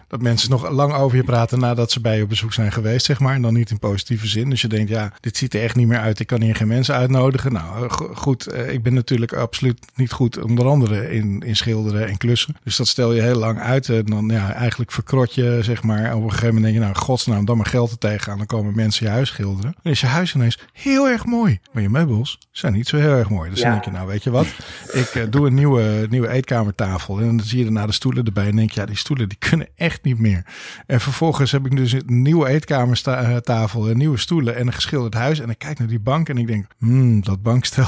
dat 0.07 0.21
mensen 0.21 0.49
nog 0.49 0.69
lang 0.69 0.93
over 0.93 1.17
je 1.17 1.23
praten 1.23 1.59
nadat 1.59 1.91
ze 1.91 2.01
bij 2.01 2.17
je 2.17 2.23
op 2.23 2.29
bezoek 2.29 2.53
zijn 2.53 2.71
geweest, 2.71 3.05
zeg 3.05 3.19
maar. 3.19 3.35
En 3.35 3.41
dan 3.41 3.53
niet 3.53 3.71
in 3.71 3.79
positieve 3.79 4.27
zin. 4.27 4.49
Dus 4.49 4.61
je 4.61 4.67
denkt, 4.67 4.89
ja, 4.89 5.13
dit 5.19 5.37
ziet 5.37 5.53
er 5.53 5.61
echt 5.61 5.75
niet 5.75 5.87
meer 5.87 5.99
uit. 5.99 6.19
Ik 6.19 6.27
kan 6.27 6.41
hier 6.41 6.55
geen 6.55 6.67
mensen 6.67 6.95
uitnodigen. 6.95 7.53
Nou, 7.53 7.89
goed, 8.13 8.55
ik 8.67 8.83
ben 8.83 8.93
natuurlijk 8.93 9.33
absoluut 9.33 9.85
niet 9.95 10.11
goed, 10.11 10.43
onder 10.43 10.67
andere 10.67 11.11
in, 11.11 11.41
in 11.45 11.55
schilderen 11.55 12.07
en 12.07 12.17
klussen. 12.17 12.55
Dus 12.63 12.75
dat 12.75 12.87
stel 12.87 13.13
je 13.13 13.21
heel 13.21 13.39
lang 13.39 13.59
uit. 13.59 13.89
En 13.89 14.05
dan, 14.05 14.29
ja, 14.29 14.38
eigenlijk 14.47 14.91
verkrot 14.91 15.33
je, 15.33 15.59
zeg 15.61 15.83
maar. 15.83 16.15
Op 16.15 16.23
een 16.23 16.29
gegeven 16.29 16.47
moment 16.47 16.63
denk 16.63 16.75
je, 16.75 16.81
nou, 16.81 16.95
godsnaam, 16.95 17.45
dan 17.45 17.57
maar 17.57 17.65
geld 17.65 17.91
er 17.91 17.97
tegenaan. 17.97 18.37
Dan 18.37 18.47
komen 18.47 18.75
mensen 18.75 19.05
je 19.05 19.11
huis 19.11 19.29
schilderen. 19.29 19.75
Dan 19.81 19.91
is 19.91 19.99
je 19.99 20.07
huis 20.07 20.35
ineens 20.35 20.59
heel 20.73 21.07
erg 21.07 21.25
mooi. 21.25 21.59
Maar 21.71 21.81
je 21.81 21.89
meubels 21.89 22.39
zijn 22.51 22.73
niet 22.73 22.87
zo 22.87 22.97
heel 22.97 23.11
erg 23.11 23.29
mooi. 23.29 23.49
Dus 23.49 23.59
ja. 23.59 23.63
dan 23.63 23.73
denk 23.73 23.85
je, 23.85 23.91
nou, 23.91 24.07
weet 24.07 24.23
je 24.23 24.29
wat? 24.29 24.47
Ik 24.91 25.15
uh, 25.15 25.23
doe 25.29 25.47
een 25.47 25.53
nieuwe, 25.53 26.07
nieuwe 26.09 26.29
eetkamertafel. 26.29 27.19
En 27.19 27.25
dan 27.37 27.45
zie 27.45 27.57
je 27.57 27.63
daarna 27.63 27.85
de 27.85 27.91
stoelen 27.91 28.25
erbij. 28.25 28.47
En 28.47 28.55
denk 28.55 28.71
je, 28.71 28.79
ja, 28.79 28.85
die 28.85 28.97
stoelen 28.97 29.29
die 29.29 29.37
kunnen 29.37 29.67
echt 29.75 30.03
niet 30.03 30.19
meer. 30.19 30.45
En 30.85 31.01
vervolgens 31.01 31.51
heb 31.51 31.65
ik 31.65 31.75
dus 31.75 31.91
een 31.91 32.21
nieuwe 32.21 32.47
eetkamertafel, 32.47 33.83
nieuwe 33.83 34.17
stoelen 34.17 34.55
en 34.55 34.67
een 34.67 34.73
geschilderd 34.73 35.13
huis. 35.13 35.39
En 35.39 35.49
ik 35.49 35.57
kijk 35.57 35.79
naar 35.79 35.87
die 35.87 35.99
bank 35.99 36.29
en 36.29 36.37
ik 36.37 36.47
denk, 36.47 36.65
hmm, 36.77 37.23
dat 37.23 37.41
bankstel. 37.41 37.87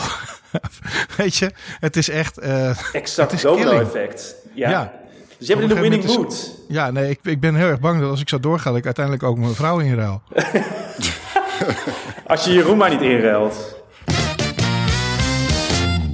weet 1.18 1.36
je, 1.36 1.52
het 1.80 1.97
is 1.97 2.10
echt. 2.10 2.43
Uh, 2.43 2.93
exact 2.93 3.41
domino-effect. 3.41 4.36
Ja. 4.54 4.70
ja. 4.70 5.01
Dus 5.41 5.49
je 5.49 5.55
hebt 5.55 5.69
in 5.69 5.75
de 5.75 5.81
winning 5.81 6.05
mood. 6.05 6.51
Ja, 6.67 6.91
nee, 6.91 7.09
ik, 7.09 7.19
ik 7.23 7.39
ben 7.39 7.55
heel 7.55 7.67
erg 7.67 7.79
bang 7.79 7.99
dat 7.99 8.09
als 8.09 8.21
ik 8.21 8.29
zo 8.29 8.39
doorga, 8.39 8.69
dat 8.69 8.77
ik 8.77 8.85
uiteindelijk 8.85 9.25
ook 9.25 9.37
mijn 9.37 9.53
vrouw 9.53 9.79
inruil. 9.79 10.21
als 12.25 12.45
je 12.45 12.53
Jeroen 12.53 12.77
maar 12.77 12.89
niet 12.89 13.01
inruilt. 13.01 13.80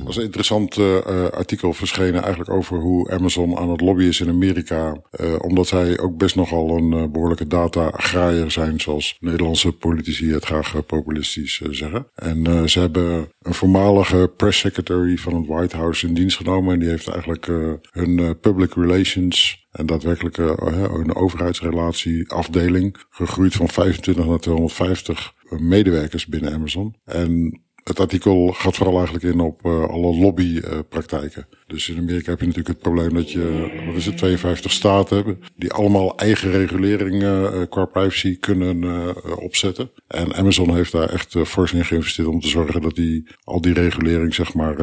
Er 0.08 0.14
was 0.14 0.22
een 0.22 0.30
interessant 0.30 0.78
uh, 0.78 1.28
artikel 1.30 1.74
verschenen 1.74 2.22
eigenlijk 2.22 2.52
over 2.52 2.78
hoe 2.78 3.12
Amazon 3.12 3.58
aan 3.58 3.70
het 3.70 3.82
lobbyen 3.82 4.08
is 4.08 4.20
in 4.20 4.30
Amerika. 4.30 4.98
Uh, 5.20 5.36
omdat 5.42 5.68
zij 5.68 6.00
ook 6.00 6.18
best 6.18 6.36
nogal 6.36 6.78
een 6.78 7.12
behoorlijke 7.12 7.48
data-agraaier 7.48 8.52
zijn, 8.52 8.80
zoals 8.80 9.18
Nederlandse 9.20 9.72
politici 9.72 10.32
het 10.32 10.46
graag 10.46 10.86
populistisch 10.86 11.62
zeggen. 11.70 12.08
En 12.16 12.70
ze 12.70 12.80
hebben 12.80 13.32
een 13.42 13.54
voormalige 13.54 14.32
press 14.38 14.60
secretary 14.60 15.18
van 15.18 15.36
het 15.36 15.48
White 15.48 15.78
House 15.78 16.08
in 16.08 16.14
dienst 16.14 16.38
genomen. 16.38 16.74
En 16.74 16.80
die 16.80 16.90
heeft 16.90 17.08
eigenlijk 17.08 17.46
hun 17.92 18.40
public 18.40 18.74
relations 18.74 19.66
en 19.72 19.86
daadwerkelijk 19.86 20.38
uh, 20.38 20.54
een 20.94 21.16
overheidsrelatie 21.16 22.32
afdeling 22.32 22.98
gegroeid 23.10 23.54
van 23.54 23.70
25 23.70 24.26
naar 24.26 24.40
250 24.40 25.34
medewerkers 25.60 26.26
binnen 26.26 26.54
Amazon. 26.54 26.96
En 27.06 27.62
het 27.88 28.00
artikel 28.00 28.48
gaat 28.48 28.76
vooral 28.76 28.96
eigenlijk 28.96 29.24
in 29.24 29.40
op 29.40 29.66
uh, 29.66 29.84
alle 29.84 30.16
lobbypraktijken. 30.16 31.48
Dus 31.68 31.90
in 31.90 31.98
Amerika 31.98 32.30
heb 32.30 32.40
je 32.40 32.46
natuurlijk 32.46 32.74
het 32.74 32.84
probleem 32.84 33.14
dat 33.14 33.32
je, 33.32 33.72
wat 33.86 33.96
is 33.96 34.06
het, 34.06 34.18
52 34.18 34.72
staten 34.72 35.16
hebben. 35.16 35.40
Die 35.56 35.72
allemaal 35.72 36.18
eigen 36.18 36.52
reguleringen 36.52 37.54
uh, 37.54 37.62
qua 37.70 37.86
privacy 37.86 38.40
kunnen 38.40 38.84
uh, 38.84 39.10
opzetten. 39.40 39.92
En 40.08 40.36
Amazon 40.36 40.76
heeft 40.76 40.92
daar 40.92 41.10
echt 41.10 41.34
uh, 41.34 41.44
fors 41.44 41.74
in 41.74 41.86
geïnvesteerd 41.86 42.28
om 42.28 42.40
te 42.40 42.48
zorgen 42.48 42.82
dat 42.82 42.96
die, 42.96 43.28
al 43.44 43.62
die 43.62 43.74
regulering 43.74 44.34
zeg 44.34 44.54
maar 44.54 44.76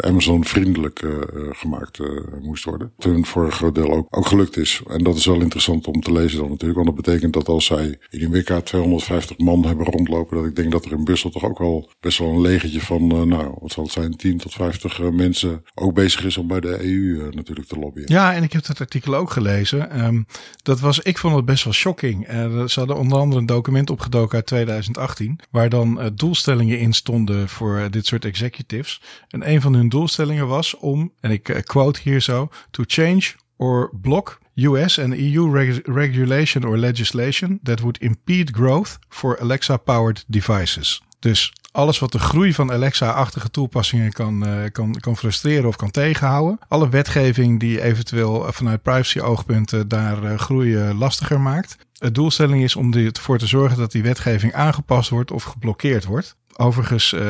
Amazon 0.00 0.44
vriendelijk 0.44 1.02
gemaakt 1.50 1.98
moest 2.40 2.64
worden. 2.64 2.92
Toen 2.98 3.26
voor 3.26 3.44
een 3.44 3.52
groot 3.52 3.74
deel 3.74 3.92
ook, 3.92 4.06
ook 4.10 4.26
gelukt 4.26 4.56
is. 4.56 4.82
En 4.88 5.04
dat 5.04 5.16
is 5.16 5.26
wel 5.26 5.40
interessant 5.40 5.86
om 5.86 6.00
te 6.00 6.12
lezen 6.12 6.38
dan 6.38 6.48
natuurlijk. 6.48 6.84
Want 6.84 6.96
dat 6.96 7.04
betekent 7.04 7.32
dat 7.32 7.48
als 7.48 7.64
zij 7.64 7.98
in 8.10 8.26
Amerika 8.26 8.60
250 8.60 9.38
man 9.38 9.66
hebben 9.66 9.86
rondlopen, 9.86 10.36
dat 10.36 10.46
ik 10.46 10.56
denk 10.56 10.72
dat 10.72 10.84
er 10.84 10.92
in 10.92 11.04
Brussel 11.04 11.30
toch 11.30 11.44
ook 11.44 11.58
wel 11.58 11.90
best 12.00 12.18
wel 12.18 12.28
een 12.28 12.40
legertje 12.40 12.80
van, 12.80 13.28
nou 13.28 13.54
wat 13.60 13.72
zal 13.72 13.84
het 13.84 13.92
zijn, 13.92 14.16
10 14.16 14.38
tot 14.38 14.52
50 14.52 15.10
mensen 15.10 15.62
ook 15.74 15.94
bezig 15.94 16.19
is 16.24 16.36
om 16.36 16.46
bij 16.46 16.60
de 16.60 16.84
EU 16.84 17.26
uh, 17.26 17.32
natuurlijk 17.32 17.68
te 17.68 17.78
lobbyen. 17.78 18.04
Ja, 18.06 18.34
en 18.34 18.42
ik 18.42 18.52
heb 18.52 18.66
dat 18.66 18.80
artikel 18.80 19.14
ook 19.14 19.30
gelezen. 19.30 20.04
Um, 20.04 20.26
dat 20.62 20.80
was, 20.80 21.00
ik 21.00 21.18
vond 21.18 21.36
het 21.36 21.44
best 21.44 21.64
wel 21.64 21.72
shocking. 21.72 22.30
Uh, 22.32 22.64
ze 22.66 22.78
hadden 22.78 22.96
onder 22.96 23.18
andere 23.18 23.40
een 23.40 23.46
document 23.46 23.90
opgedoken 23.90 24.36
uit 24.36 24.46
2018, 24.46 25.40
waar 25.50 25.68
dan 25.68 26.00
uh, 26.00 26.06
doelstellingen 26.14 26.78
in 26.78 26.92
stonden 26.92 27.48
voor 27.48 27.88
dit 27.90 28.06
soort 28.06 28.24
executives. 28.24 29.00
En 29.28 29.50
een 29.50 29.60
van 29.60 29.74
hun 29.74 29.88
doelstellingen 29.88 30.46
was 30.46 30.76
om, 30.76 31.12
en 31.20 31.30
ik 31.30 31.62
quote 31.64 32.00
hier 32.02 32.20
zo, 32.20 32.48
to 32.70 32.82
change 32.86 33.22
or 33.56 33.90
block 34.00 34.38
US 34.54 34.98
and 34.98 35.14
EU 35.14 35.50
reg 35.52 35.80
regulation 35.84 36.64
or 36.64 36.78
legislation 36.78 37.60
that 37.62 37.80
would 37.80 37.98
impede 37.98 38.52
growth 38.52 38.98
for 39.08 39.38
Alexa-powered 39.40 40.24
devices. 40.26 41.02
Dus 41.18 41.52
alles 41.72 41.98
wat 41.98 42.12
de 42.12 42.18
groei 42.18 42.54
van 42.54 42.72
Alexa-achtige 42.72 43.50
toepassingen 43.50 44.12
kan, 44.12 44.48
uh, 44.48 44.70
kan, 44.72 44.96
kan 45.00 45.16
frustreren 45.16 45.68
of 45.68 45.76
kan 45.76 45.90
tegenhouden. 45.90 46.58
Alle 46.68 46.88
wetgeving 46.88 47.60
die 47.60 47.82
eventueel 47.82 48.52
vanuit 48.52 48.82
privacy-oogpunten 48.82 49.88
daar 49.88 50.22
uh, 50.24 50.38
groei 50.38 50.92
lastiger 50.94 51.40
maakt. 51.40 51.76
Het 51.98 52.14
doelstelling 52.14 52.62
is 52.62 52.76
om 52.76 52.94
ervoor 52.94 53.38
te 53.38 53.46
zorgen 53.46 53.78
dat 53.78 53.92
die 53.92 54.02
wetgeving 54.02 54.54
aangepast 54.54 55.10
wordt 55.10 55.30
of 55.30 55.42
geblokkeerd 55.42 56.04
wordt. 56.04 56.36
Overigens 56.56 57.12
uh, 57.12 57.20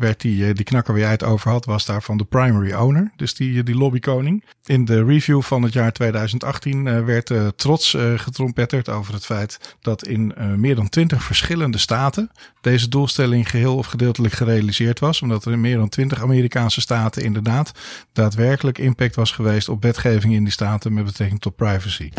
werd 0.00 0.20
die, 0.20 0.46
uh, 0.46 0.54
die 0.54 0.64
knakker 0.64 0.92
waar 0.92 1.02
jij 1.02 1.10
het 1.10 1.24
over 1.24 1.50
had, 1.50 1.64
was 1.64 1.86
daarvan 1.86 2.16
de 2.16 2.24
primary 2.24 2.72
owner. 2.72 3.12
Dus 3.16 3.34
die, 3.34 3.62
die 3.62 3.74
lobbykoning. 3.74 4.44
In 4.64 4.84
de 4.84 5.04
review 5.04 5.42
van 5.42 5.62
het 5.62 5.72
jaar 5.72 5.92
2018 5.92 6.86
uh, 6.86 7.04
werd 7.04 7.32
trots 7.56 7.96
getrompetterd 8.16 8.88
over 8.88 9.14
het 9.14 9.24
feit 9.24 9.76
dat 9.80 10.06
in 10.06 10.34
meer 10.56 10.74
dan 10.74 10.88
20 10.88 11.22
verschillende 11.22 11.78
staten 11.78 12.30
deze 12.60 12.88
doelstelling 12.88 13.50
geheel 13.50 13.76
of 13.76 13.86
gedeeltelijk 13.86 14.34
gerealiseerd 14.34 14.98
was. 14.98 15.22
Omdat 15.22 15.44
er 15.44 15.52
in 15.52 15.60
meer 15.60 15.76
dan 15.76 15.88
20 15.88 16.22
Amerikaanse 16.22 16.80
staten 16.80 17.22
inderdaad 17.22 17.72
daadwerkelijk 18.12 18.78
impact 18.78 19.14
was 19.14 19.30
geweest 19.30 19.68
op 19.68 19.82
wetgeving 19.82 20.34
in 20.34 20.42
die 20.42 20.52
staten 20.52 20.92
met 20.92 21.04
betrekking 21.04 21.40
tot 21.40 21.56
privacy. 21.56 22.10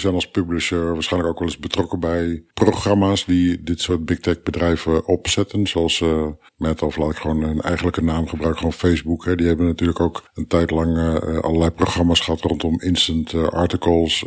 Zijn 0.00 0.14
als 0.14 0.30
publisher 0.30 0.92
waarschijnlijk 0.92 1.32
ook 1.32 1.38
wel 1.38 1.48
eens 1.48 1.58
betrokken 1.58 2.00
bij 2.00 2.44
programma's 2.54 3.24
die 3.24 3.62
dit 3.62 3.80
soort 3.80 4.04
big 4.04 4.18
tech 4.18 4.42
bedrijven 4.42 5.06
opzetten. 5.06 5.66
Zoals 5.66 6.00
uh, 6.00 6.26
met 6.56 6.82
of 6.82 6.96
laat 6.96 7.10
ik 7.10 7.16
gewoon 7.16 7.42
een 7.42 7.60
eigenlijke 7.60 8.02
naam 8.02 8.28
gebruiken, 8.28 8.58
gewoon 8.58 8.72
Facebook. 8.72 9.24
Hè. 9.24 9.36
Die 9.36 9.46
hebben 9.46 9.66
natuurlijk 9.66 10.00
ook 10.00 10.30
een 10.34 10.46
tijd 10.46 10.70
lang 10.70 10.96
uh, 10.96 11.38
allerlei 11.38 11.70
programma's 11.70 12.20
gehad 12.20 12.40
rondom 12.40 12.80
instant 12.80 13.32
uh, 13.32 13.44
articles. 13.44 14.24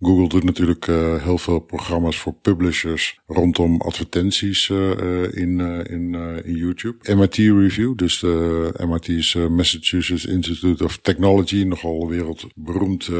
Google 0.00 0.28
doet 0.28 0.44
natuurlijk 0.44 0.86
heel 1.22 1.38
veel 1.38 1.58
programma's 1.58 2.18
voor 2.18 2.34
publishers 2.34 3.20
rondom 3.26 3.80
advertenties 3.80 4.70
in, 4.70 5.60
in, 5.60 6.14
in 6.44 6.56
YouTube. 6.56 7.14
MIT 7.14 7.36
Review, 7.36 7.96
dus 7.96 8.20
de 8.20 8.86
MIT's 8.86 9.34
Massachusetts 9.34 10.26
Institute 10.26 10.84
of 10.84 10.96
Technology, 10.96 11.62
nogal 11.62 12.08
wereldberoemd 12.08 13.10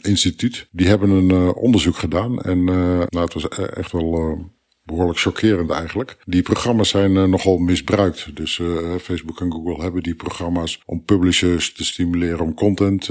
instituut. 0.00 0.68
Die 0.70 0.86
hebben 0.86 1.09
een 1.10 1.54
onderzoek 1.54 1.96
gedaan 1.96 2.40
en 2.40 2.64
nou, 2.64 3.20
het 3.20 3.32
was 3.32 3.48
echt 3.48 3.92
wel 3.92 4.38
behoorlijk 4.84 5.18
chockerend 5.18 5.70
eigenlijk. 5.70 6.16
Die 6.24 6.42
programma's 6.42 6.88
zijn 6.88 7.30
nogal 7.30 7.58
misbruikt. 7.58 8.36
Dus 8.36 8.60
Facebook 9.00 9.40
en 9.40 9.52
Google 9.52 9.82
hebben 9.82 10.02
die 10.02 10.14
programma's 10.14 10.82
om 10.86 11.04
publishers 11.04 11.72
te 11.72 11.84
stimuleren 11.84 12.40
om 12.40 12.54
content 12.54 13.04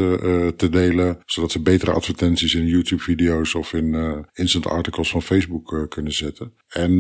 te 0.56 0.68
delen, 0.72 1.20
zodat 1.26 1.52
ze 1.52 1.62
betere 1.62 1.92
advertenties 1.92 2.56
in 2.56 2.66
YouTube-video's 2.66 3.56
of 3.56 3.74
in 3.74 4.26
instant 4.34 4.68
articles 4.68 5.10
van 5.10 5.22
Facebook 5.22 5.86
kunnen 5.90 6.14
zetten. 6.14 6.54
En 6.70 6.92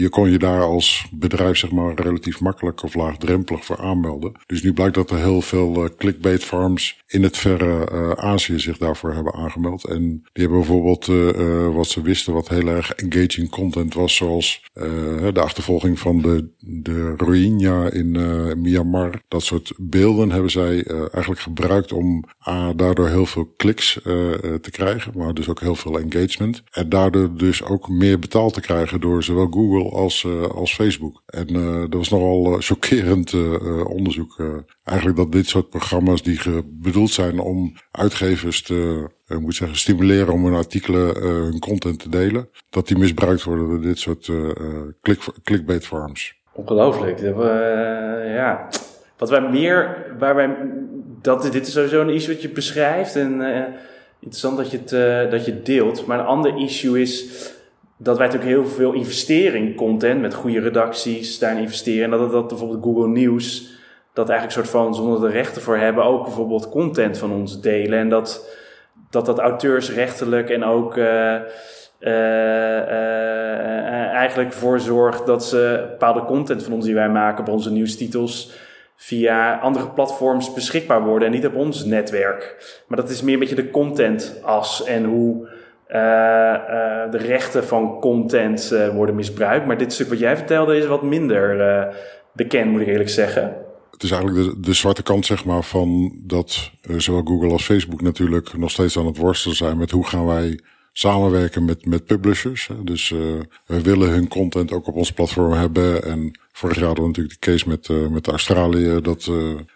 je 0.00 0.06
kon 0.10 0.30
je 0.30 0.38
daar 0.38 0.62
als 0.62 1.06
bedrijf 1.12 1.56
zeg 1.56 1.70
maar 1.70 1.94
relatief 1.94 2.40
makkelijk 2.40 2.82
of 2.82 2.94
laagdrempelig 2.94 3.64
voor 3.64 3.78
aanmelden. 3.78 4.32
Dus 4.46 4.62
nu 4.62 4.72
blijkt 4.72 4.94
dat 4.94 5.10
er 5.10 5.16
heel 5.16 5.40
veel 5.40 5.88
clickbait 5.96 6.44
farms 6.44 7.02
in 7.06 7.22
het 7.22 7.36
verre 7.36 8.16
Azië 8.16 8.58
zich 8.58 8.78
daarvoor 8.78 9.14
hebben 9.14 9.34
aangemeld. 9.34 9.84
En 9.84 10.02
die 10.08 10.42
hebben 10.44 10.58
bijvoorbeeld 10.58 11.06
wat 11.74 11.86
ze 11.86 12.02
wisten 12.02 12.32
wat 12.32 12.48
heel 12.48 12.66
erg 12.66 12.92
engaging 12.92 13.50
content 13.50 13.94
was 13.94 14.16
zoals 14.16 14.64
de 15.32 15.40
achtervolging 15.40 15.98
van 15.98 16.22
de, 16.22 16.48
de 16.58 17.14
Rohingya 17.16 17.90
in 17.90 18.10
Myanmar. 18.60 19.22
Dat 19.28 19.42
soort 19.42 19.72
beelden 19.76 20.30
hebben 20.30 20.50
zij 20.50 20.82
eigenlijk 20.84 21.40
gebruikt 21.40 21.92
om 21.92 22.24
daardoor 22.76 23.08
heel 23.08 23.26
veel 23.26 23.52
kliks 23.56 23.92
te 24.60 24.70
krijgen, 24.70 25.12
maar 25.16 25.34
dus 25.34 25.48
ook 25.48 25.60
heel 25.60 25.74
veel 25.74 25.98
engagement. 25.98 26.62
En 26.70 26.88
daardoor 26.88 27.36
dus 27.36 27.62
ook 27.62 27.88
meer 27.88 28.18
betaald 28.18 28.54
te 28.54 28.60
krijgen 28.60 28.86
door 28.96 29.22
zowel 29.22 29.46
Google 29.50 29.90
als, 29.90 30.26
als 30.54 30.74
Facebook. 30.74 31.22
En 31.26 31.46
dat 31.80 31.94
was 31.94 32.08
nogal 32.08 32.56
chockerend 32.60 33.34
onderzoek. 33.84 34.36
eigenlijk 34.84 35.18
dat 35.18 35.32
dit 35.32 35.46
soort 35.46 35.68
programma's 35.68 36.22
die 36.22 36.40
bedoeld 36.64 37.10
zijn 37.10 37.38
om 37.38 37.72
uitgevers 37.90 38.62
te 38.62 39.08
moet 39.36 39.54
zeggen, 39.54 39.76
stimuleren 39.76 40.32
om 40.32 40.44
hun 40.44 40.54
artikelen, 40.54 41.22
hun 41.22 41.58
content 41.58 41.98
te 41.98 42.08
delen. 42.08 42.48
Dat 42.70 42.88
die 42.88 42.98
misbruikt 42.98 43.44
worden 43.44 43.68
door 43.68 43.80
dit 43.80 43.98
soort 43.98 44.26
uh, 44.26 44.48
click, 45.02 45.20
clickbait 45.44 45.86
farms. 45.86 46.34
Ongelooflijk. 46.52 47.18
We, 47.18 48.22
ja. 48.34 48.68
Wat 49.16 49.30
wij 49.30 49.40
meer, 49.40 50.06
waar 50.18 50.34
wij, 50.34 50.56
dat, 51.22 51.52
dit 51.52 51.66
is 51.66 51.72
sowieso 51.72 52.00
een 52.00 52.08
issue 52.14 52.34
wat 52.34 52.42
je 52.42 52.48
beschrijft 52.48 53.16
en 53.16 53.40
interessant 54.20 54.56
dat 54.56 54.70
je 54.70 54.78
het, 54.84 55.30
dat 55.30 55.44
je 55.44 55.62
deelt. 55.62 56.06
Maar 56.06 56.18
een 56.18 56.26
ander 56.26 56.58
issue 56.58 57.00
is 57.00 57.26
dat 57.98 58.18
wij 58.18 58.26
natuurlijk 58.26 58.56
heel 58.56 58.66
veel 58.66 58.92
investeren 58.92 59.60
in 59.60 59.74
content 59.74 60.20
met 60.20 60.34
goede 60.34 60.60
redacties, 60.60 61.38
daarin 61.38 61.62
investeren. 61.62 62.12
En 62.12 62.18
dat, 62.18 62.32
dat 62.32 62.48
bijvoorbeeld 62.48 62.84
Google 62.84 63.08
News, 63.08 63.76
dat 64.12 64.28
eigenlijk 64.28 64.58
soort 64.58 64.82
van 64.82 64.94
zonder 64.94 65.20
de 65.20 65.28
rechten 65.28 65.62
voor 65.62 65.76
hebben, 65.76 66.04
ook 66.04 66.22
bijvoorbeeld 66.22 66.68
content 66.68 67.18
van 67.18 67.32
ons 67.32 67.60
delen. 67.60 67.98
En 67.98 68.08
dat, 68.08 68.56
dat 69.10 69.26
dat 69.26 69.38
auteursrechtelijk 69.38 70.50
en 70.50 70.64
ook 70.64 70.96
uh, 70.96 71.36
uh, 72.00 72.88
eigenlijk 74.12 74.52
voor 74.52 74.80
zorgt 74.80 75.26
dat 75.26 75.44
ze 75.44 75.86
bepaalde 75.90 76.24
content 76.24 76.62
van 76.62 76.72
ons 76.72 76.84
die 76.84 76.94
wij 76.94 77.08
maken 77.08 77.40
op 77.40 77.52
onze 77.52 77.70
nieuwstitels 77.70 78.52
via 78.96 79.58
andere 79.58 79.88
platforms 79.88 80.52
beschikbaar 80.52 81.04
worden 81.04 81.28
en 81.28 81.34
niet 81.34 81.46
op 81.46 81.54
ons 81.54 81.84
netwerk. 81.84 82.56
Maar 82.86 82.98
dat 82.98 83.10
is 83.10 83.22
meer 83.22 83.34
een 83.34 83.40
beetje 83.40 83.54
de 83.54 83.70
contentas 83.70 84.84
en 84.84 85.04
hoe 85.04 85.48
de 85.88 87.18
rechten 87.18 87.64
van 87.64 88.00
content 88.00 88.74
worden 88.94 89.14
misbruikt. 89.14 89.66
Maar 89.66 89.78
dit 89.78 89.92
stuk 89.92 90.08
wat 90.08 90.18
jij 90.18 90.36
vertelde 90.36 90.76
is 90.76 90.86
wat 90.86 91.02
minder 91.02 91.88
bekend, 92.32 92.70
moet 92.70 92.80
ik 92.80 92.86
eerlijk 92.86 93.08
zeggen 93.08 93.66
het 93.98 94.06
is 94.06 94.12
eigenlijk 94.16 94.50
de, 94.50 94.60
de 94.60 94.72
zwarte 94.72 95.02
kant 95.02 95.26
zeg 95.26 95.44
maar, 95.44 95.62
van 95.62 96.12
dat 96.16 96.70
zowel 96.96 97.22
Google 97.24 97.52
als 97.52 97.64
Facebook 97.64 98.00
natuurlijk 98.00 98.58
nog 98.58 98.70
steeds 98.70 98.98
aan 98.98 99.06
het 99.06 99.16
worstelen 99.16 99.56
zijn 99.56 99.78
met 99.78 99.90
hoe 99.90 100.06
gaan 100.06 100.26
wij 100.26 100.60
samenwerken 100.98 101.64
met, 101.64 101.86
met 101.86 102.04
publishers. 102.04 102.68
Dus 102.82 103.10
uh, 103.10 103.20
we 103.66 103.80
willen 103.80 104.10
hun 104.10 104.28
content 104.28 104.72
ook 104.72 104.86
op 104.86 104.94
ons 104.94 105.12
platform 105.12 105.52
hebben. 105.52 106.04
En 106.04 106.38
vorig 106.52 106.76
jaar 106.76 106.86
hadden 106.86 107.04
we 107.04 107.10
natuurlijk 107.10 107.40
de 107.40 107.50
case 107.50 107.68
met, 107.68 107.88
uh, 107.88 108.08
met 108.08 108.26
Australië 108.28 109.00
dat 109.02 109.30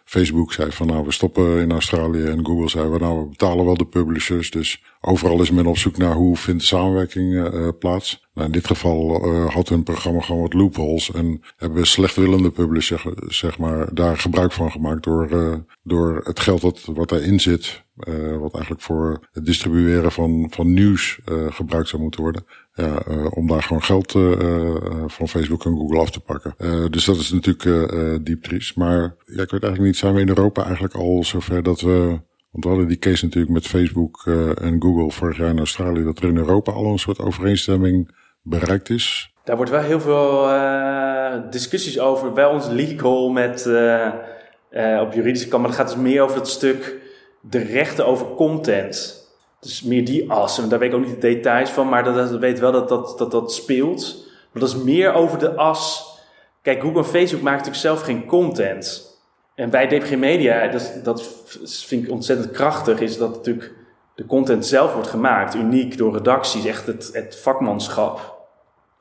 Facebook 0.04 0.52
zei 0.52 0.72
van 0.72 0.86
nou 0.86 1.04
we 1.04 1.12
stoppen 1.12 1.60
in 1.60 1.72
Australië 1.72 2.24
en 2.24 2.46
Google 2.46 2.68
zei 2.68 2.88
we 2.88 2.98
nou 2.98 3.20
we 3.20 3.28
betalen 3.28 3.64
wel 3.64 3.76
de 3.76 3.86
publishers. 3.86 4.50
Dus 4.50 4.82
overal 5.00 5.40
is 5.40 5.50
men 5.50 5.66
op 5.66 5.76
zoek 5.76 5.96
naar 5.96 6.14
hoe 6.14 6.36
vindt 6.36 6.62
samenwerking 6.62 7.50
plaats. 7.78 8.26
Nou, 8.34 8.46
in 8.46 8.52
dit 8.52 8.66
geval 8.66 9.26
had 9.48 9.68
hun 9.68 9.82
programma 9.82 10.20
gewoon 10.20 10.42
wat 10.42 10.52
loopholes 10.52 11.10
en 11.10 11.42
hebben 11.56 11.86
slechtwillende 11.86 12.50
publishers 12.50 13.04
zeg 13.26 13.58
maar 13.58 13.94
daar 13.94 14.18
gebruik 14.18 14.52
van 14.52 14.70
gemaakt 14.70 15.02
door, 15.02 15.28
door 15.82 16.20
het 16.24 16.40
geld 16.40 16.60
dat, 16.60 16.82
wat 16.84 17.08
daarin 17.08 17.40
zit, 17.40 17.82
wat 18.40 18.54
eigenlijk 18.54 18.82
voor 18.82 19.28
het 19.32 19.44
distribueren 19.44 20.12
van, 20.12 20.46
van 20.50 20.72
nieuws 20.72 21.20
gebruikt 21.48 21.88
zou 21.88 22.02
moeten 22.02 22.20
worden. 22.20 22.44
Ja, 22.74 23.02
om 23.30 23.46
daar 23.46 23.62
gewoon 23.62 23.82
geld 23.82 24.12
van 25.06 25.28
Facebook 25.28 25.64
en 25.64 25.76
Google 25.76 26.00
af 26.00 26.10
te 26.10 26.20
pakken. 26.20 26.54
dus 26.90 27.04
dat 27.04 27.16
is 27.16 27.32
natuurlijk 27.32 28.24
diep 28.24 28.42
triest. 28.42 28.76
Maar 28.76 29.04
ik 29.26 29.36
weet 29.36 29.50
eigenlijk 29.50 29.82
niet 29.82 29.96
zijn 29.96 30.14
we 30.14 30.20
in 30.20 30.28
Europa 30.28 30.64
eigenlijk 30.64 30.94
al 30.94 31.24
zover 31.24 31.62
dat 31.62 31.80
we. 31.80 32.20
Want 32.50 32.64
we 32.64 32.70
hadden 32.70 32.88
die 32.88 32.98
case 32.98 33.24
natuurlijk 33.24 33.52
met 33.52 33.66
Facebook 33.66 34.26
en 34.60 34.82
Google 34.82 35.10
vorig 35.10 35.36
jaar 35.36 35.50
in 35.50 35.58
Australië, 35.58 36.04
dat 36.04 36.18
er 36.18 36.28
in 36.28 36.36
Europa 36.36 36.72
al 36.72 36.86
een 36.86 36.98
soort 36.98 37.18
overeenstemming 37.18 38.14
bereikt 38.42 38.90
is. 38.90 39.34
Daar 39.44 39.56
wordt 39.56 39.70
wel 39.70 39.80
heel 39.80 40.00
veel 40.00 40.50
discussies 41.50 41.98
over, 41.98 42.32
bij 42.32 42.46
ons 42.46 42.68
legal 42.68 43.30
met 43.30 43.66
op 45.00 45.12
juridische 45.12 45.48
kant, 45.48 45.62
maar 45.62 45.70
het 45.70 45.80
gaat 45.80 45.88
dus 45.88 46.02
meer 46.02 46.22
over 46.22 46.36
het 46.36 46.48
stuk 46.48 47.00
de 47.42 47.58
rechten 47.58 48.06
over 48.06 48.26
content. 48.26 49.20
Dus 49.60 49.82
meer 49.82 50.04
die 50.04 50.30
as. 50.30 50.58
En 50.58 50.68
daar 50.68 50.78
weet 50.78 50.92
ik 50.92 50.98
ook 50.98 51.06
niet 51.06 51.20
de 51.20 51.28
details 51.28 51.70
van, 51.70 51.88
maar 51.88 52.04
dat, 52.04 52.30
weet 52.30 52.58
wel 52.58 52.72
dat 52.72 52.88
dat, 52.88 53.18
dat 53.18 53.30
dat 53.30 53.52
speelt. 53.52 54.24
Maar 54.52 54.62
dat 54.62 54.70
is 54.70 54.82
meer 54.82 55.12
over 55.12 55.38
de 55.38 55.54
as. 55.54 56.10
Kijk, 56.62 56.80
Google 56.80 56.98
en 56.98 57.04
Facebook 57.04 57.42
maken 57.42 57.58
natuurlijk 57.58 57.76
zelf 57.76 58.00
geen 58.02 58.26
content. 58.26 59.10
En 59.54 59.70
bij 59.70 59.86
DPG 59.86 60.16
Media, 60.16 60.68
dat, 60.68 61.00
dat 61.02 61.22
vind 61.84 62.04
ik 62.04 62.10
ontzettend 62.10 62.50
krachtig, 62.50 63.00
is 63.00 63.18
dat 63.18 63.34
natuurlijk 63.34 63.72
de 64.14 64.26
content 64.26 64.66
zelf 64.66 64.92
wordt 64.92 65.08
gemaakt. 65.08 65.54
Uniek 65.54 65.96
door 65.96 66.12
redacties, 66.12 66.64
echt 66.64 66.86
het, 66.86 67.10
het 67.12 67.36
vakmanschap. 67.36 68.40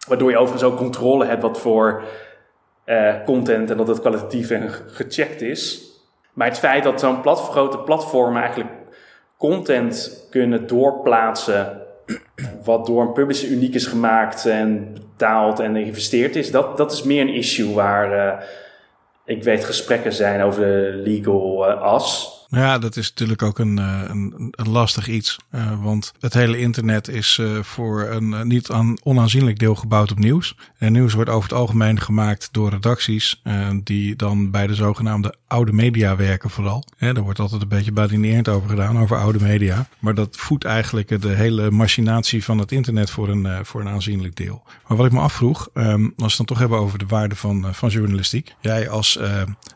Waardoor 0.08 0.30
je 0.30 0.38
overigens 0.38 0.72
ook 0.72 0.78
controle 0.78 1.26
hebt 1.26 1.42
wat 1.42 1.60
voor 1.60 2.04
uh, 2.86 3.24
content 3.26 3.70
en 3.70 3.78
dat 3.78 3.88
het 3.88 4.00
kwalitatief 4.00 4.50
en 4.50 4.70
gecheckt 4.70 5.42
is. 5.42 5.91
Maar 6.34 6.48
het 6.48 6.60
feit 6.60 6.84
dat 6.84 7.00
zo'n 7.00 7.24
grote 7.24 7.78
platformen 7.78 8.42
eigenlijk 8.42 8.72
content 9.38 10.26
kunnen 10.30 10.68
doorplaatsen. 10.68 11.82
wat 12.64 12.86
door 12.86 13.02
een 13.02 13.14
publisher 13.14 13.50
uniek 13.50 13.74
is 13.74 13.86
gemaakt 13.86 14.46
en 14.46 14.94
betaald 14.94 15.60
en 15.60 15.74
geïnvesteerd 15.74 16.36
is, 16.36 16.52
dat, 16.52 16.78
dat 16.78 16.92
is 16.92 17.04
meer 17.04 17.22
een 17.22 17.34
issue 17.34 17.74
waar. 17.74 18.14
Uh, 18.14 18.44
ik 19.26 19.44
weet 19.44 19.66
gesprekken 19.66 20.14
zijn 20.14 20.42
over 20.42 20.62
de 20.62 21.02
legal 21.04 21.70
uh, 21.70 21.82
as. 21.82 22.40
Ja, 22.52 22.78
dat 22.78 22.96
is 22.96 23.10
natuurlijk 23.10 23.42
ook 23.42 23.60
een, 23.60 23.80
eh, 23.80 24.02
een, 24.08 24.48
een 24.52 24.70
lastig 24.70 25.08
iets. 25.08 25.38
Uh, 25.56 25.84
want 25.84 26.14
het 26.20 26.34
hele 26.34 26.58
internet 26.58 27.08
is 27.08 27.38
uh, 27.42 27.64
voor 27.64 28.08
een 28.08 28.48
niet 28.48 28.70
aan, 28.70 28.98
onaanzienlijk 29.04 29.60
deel 29.60 29.76
gebouwd 29.76 30.12
op 30.12 30.20
nieuws. 30.20 30.56
En 30.78 30.92
nieuws 30.92 31.14
wordt 31.14 31.30
over 31.30 31.50
het 31.50 31.58
algemeen 31.58 32.00
gemaakt 32.00 32.50
door 32.52 32.70
redacties. 32.70 33.42
die 33.84 34.16
dan 34.16 34.52
bij 34.52 34.68
de 34.68 34.76
zogenaamde 34.76 35.36
oude 35.48 35.72
media 35.72 36.16
werken 36.16 36.50
vooral. 36.50 36.86
Ja, 36.98 37.14
daar 37.14 37.24
wordt 37.24 37.40
altijd 37.40 37.62
een 37.62 37.68
beetje 37.68 37.92
badinerend 37.92 38.48
over 38.48 38.70
gedaan, 38.70 39.00
over 39.00 39.18
oude 39.18 39.40
media. 39.40 39.88
Maar 40.00 40.14
dat 40.14 40.38
voedt 40.38 40.64
eigenlijk 40.64 41.22
de 41.22 41.30
hele 41.30 41.72
machinatie 41.72 42.44
van 42.44 42.58
het 42.58 42.72
internet 42.72 43.10
voor 43.10 43.30
een, 43.30 43.66
voor 43.66 43.82
een 43.82 43.88
aanzienlijk 43.88 44.36
deel. 44.36 44.64
Maar 44.88 44.98
wat 44.98 45.06
ik 45.06 45.12
me 45.12 45.20
afvroeg, 45.20 45.70
um, 45.74 46.04
als 46.04 46.14
we 46.18 46.26
het 46.26 46.38
dan 46.38 46.46
toch 46.46 46.60
hebben 46.60 46.78
over 46.78 47.00
de 47.00 47.06
waarde 47.08 47.36
van, 47.36 47.68
van 47.72 47.90
journalistiek. 47.90 48.56
Jij 48.60 48.90
als 48.90 49.20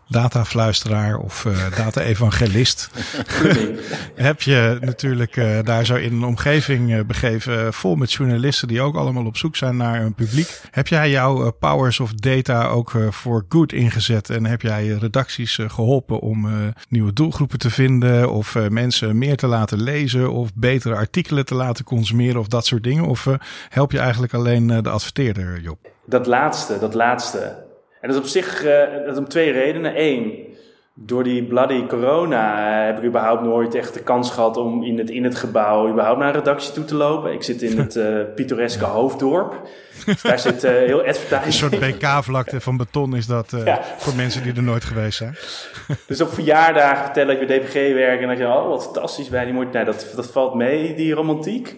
datafluisteraar 0.08 1.18
of 1.18 1.48
data-evangelist 1.76 2.65
heb 4.16 4.42
je 4.42 4.78
natuurlijk 4.82 5.36
uh, 5.36 5.60
daar 5.64 5.86
zo 5.86 5.96
in 5.96 6.14
een 6.14 6.24
omgeving 6.24 6.92
uh, 6.92 7.00
begeven 7.04 7.74
vol 7.74 7.96
met 7.96 8.14
journalisten 8.14 8.68
die 8.68 8.82
ook 8.82 8.96
allemaal 8.96 9.26
op 9.26 9.38
zoek 9.38 9.56
zijn 9.56 9.78
naar 9.78 10.02
een 10.02 10.14
publiek. 10.14 10.62
Heb 10.72 10.88
jij 10.88 11.10
jouw 11.10 11.52
powers 11.52 12.00
of 12.00 12.14
data 12.14 12.68
ook 12.68 12.92
voor 13.10 13.46
good 13.50 13.74
ingezet 13.74 14.30
en 14.30 14.46
heb 14.46 14.62
jij 14.62 14.88
redacties 14.88 15.60
geholpen 15.68 16.20
om 16.20 16.48
nieuwe 16.90 17.14
doelgroepen 17.14 17.60
te 17.60 17.70
vinden 17.70 18.32
of 18.32 18.56
mensen 18.70 19.18
meer 19.18 19.38
te 19.38 19.48
laten 19.48 19.82
lezen 19.82 20.32
of 20.32 20.50
betere 20.56 20.96
artikelen 20.96 21.46
te 21.46 21.56
laten 21.56 21.86
consumeren 21.86 22.40
of 22.40 22.48
dat 22.48 22.66
soort 22.66 22.84
dingen? 22.84 23.06
Of 23.06 23.28
help 23.70 23.92
je 23.92 24.00
eigenlijk 24.00 24.34
alleen 24.34 24.68
de 24.68 24.90
adverteerder, 24.90 25.60
Job? 25.62 25.78
Dat 26.06 26.26
laatste, 26.26 26.80
dat 26.80 26.94
laatste. 26.94 27.64
En 28.02 28.10
dat 28.10 28.18
is 28.18 28.18
op 28.18 28.28
zich 28.28 28.64
dat 29.06 29.14
is 29.14 29.18
om 29.18 29.28
twee 29.28 29.52
redenen. 29.52 29.94
Eén, 29.96 30.55
door 30.98 31.24
die 31.24 31.44
bloody 31.44 31.86
corona 31.86 32.80
eh, 32.80 32.86
heb 32.86 32.98
ik 32.98 33.04
überhaupt 33.04 33.42
nooit 33.42 33.76
echt 33.76 33.94
de 33.94 34.00
kans 34.00 34.32
gehad 34.32 34.58
om 34.58 34.84
in 34.84 34.98
het, 34.98 35.10
in 35.10 35.24
het 35.24 35.36
gebouw 35.36 35.90
überhaupt 35.90 36.20
naar 36.20 36.28
een 36.28 36.34
redactie 36.34 36.74
toe 36.74 36.86
te 36.86 36.96
lopen. 36.96 37.34
Ik 37.34 37.44
zit 37.44 37.62
in 37.62 37.78
het 37.78 37.96
uh, 37.96 38.20
pittoreske 38.36 38.86
Hoofddorp. 38.86 39.68
Dus 40.06 40.22
daar 40.22 40.40
zit 40.40 40.64
uh, 40.64 40.72
heel 40.72 41.04
advertising. 41.04 41.46
Een 41.46 41.54
soort 41.54 41.80
BK-vlakte 41.80 42.62
van 42.62 42.78
beton 42.78 43.16
is 43.16 43.26
dat 43.26 43.54
uh, 43.54 43.76
voor 43.98 44.16
mensen 44.16 44.44
die 44.44 44.54
er 44.54 44.64
nooit 44.64 44.84
geweest 44.84 45.18
zijn. 45.18 45.36
dus 46.08 46.22
op 46.22 46.34
verjaardagen 46.34 47.04
vertellen 47.04 47.42
ik 47.42 47.48
bij 47.48 47.60
DPG 47.60 47.74
werk 47.74 48.22
en 48.22 48.28
dan 48.28 48.38
je, 48.38 48.48
oh 48.48 48.68
wat 48.68 48.84
fantastisch 48.84 49.30
bij 49.30 49.46
die 49.46 49.54
moet. 49.54 49.72
Nou, 49.72 49.86
dat, 49.86 50.12
dat 50.16 50.32
valt 50.32 50.54
mee, 50.54 50.96
die 50.96 51.14
romantiek. 51.14 51.76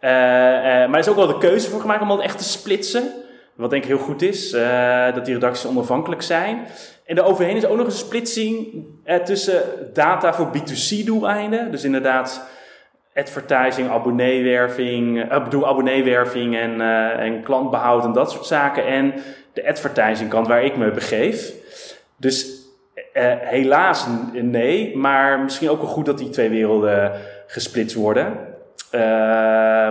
maar 0.00 0.92
er 0.92 0.98
is 0.98 1.08
ook 1.08 1.16
wel 1.16 1.26
de 1.26 1.38
keuze 1.38 1.70
voor 1.70 1.80
gemaakt 1.80 2.02
om 2.02 2.08
dat 2.08 2.22
echt 2.22 2.38
te 2.38 2.44
splitsen. 2.44 3.12
Wat 3.54 3.70
denk 3.70 3.82
ik 3.82 3.88
heel 3.88 3.98
goed 3.98 4.22
is, 4.22 4.50
dat 5.14 5.24
die 5.24 5.34
redacties 5.34 5.66
onafhankelijk 5.66 6.22
zijn. 6.22 6.66
En 7.04 7.14
daaroverheen 7.14 7.56
is 7.56 7.66
ook 7.66 7.76
nog 7.76 7.86
een 7.86 7.92
splitsing 7.92 8.84
eh, 9.04 9.16
tussen 9.16 9.62
data 9.92 10.34
voor 10.34 10.50
B2C-doeleinden. 10.56 11.70
Dus 11.70 11.84
inderdaad 11.84 12.48
advertising, 13.14 13.90
abonneewerving, 13.90 15.32
uh, 15.32 15.44
bedoel 15.44 15.66
abonneewerving 15.66 16.56
en, 16.56 16.80
uh, 16.80 17.18
en 17.18 17.42
klantbehoud 17.42 18.04
en 18.04 18.12
dat 18.12 18.30
soort 18.30 18.46
zaken. 18.46 18.86
En 18.86 19.14
de 19.52 19.68
advertising 19.68 20.30
kant 20.30 20.46
waar 20.46 20.64
ik 20.64 20.76
me 20.76 20.90
begeef. 20.90 21.52
Dus 22.16 22.60
uh, 23.14 23.34
helaas 23.38 24.06
nee, 24.32 24.96
maar 24.96 25.40
misschien 25.40 25.70
ook 25.70 25.80
wel 25.80 25.90
goed 25.90 26.06
dat 26.06 26.18
die 26.18 26.30
twee 26.30 26.48
werelden 26.48 27.12
gesplitst 27.46 27.96
worden. 27.96 28.36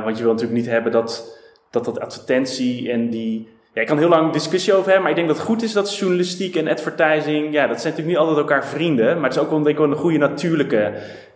want 0.03 0.17
je 0.17 0.23
wil 0.23 0.31
natuurlijk 0.31 0.59
niet 0.59 0.69
hebben 0.69 0.91
dat 0.91 1.39
dat, 1.71 1.85
dat 1.85 1.99
advertentie 1.99 2.91
en 2.91 3.09
die 3.09 3.49
ja, 3.73 3.81
ik 3.81 3.87
kan 3.87 3.97
heel 3.97 4.09
lang 4.09 4.33
discussie 4.33 4.73
over 4.73 4.85
hebben, 4.85 5.01
maar 5.01 5.09
ik 5.09 5.15
denk 5.15 5.27
dat 5.27 5.37
het 5.37 5.45
goed 5.45 5.63
is 5.63 5.71
dat 5.71 5.97
journalistiek 5.97 6.55
en 6.55 6.67
advertising, 6.67 7.53
ja, 7.53 7.67
dat 7.67 7.81
zijn 7.81 7.93
natuurlijk 7.93 8.07
niet 8.07 8.17
altijd 8.17 8.37
elkaar 8.37 8.65
vrienden, 8.65 9.15
maar 9.15 9.29
het 9.29 9.35
is 9.35 9.43
ook 9.43 9.49
wel, 9.49 9.57
denk 9.57 9.69
ik, 9.69 9.77
wel 9.77 9.91
een 9.91 9.97
goede 9.97 10.17
natuurlijke 10.17 10.93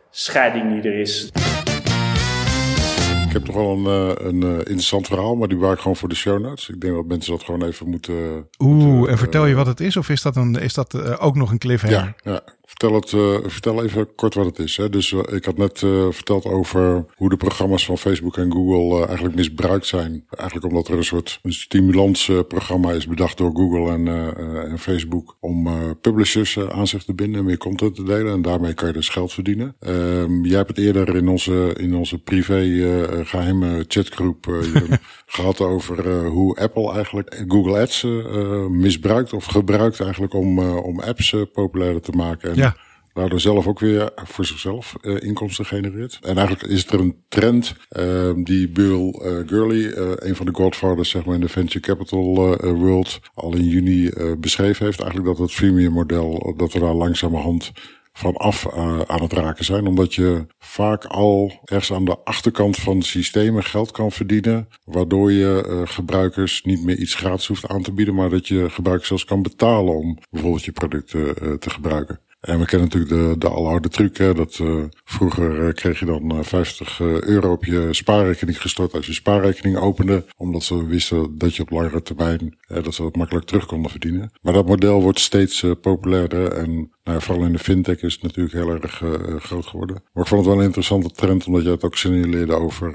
scheiding 0.09 0.81
die 0.81 0.91
er 0.91 0.99
is. 0.99 1.29
Ik 3.27 3.31
heb 3.31 3.45
toch 3.45 3.55
wel 3.55 3.71
een, 3.71 3.86
eh, 3.86 4.25
een, 4.25 4.43
eh, 4.43 4.57
interessant 4.57 5.07
verhaal, 5.07 5.36
maar 5.36 5.47
die 5.47 5.57
waar 5.57 5.73
ik 5.73 5.79
gewoon 5.79 5.95
voor 5.95 6.09
de 6.09 6.15
show 6.15 6.41
notes. 6.41 6.69
Ik 6.69 6.81
denk 6.81 6.95
dat 6.95 7.05
mensen 7.05 7.31
dat 7.31 7.43
gewoon 7.43 7.63
even 7.63 7.89
moeten. 7.89 8.47
Oeh, 8.59 9.09
en 9.09 9.17
vertel 9.17 9.45
je 9.45 9.51
eh, 9.51 9.57
wat 9.57 9.67
het 9.67 9.79
is, 9.79 9.97
of 9.97 10.09
is 10.09 10.21
dat, 10.21 10.36
een, 10.36 10.55
is 10.55 10.73
dat 10.73 11.19
ook 11.19 11.36
nog 11.36 11.51
een 11.51 11.57
cliffhanger? 11.57 12.15
Ja, 12.23 12.31
ja, 12.31 12.41
Vertel, 12.66 12.93
het, 12.93 13.11
uh, 13.11 13.38
vertel 13.43 13.84
even 13.84 14.16
kort 14.16 14.34
wat 14.34 14.45
het 14.45 14.59
is. 14.59 14.78
Hè. 14.78 14.89
Dus 14.89 15.11
uh, 15.11 15.20
ik 15.32 15.45
had 15.45 15.57
net 15.57 15.82
uh, 15.82 16.07
verteld 16.09 16.45
over 16.45 17.05
hoe 17.16 17.30
de 17.30 17.38
programma's 17.38 17.86
van 17.86 17.97
Facebook 17.97 18.38
en 18.38 18.51
Google 18.51 19.05
eigenlijk 19.05 19.36
misbruikt 19.36 19.86
zijn. 19.86 20.26
Eigenlijk 20.30 20.68
omdat 20.68 20.88
er 20.88 20.97
een 20.97 21.03
soort 21.03 21.39
een 21.43 21.53
stimulansprogramma 21.53 22.91
is 22.91 23.07
bedacht 23.07 23.38
door 23.38 23.55
Google 23.55 23.91
en, 23.91 24.07
en 24.70 24.80
Facebook 24.80 25.38
om 25.39 25.70
publishers 26.01 26.59
aan 26.59 26.88
zich 26.88 27.03
te 27.03 27.13
binden 27.13 27.39
en 27.39 27.45
meer 27.45 27.57
content 27.57 27.95
te 27.95 28.03
delen. 28.03 28.34
En 28.34 28.41
daarmee 28.41 28.74
kan 28.74 28.88
je 28.88 28.93
dus 28.93 29.09
geld 29.09 29.34
verdienen. 29.34 29.76
Ehm, 29.80 30.45
jij 30.45 30.57
hebt 30.57 30.70
het 30.70 30.78
eerder 30.78 31.16
in 31.16 31.28
onze, 31.28 31.76
in 31.78 31.95
onze 31.95 32.18
privé 32.18 32.63
geheime 33.24 33.86
chatgroep 33.88 34.63
gehad 35.26 35.61
over 35.61 36.26
hoe 36.26 36.55
Apple 36.55 36.91
eigenlijk 36.91 37.43
Google 37.47 37.80
Ads 37.80 38.07
misbruikt 38.70 39.34
of 39.34 39.45
gebruikt 39.45 39.99
eigenlijk 39.99 40.34
om, 40.34 40.59
om 40.70 40.99
apps 40.99 41.36
populairder 41.53 42.01
te 42.01 42.11
maken. 42.11 42.55
En 42.56 42.62
ja. 42.62 42.76
Daardoor 43.14 43.39
zelf 43.39 43.68
ook 43.68 43.80
weer 43.80 44.12
voor 44.16 44.45
zichzelf 44.45 44.95
uh, 45.01 45.22
inkomsten 45.22 45.66
genereert. 45.66 46.20
En 46.22 46.38
eigenlijk 46.38 46.68
is 46.68 46.88
er 46.88 46.99
een 46.99 47.16
trend 47.30 47.76
uh, 47.99 48.32
die 48.36 48.70
Bill 48.70 49.22
uh, 49.22 49.47
Gurley, 49.47 49.97
een 49.97 50.36
van 50.36 50.45
de 50.45 50.53
godfathers 50.53 51.10
zeg 51.10 51.26
maar, 51.26 51.36
in 51.36 51.41
de 51.41 51.49
venture 51.49 51.80
capital 51.80 52.58
world, 52.76 53.20
al 53.34 53.56
in 53.56 53.64
juni 53.64 54.12
beschreven 54.39 54.86
heeft. 54.86 54.99
Eigenlijk 54.99 55.30
dat 55.30 55.47
het 55.47 55.56
freemium 55.56 55.91
model, 55.91 56.53
dat 56.58 56.74
we 56.74 56.80
daar 56.80 56.93
langzamerhand 56.93 57.72
vanaf 58.18 58.66
uh, 58.66 59.01
aan 59.08 59.22
het 59.22 59.34
raken 59.34 59.66
zijn. 59.66 59.88
Omdat 59.88 60.14
je 60.14 60.45
vaak 60.60 61.06
al 61.06 61.62
ergens 61.66 61.93
aan 61.93 62.06
de 62.06 62.18
achterkant 62.24 62.78
van 62.78 63.01
systemen 63.01 63.64
geld 63.64 63.91
kan 63.91 64.12
verdienen. 64.12 64.68
Waardoor 64.84 65.32
je 65.32 65.66
uh, 65.68 65.82
gebruikers 65.86 66.64
niet 66.64 66.84
meer 66.84 66.97
iets 66.97 67.16
gratis 67.16 67.47
hoeft 67.47 67.68
aan 67.68 67.82
te 67.82 67.91
bieden. 67.91 68.16
Maar 68.16 68.30
dat 68.30 68.47
je 68.47 68.70
gebruikers 68.70 69.08
zelfs 69.08 69.26
kan 69.26 69.41
betalen 69.41 69.95
om 69.95 70.18
bijvoorbeeld 70.30 70.66
je 70.66 70.72
producten 70.72 71.20
uh, 71.20 71.53
te 71.53 71.70
gebruiken. 71.70 72.20
En 72.45 72.59
we 72.59 72.65
kennen 72.65 72.89
natuurlijk 72.89 73.11
de, 73.11 73.47
de 73.47 73.49
aloude 73.49 73.89
truc. 73.89 74.17
Hè, 74.17 74.33
dat 74.33 74.57
uh, 74.61 74.83
vroeger 75.03 75.67
uh, 75.67 75.73
kreeg 75.73 75.99
je 75.99 76.05
dan 76.05 76.35
uh, 76.35 76.43
50 76.43 76.99
euro 76.99 77.51
op 77.51 77.65
je 77.65 77.87
spaarrekening 77.91 78.61
gestort 78.61 78.93
als 78.93 79.05
je 79.05 79.13
spaarrekening 79.13 79.77
opende. 79.77 80.25
Omdat 80.37 80.63
ze 80.63 80.85
wisten 80.85 81.37
dat 81.37 81.55
je 81.55 81.61
op 81.61 81.69
langere 81.69 82.01
termijn 82.01 82.57
dat 82.67 82.93
ze 82.93 83.01
dat 83.01 83.15
makkelijk 83.15 83.45
terug 83.45 83.65
konden 83.65 83.91
verdienen. 83.91 84.31
Maar 84.41 84.53
dat 84.53 84.65
model 84.65 85.01
wordt 85.01 85.19
steeds 85.19 85.65
populairder. 85.81 86.51
En 86.51 86.91
nou, 87.03 87.21
vooral 87.21 87.45
in 87.45 87.51
de 87.51 87.59
fintech 87.59 88.01
is 88.01 88.13
het 88.13 88.21
natuurlijk 88.21 88.55
heel 88.55 88.69
erg 88.69 89.01
groot 89.43 89.65
geworden. 89.65 90.01
Maar 90.13 90.23
ik 90.23 90.29
vond 90.29 90.41
het 90.41 90.49
wel 90.49 90.59
een 90.59 90.67
interessante 90.67 91.09
trend. 91.09 91.45
Omdat 91.45 91.63
je 91.63 91.69
het 91.69 91.83
ook 91.83 91.97
signaleerde 91.97 92.53
over, 92.53 92.91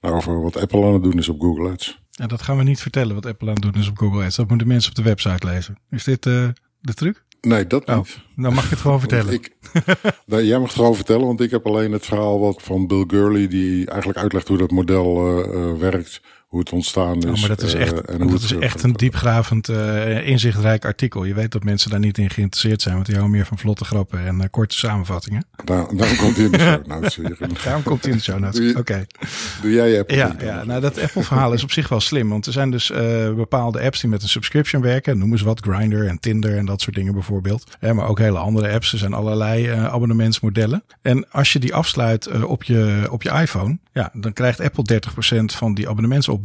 nou, 0.00 0.14
over 0.14 0.42
wat 0.42 0.56
Apple 0.56 0.84
aan 0.84 0.92
het 0.92 1.02
doen 1.02 1.18
is 1.18 1.28
op 1.28 1.40
Google 1.40 1.70
Ads. 1.70 2.00
Ja, 2.10 2.26
dat 2.26 2.42
gaan 2.42 2.56
we 2.56 2.62
niet 2.62 2.80
vertellen 2.80 3.14
wat 3.14 3.26
Apple 3.26 3.48
aan 3.48 3.54
het 3.54 3.62
doen 3.62 3.82
is 3.82 3.88
op 3.88 3.98
Google 3.98 4.24
Ads. 4.24 4.36
Dat 4.36 4.48
moeten 4.48 4.66
mensen 4.66 4.90
op 4.90 4.96
de 4.96 5.02
website 5.02 5.46
lezen. 5.46 5.78
Is 5.90 6.04
dit 6.04 6.22
de 6.22 6.54
truc? 6.94 7.24
Nee, 7.48 7.66
dat 7.66 7.84
oh, 7.84 7.96
niet. 7.96 8.18
dan 8.36 8.54
mag 8.54 8.64
je 8.64 8.70
het 8.70 8.78
gewoon 8.78 9.00
vertellen. 9.06 9.32
Ik, 9.32 9.56
jij 10.26 10.58
mag 10.58 10.68
het 10.68 10.76
gewoon 10.76 10.94
vertellen, 10.94 11.26
want 11.26 11.40
ik 11.40 11.50
heb 11.50 11.66
alleen 11.66 11.92
het 11.92 12.06
verhaal 12.06 12.40
wat 12.40 12.62
van 12.62 12.86
Bill 12.86 13.04
Gurley, 13.06 13.48
die 13.48 13.86
eigenlijk 13.86 14.18
uitlegt 14.18 14.48
hoe 14.48 14.58
dat 14.58 14.70
model 14.70 15.38
uh, 15.38 15.78
werkt 15.78 16.22
hoe 16.52 16.60
het 16.60 16.72
ontstaan 16.72 17.16
is. 17.16 17.24
Oh, 17.24 17.38
maar 17.38 17.48
dat 17.48 17.62
is 17.62 17.74
echt, 17.74 17.92
uh, 17.92 18.14
en 18.20 18.26
dat 18.26 18.42
is 18.42 18.52
echt 18.52 18.82
een 18.82 18.92
diepgravend, 18.92 19.68
uh, 19.68 20.26
inzichtrijk 20.26 20.84
artikel. 20.84 21.24
Je 21.24 21.34
weet 21.34 21.52
dat 21.52 21.64
mensen 21.64 21.90
daar 21.90 21.98
niet 21.98 22.18
in 22.18 22.30
geïnteresseerd 22.30 22.82
zijn, 22.82 22.94
want 22.94 23.06
die 23.06 23.14
houden 23.14 23.36
meer 23.36 23.46
van 23.46 23.58
vlotte 23.58 23.84
grappen 23.84 24.26
en 24.26 24.36
uh, 24.36 24.44
korte 24.50 24.76
samenvattingen. 24.76 25.44
Daar, 25.64 25.96
daarom 25.96 26.16
komt 26.16 26.36
hij 26.36 26.44
in 26.44 26.50
de 26.50 26.58
show 26.58 26.86
notes. 26.86 27.18
daarom 27.64 27.82
komt 27.82 28.02
hij 28.02 28.10
in 28.10 28.16
de 28.16 28.22
show 28.22 28.38
notes. 28.38 28.70
Oké. 28.70 28.78
Okay. 28.78 29.06
Doe 29.62 29.72
jij 29.72 29.98
Apple? 29.98 30.16
Ja, 30.16 30.36
ja 30.40 30.64
nou 30.64 30.80
dat 30.80 31.00
Apple-verhaal 31.00 31.52
is 31.52 31.62
op 31.62 31.72
zich 31.72 31.88
wel 31.88 32.00
slim, 32.00 32.28
want 32.28 32.46
er 32.46 32.52
zijn 32.52 32.70
dus 32.70 32.92
bepaalde 33.36 33.80
apps 33.80 34.00
die 34.00 34.10
met 34.10 34.22
een 34.22 34.28
subscription 34.28 34.82
werken. 34.82 35.18
Noem 35.18 35.32
eens 35.32 35.42
wat, 35.42 35.60
Grindr 35.60 36.06
en 36.06 36.18
Tinder 36.18 36.56
en 36.56 36.66
dat 36.66 36.80
soort 36.80 36.96
dingen 36.96 37.12
bijvoorbeeld. 37.12 37.64
maar 37.80 38.08
ook 38.08 38.18
hele 38.18 38.38
andere 38.38 38.72
apps. 38.72 38.92
Er 38.92 38.98
zijn 38.98 39.12
allerlei 39.12 39.68
abonnementsmodellen. 39.68 40.82
En 41.02 41.30
als 41.30 41.52
je 41.52 41.58
die 41.58 41.74
afsluit 41.74 42.42
op, 42.42 42.62
je, 42.62 43.06
op 43.10 43.22
je 43.22 43.30
iPhone, 43.30 43.78
ja, 43.92 44.10
dan 44.12 44.32
krijgt 44.32 44.60
Apple 44.60 45.00
30% 45.40 45.44
van 45.44 45.74
die 45.74 45.88
abonnementsopbrengst 45.88 46.40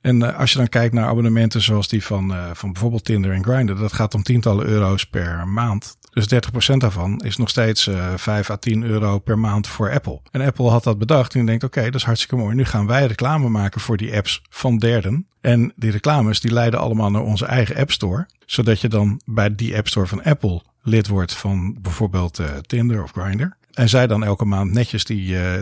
En 0.00 0.22
uh, 0.22 0.38
als 0.38 0.52
je 0.52 0.58
dan 0.58 0.68
kijkt 0.68 0.94
naar 0.94 1.06
abonnementen 1.06 1.62
zoals 1.62 1.88
die 1.88 2.04
van, 2.04 2.30
uh, 2.30 2.50
van 2.52 2.72
bijvoorbeeld 2.72 3.04
Tinder 3.04 3.32
en 3.32 3.44
Grindr, 3.44 3.74
dat 3.74 3.92
gaat 3.92 4.14
om 4.14 4.22
tientallen 4.22 4.66
euro's 4.66 5.04
per 5.06 5.48
maand. 5.48 5.96
Dus 6.10 6.34
30% 6.72 6.76
daarvan 6.76 7.18
is 7.18 7.36
nog 7.36 7.48
steeds 7.48 7.86
uh, 7.86 8.12
eh, 8.12 8.18
5 8.18 8.50
à 8.50 8.56
10 8.56 8.82
euro 8.82 9.18
per 9.18 9.38
maand 9.38 9.66
voor 9.66 9.92
Apple. 9.92 10.20
En 10.30 10.40
Apple 10.40 10.68
had 10.68 10.84
dat 10.84 10.98
bedacht 10.98 11.34
en 11.34 11.46
denkt, 11.46 11.64
oké, 11.64 11.84
dat 11.84 11.94
is 11.94 12.04
hartstikke 12.04 12.36
mooi. 12.36 12.54
Nu 12.54 12.64
gaan 12.64 12.86
wij 12.86 13.06
reclame 13.06 13.48
maken 13.48 13.80
voor 13.80 13.96
die 13.96 14.16
apps 14.16 14.42
van 14.50 14.78
derden. 14.78 15.26
En 15.40 15.72
die 15.76 15.90
reclames 15.90 16.40
die 16.40 16.52
leiden 16.52 16.80
allemaal 16.80 17.10
naar 17.10 17.22
onze 17.22 17.46
eigen 17.46 17.76
App 17.76 17.90
Store. 17.90 18.26
Zodat 18.46 18.80
je 18.80 18.88
dan 18.88 19.20
bij 19.24 19.54
die 19.54 19.76
App 19.76 19.88
Store 19.88 20.06
van 20.06 20.22
Apple 20.22 20.62
lid 20.82 21.08
wordt 21.08 21.34
van 21.34 21.76
bijvoorbeeld 21.80 22.40
Tinder 22.66 23.02
of 23.02 23.10
Grindr. 23.10 23.56
En 23.76 23.88
zij 23.88 24.06
dan 24.06 24.24
elke 24.24 24.44
maand 24.44 24.72
netjes 24.72 25.04
die 25.04 25.28
uh, 25.28 25.54
30% 25.54 25.60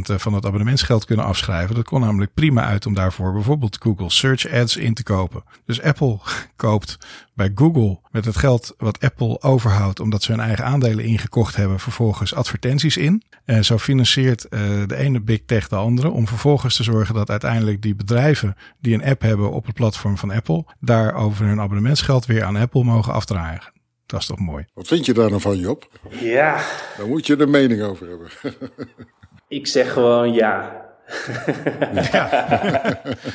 van 0.00 0.34
het 0.34 0.46
abonnementsgeld 0.46 1.04
kunnen 1.04 1.24
afschrijven. 1.24 1.74
Dat 1.74 1.84
kon 1.84 2.00
namelijk 2.00 2.34
prima 2.34 2.64
uit 2.64 2.86
om 2.86 2.94
daarvoor 2.94 3.32
bijvoorbeeld 3.32 3.78
Google 3.80 4.10
Search 4.10 4.52
Ads 4.52 4.76
in 4.76 4.94
te 4.94 5.02
kopen. 5.02 5.44
Dus 5.66 5.82
Apple 5.82 6.18
koopt 6.56 6.98
bij 7.34 7.52
Google 7.54 8.00
met 8.10 8.24
het 8.24 8.36
geld 8.36 8.74
wat 8.78 9.00
Apple 9.00 9.42
overhoudt, 9.42 10.00
omdat 10.00 10.22
ze 10.22 10.30
hun 10.30 10.40
eigen 10.40 10.64
aandelen 10.64 11.04
ingekocht 11.04 11.56
hebben, 11.56 11.80
vervolgens 11.80 12.34
advertenties 12.34 12.96
in. 12.96 13.22
En 13.44 13.64
zo 13.64 13.78
financiert 13.78 14.46
uh, 14.50 14.60
de 14.86 14.96
ene 14.96 15.20
big 15.20 15.40
tech 15.46 15.68
de 15.68 15.76
andere 15.76 16.10
om 16.10 16.28
vervolgens 16.28 16.76
te 16.76 16.82
zorgen 16.82 17.14
dat 17.14 17.30
uiteindelijk 17.30 17.82
die 17.82 17.94
bedrijven 17.94 18.56
die 18.80 18.94
een 18.94 19.04
app 19.04 19.20
hebben 19.20 19.50
op 19.50 19.66
het 19.66 19.74
platform 19.74 20.18
van 20.18 20.30
Apple, 20.30 20.64
daar 20.80 21.14
over 21.14 21.46
hun 21.46 21.60
abonnementsgeld 21.60 22.26
weer 22.26 22.44
aan 22.44 22.56
Apple 22.56 22.84
mogen 22.84 23.12
afdragen. 23.12 23.73
Dat 24.06 24.20
is 24.20 24.26
toch 24.26 24.38
mooi. 24.38 24.64
Wat 24.74 24.86
vind 24.86 25.06
je 25.06 25.12
daar 25.12 25.28
nou 25.28 25.40
van, 25.40 25.58
Job? 25.58 25.88
Ja. 26.08 26.64
Daar 26.96 27.06
moet 27.06 27.26
je 27.26 27.36
er 27.36 27.48
mening 27.48 27.82
over 27.82 28.08
hebben. 28.08 28.28
ik 29.48 29.66
zeg 29.66 29.92
gewoon 29.92 30.32
ja. 30.32 30.82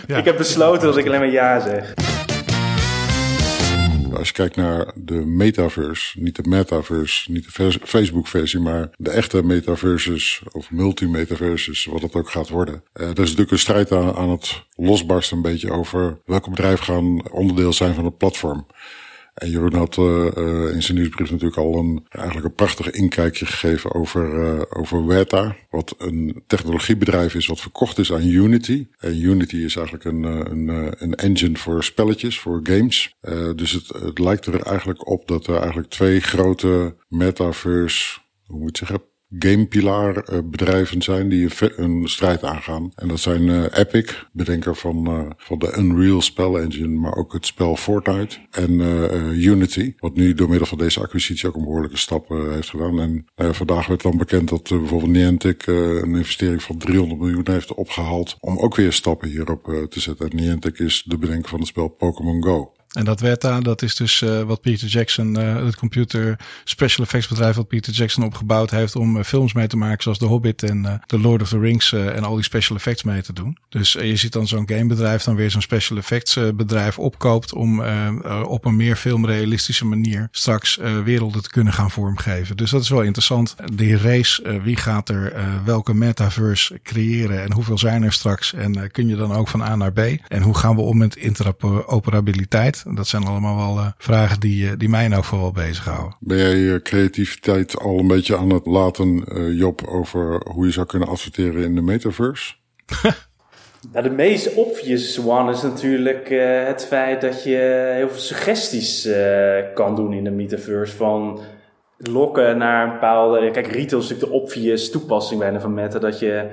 ja. 0.07 0.17
Ik 0.17 0.26
heb 0.26 0.38
besloten 0.38 0.88
als 0.88 0.97
ik 0.97 1.05
alleen 1.05 1.20
maar 1.20 1.32
ja 1.32 1.59
zeg. 1.59 1.93
Als 4.13 4.28
je 4.28 4.34
kijkt 4.34 4.55
naar 4.55 4.91
de 4.95 5.26
metaverse, 5.26 6.20
niet 6.22 6.36
de 6.36 6.49
metaverse, 6.49 7.32
niet 7.32 7.55
de 7.55 7.80
Facebook-versie, 7.84 8.59
maar 8.59 8.89
de 8.97 9.09
echte 9.09 9.43
metaverses 9.43 10.43
of 10.51 10.72
multimetaverses, 10.72 11.86
wat 11.86 12.01
het 12.01 12.15
ook 12.15 12.30
gaat 12.30 12.49
worden. 12.49 12.84
Uh, 12.93 13.03
er 13.03 13.09
is 13.09 13.17
natuurlijk 13.17 13.51
een 13.51 13.59
strijd 13.59 13.91
aan, 13.91 14.15
aan 14.15 14.30
het 14.30 14.63
losbarsten 14.76 15.38
een 15.38 15.43
beetje 15.43 15.72
over 15.72 16.17
welke 16.26 16.49
bedrijven 16.49 16.86
gaan 16.86 17.32
onderdeel 17.32 17.74
zijn 17.74 17.93
van 17.93 18.05
het 18.05 18.17
platform. 18.17 18.65
En 19.34 19.49
Jeroen 19.49 19.73
had 19.73 19.97
uh, 19.97 20.25
in 20.73 20.84
zijn 20.84 20.97
nieuwsbrief 20.97 21.32
natuurlijk 21.32 21.57
al 21.57 21.77
een, 21.77 22.05
eigenlijk 22.09 22.45
een 22.45 22.53
prachtig 22.53 22.89
inkijkje 22.89 23.45
gegeven 23.45 23.93
over, 23.93 24.34
uh, 24.34 24.61
over 24.69 25.05
Weta. 25.05 25.55
Wat 25.69 25.95
een 25.97 26.43
technologiebedrijf 26.47 27.36
is 27.36 27.47
wat 27.47 27.59
verkocht 27.59 27.97
is 27.97 28.13
aan 28.13 28.25
Unity. 28.25 28.88
En 28.97 29.21
Unity 29.21 29.55
is 29.55 29.75
eigenlijk 29.75 30.05
een, 30.05 30.23
een, 30.23 30.93
een 31.03 31.15
engine 31.15 31.57
voor 31.57 31.84
spelletjes, 31.84 32.39
voor 32.39 32.59
games. 32.63 33.15
dus 33.55 33.71
het, 33.71 33.88
het 33.88 34.19
lijkt 34.19 34.45
er 34.45 34.61
eigenlijk 34.61 35.09
op 35.09 35.27
dat 35.27 35.47
er 35.47 35.57
eigenlijk 35.57 35.89
twee 35.89 36.19
grote 36.19 36.95
metaverse, 37.07 38.19
hoe 38.45 38.59
moet 38.59 38.77
je 38.77 38.86
zeggen, 38.86 39.09
gamepilaar 39.38 40.32
uh, 40.34 40.39
bedrijven 40.43 41.01
zijn 41.01 41.30
die 41.30 41.49
een 41.75 42.07
strijd 42.07 42.43
aangaan. 42.43 42.91
En 42.95 43.07
dat 43.07 43.19
zijn 43.19 43.41
uh, 43.41 43.65
Epic, 43.73 44.25
bedenker 44.32 44.75
van, 44.75 45.07
uh, 45.07 45.30
van 45.38 45.59
de 45.59 45.75
Unreal 45.77 46.21
spel 46.21 46.59
engine, 46.59 46.99
maar 46.99 47.15
ook 47.15 47.34
het 47.34 47.45
spel 47.45 47.75
Fortnite. 47.75 48.38
En 48.51 48.71
Unity, 49.39 49.93
wat 49.99 50.15
nu 50.15 50.34
door 50.34 50.49
middel 50.49 50.67
van 50.67 50.77
deze 50.77 50.99
acquisitie 50.99 51.47
ook 51.47 51.55
een 51.55 51.63
behoorlijke 51.63 51.97
stap 51.97 52.30
heeft 52.30 52.69
gedaan. 52.69 53.25
En 53.36 53.55
vandaag 53.55 53.88
werd 53.88 54.01
dan 54.01 54.17
bekend 54.17 54.49
dat 54.49 54.69
bijvoorbeeld 54.69 55.11
Niantic 55.11 55.67
een 55.67 56.15
investering 56.15 56.63
van 56.63 56.77
300 56.77 57.19
miljoen 57.19 57.47
heeft 57.49 57.73
opgehaald 57.73 58.38
om 58.39 58.57
ook 58.57 58.75
weer 58.75 58.93
stappen 58.93 59.30
hierop 59.30 59.88
te 59.89 59.99
zetten. 59.99 60.30
En 60.30 60.36
Niantic 60.36 60.80
is 60.80 61.03
de 61.05 61.17
bedenker 61.17 61.49
van 61.49 61.59
het 61.59 61.67
spel 61.67 61.88
Pokémon 61.88 62.43
Go. 62.43 62.71
En 62.89 63.05
dat 63.05 63.19
Weta, 63.19 63.59
dat 63.59 63.81
is 63.81 63.95
dus 63.95 64.21
uh, 64.21 64.41
wat 64.41 64.61
Peter 64.61 64.87
Jackson, 64.87 65.39
uh, 65.39 65.65
het 65.65 65.75
computer 65.75 66.39
special 66.63 67.05
effects 67.05 67.27
bedrijf 67.27 67.55
wat 67.55 67.67
Peter 67.67 67.93
Jackson 67.93 68.23
opgebouwd 68.23 68.71
heeft 68.71 68.95
om 68.95 69.17
uh, 69.17 69.23
films 69.23 69.53
mee 69.53 69.67
te 69.67 69.77
maken 69.77 70.03
zoals 70.03 70.17
The 70.17 70.25
Hobbit 70.25 70.63
en 70.63 71.01
The 71.05 71.19
Lord 71.19 71.41
of 71.41 71.49
the 71.49 71.59
Rings 71.59 71.93
en 71.93 72.23
al 72.23 72.35
die 72.35 72.43
special 72.43 72.77
effects 72.77 73.03
mee 73.03 73.21
te 73.21 73.33
doen. 73.33 73.57
Dus 73.69 73.91
je 73.91 74.15
ziet 74.15 74.31
dan 74.31 74.47
zo'n 74.47 74.69
gamebedrijf 74.69 75.23
dan 75.23 75.35
weer 75.35 75.51
zo'n 75.51 75.61
special 75.61 75.97
effects 75.97 76.39
bedrijf 76.55 76.99
opkoopt 76.99 77.53
om 77.53 77.83
op 78.43 78.65
een 78.65 78.75
meer 78.75 78.95
filmrealistische 78.95 79.85
manier 79.85 80.27
straks 80.31 80.79
werelden 81.03 81.41
te 81.41 81.49
kunnen 81.49 81.73
gaan 81.73 81.91
vormgeven. 81.91 82.57
Dus 82.57 82.71
dat 82.71 82.81
is 82.81 82.89
wel 82.89 83.01
interessant. 83.01 83.55
Die 83.73 83.97
race, 83.97 84.59
wie 84.63 84.75
gaat 84.75 85.09
er 85.09 85.33
welke 85.65 85.93
metaverse 85.93 86.79
creëren 86.83 87.43
en 87.43 87.53
hoeveel 87.53 87.77
zijn 87.77 88.03
er 88.03 88.13
straks 88.13 88.53
en 88.53 88.91
kun 88.91 89.07
je 89.07 89.15
dan 89.15 89.33
ook 89.33 89.47
van 89.47 89.61
A 89.61 89.75
naar 89.75 89.93
B 89.93 89.99
en 90.27 90.41
hoe 90.41 90.57
gaan 90.57 90.75
we 90.75 90.81
om 90.81 90.97
met 90.97 91.15
interoperabiliteit? 91.15 92.78
Dat 92.88 93.07
zijn 93.07 93.25
allemaal 93.25 93.55
wel 93.55 93.84
uh, 93.84 93.88
vragen 93.97 94.39
die, 94.39 94.65
uh, 94.65 94.71
die 94.77 94.89
mij 94.89 95.05
in 95.05 95.13
elk 95.13 95.23
geval 95.23 95.39
wel 95.39 95.51
bezighouden. 95.51 96.15
Ben 96.19 96.38
jij 96.38 96.55
je 96.55 96.82
creativiteit 96.82 97.80
al 97.80 97.99
een 97.99 98.07
beetje 98.07 98.38
aan 98.38 98.49
het 98.49 98.65
laten, 98.65 99.23
uh, 99.27 99.57
Job, 99.57 99.88
over 99.88 100.41
hoe 100.51 100.65
je 100.65 100.71
zou 100.71 100.86
kunnen 100.86 101.07
adverteren 101.07 101.63
in 101.63 101.75
de 101.75 101.82
metaverse? 101.82 102.53
nou, 103.93 104.03
de 104.03 104.09
meest 104.15 104.53
obvious 104.53 105.19
one 105.25 105.51
is 105.51 105.61
natuurlijk 105.61 106.30
het 106.67 106.86
feit 106.86 107.21
dat 107.21 107.43
je 107.43 107.91
heel 107.95 108.09
veel 108.09 108.19
suggesties 108.19 109.09
kan 109.73 109.95
doen 109.95 110.13
in 110.13 110.23
de 110.23 110.32
metaverse. 110.32 110.95
Van 110.95 111.39
lokken 111.99 112.57
naar 112.57 112.86
een 112.86 112.93
bepaalde. 112.93 113.51
Kijk, 113.51 113.67
retail 113.67 114.01
is 114.01 114.09
natuurlijk 114.09 114.32
de 114.32 114.39
obvious 114.41 114.89
toepassing 114.89 115.39
bijna 115.39 115.59
van 115.59 115.73
Meta. 115.73 115.99
Dat 115.99 116.19
je 116.19 116.49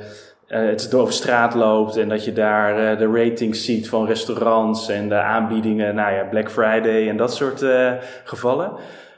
uh, 0.49 0.59
het 0.59 0.91
door 0.91 1.13
straat 1.13 1.55
loopt 1.55 1.97
en 1.97 2.09
dat 2.09 2.25
je 2.25 2.33
daar 2.33 2.93
uh, 2.93 2.99
de 2.99 3.07
ratings 3.07 3.65
ziet 3.65 3.89
van 3.89 4.07
restaurants 4.07 4.89
en 4.89 5.09
de 5.09 5.15
aanbiedingen, 5.15 5.95
nou 5.95 6.15
ja, 6.15 6.23
Black 6.23 6.51
Friday 6.51 7.09
en 7.09 7.17
dat 7.17 7.35
soort 7.35 7.63
uh, 7.63 7.93
gevallen. 8.25 8.73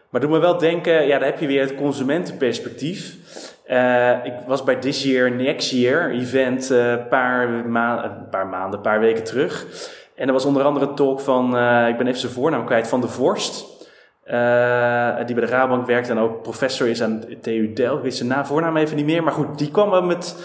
Maar 0.09 0.21
doe 0.21 0.31
me 0.31 0.39
wel 0.39 0.59
denken, 0.59 1.07
ja, 1.07 1.19
daar 1.19 1.29
heb 1.29 1.41
je 1.41 1.47
weer 1.47 1.61
het 1.61 1.75
consumentenperspectief. 1.75 3.17
ik 4.25 4.33
was 4.47 4.65
bij 4.65 4.77
This 4.77 5.03
Year 5.03 5.31
Next 5.31 5.71
Year 5.71 6.11
event 6.11 6.71
een 6.71 7.09
paar, 7.09 7.49
ma 7.49 8.27
paar 8.31 8.47
maanden, 8.47 8.77
een 8.77 8.85
paar 8.85 9.01
weken 9.01 9.25
terug. 9.25 9.67
En 10.15 10.27
er 10.27 10.33
was 10.33 10.45
onder 10.45 10.63
andere 10.63 10.87
een 10.87 10.95
talk 10.95 11.21
van, 11.21 11.47
ik 11.89 11.97
ben 11.97 12.07
even 12.07 12.21
zijn 12.21 12.33
voornaam 12.33 12.65
kwijt, 12.65 12.89
van 12.89 13.01
de 13.01 13.09
Vorst. 13.09 13.67
die 15.27 15.35
bij 15.35 15.45
de 15.45 15.47
Rabobank 15.47 15.87
werkt 15.87 16.09
en 16.09 16.19
ook 16.19 16.43
professor 16.43 16.89
is 16.89 17.03
aan 17.03 17.25
TU 17.41 17.73
Delft. 17.73 17.97
Ik 17.97 18.03
weet 18.03 18.15
zijn 18.15 18.47
voornaam 18.47 18.77
even 18.77 18.97
niet 18.97 19.07
meer. 19.07 19.23
Maar 19.23 19.33
goed, 19.33 19.59
die 19.59 19.71
kwam 19.71 20.07
met 20.07 20.37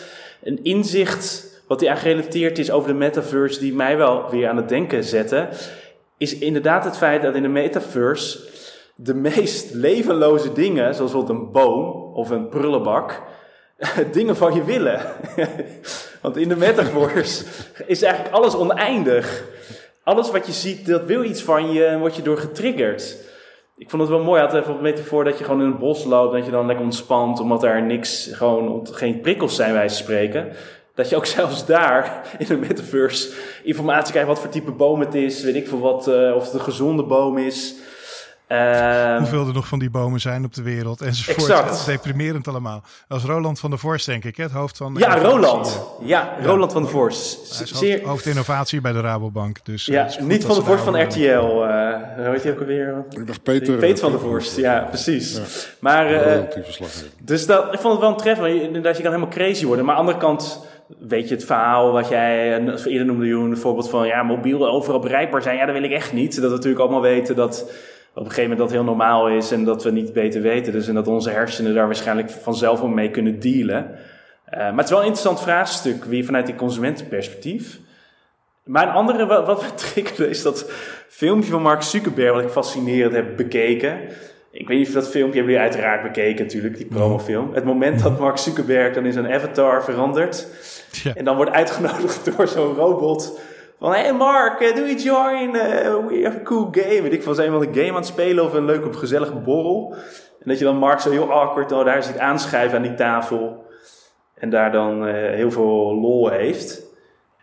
een 0.44 0.64
inzicht 0.64 1.52
wat 1.68 1.80
hij 1.80 1.90
aan 1.90 1.98
gerelateerd 1.98 2.58
is 2.58 2.72
over 2.72 2.88
de 2.88 2.96
metaverse, 2.96 3.60
die 3.60 3.74
mij 3.74 3.98
wel 3.98 4.30
weer 4.30 4.48
aan 4.48 4.58
het 4.58 4.70
denken 4.70 5.04
zette, 5.04 5.50
is 6.18 6.38
inderdaad 6.38 6.84
het 6.86 6.98
feit 6.98 7.22
dat 7.22 7.36
in 7.36 7.42
de 7.42 7.48
metaverse 7.48 8.52
de 8.96 9.14
meest 9.14 9.74
levenloze 9.74 10.54
dingen, 10.54 10.96
zoals 10.96 11.12
bijvoorbeeld 11.12 11.40
een 11.40 11.52
boom 11.52 12.14
of 12.14 12.30
een 12.30 12.50
prullenbak, 12.50 13.22
dingen 14.12 14.36
van 14.36 14.54
je 14.54 14.64
willen. 14.64 15.02
Want 16.22 16.38
in 16.38 16.50
de 16.50 16.56
metaverse 16.56 17.46
is 17.86 18.02
eigenlijk 18.02 18.34
alles 18.36 18.56
oneindig. 18.56 19.44
Alles 20.04 20.32
wat 20.32 20.46
je 20.46 20.52
ziet, 20.52 20.86
dat 20.86 21.06
wil 21.06 21.24
iets 21.24 21.42
van 21.42 21.72
je 21.72 21.86
en 21.86 22.00
word 22.00 22.16
je 22.16 22.22
door 22.22 22.38
getriggerd. 22.38 23.18
Ik 23.78 23.90
vond 23.90 24.02
het 24.02 24.12
wel 24.12 24.24
mooi. 24.24 24.42
Hij 24.42 24.50
had 24.50 24.60
even 24.60 24.76
een 24.76 24.82
metafoor 24.82 25.24
dat 25.24 25.38
je 25.38 25.44
gewoon 25.44 25.62
in 25.62 25.68
het 25.68 25.80
bos 25.80 26.04
loopt. 26.04 26.34
Dat 26.34 26.46
je 26.46 26.52
dan 26.52 26.66
lekker 26.66 26.86
ontspant. 26.86 27.40
Omdat 27.40 27.62
daar 27.62 27.84
niks, 27.84 28.30
gewoon 28.34 28.88
geen 28.92 29.20
prikkels 29.20 29.56
zijn, 29.56 29.74
wij 29.74 29.90
spreken. 29.90 30.54
Dat 30.96 31.10
je 31.10 31.16
ook 31.16 31.26
zelfs 31.38 31.66
daar 31.66 32.22
in 32.38 32.46
de 32.46 32.58
metaverse 32.58 33.34
informatie 33.64 34.12
krijgt 34.12 34.30
wat 34.30 34.40
voor 34.40 34.50
type 34.50 34.72
boom 34.72 35.00
het 35.00 35.16
is. 35.16 35.44
Weet 35.44 35.56
ik 35.56 35.68
veel 35.68 35.80
wat, 35.80 36.08
uh, 36.08 36.36
of 36.36 36.44
het 36.46 36.54
een 36.54 36.60
gezonde 36.60 37.04
boom 37.04 37.38
is. 37.38 37.76
Uh, 38.54 39.18
Hoeveel 39.18 39.48
er 39.48 39.54
nog 39.54 39.68
van 39.68 39.80
die 39.80 39.90
bomen 39.90 40.20
zijn 40.20 40.46
op 40.46 40.54
de 40.54 40.62
wereld 40.62 41.02
enzovoort. 41.02 41.50
Exact. 41.50 41.86
Deprimerend 41.86 42.48
allemaal. 42.48 42.84
Als 43.08 43.24
Roland 43.24 43.60
van 43.60 43.70
der 43.70 43.80
Vorst, 43.80 44.06
denk 44.06 44.24
ik, 44.24 44.38
het 44.38 44.52
hoofd 44.52 44.78
van. 44.78 44.96
Ja, 44.98 45.18
Roland. 45.18 45.82
Ja, 46.02 46.34
Roland 46.42 46.72
van 46.72 46.82
der 46.82 46.92
Vorst. 46.92 47.54
Zeer... 47.78 47.96
Hoofd, 47.96 48.08
hoofdinnovatie 48.08 48.82
bij 48.82 48.94
bij 48.94 49.02
de 49.02 49.08
Rabobank. 49.08 49.66
Dus, 49.66 49.86
ja, 49.86 50.10
niet 50.20 50.46
van 50.46 50.56
der 50.56 50.64
Vorst 50.64 50.84
van 50.84 51.02
RTL. 51.02 51.20
Uh, 51.20 52.30
weet 52.30 52.44
je 52.44 52.52
ook 52.52 52.60
alweer? 52.60 53.06
Ik 53.10 53.28
dacht 53.28 53.44
Peter. 53.44 53.76
Peter 53.76 53.98
van 53.98 54.12
der 54.12 54.20
Vorst, 54.20 54.58
ja, 54.58 54.80
precies. 54.80 55.36
Ja. 55.36 55.42
Maar. 55.80 56.12
Uh, 56.12 56.42
dus 57.22 57.46
dat, 57.46 57.74
ik 57.74 57.80
vond 57.80 57.94
het 57.94 58.02
wel 58.02 58.10
een 58.10 58.18
treffer. 58.18 58.82
Dat 58.82 58.98
je 58.98 59.04
kan 59.04 59.12
helemaal 59.12 59.34
crazy 59.34 59.66
worden. 59.66 59.86
Maar 59.86 59.96
aan 59.96 60.06
de 60.06 60.12
andere 60.12 60.28
kant 60.28 60.66
weet 61.00 61.30
je 61.30 61.36
het 61.36 61.46
verhaal 61.46 61.92
wat 61.92 62.10
jij 62.10 62.60
eerder 62.86 63.06
noemde, 63.06 63.26
Joen, 63.26 63.58
voorbeeld 63.58 63.90
van 63.90 64.08
ja, 64.08 64.24
mobiel 64.24 64.68
overal 64.68 65.00
bereikbaar 65.00 65.42
zijn. 65.42 65.58
Ja, 65.58 65.66
dat 65.66 65.76
wil 65.76 65.84
ik 65.84 65.92
echt 65.92 66.14
niet. 66.14 66.36
Dat 66.36 66.44
we 66.44 66.56
natuurlijk 66.56 66.82
allemaal 66.82 67.02
weten 67.02 67.36
dat 67.36 67.72
op 68.14 68.24
een 68.24 68.32
gegeven 68.32 68.50
moment 68.50 68.60
dat 68.60 68.72
heel 68.72 68.84
normaal 68.84 69.30
is 69.30 69.52
en 69.52 69.64
dat 69.64 69.84
we 69.84 69.92
niet 69.92 70.14
beter 70.14 70.42
weten. 70.42 70.74
Dus 70.74 70.88
en 70.88 70.94
dat 70.94 71.08
onze 71.08 71.30
hersenen 71.30 71.74
daar 71.74 71.86
waarschijnlijk 71.86 72.30
vanzelf 72.30 72.80
wel 72.80 72.90
mee 72.90 73.12
kunnen 73.12 73.40
dealen. 73.40 73.92
Uh, 74.54 74.60
maar 74.60 74.76
het 74.76 74.84
is 74.84 74.90
wel 74.90 75.00
een 75.00 75.06
interessant 75.06 75.42
vraagstuk, 75.42 76.04
weer 76.04 76.26
vanuit 76.26 76.46
die 76.46 76.56
consumentenperspectief. 76.56 77.80
Maar 78.64 78.88
een 78.88 78.94
andere 78.94 79.26
wat, 79.26 79.46
wat 79.46 79.62
me 79.62 79.74
triggerde 79.92 80.30
is 80.30 80.42
dat 80.42 80.72
filmpje 81.08 81.52
van 81.52 81.62
Mark 81.62 81.82
Zuckerberg, 81.82 82.34
wat 82.34 82.44
ik 82.44 82.50
fascinerend 82.50 83.14
heb 83.14 83.38
bekeken. 83.38 84.00
Ik 84.52 84.68
weet 84.68 84.78
niet 84.78 84.88
of 84.88 84.94
dat 84.94 85.10
filmpje 85.10 85.36
hebben 85.36 85.54
jullie 85.54 85.70
uiteraard 85.70 86.02
bekeken 86.02 86.46
natuurlijk, 86.46 86.78
die 86.78 86.86
promofilm. 86.86 87.54
Het 87.54 87.64
moment 87.64 88.04
dat 88.04 88.20
Mark 88.20 88.38
Zuckerberg 88.38 88.94
dan 88.94 89.06
in 89.06 89.14
zijn 89.14 89.34
avatar 89.34 89.84
verandert. 89.84 90.48
Ja. 91.04 91.14
En 91.14 91.26
dan 91.26 91.36
wordt 91.36 91.52
uitgenodigd 91.52 92.26
door 92.38 92.48
zo'n 92.48 92.76
robot 92.76 93.40
van, 93.84 93.94
hey 93.94 94.14
Mark, 94.14 94.62
uh, 94.62 94.76
do 94.76 94.84
we 94.84 94.96
join? 94.96 95.52
We 95.52 96.22
have 96.24 96.40
a 96.40 96.44
cool 96.44 96.68
game. 96.72 97.02
Weet 97.02 97.14
ik 97.14 97.24
zijn 97.32 97.60
we 97.60 97.68
een 97.68 97.74
game 97.74 97.90
aan 97.90 97.96
het 97.96 98.06
spelen 98.06 98.44
of 98.44 98.54
een 98.54 98.66
leuke 98.66 98.88
of 98.88 98.96
gezellige 98.96 99.36
borrel? 99.36 99.96
En 100.40 100.50
dat 100.50 100.60
je 100.60 100.64
dan 100.64 100.78
Mark 100.78 101.00
zo 101.00 101.12
heel 101.12 101.32
awkward 101.32 101.72
oh, 101.72 101.86
daar 101.86 102.04
zit 102.04 102.18
aanschrijven 102.18 102.78
aan 102.78 102.84
die 102.84 102.94
tafel. 102.94 103.66
En 104.34 104.50
daar 104.50 104.72
dan 104.72 105.08
uh, 105.08 105.14
heel 105.14 105.52
veel 105.52 106.00
lol 106.02 106.30
heeft. 106.30 106.82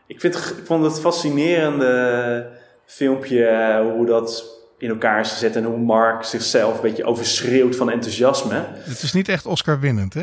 Ik, 0.07 0.21
vind, 0.21 0.35
ik 0.35 0.67
vond 0.67 0.85
het 0.85 1.01
fascinerende 1.01 2.47
filmpje 2.87 3.81
hoe 3.97 4.07
dat 4.07 4.59
in 4.79 4.89
elkaar 4.89 5.21
is 5.21 5.33
gezet. 5.33 5.57
En 5.57 5.65
hoe 5.65 5.79
Mark 5.79 6.25
zichzelf 6.25 6.75
een 6.75 6.81
beetje 6.81 7.05
overschreeuwt 7.05 7.77
van 7.77 7.91
enthousiasme. 7.91 8.65
Het 8.75 9.03
is 9.03 9.13
niet 9.13 9.29
echt 9.29 9.47
Oscar 9.47 9.81
winnend, 9.81 10.15
hè? 10.15 10.23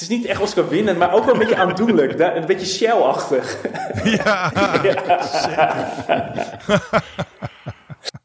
Het 0.00 0.10
is 0.10 0.16
niet 0.16 0.26
echt 0.26 0.40
Oscar 0.40 0.68
winnend, 0.68 0.98
maar 0.98 1.14
ook 1.14 1.24
wel 1.24 1.34
een 1.34 1.40
beetje 1.40 1.56
aandoenlijk. 1.56 2.18
Een 2.18 2.46
beetje 2.46 2.66
Shell-achtig. 2.66 3.58
Ja, 4.04 4.52
ja. 4.82 5.28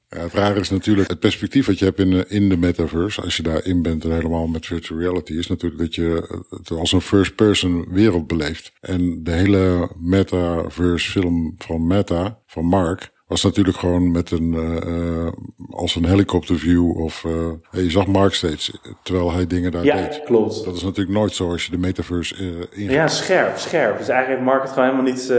Ja, 0.09 0.21
het 0.21 0.33
rare 0.33 0.59
is 0.59 0.69
natuurlijk 0.69 1.09
het 1.09 1.19
perspectief 1.19 1.65
wat 1.65 1.79
je 1.79 1.85
hebt 1.85 1.99
in 1.99 2.09
de, 2.09 2.25
in 2.27 2.49
de 2.49 2.57
metaverse. 2.57 3.21
Als 3.21 3.37
je 3.37 3.43
daarin 3.43 3.81
bent 3.81 4.03
en 4.03 4.11
helemaal 4.11 4.47
met 4.47 4.65
virtual 4.65 4.99
reality, 4.99 5.33
is 5.33 5.47
natuurlijk 5.47 5.81
dat 5.81 5.95
je 5.95 6.41
het 6.49 6.71
als 6.71 6.91
een 6.91 7.01
first 7.01 7.35
person 7.35 7.85
wereld 7.89 8.27
beleeft. 8.27 8.71
En 8.79 9.23
de 9.23 9.31
hele 9.31 9.91
metaverse 9.99 11.11
film 11.11 11.55
van 11.57 11.87
Meta, 11.87 12.39
van 12.45 12.65
Mark, 12.65 13.11
was 13.27 13.43
natuurlijk 13.43 13.77
gewoon 13.77 14.11
met 14.11 14.31
een, 14.31 14.53
uh, 14.53 15.31
als 15.69 15.95
een 15.95 16.05
helikopterview 16.05 16.97
of 16.97 17.23
uh, 17.23 17.33
je 17.71 17.89
zag 17.89 18.07
Mark 18.07 18.33
steeds 18.33 18.71
terwijl 19.03 19.31
hij 19.31 19.47
dingen 19.47 19.71
daar 19.71 19.83
ja, 19.83 19.95
deed. 19.95 20.21
klopt. 20.23 20.65
Dat 20.65 20.75
is 20.75 20.83
natuurlijk 20.83 21.17
nooit 21.17 21.33
zo 21.33 21.51
als 21.51 21.65
je 21.65 21.71
de 21.71 21.77
metaverse 21.77 22.35
uh, 22.35 22.49
ingaat. 22.71 22.93
Ja, 22.93 23.07
scherp, 23.07 23.57
scherp. 23.57 23.97
Dus 23.97 24.07
eigenlijk 24.07 24.27
heeft 24.27 24.51
Mark 24.51 24.61
het 24.63 24.71
gewoon 24.71 24.89
helemaal 24.89 25.11
niet... 25.11 25.29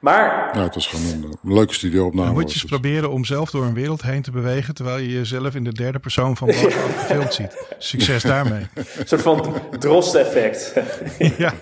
Maar 0.00 0.50
Ja, 0.54 0.62
het 0.62 0.74
was 0.74 0.86
gewoon 0.86 1.04
een, 1.04 1.38
een 1.42 1.54
leuke 1.54 1.74
studio-opname. 1.74 2.26
Dan 2.26 2.34
moet 2.34 2.52
je 2.52 2.60
eens 2.60 2.70
proberen 2.70 3.10
om 3.10 3.24
zelf 3.24 3.50
door 3.50 3.64
een 3.64 3.74
wereld 3.74 4.02
heen 4.02 4.22
te 4.22 4.30
bewegen... 4.30 4.74
terwijl 4.74 4.98
je 4.98 5.12
jezelf 5.12 5.54
in 5.54 5.64
de 5.64 5.72
derde 5.72 5.98
persoon 5.98 6.36
van 6.36 6.46
bovenaf 6.46 6.98
gefilmd 6.98 7.34
ziet. 7.34 7.66
Succes 7.78 8.22
daarmee. 8.22 8.66
een 8.74 9.06
soort 9.08 9.22
van 9.22 9.54
drost-effect. 9.78 10.72
Ja. 11.38 11.52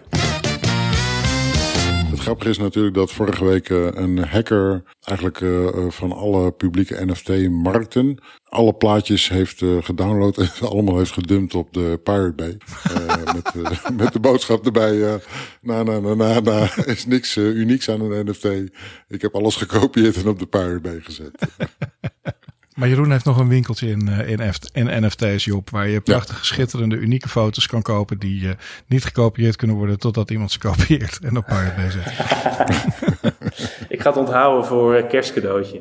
Grappige 2.27 2.51
is 2.51 2.59
natuurlijk 2.59 2.95
dat 2.95 3.13
vorige 3.13 3.45
week 3.45 3.71
eh, 3.71 3.87
een 3.91 4.19
hacker 4.19 4.83
eigenlijk 5.01 5.41
eh, 5.41 5.67
eh, 5.67 5.91
van 5.91 6.13
alle 6.13 6.53
publieke 6.53 7.05
NFT-markten 7.05 8.19
alle 8.45 8.75
plaatjes 8.75 9.29
heeft 9.29 9.63
gedownload 9.81 10.39
en 10.39 10.51
allemaal 10.71 10.99
heeft 10.99 11.13
gedumpt 11.13 11.55
op 11.55 11.73
de 11.73 12.01
Pirate 12.03 12.33
Bay. 12.33 12.57
Met, 13.35 13.97
met 13.97 14.13
de 14.13 14.21
boodschap 14.21 14.67
erbij, 14.67 15.21
na, 15.61 15.83
na, 15.83 15.99
na, 15.99 16.15
na, 16.15 16.41
na, 16.41 16.69
is 16.95 17.07
niks 17.07 17.37
unieks 17.37 17.91
aan 17.91 18.01
een 18.01 18.27
NFT. 18.27 18.45
Ik 19.09 19.23
heb 19.23 19.35
alles 19.35 19.57
gekopieerd 19.57 20.17
en 20.17 20.29
op 20.29 20.39
de 20.39 20.47
Pirate 20.47 20.81
Bay 20.81 21.01
gezet. 21.01 21.31
Maar 22.77 22.89
Jeroen 22.89 23.11
heeft 23.11 23.25
nog 23.25 23.39
een 23.39 23.49
winkeltje 23.49 23.89
in, 23.89 24.09
eh, 24.09 24.29
in, 24.29 24.53
F- 24.53 24.59
in 24.73 25.05
NFT's, 25.07 25.45
Job... 25.45 25.71
waar 25.71 25.89
je 25.89 26.01
prachtige, 26.01 26.45
schitterende, 26.45 26.97
unieke 26.97 27.29
foto's 27.29 27.67
kan 27.67 27.83
kopen... 27.83 28.19
die 28.19 28.49
eh, 28.49 28.55
niet 28.87 29.05
gekopieerd 29.05 29.57
kunnen 29.57 29.77
worden 29.77 29.99
totdat 29.99 30.31
iemand 30.31 30.53
ze 30.53 30.59
kopieert 30.69 31.19
en 31.23 31.37
op 31.37 31.45
Pirate 31.45 31.73
Bay 31.77 31.91
zet. 31.91 32.05
Ik 33.89 34.01
ga 34.01 34.09
het 34.09 34.19
onthouden 34.19 34.65
voor 34.67 34.95
eh, 34.95 35.09
kerstcadeautje. 35.09 35.81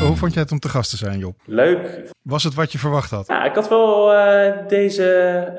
Hoe 0.00 0.16
vond 0.16 0.32
jij 0.32 0.42
het 0.42 0.52
om 0.52 0.58
te 0.58 0.68
gast 0.68 0.90
te 0.90 0.96
zijn, 0.96 1.18
Job? 1.18 1.36
Leuk. 1.44 2.00
Was 2.22 2.44
het 2.44 2.54
wat 2.54 2.72
je 2.72 2.78
verwacht 2.78 3.10
had? 3.10 3.28
Nou, 3.28 3.44
ik 3.48 3.54
had 3.54 3.68
wel 3.68 4.14
eh, 4.14 4.52
deze. 4.68 5.04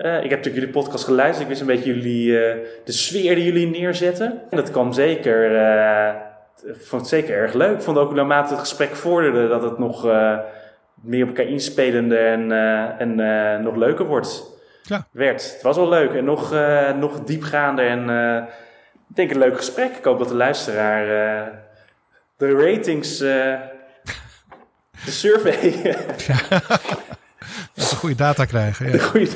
eh, 0.01 0.15
ik 0.23 0.30
heb 0.30 0.38
natuurlijk 0.39 0.56
jullie 0.56 0.69
podcast 0.69 1.03
geluisterd. 1.03 1.41
Ik 1.41 1.47
wist 1.47 1.61
een 1.61 1.68
beetje 1.68 1.93
jullie, 1.95 2.39
eh, 2.39 2.57
de 2.85 2.91
sfeer 2.91 3.35
die 3.35 3.43
jullie 3.43 3.68
neerzetten. 3.68 4.41
En 4.49 4.57
dat 4.57 4.72
kwam 4.72 4.93
zeker. 4.93 5.51
Ik 6.65 6.81
vond 6.81 7.02
het 7.02 7.10
zeker 7.10 7.36
erg 7.36 7.53
leuk. 7.53 7.76
Ik 7.76 7.81
vond 7.81 7.98
ook 7.98 8.14
naarmate 8.14 8.49
het 8.52 8.60
gesprek 8.60 8.95
vorderde 8.95 9.48
dat 9.48 9.64
het 9.64 9.77
nog 9.77 10.06
eh, 10.06 10.38
meer 11.02 11.22
op 11.23 11.27
elkaar 11.27 11.52
inspelende 11.52 12.18
en, 12.18 12.52
eh, 12.52 13.02
en 13.02 13.19
eh, 13.19 13.60
nog 13.64 13.76
leuker 13.76 14.06
wordt. 14.06 14.44
Ja. 14.84 15.07
Werd. 15.11 15.52
Het 15.53 15.61
was 15.61 15.76
wel 15.76 15.90
leuk 15.90 16.14
en 16.14 16.23
nog, 16.26 16.53
eh, 16.53 16.94
nog 16.94 17.23
diepgaander. 17.23 17.88
En 17.88 18.10
eh, 18.10 18.44
ik 19.10 19.15
denk 19.15 19.31
een 19.31 19.38
leuk 19.38 19.57
gesprek. 19.57 19.95
Ik 19.98 20.03
hoop 20.03 20.19
dat 20.19 20.27
de 20.27 20.36
luisteraar 20.36 21.03
eh, 21.03 21.53
de 22.38 22.52
ratings. 22.52 23.19
eh, 23.19 23.56
de 25.06 25.11
survey. 25.11 25.72
Dat 27.76 27.86
ze 27.88 27.95
goede 27.95 28.15
data 28.15 28.45
krijgen. 28.45 28.91
Ja. 28.91 28.98
Goeie 28.98 29.30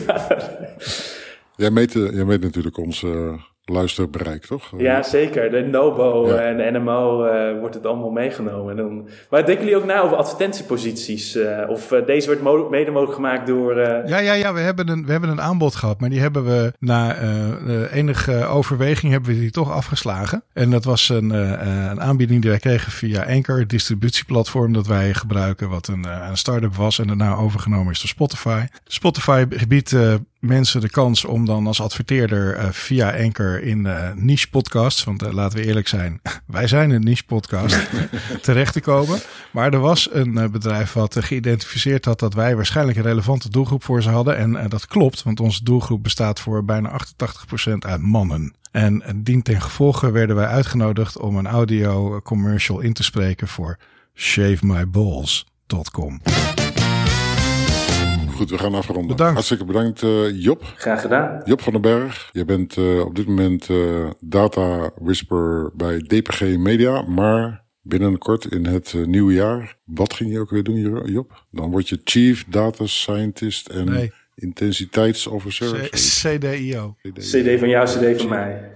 Jij 1.55 1.69
meet, 1.69 1.93
jij 1.93 2.23
meet 2.23 2.41
natuurlijk 2.41 2.77
ons 2.77 3.03
eh, 3.03 3.33
luisterbereik, 3.65 4.45
toch? 4.45 4.71
Ja, 4.77 5.03
zeker. 5.03 5.49
De 5.51 5.61
Nobo 5.61 6.27
Ja. 6.27 6.35
en 6.35 6.57
de 6.57 6.79
NMO 6.79 7.23
eh, 7.23 7.59
wordt 7.59 7.75
het 7.75 7.85
allemaal 7.85 8.09
meegenomen. 8.09 8.71
En 8.71 8.77
dan... 8.77 9.07
Maar 9.29 9.45
denken 9.45 9.63
jullie 9.65 9.79
ook 9.79 9.85
na 9.85 9.99
over 10.01 10.17
advertentieposities? 10.17 11.35
eh, 11.35 11.69
of 11.69 11.91
eh, 11.91 12.05
deze 12.05 12.27
werd 12.27 12.41
mo- 12.41 12.69
mede 12.69 12.91
mogelijk 12.91 13.13
gemaakt 13.15 13.47
door... 13.47 13.77
eh, 13.77 14.07
Ja, 14.09 14.17
ja, 14.19 14.33
ja 14.33 14.53
we, 14.53 14.59
hebben 14.59 14.89
een, 14.89 15.05
we 15.05 15.11
hebben 15.11 15.29
een 15.29 15.41
aanbod 15.41 15.75
gehad, 15.75 15.99
maar 15.99 16.09
die 16.09 16.19
hebben 16.19 16.45
we 16.45 16.73
na 16.79 17.15
enige 17.91 18.45
overweging 18.45 19.11
hebben 19.11 19.33
we 19.33 19.39
die 19.39 19.51
toch 19.51 19.71
afgeslagen. 19.71 20.43
En 20.53 20.69
dat 20.69 20.83
was 20.83 21.09
een, 21.09 21.29
een 21.29 22.01
aanbieding 22.01 22.41
die 22.41 22.49
wij 22.49 22.59
kregen 22.59 22.91
via 22.91 23.23
Anchor, 23.23 23.59
het 23.59 23.69
distributieplatform 23.69 24.73
dat 24.73 24.87
wij 24.87 25.13
gebruiken, 25.13 25.69
wat 25.69 25.87
een, 25.87 26.03
een 26.29 26.37
start-up 26.37 26.75
was 26.75 26.99
en 26.99 27.07
daarna 27.07 27.35
overgenomen 27.35 27.91
is 27.91 27.99
door 27.99 28.07
Spotify. 28.09 28.65
Spotify 28.85 29.45
biedt 29.67 29.93
eh, 29.93 30.13
mensen 30.43 30.81
de 30.81 30.89
kans 30.89 31.25
om 31.25 31.45
dan 31.45 31.67
als 31.67 31.81
adverteerder 31.81 32.55
eh, 32.55 32.69
via 32.69 33.23
Anchor 33.23 33.63
in 33.63 33.85
eh, 33.85 34.11
niche 34.15 34.49
podcasts, 34.49 35.03
want 35.03 35.21
eh, 35.21 35.33
laten 35.33 35.59
we 35.59 35.65
eerlijk 35.65 35.87
zijn, 35.87 36.21
wij 36.47 36.67
zijn 36.67 36.89
een 36.89 37.03
niche 37.03 37.25
podcast, 37.25 37.89
terecht 38.41 38.73
te 38.73 38.81
komen. 38.81 39.19
Maar 39.51 39.73
er 39.73 39.79
was 39.79 40.09
een 40.11 40.51
bedrijf 40.51 40.93
wat 40.93 41.17
geïdentificeerd 41.19 42.05
had 42.05 42.19
dat 42.19 42.33
wij 42.33 42.55
waarschijnlijk 42.55 42.97
een 42.97 43.03
relevante 43.03 43.49
doelgroep 43.49 43.83
voor 43.83 44.01
ze 44.01 44.09
hadden. 44.09 44.37
En 44.37 44.69
dat 44.69 44.87
klopt, 44.87 45.23
want 45.23 45.39
onze 45.39 45.63
doelgroep 45.63 46.03
bestaat 46.03 46.39
voor 46.39 46.65
bijna 46.65 46.91
88% 46.91 46.95
uit 47.79 48.01
mannen. 48.01 48.53
En 48.71 49.03
dien 49.15 49.41
ten 49.41 49.61
gevolge 49.61 50.11
werden 50.11 50.35
wij 50.35 50.47
uitgenodigd 50.47 51.17
om 51.17 51.37
een 51.37 51.47
audio 51.47 52.21
commercial 52.21 52.79
in 52.79 52.93
te 52.93 53.03
spreken 53.03 53.47
voor 53.47 53.77
ShaveMyBalls.com. 54.13 56.21
Goed, 58.43 58.51
we 58.51 58.57
gaan 58.57 58.75
afronden. 58.75 59.07
Bedankt. 59.07 59.33
Hartstikke 59.33 59.65
bedankt, 59.65 60.01
eh, 60.03 60.41
Job. 60.43 60.63
Graag 60.75 61.01
gedaan. 61.01 61.41
Job 61.45 61.61
van 61.61 61.73
den 61.73 61.81
Berg, 61.81 62.29
je 62.31 62.45
bent 62.45 62.77
eh, 62.77 62.99
op 62.99 63.15
dit 63.15 63.27
moment 63.27 63.69
eh, 63.69 64.09
data 64.19 64.91
whisperer 65.01 65.71
bij 65.75 65.97
DPG 65.99 66.41
Media, 66.57 67.01
maar 67.01 67.63
binnenkort 67.81 68.45
in 68.45 68.65
het 68.65 68.93
nieuwe 69.05 69.33
jaar, 69.33 69.77
wat 69.85 70.13
ging 70.13 70.31
je 70.31 70.39
ook 70.39 70.49
weer 70.49 70.63
doen, 70.63 70.75
Jo- 70.75 71.05
Job? 71.05 71.45
Dan 71.51 71.71
word 71.71 71.89
je 71.89 72.01
Chief 72.03 72.45
Data 72.49 72.85
Scientist 72.85 73.67
en 73.67 73.85
Nee. 73.91 74.11
Intensiteitsofficer. 74.35 75.89
C- 75.89 75.95
CDIO. 75.95 76.95
CD 77.13 77.59
van 77.59 77.69
jou, 77.69 77.87
CD 77.87 78.19
van 78.21 78.29
mij. 78.29 78.71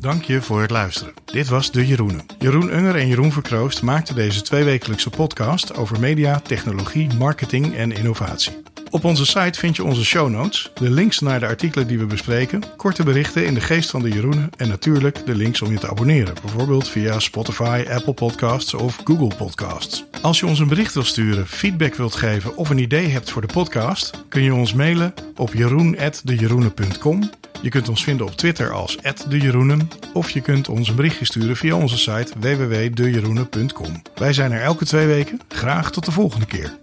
Dank 0.00 0.22
je 0.22 0.42
voor 0.42 0.60
het 0.60 0.70
luisteren. 0.70 1.14
Dit 1.24 1.48
was 1.48 1.72
De 1.72 1.86
Jeroenen. 1.86 2.26
Jeroen 2.38 2.76
Unger 2.76 2.96
en 2.96 3.06
Jeroen 3.06 3.32
Verkroost 3.32 3.82
maakten 3.82 4.14
deze 4.14 4.42
tweewekelijkse 4.42 5.10
podcast 5.10 5.76
over 5.76 6.00
media, 6.00 6.40
technologie, 6.40 7.14
marketing 7.14 7.74
en 7.76 7.92
innovatie. 7.92 8.62
Op 8.90 9.04
onze 9.04 9.26
site 9.26 9.58
vind 9.58 9.76
je 9.76 9.84
onze 9.84 10.04
show 10.04 10.28
notes, 10.28 10.70
de 10.74 10.90
links 10.90 11.20
naar 11.20 11.40
de 11.40 11.46
artikelen 11.46 11.86
die 11.86 11.98
we 11.98 12.06
bespreken, 12.06 12.62
korte 12.76 13.04
berichten 13.04 13.46
in 13.46 13.54
de 13.54 13.60
geest 13.60 13.90
van 13.90 14.02
de 14.02 14.08
Jeroenen 14.08 14.50
en 14.56 14.68
natuurlijk 14.68 15.26
de 15.26 15.34
links 15.34 15.62
om 15.62 15.72
je 15.72 15.78
te 15.78 15.90
abonneren, 15.90 16.34
bijvoorbeeld 16.42 16.88
via 16.88 17.18
Spotify, 17.18 17.84
Apple 17.90 18.12
Podcasts 18.12 18.74
of 18.74 18.98
Google 19.04 19.36
Podcasts. 19.36 20.04
Als 20.22 20.40
je 20.40 20.46
ons 20.46 20.58
een 20.58 20.68
bericht 20.68 20.94
wilt 20.94 21.06
sturen, 21.06 21.46
feedback 21.46 21.94
wilt 21.94 22.14
geven 22.14 22.56
of 22.56 22.70
een 22.70 22.78
idee 22.78 23.06
hebt 23.06 23.30
voor 23.30 23.42
de 23.42 23.52
podcast, 23.52 24.24
kun 24.28 24.42
je 24.42 24.54
ons 24.54 24.74
mailen 24.74 25.14
op 25.36 25.54
jeroen.dejeroenen.com 25.54 27.30
je 27.62 27.68
kunt 27.68 27.88
ons 27.88 28.04
vinden 28.04 28.26
op 28.26 28.32
Twitter 28.32 28.72
als 28.72 28.98
@dejeroenen 29.28 29.88
of 30.12 30.30
je 30.30 30.40
kunt 30.40 30.68
ons 30.68 30.88
een 30.88 30.94
berichtje 30.94 31.24
sturen 31.24 31.56
via 31.56 31.74
onze 31.74 31.98
site 31.98 32.32
www.dejeroenen.com. 32.38 34.02
Wij 34.14 34.32
zijn 34.32 34.52
er 34.52 34.60
elke 34.60 34.84
twee 34.84 35.06
weken. 35.06 35.40
Graag 35.48 35.90
tot 35.92 36.04
de 36.04 36.12
volgende 36.12 36.46
keer. 36.46 36.78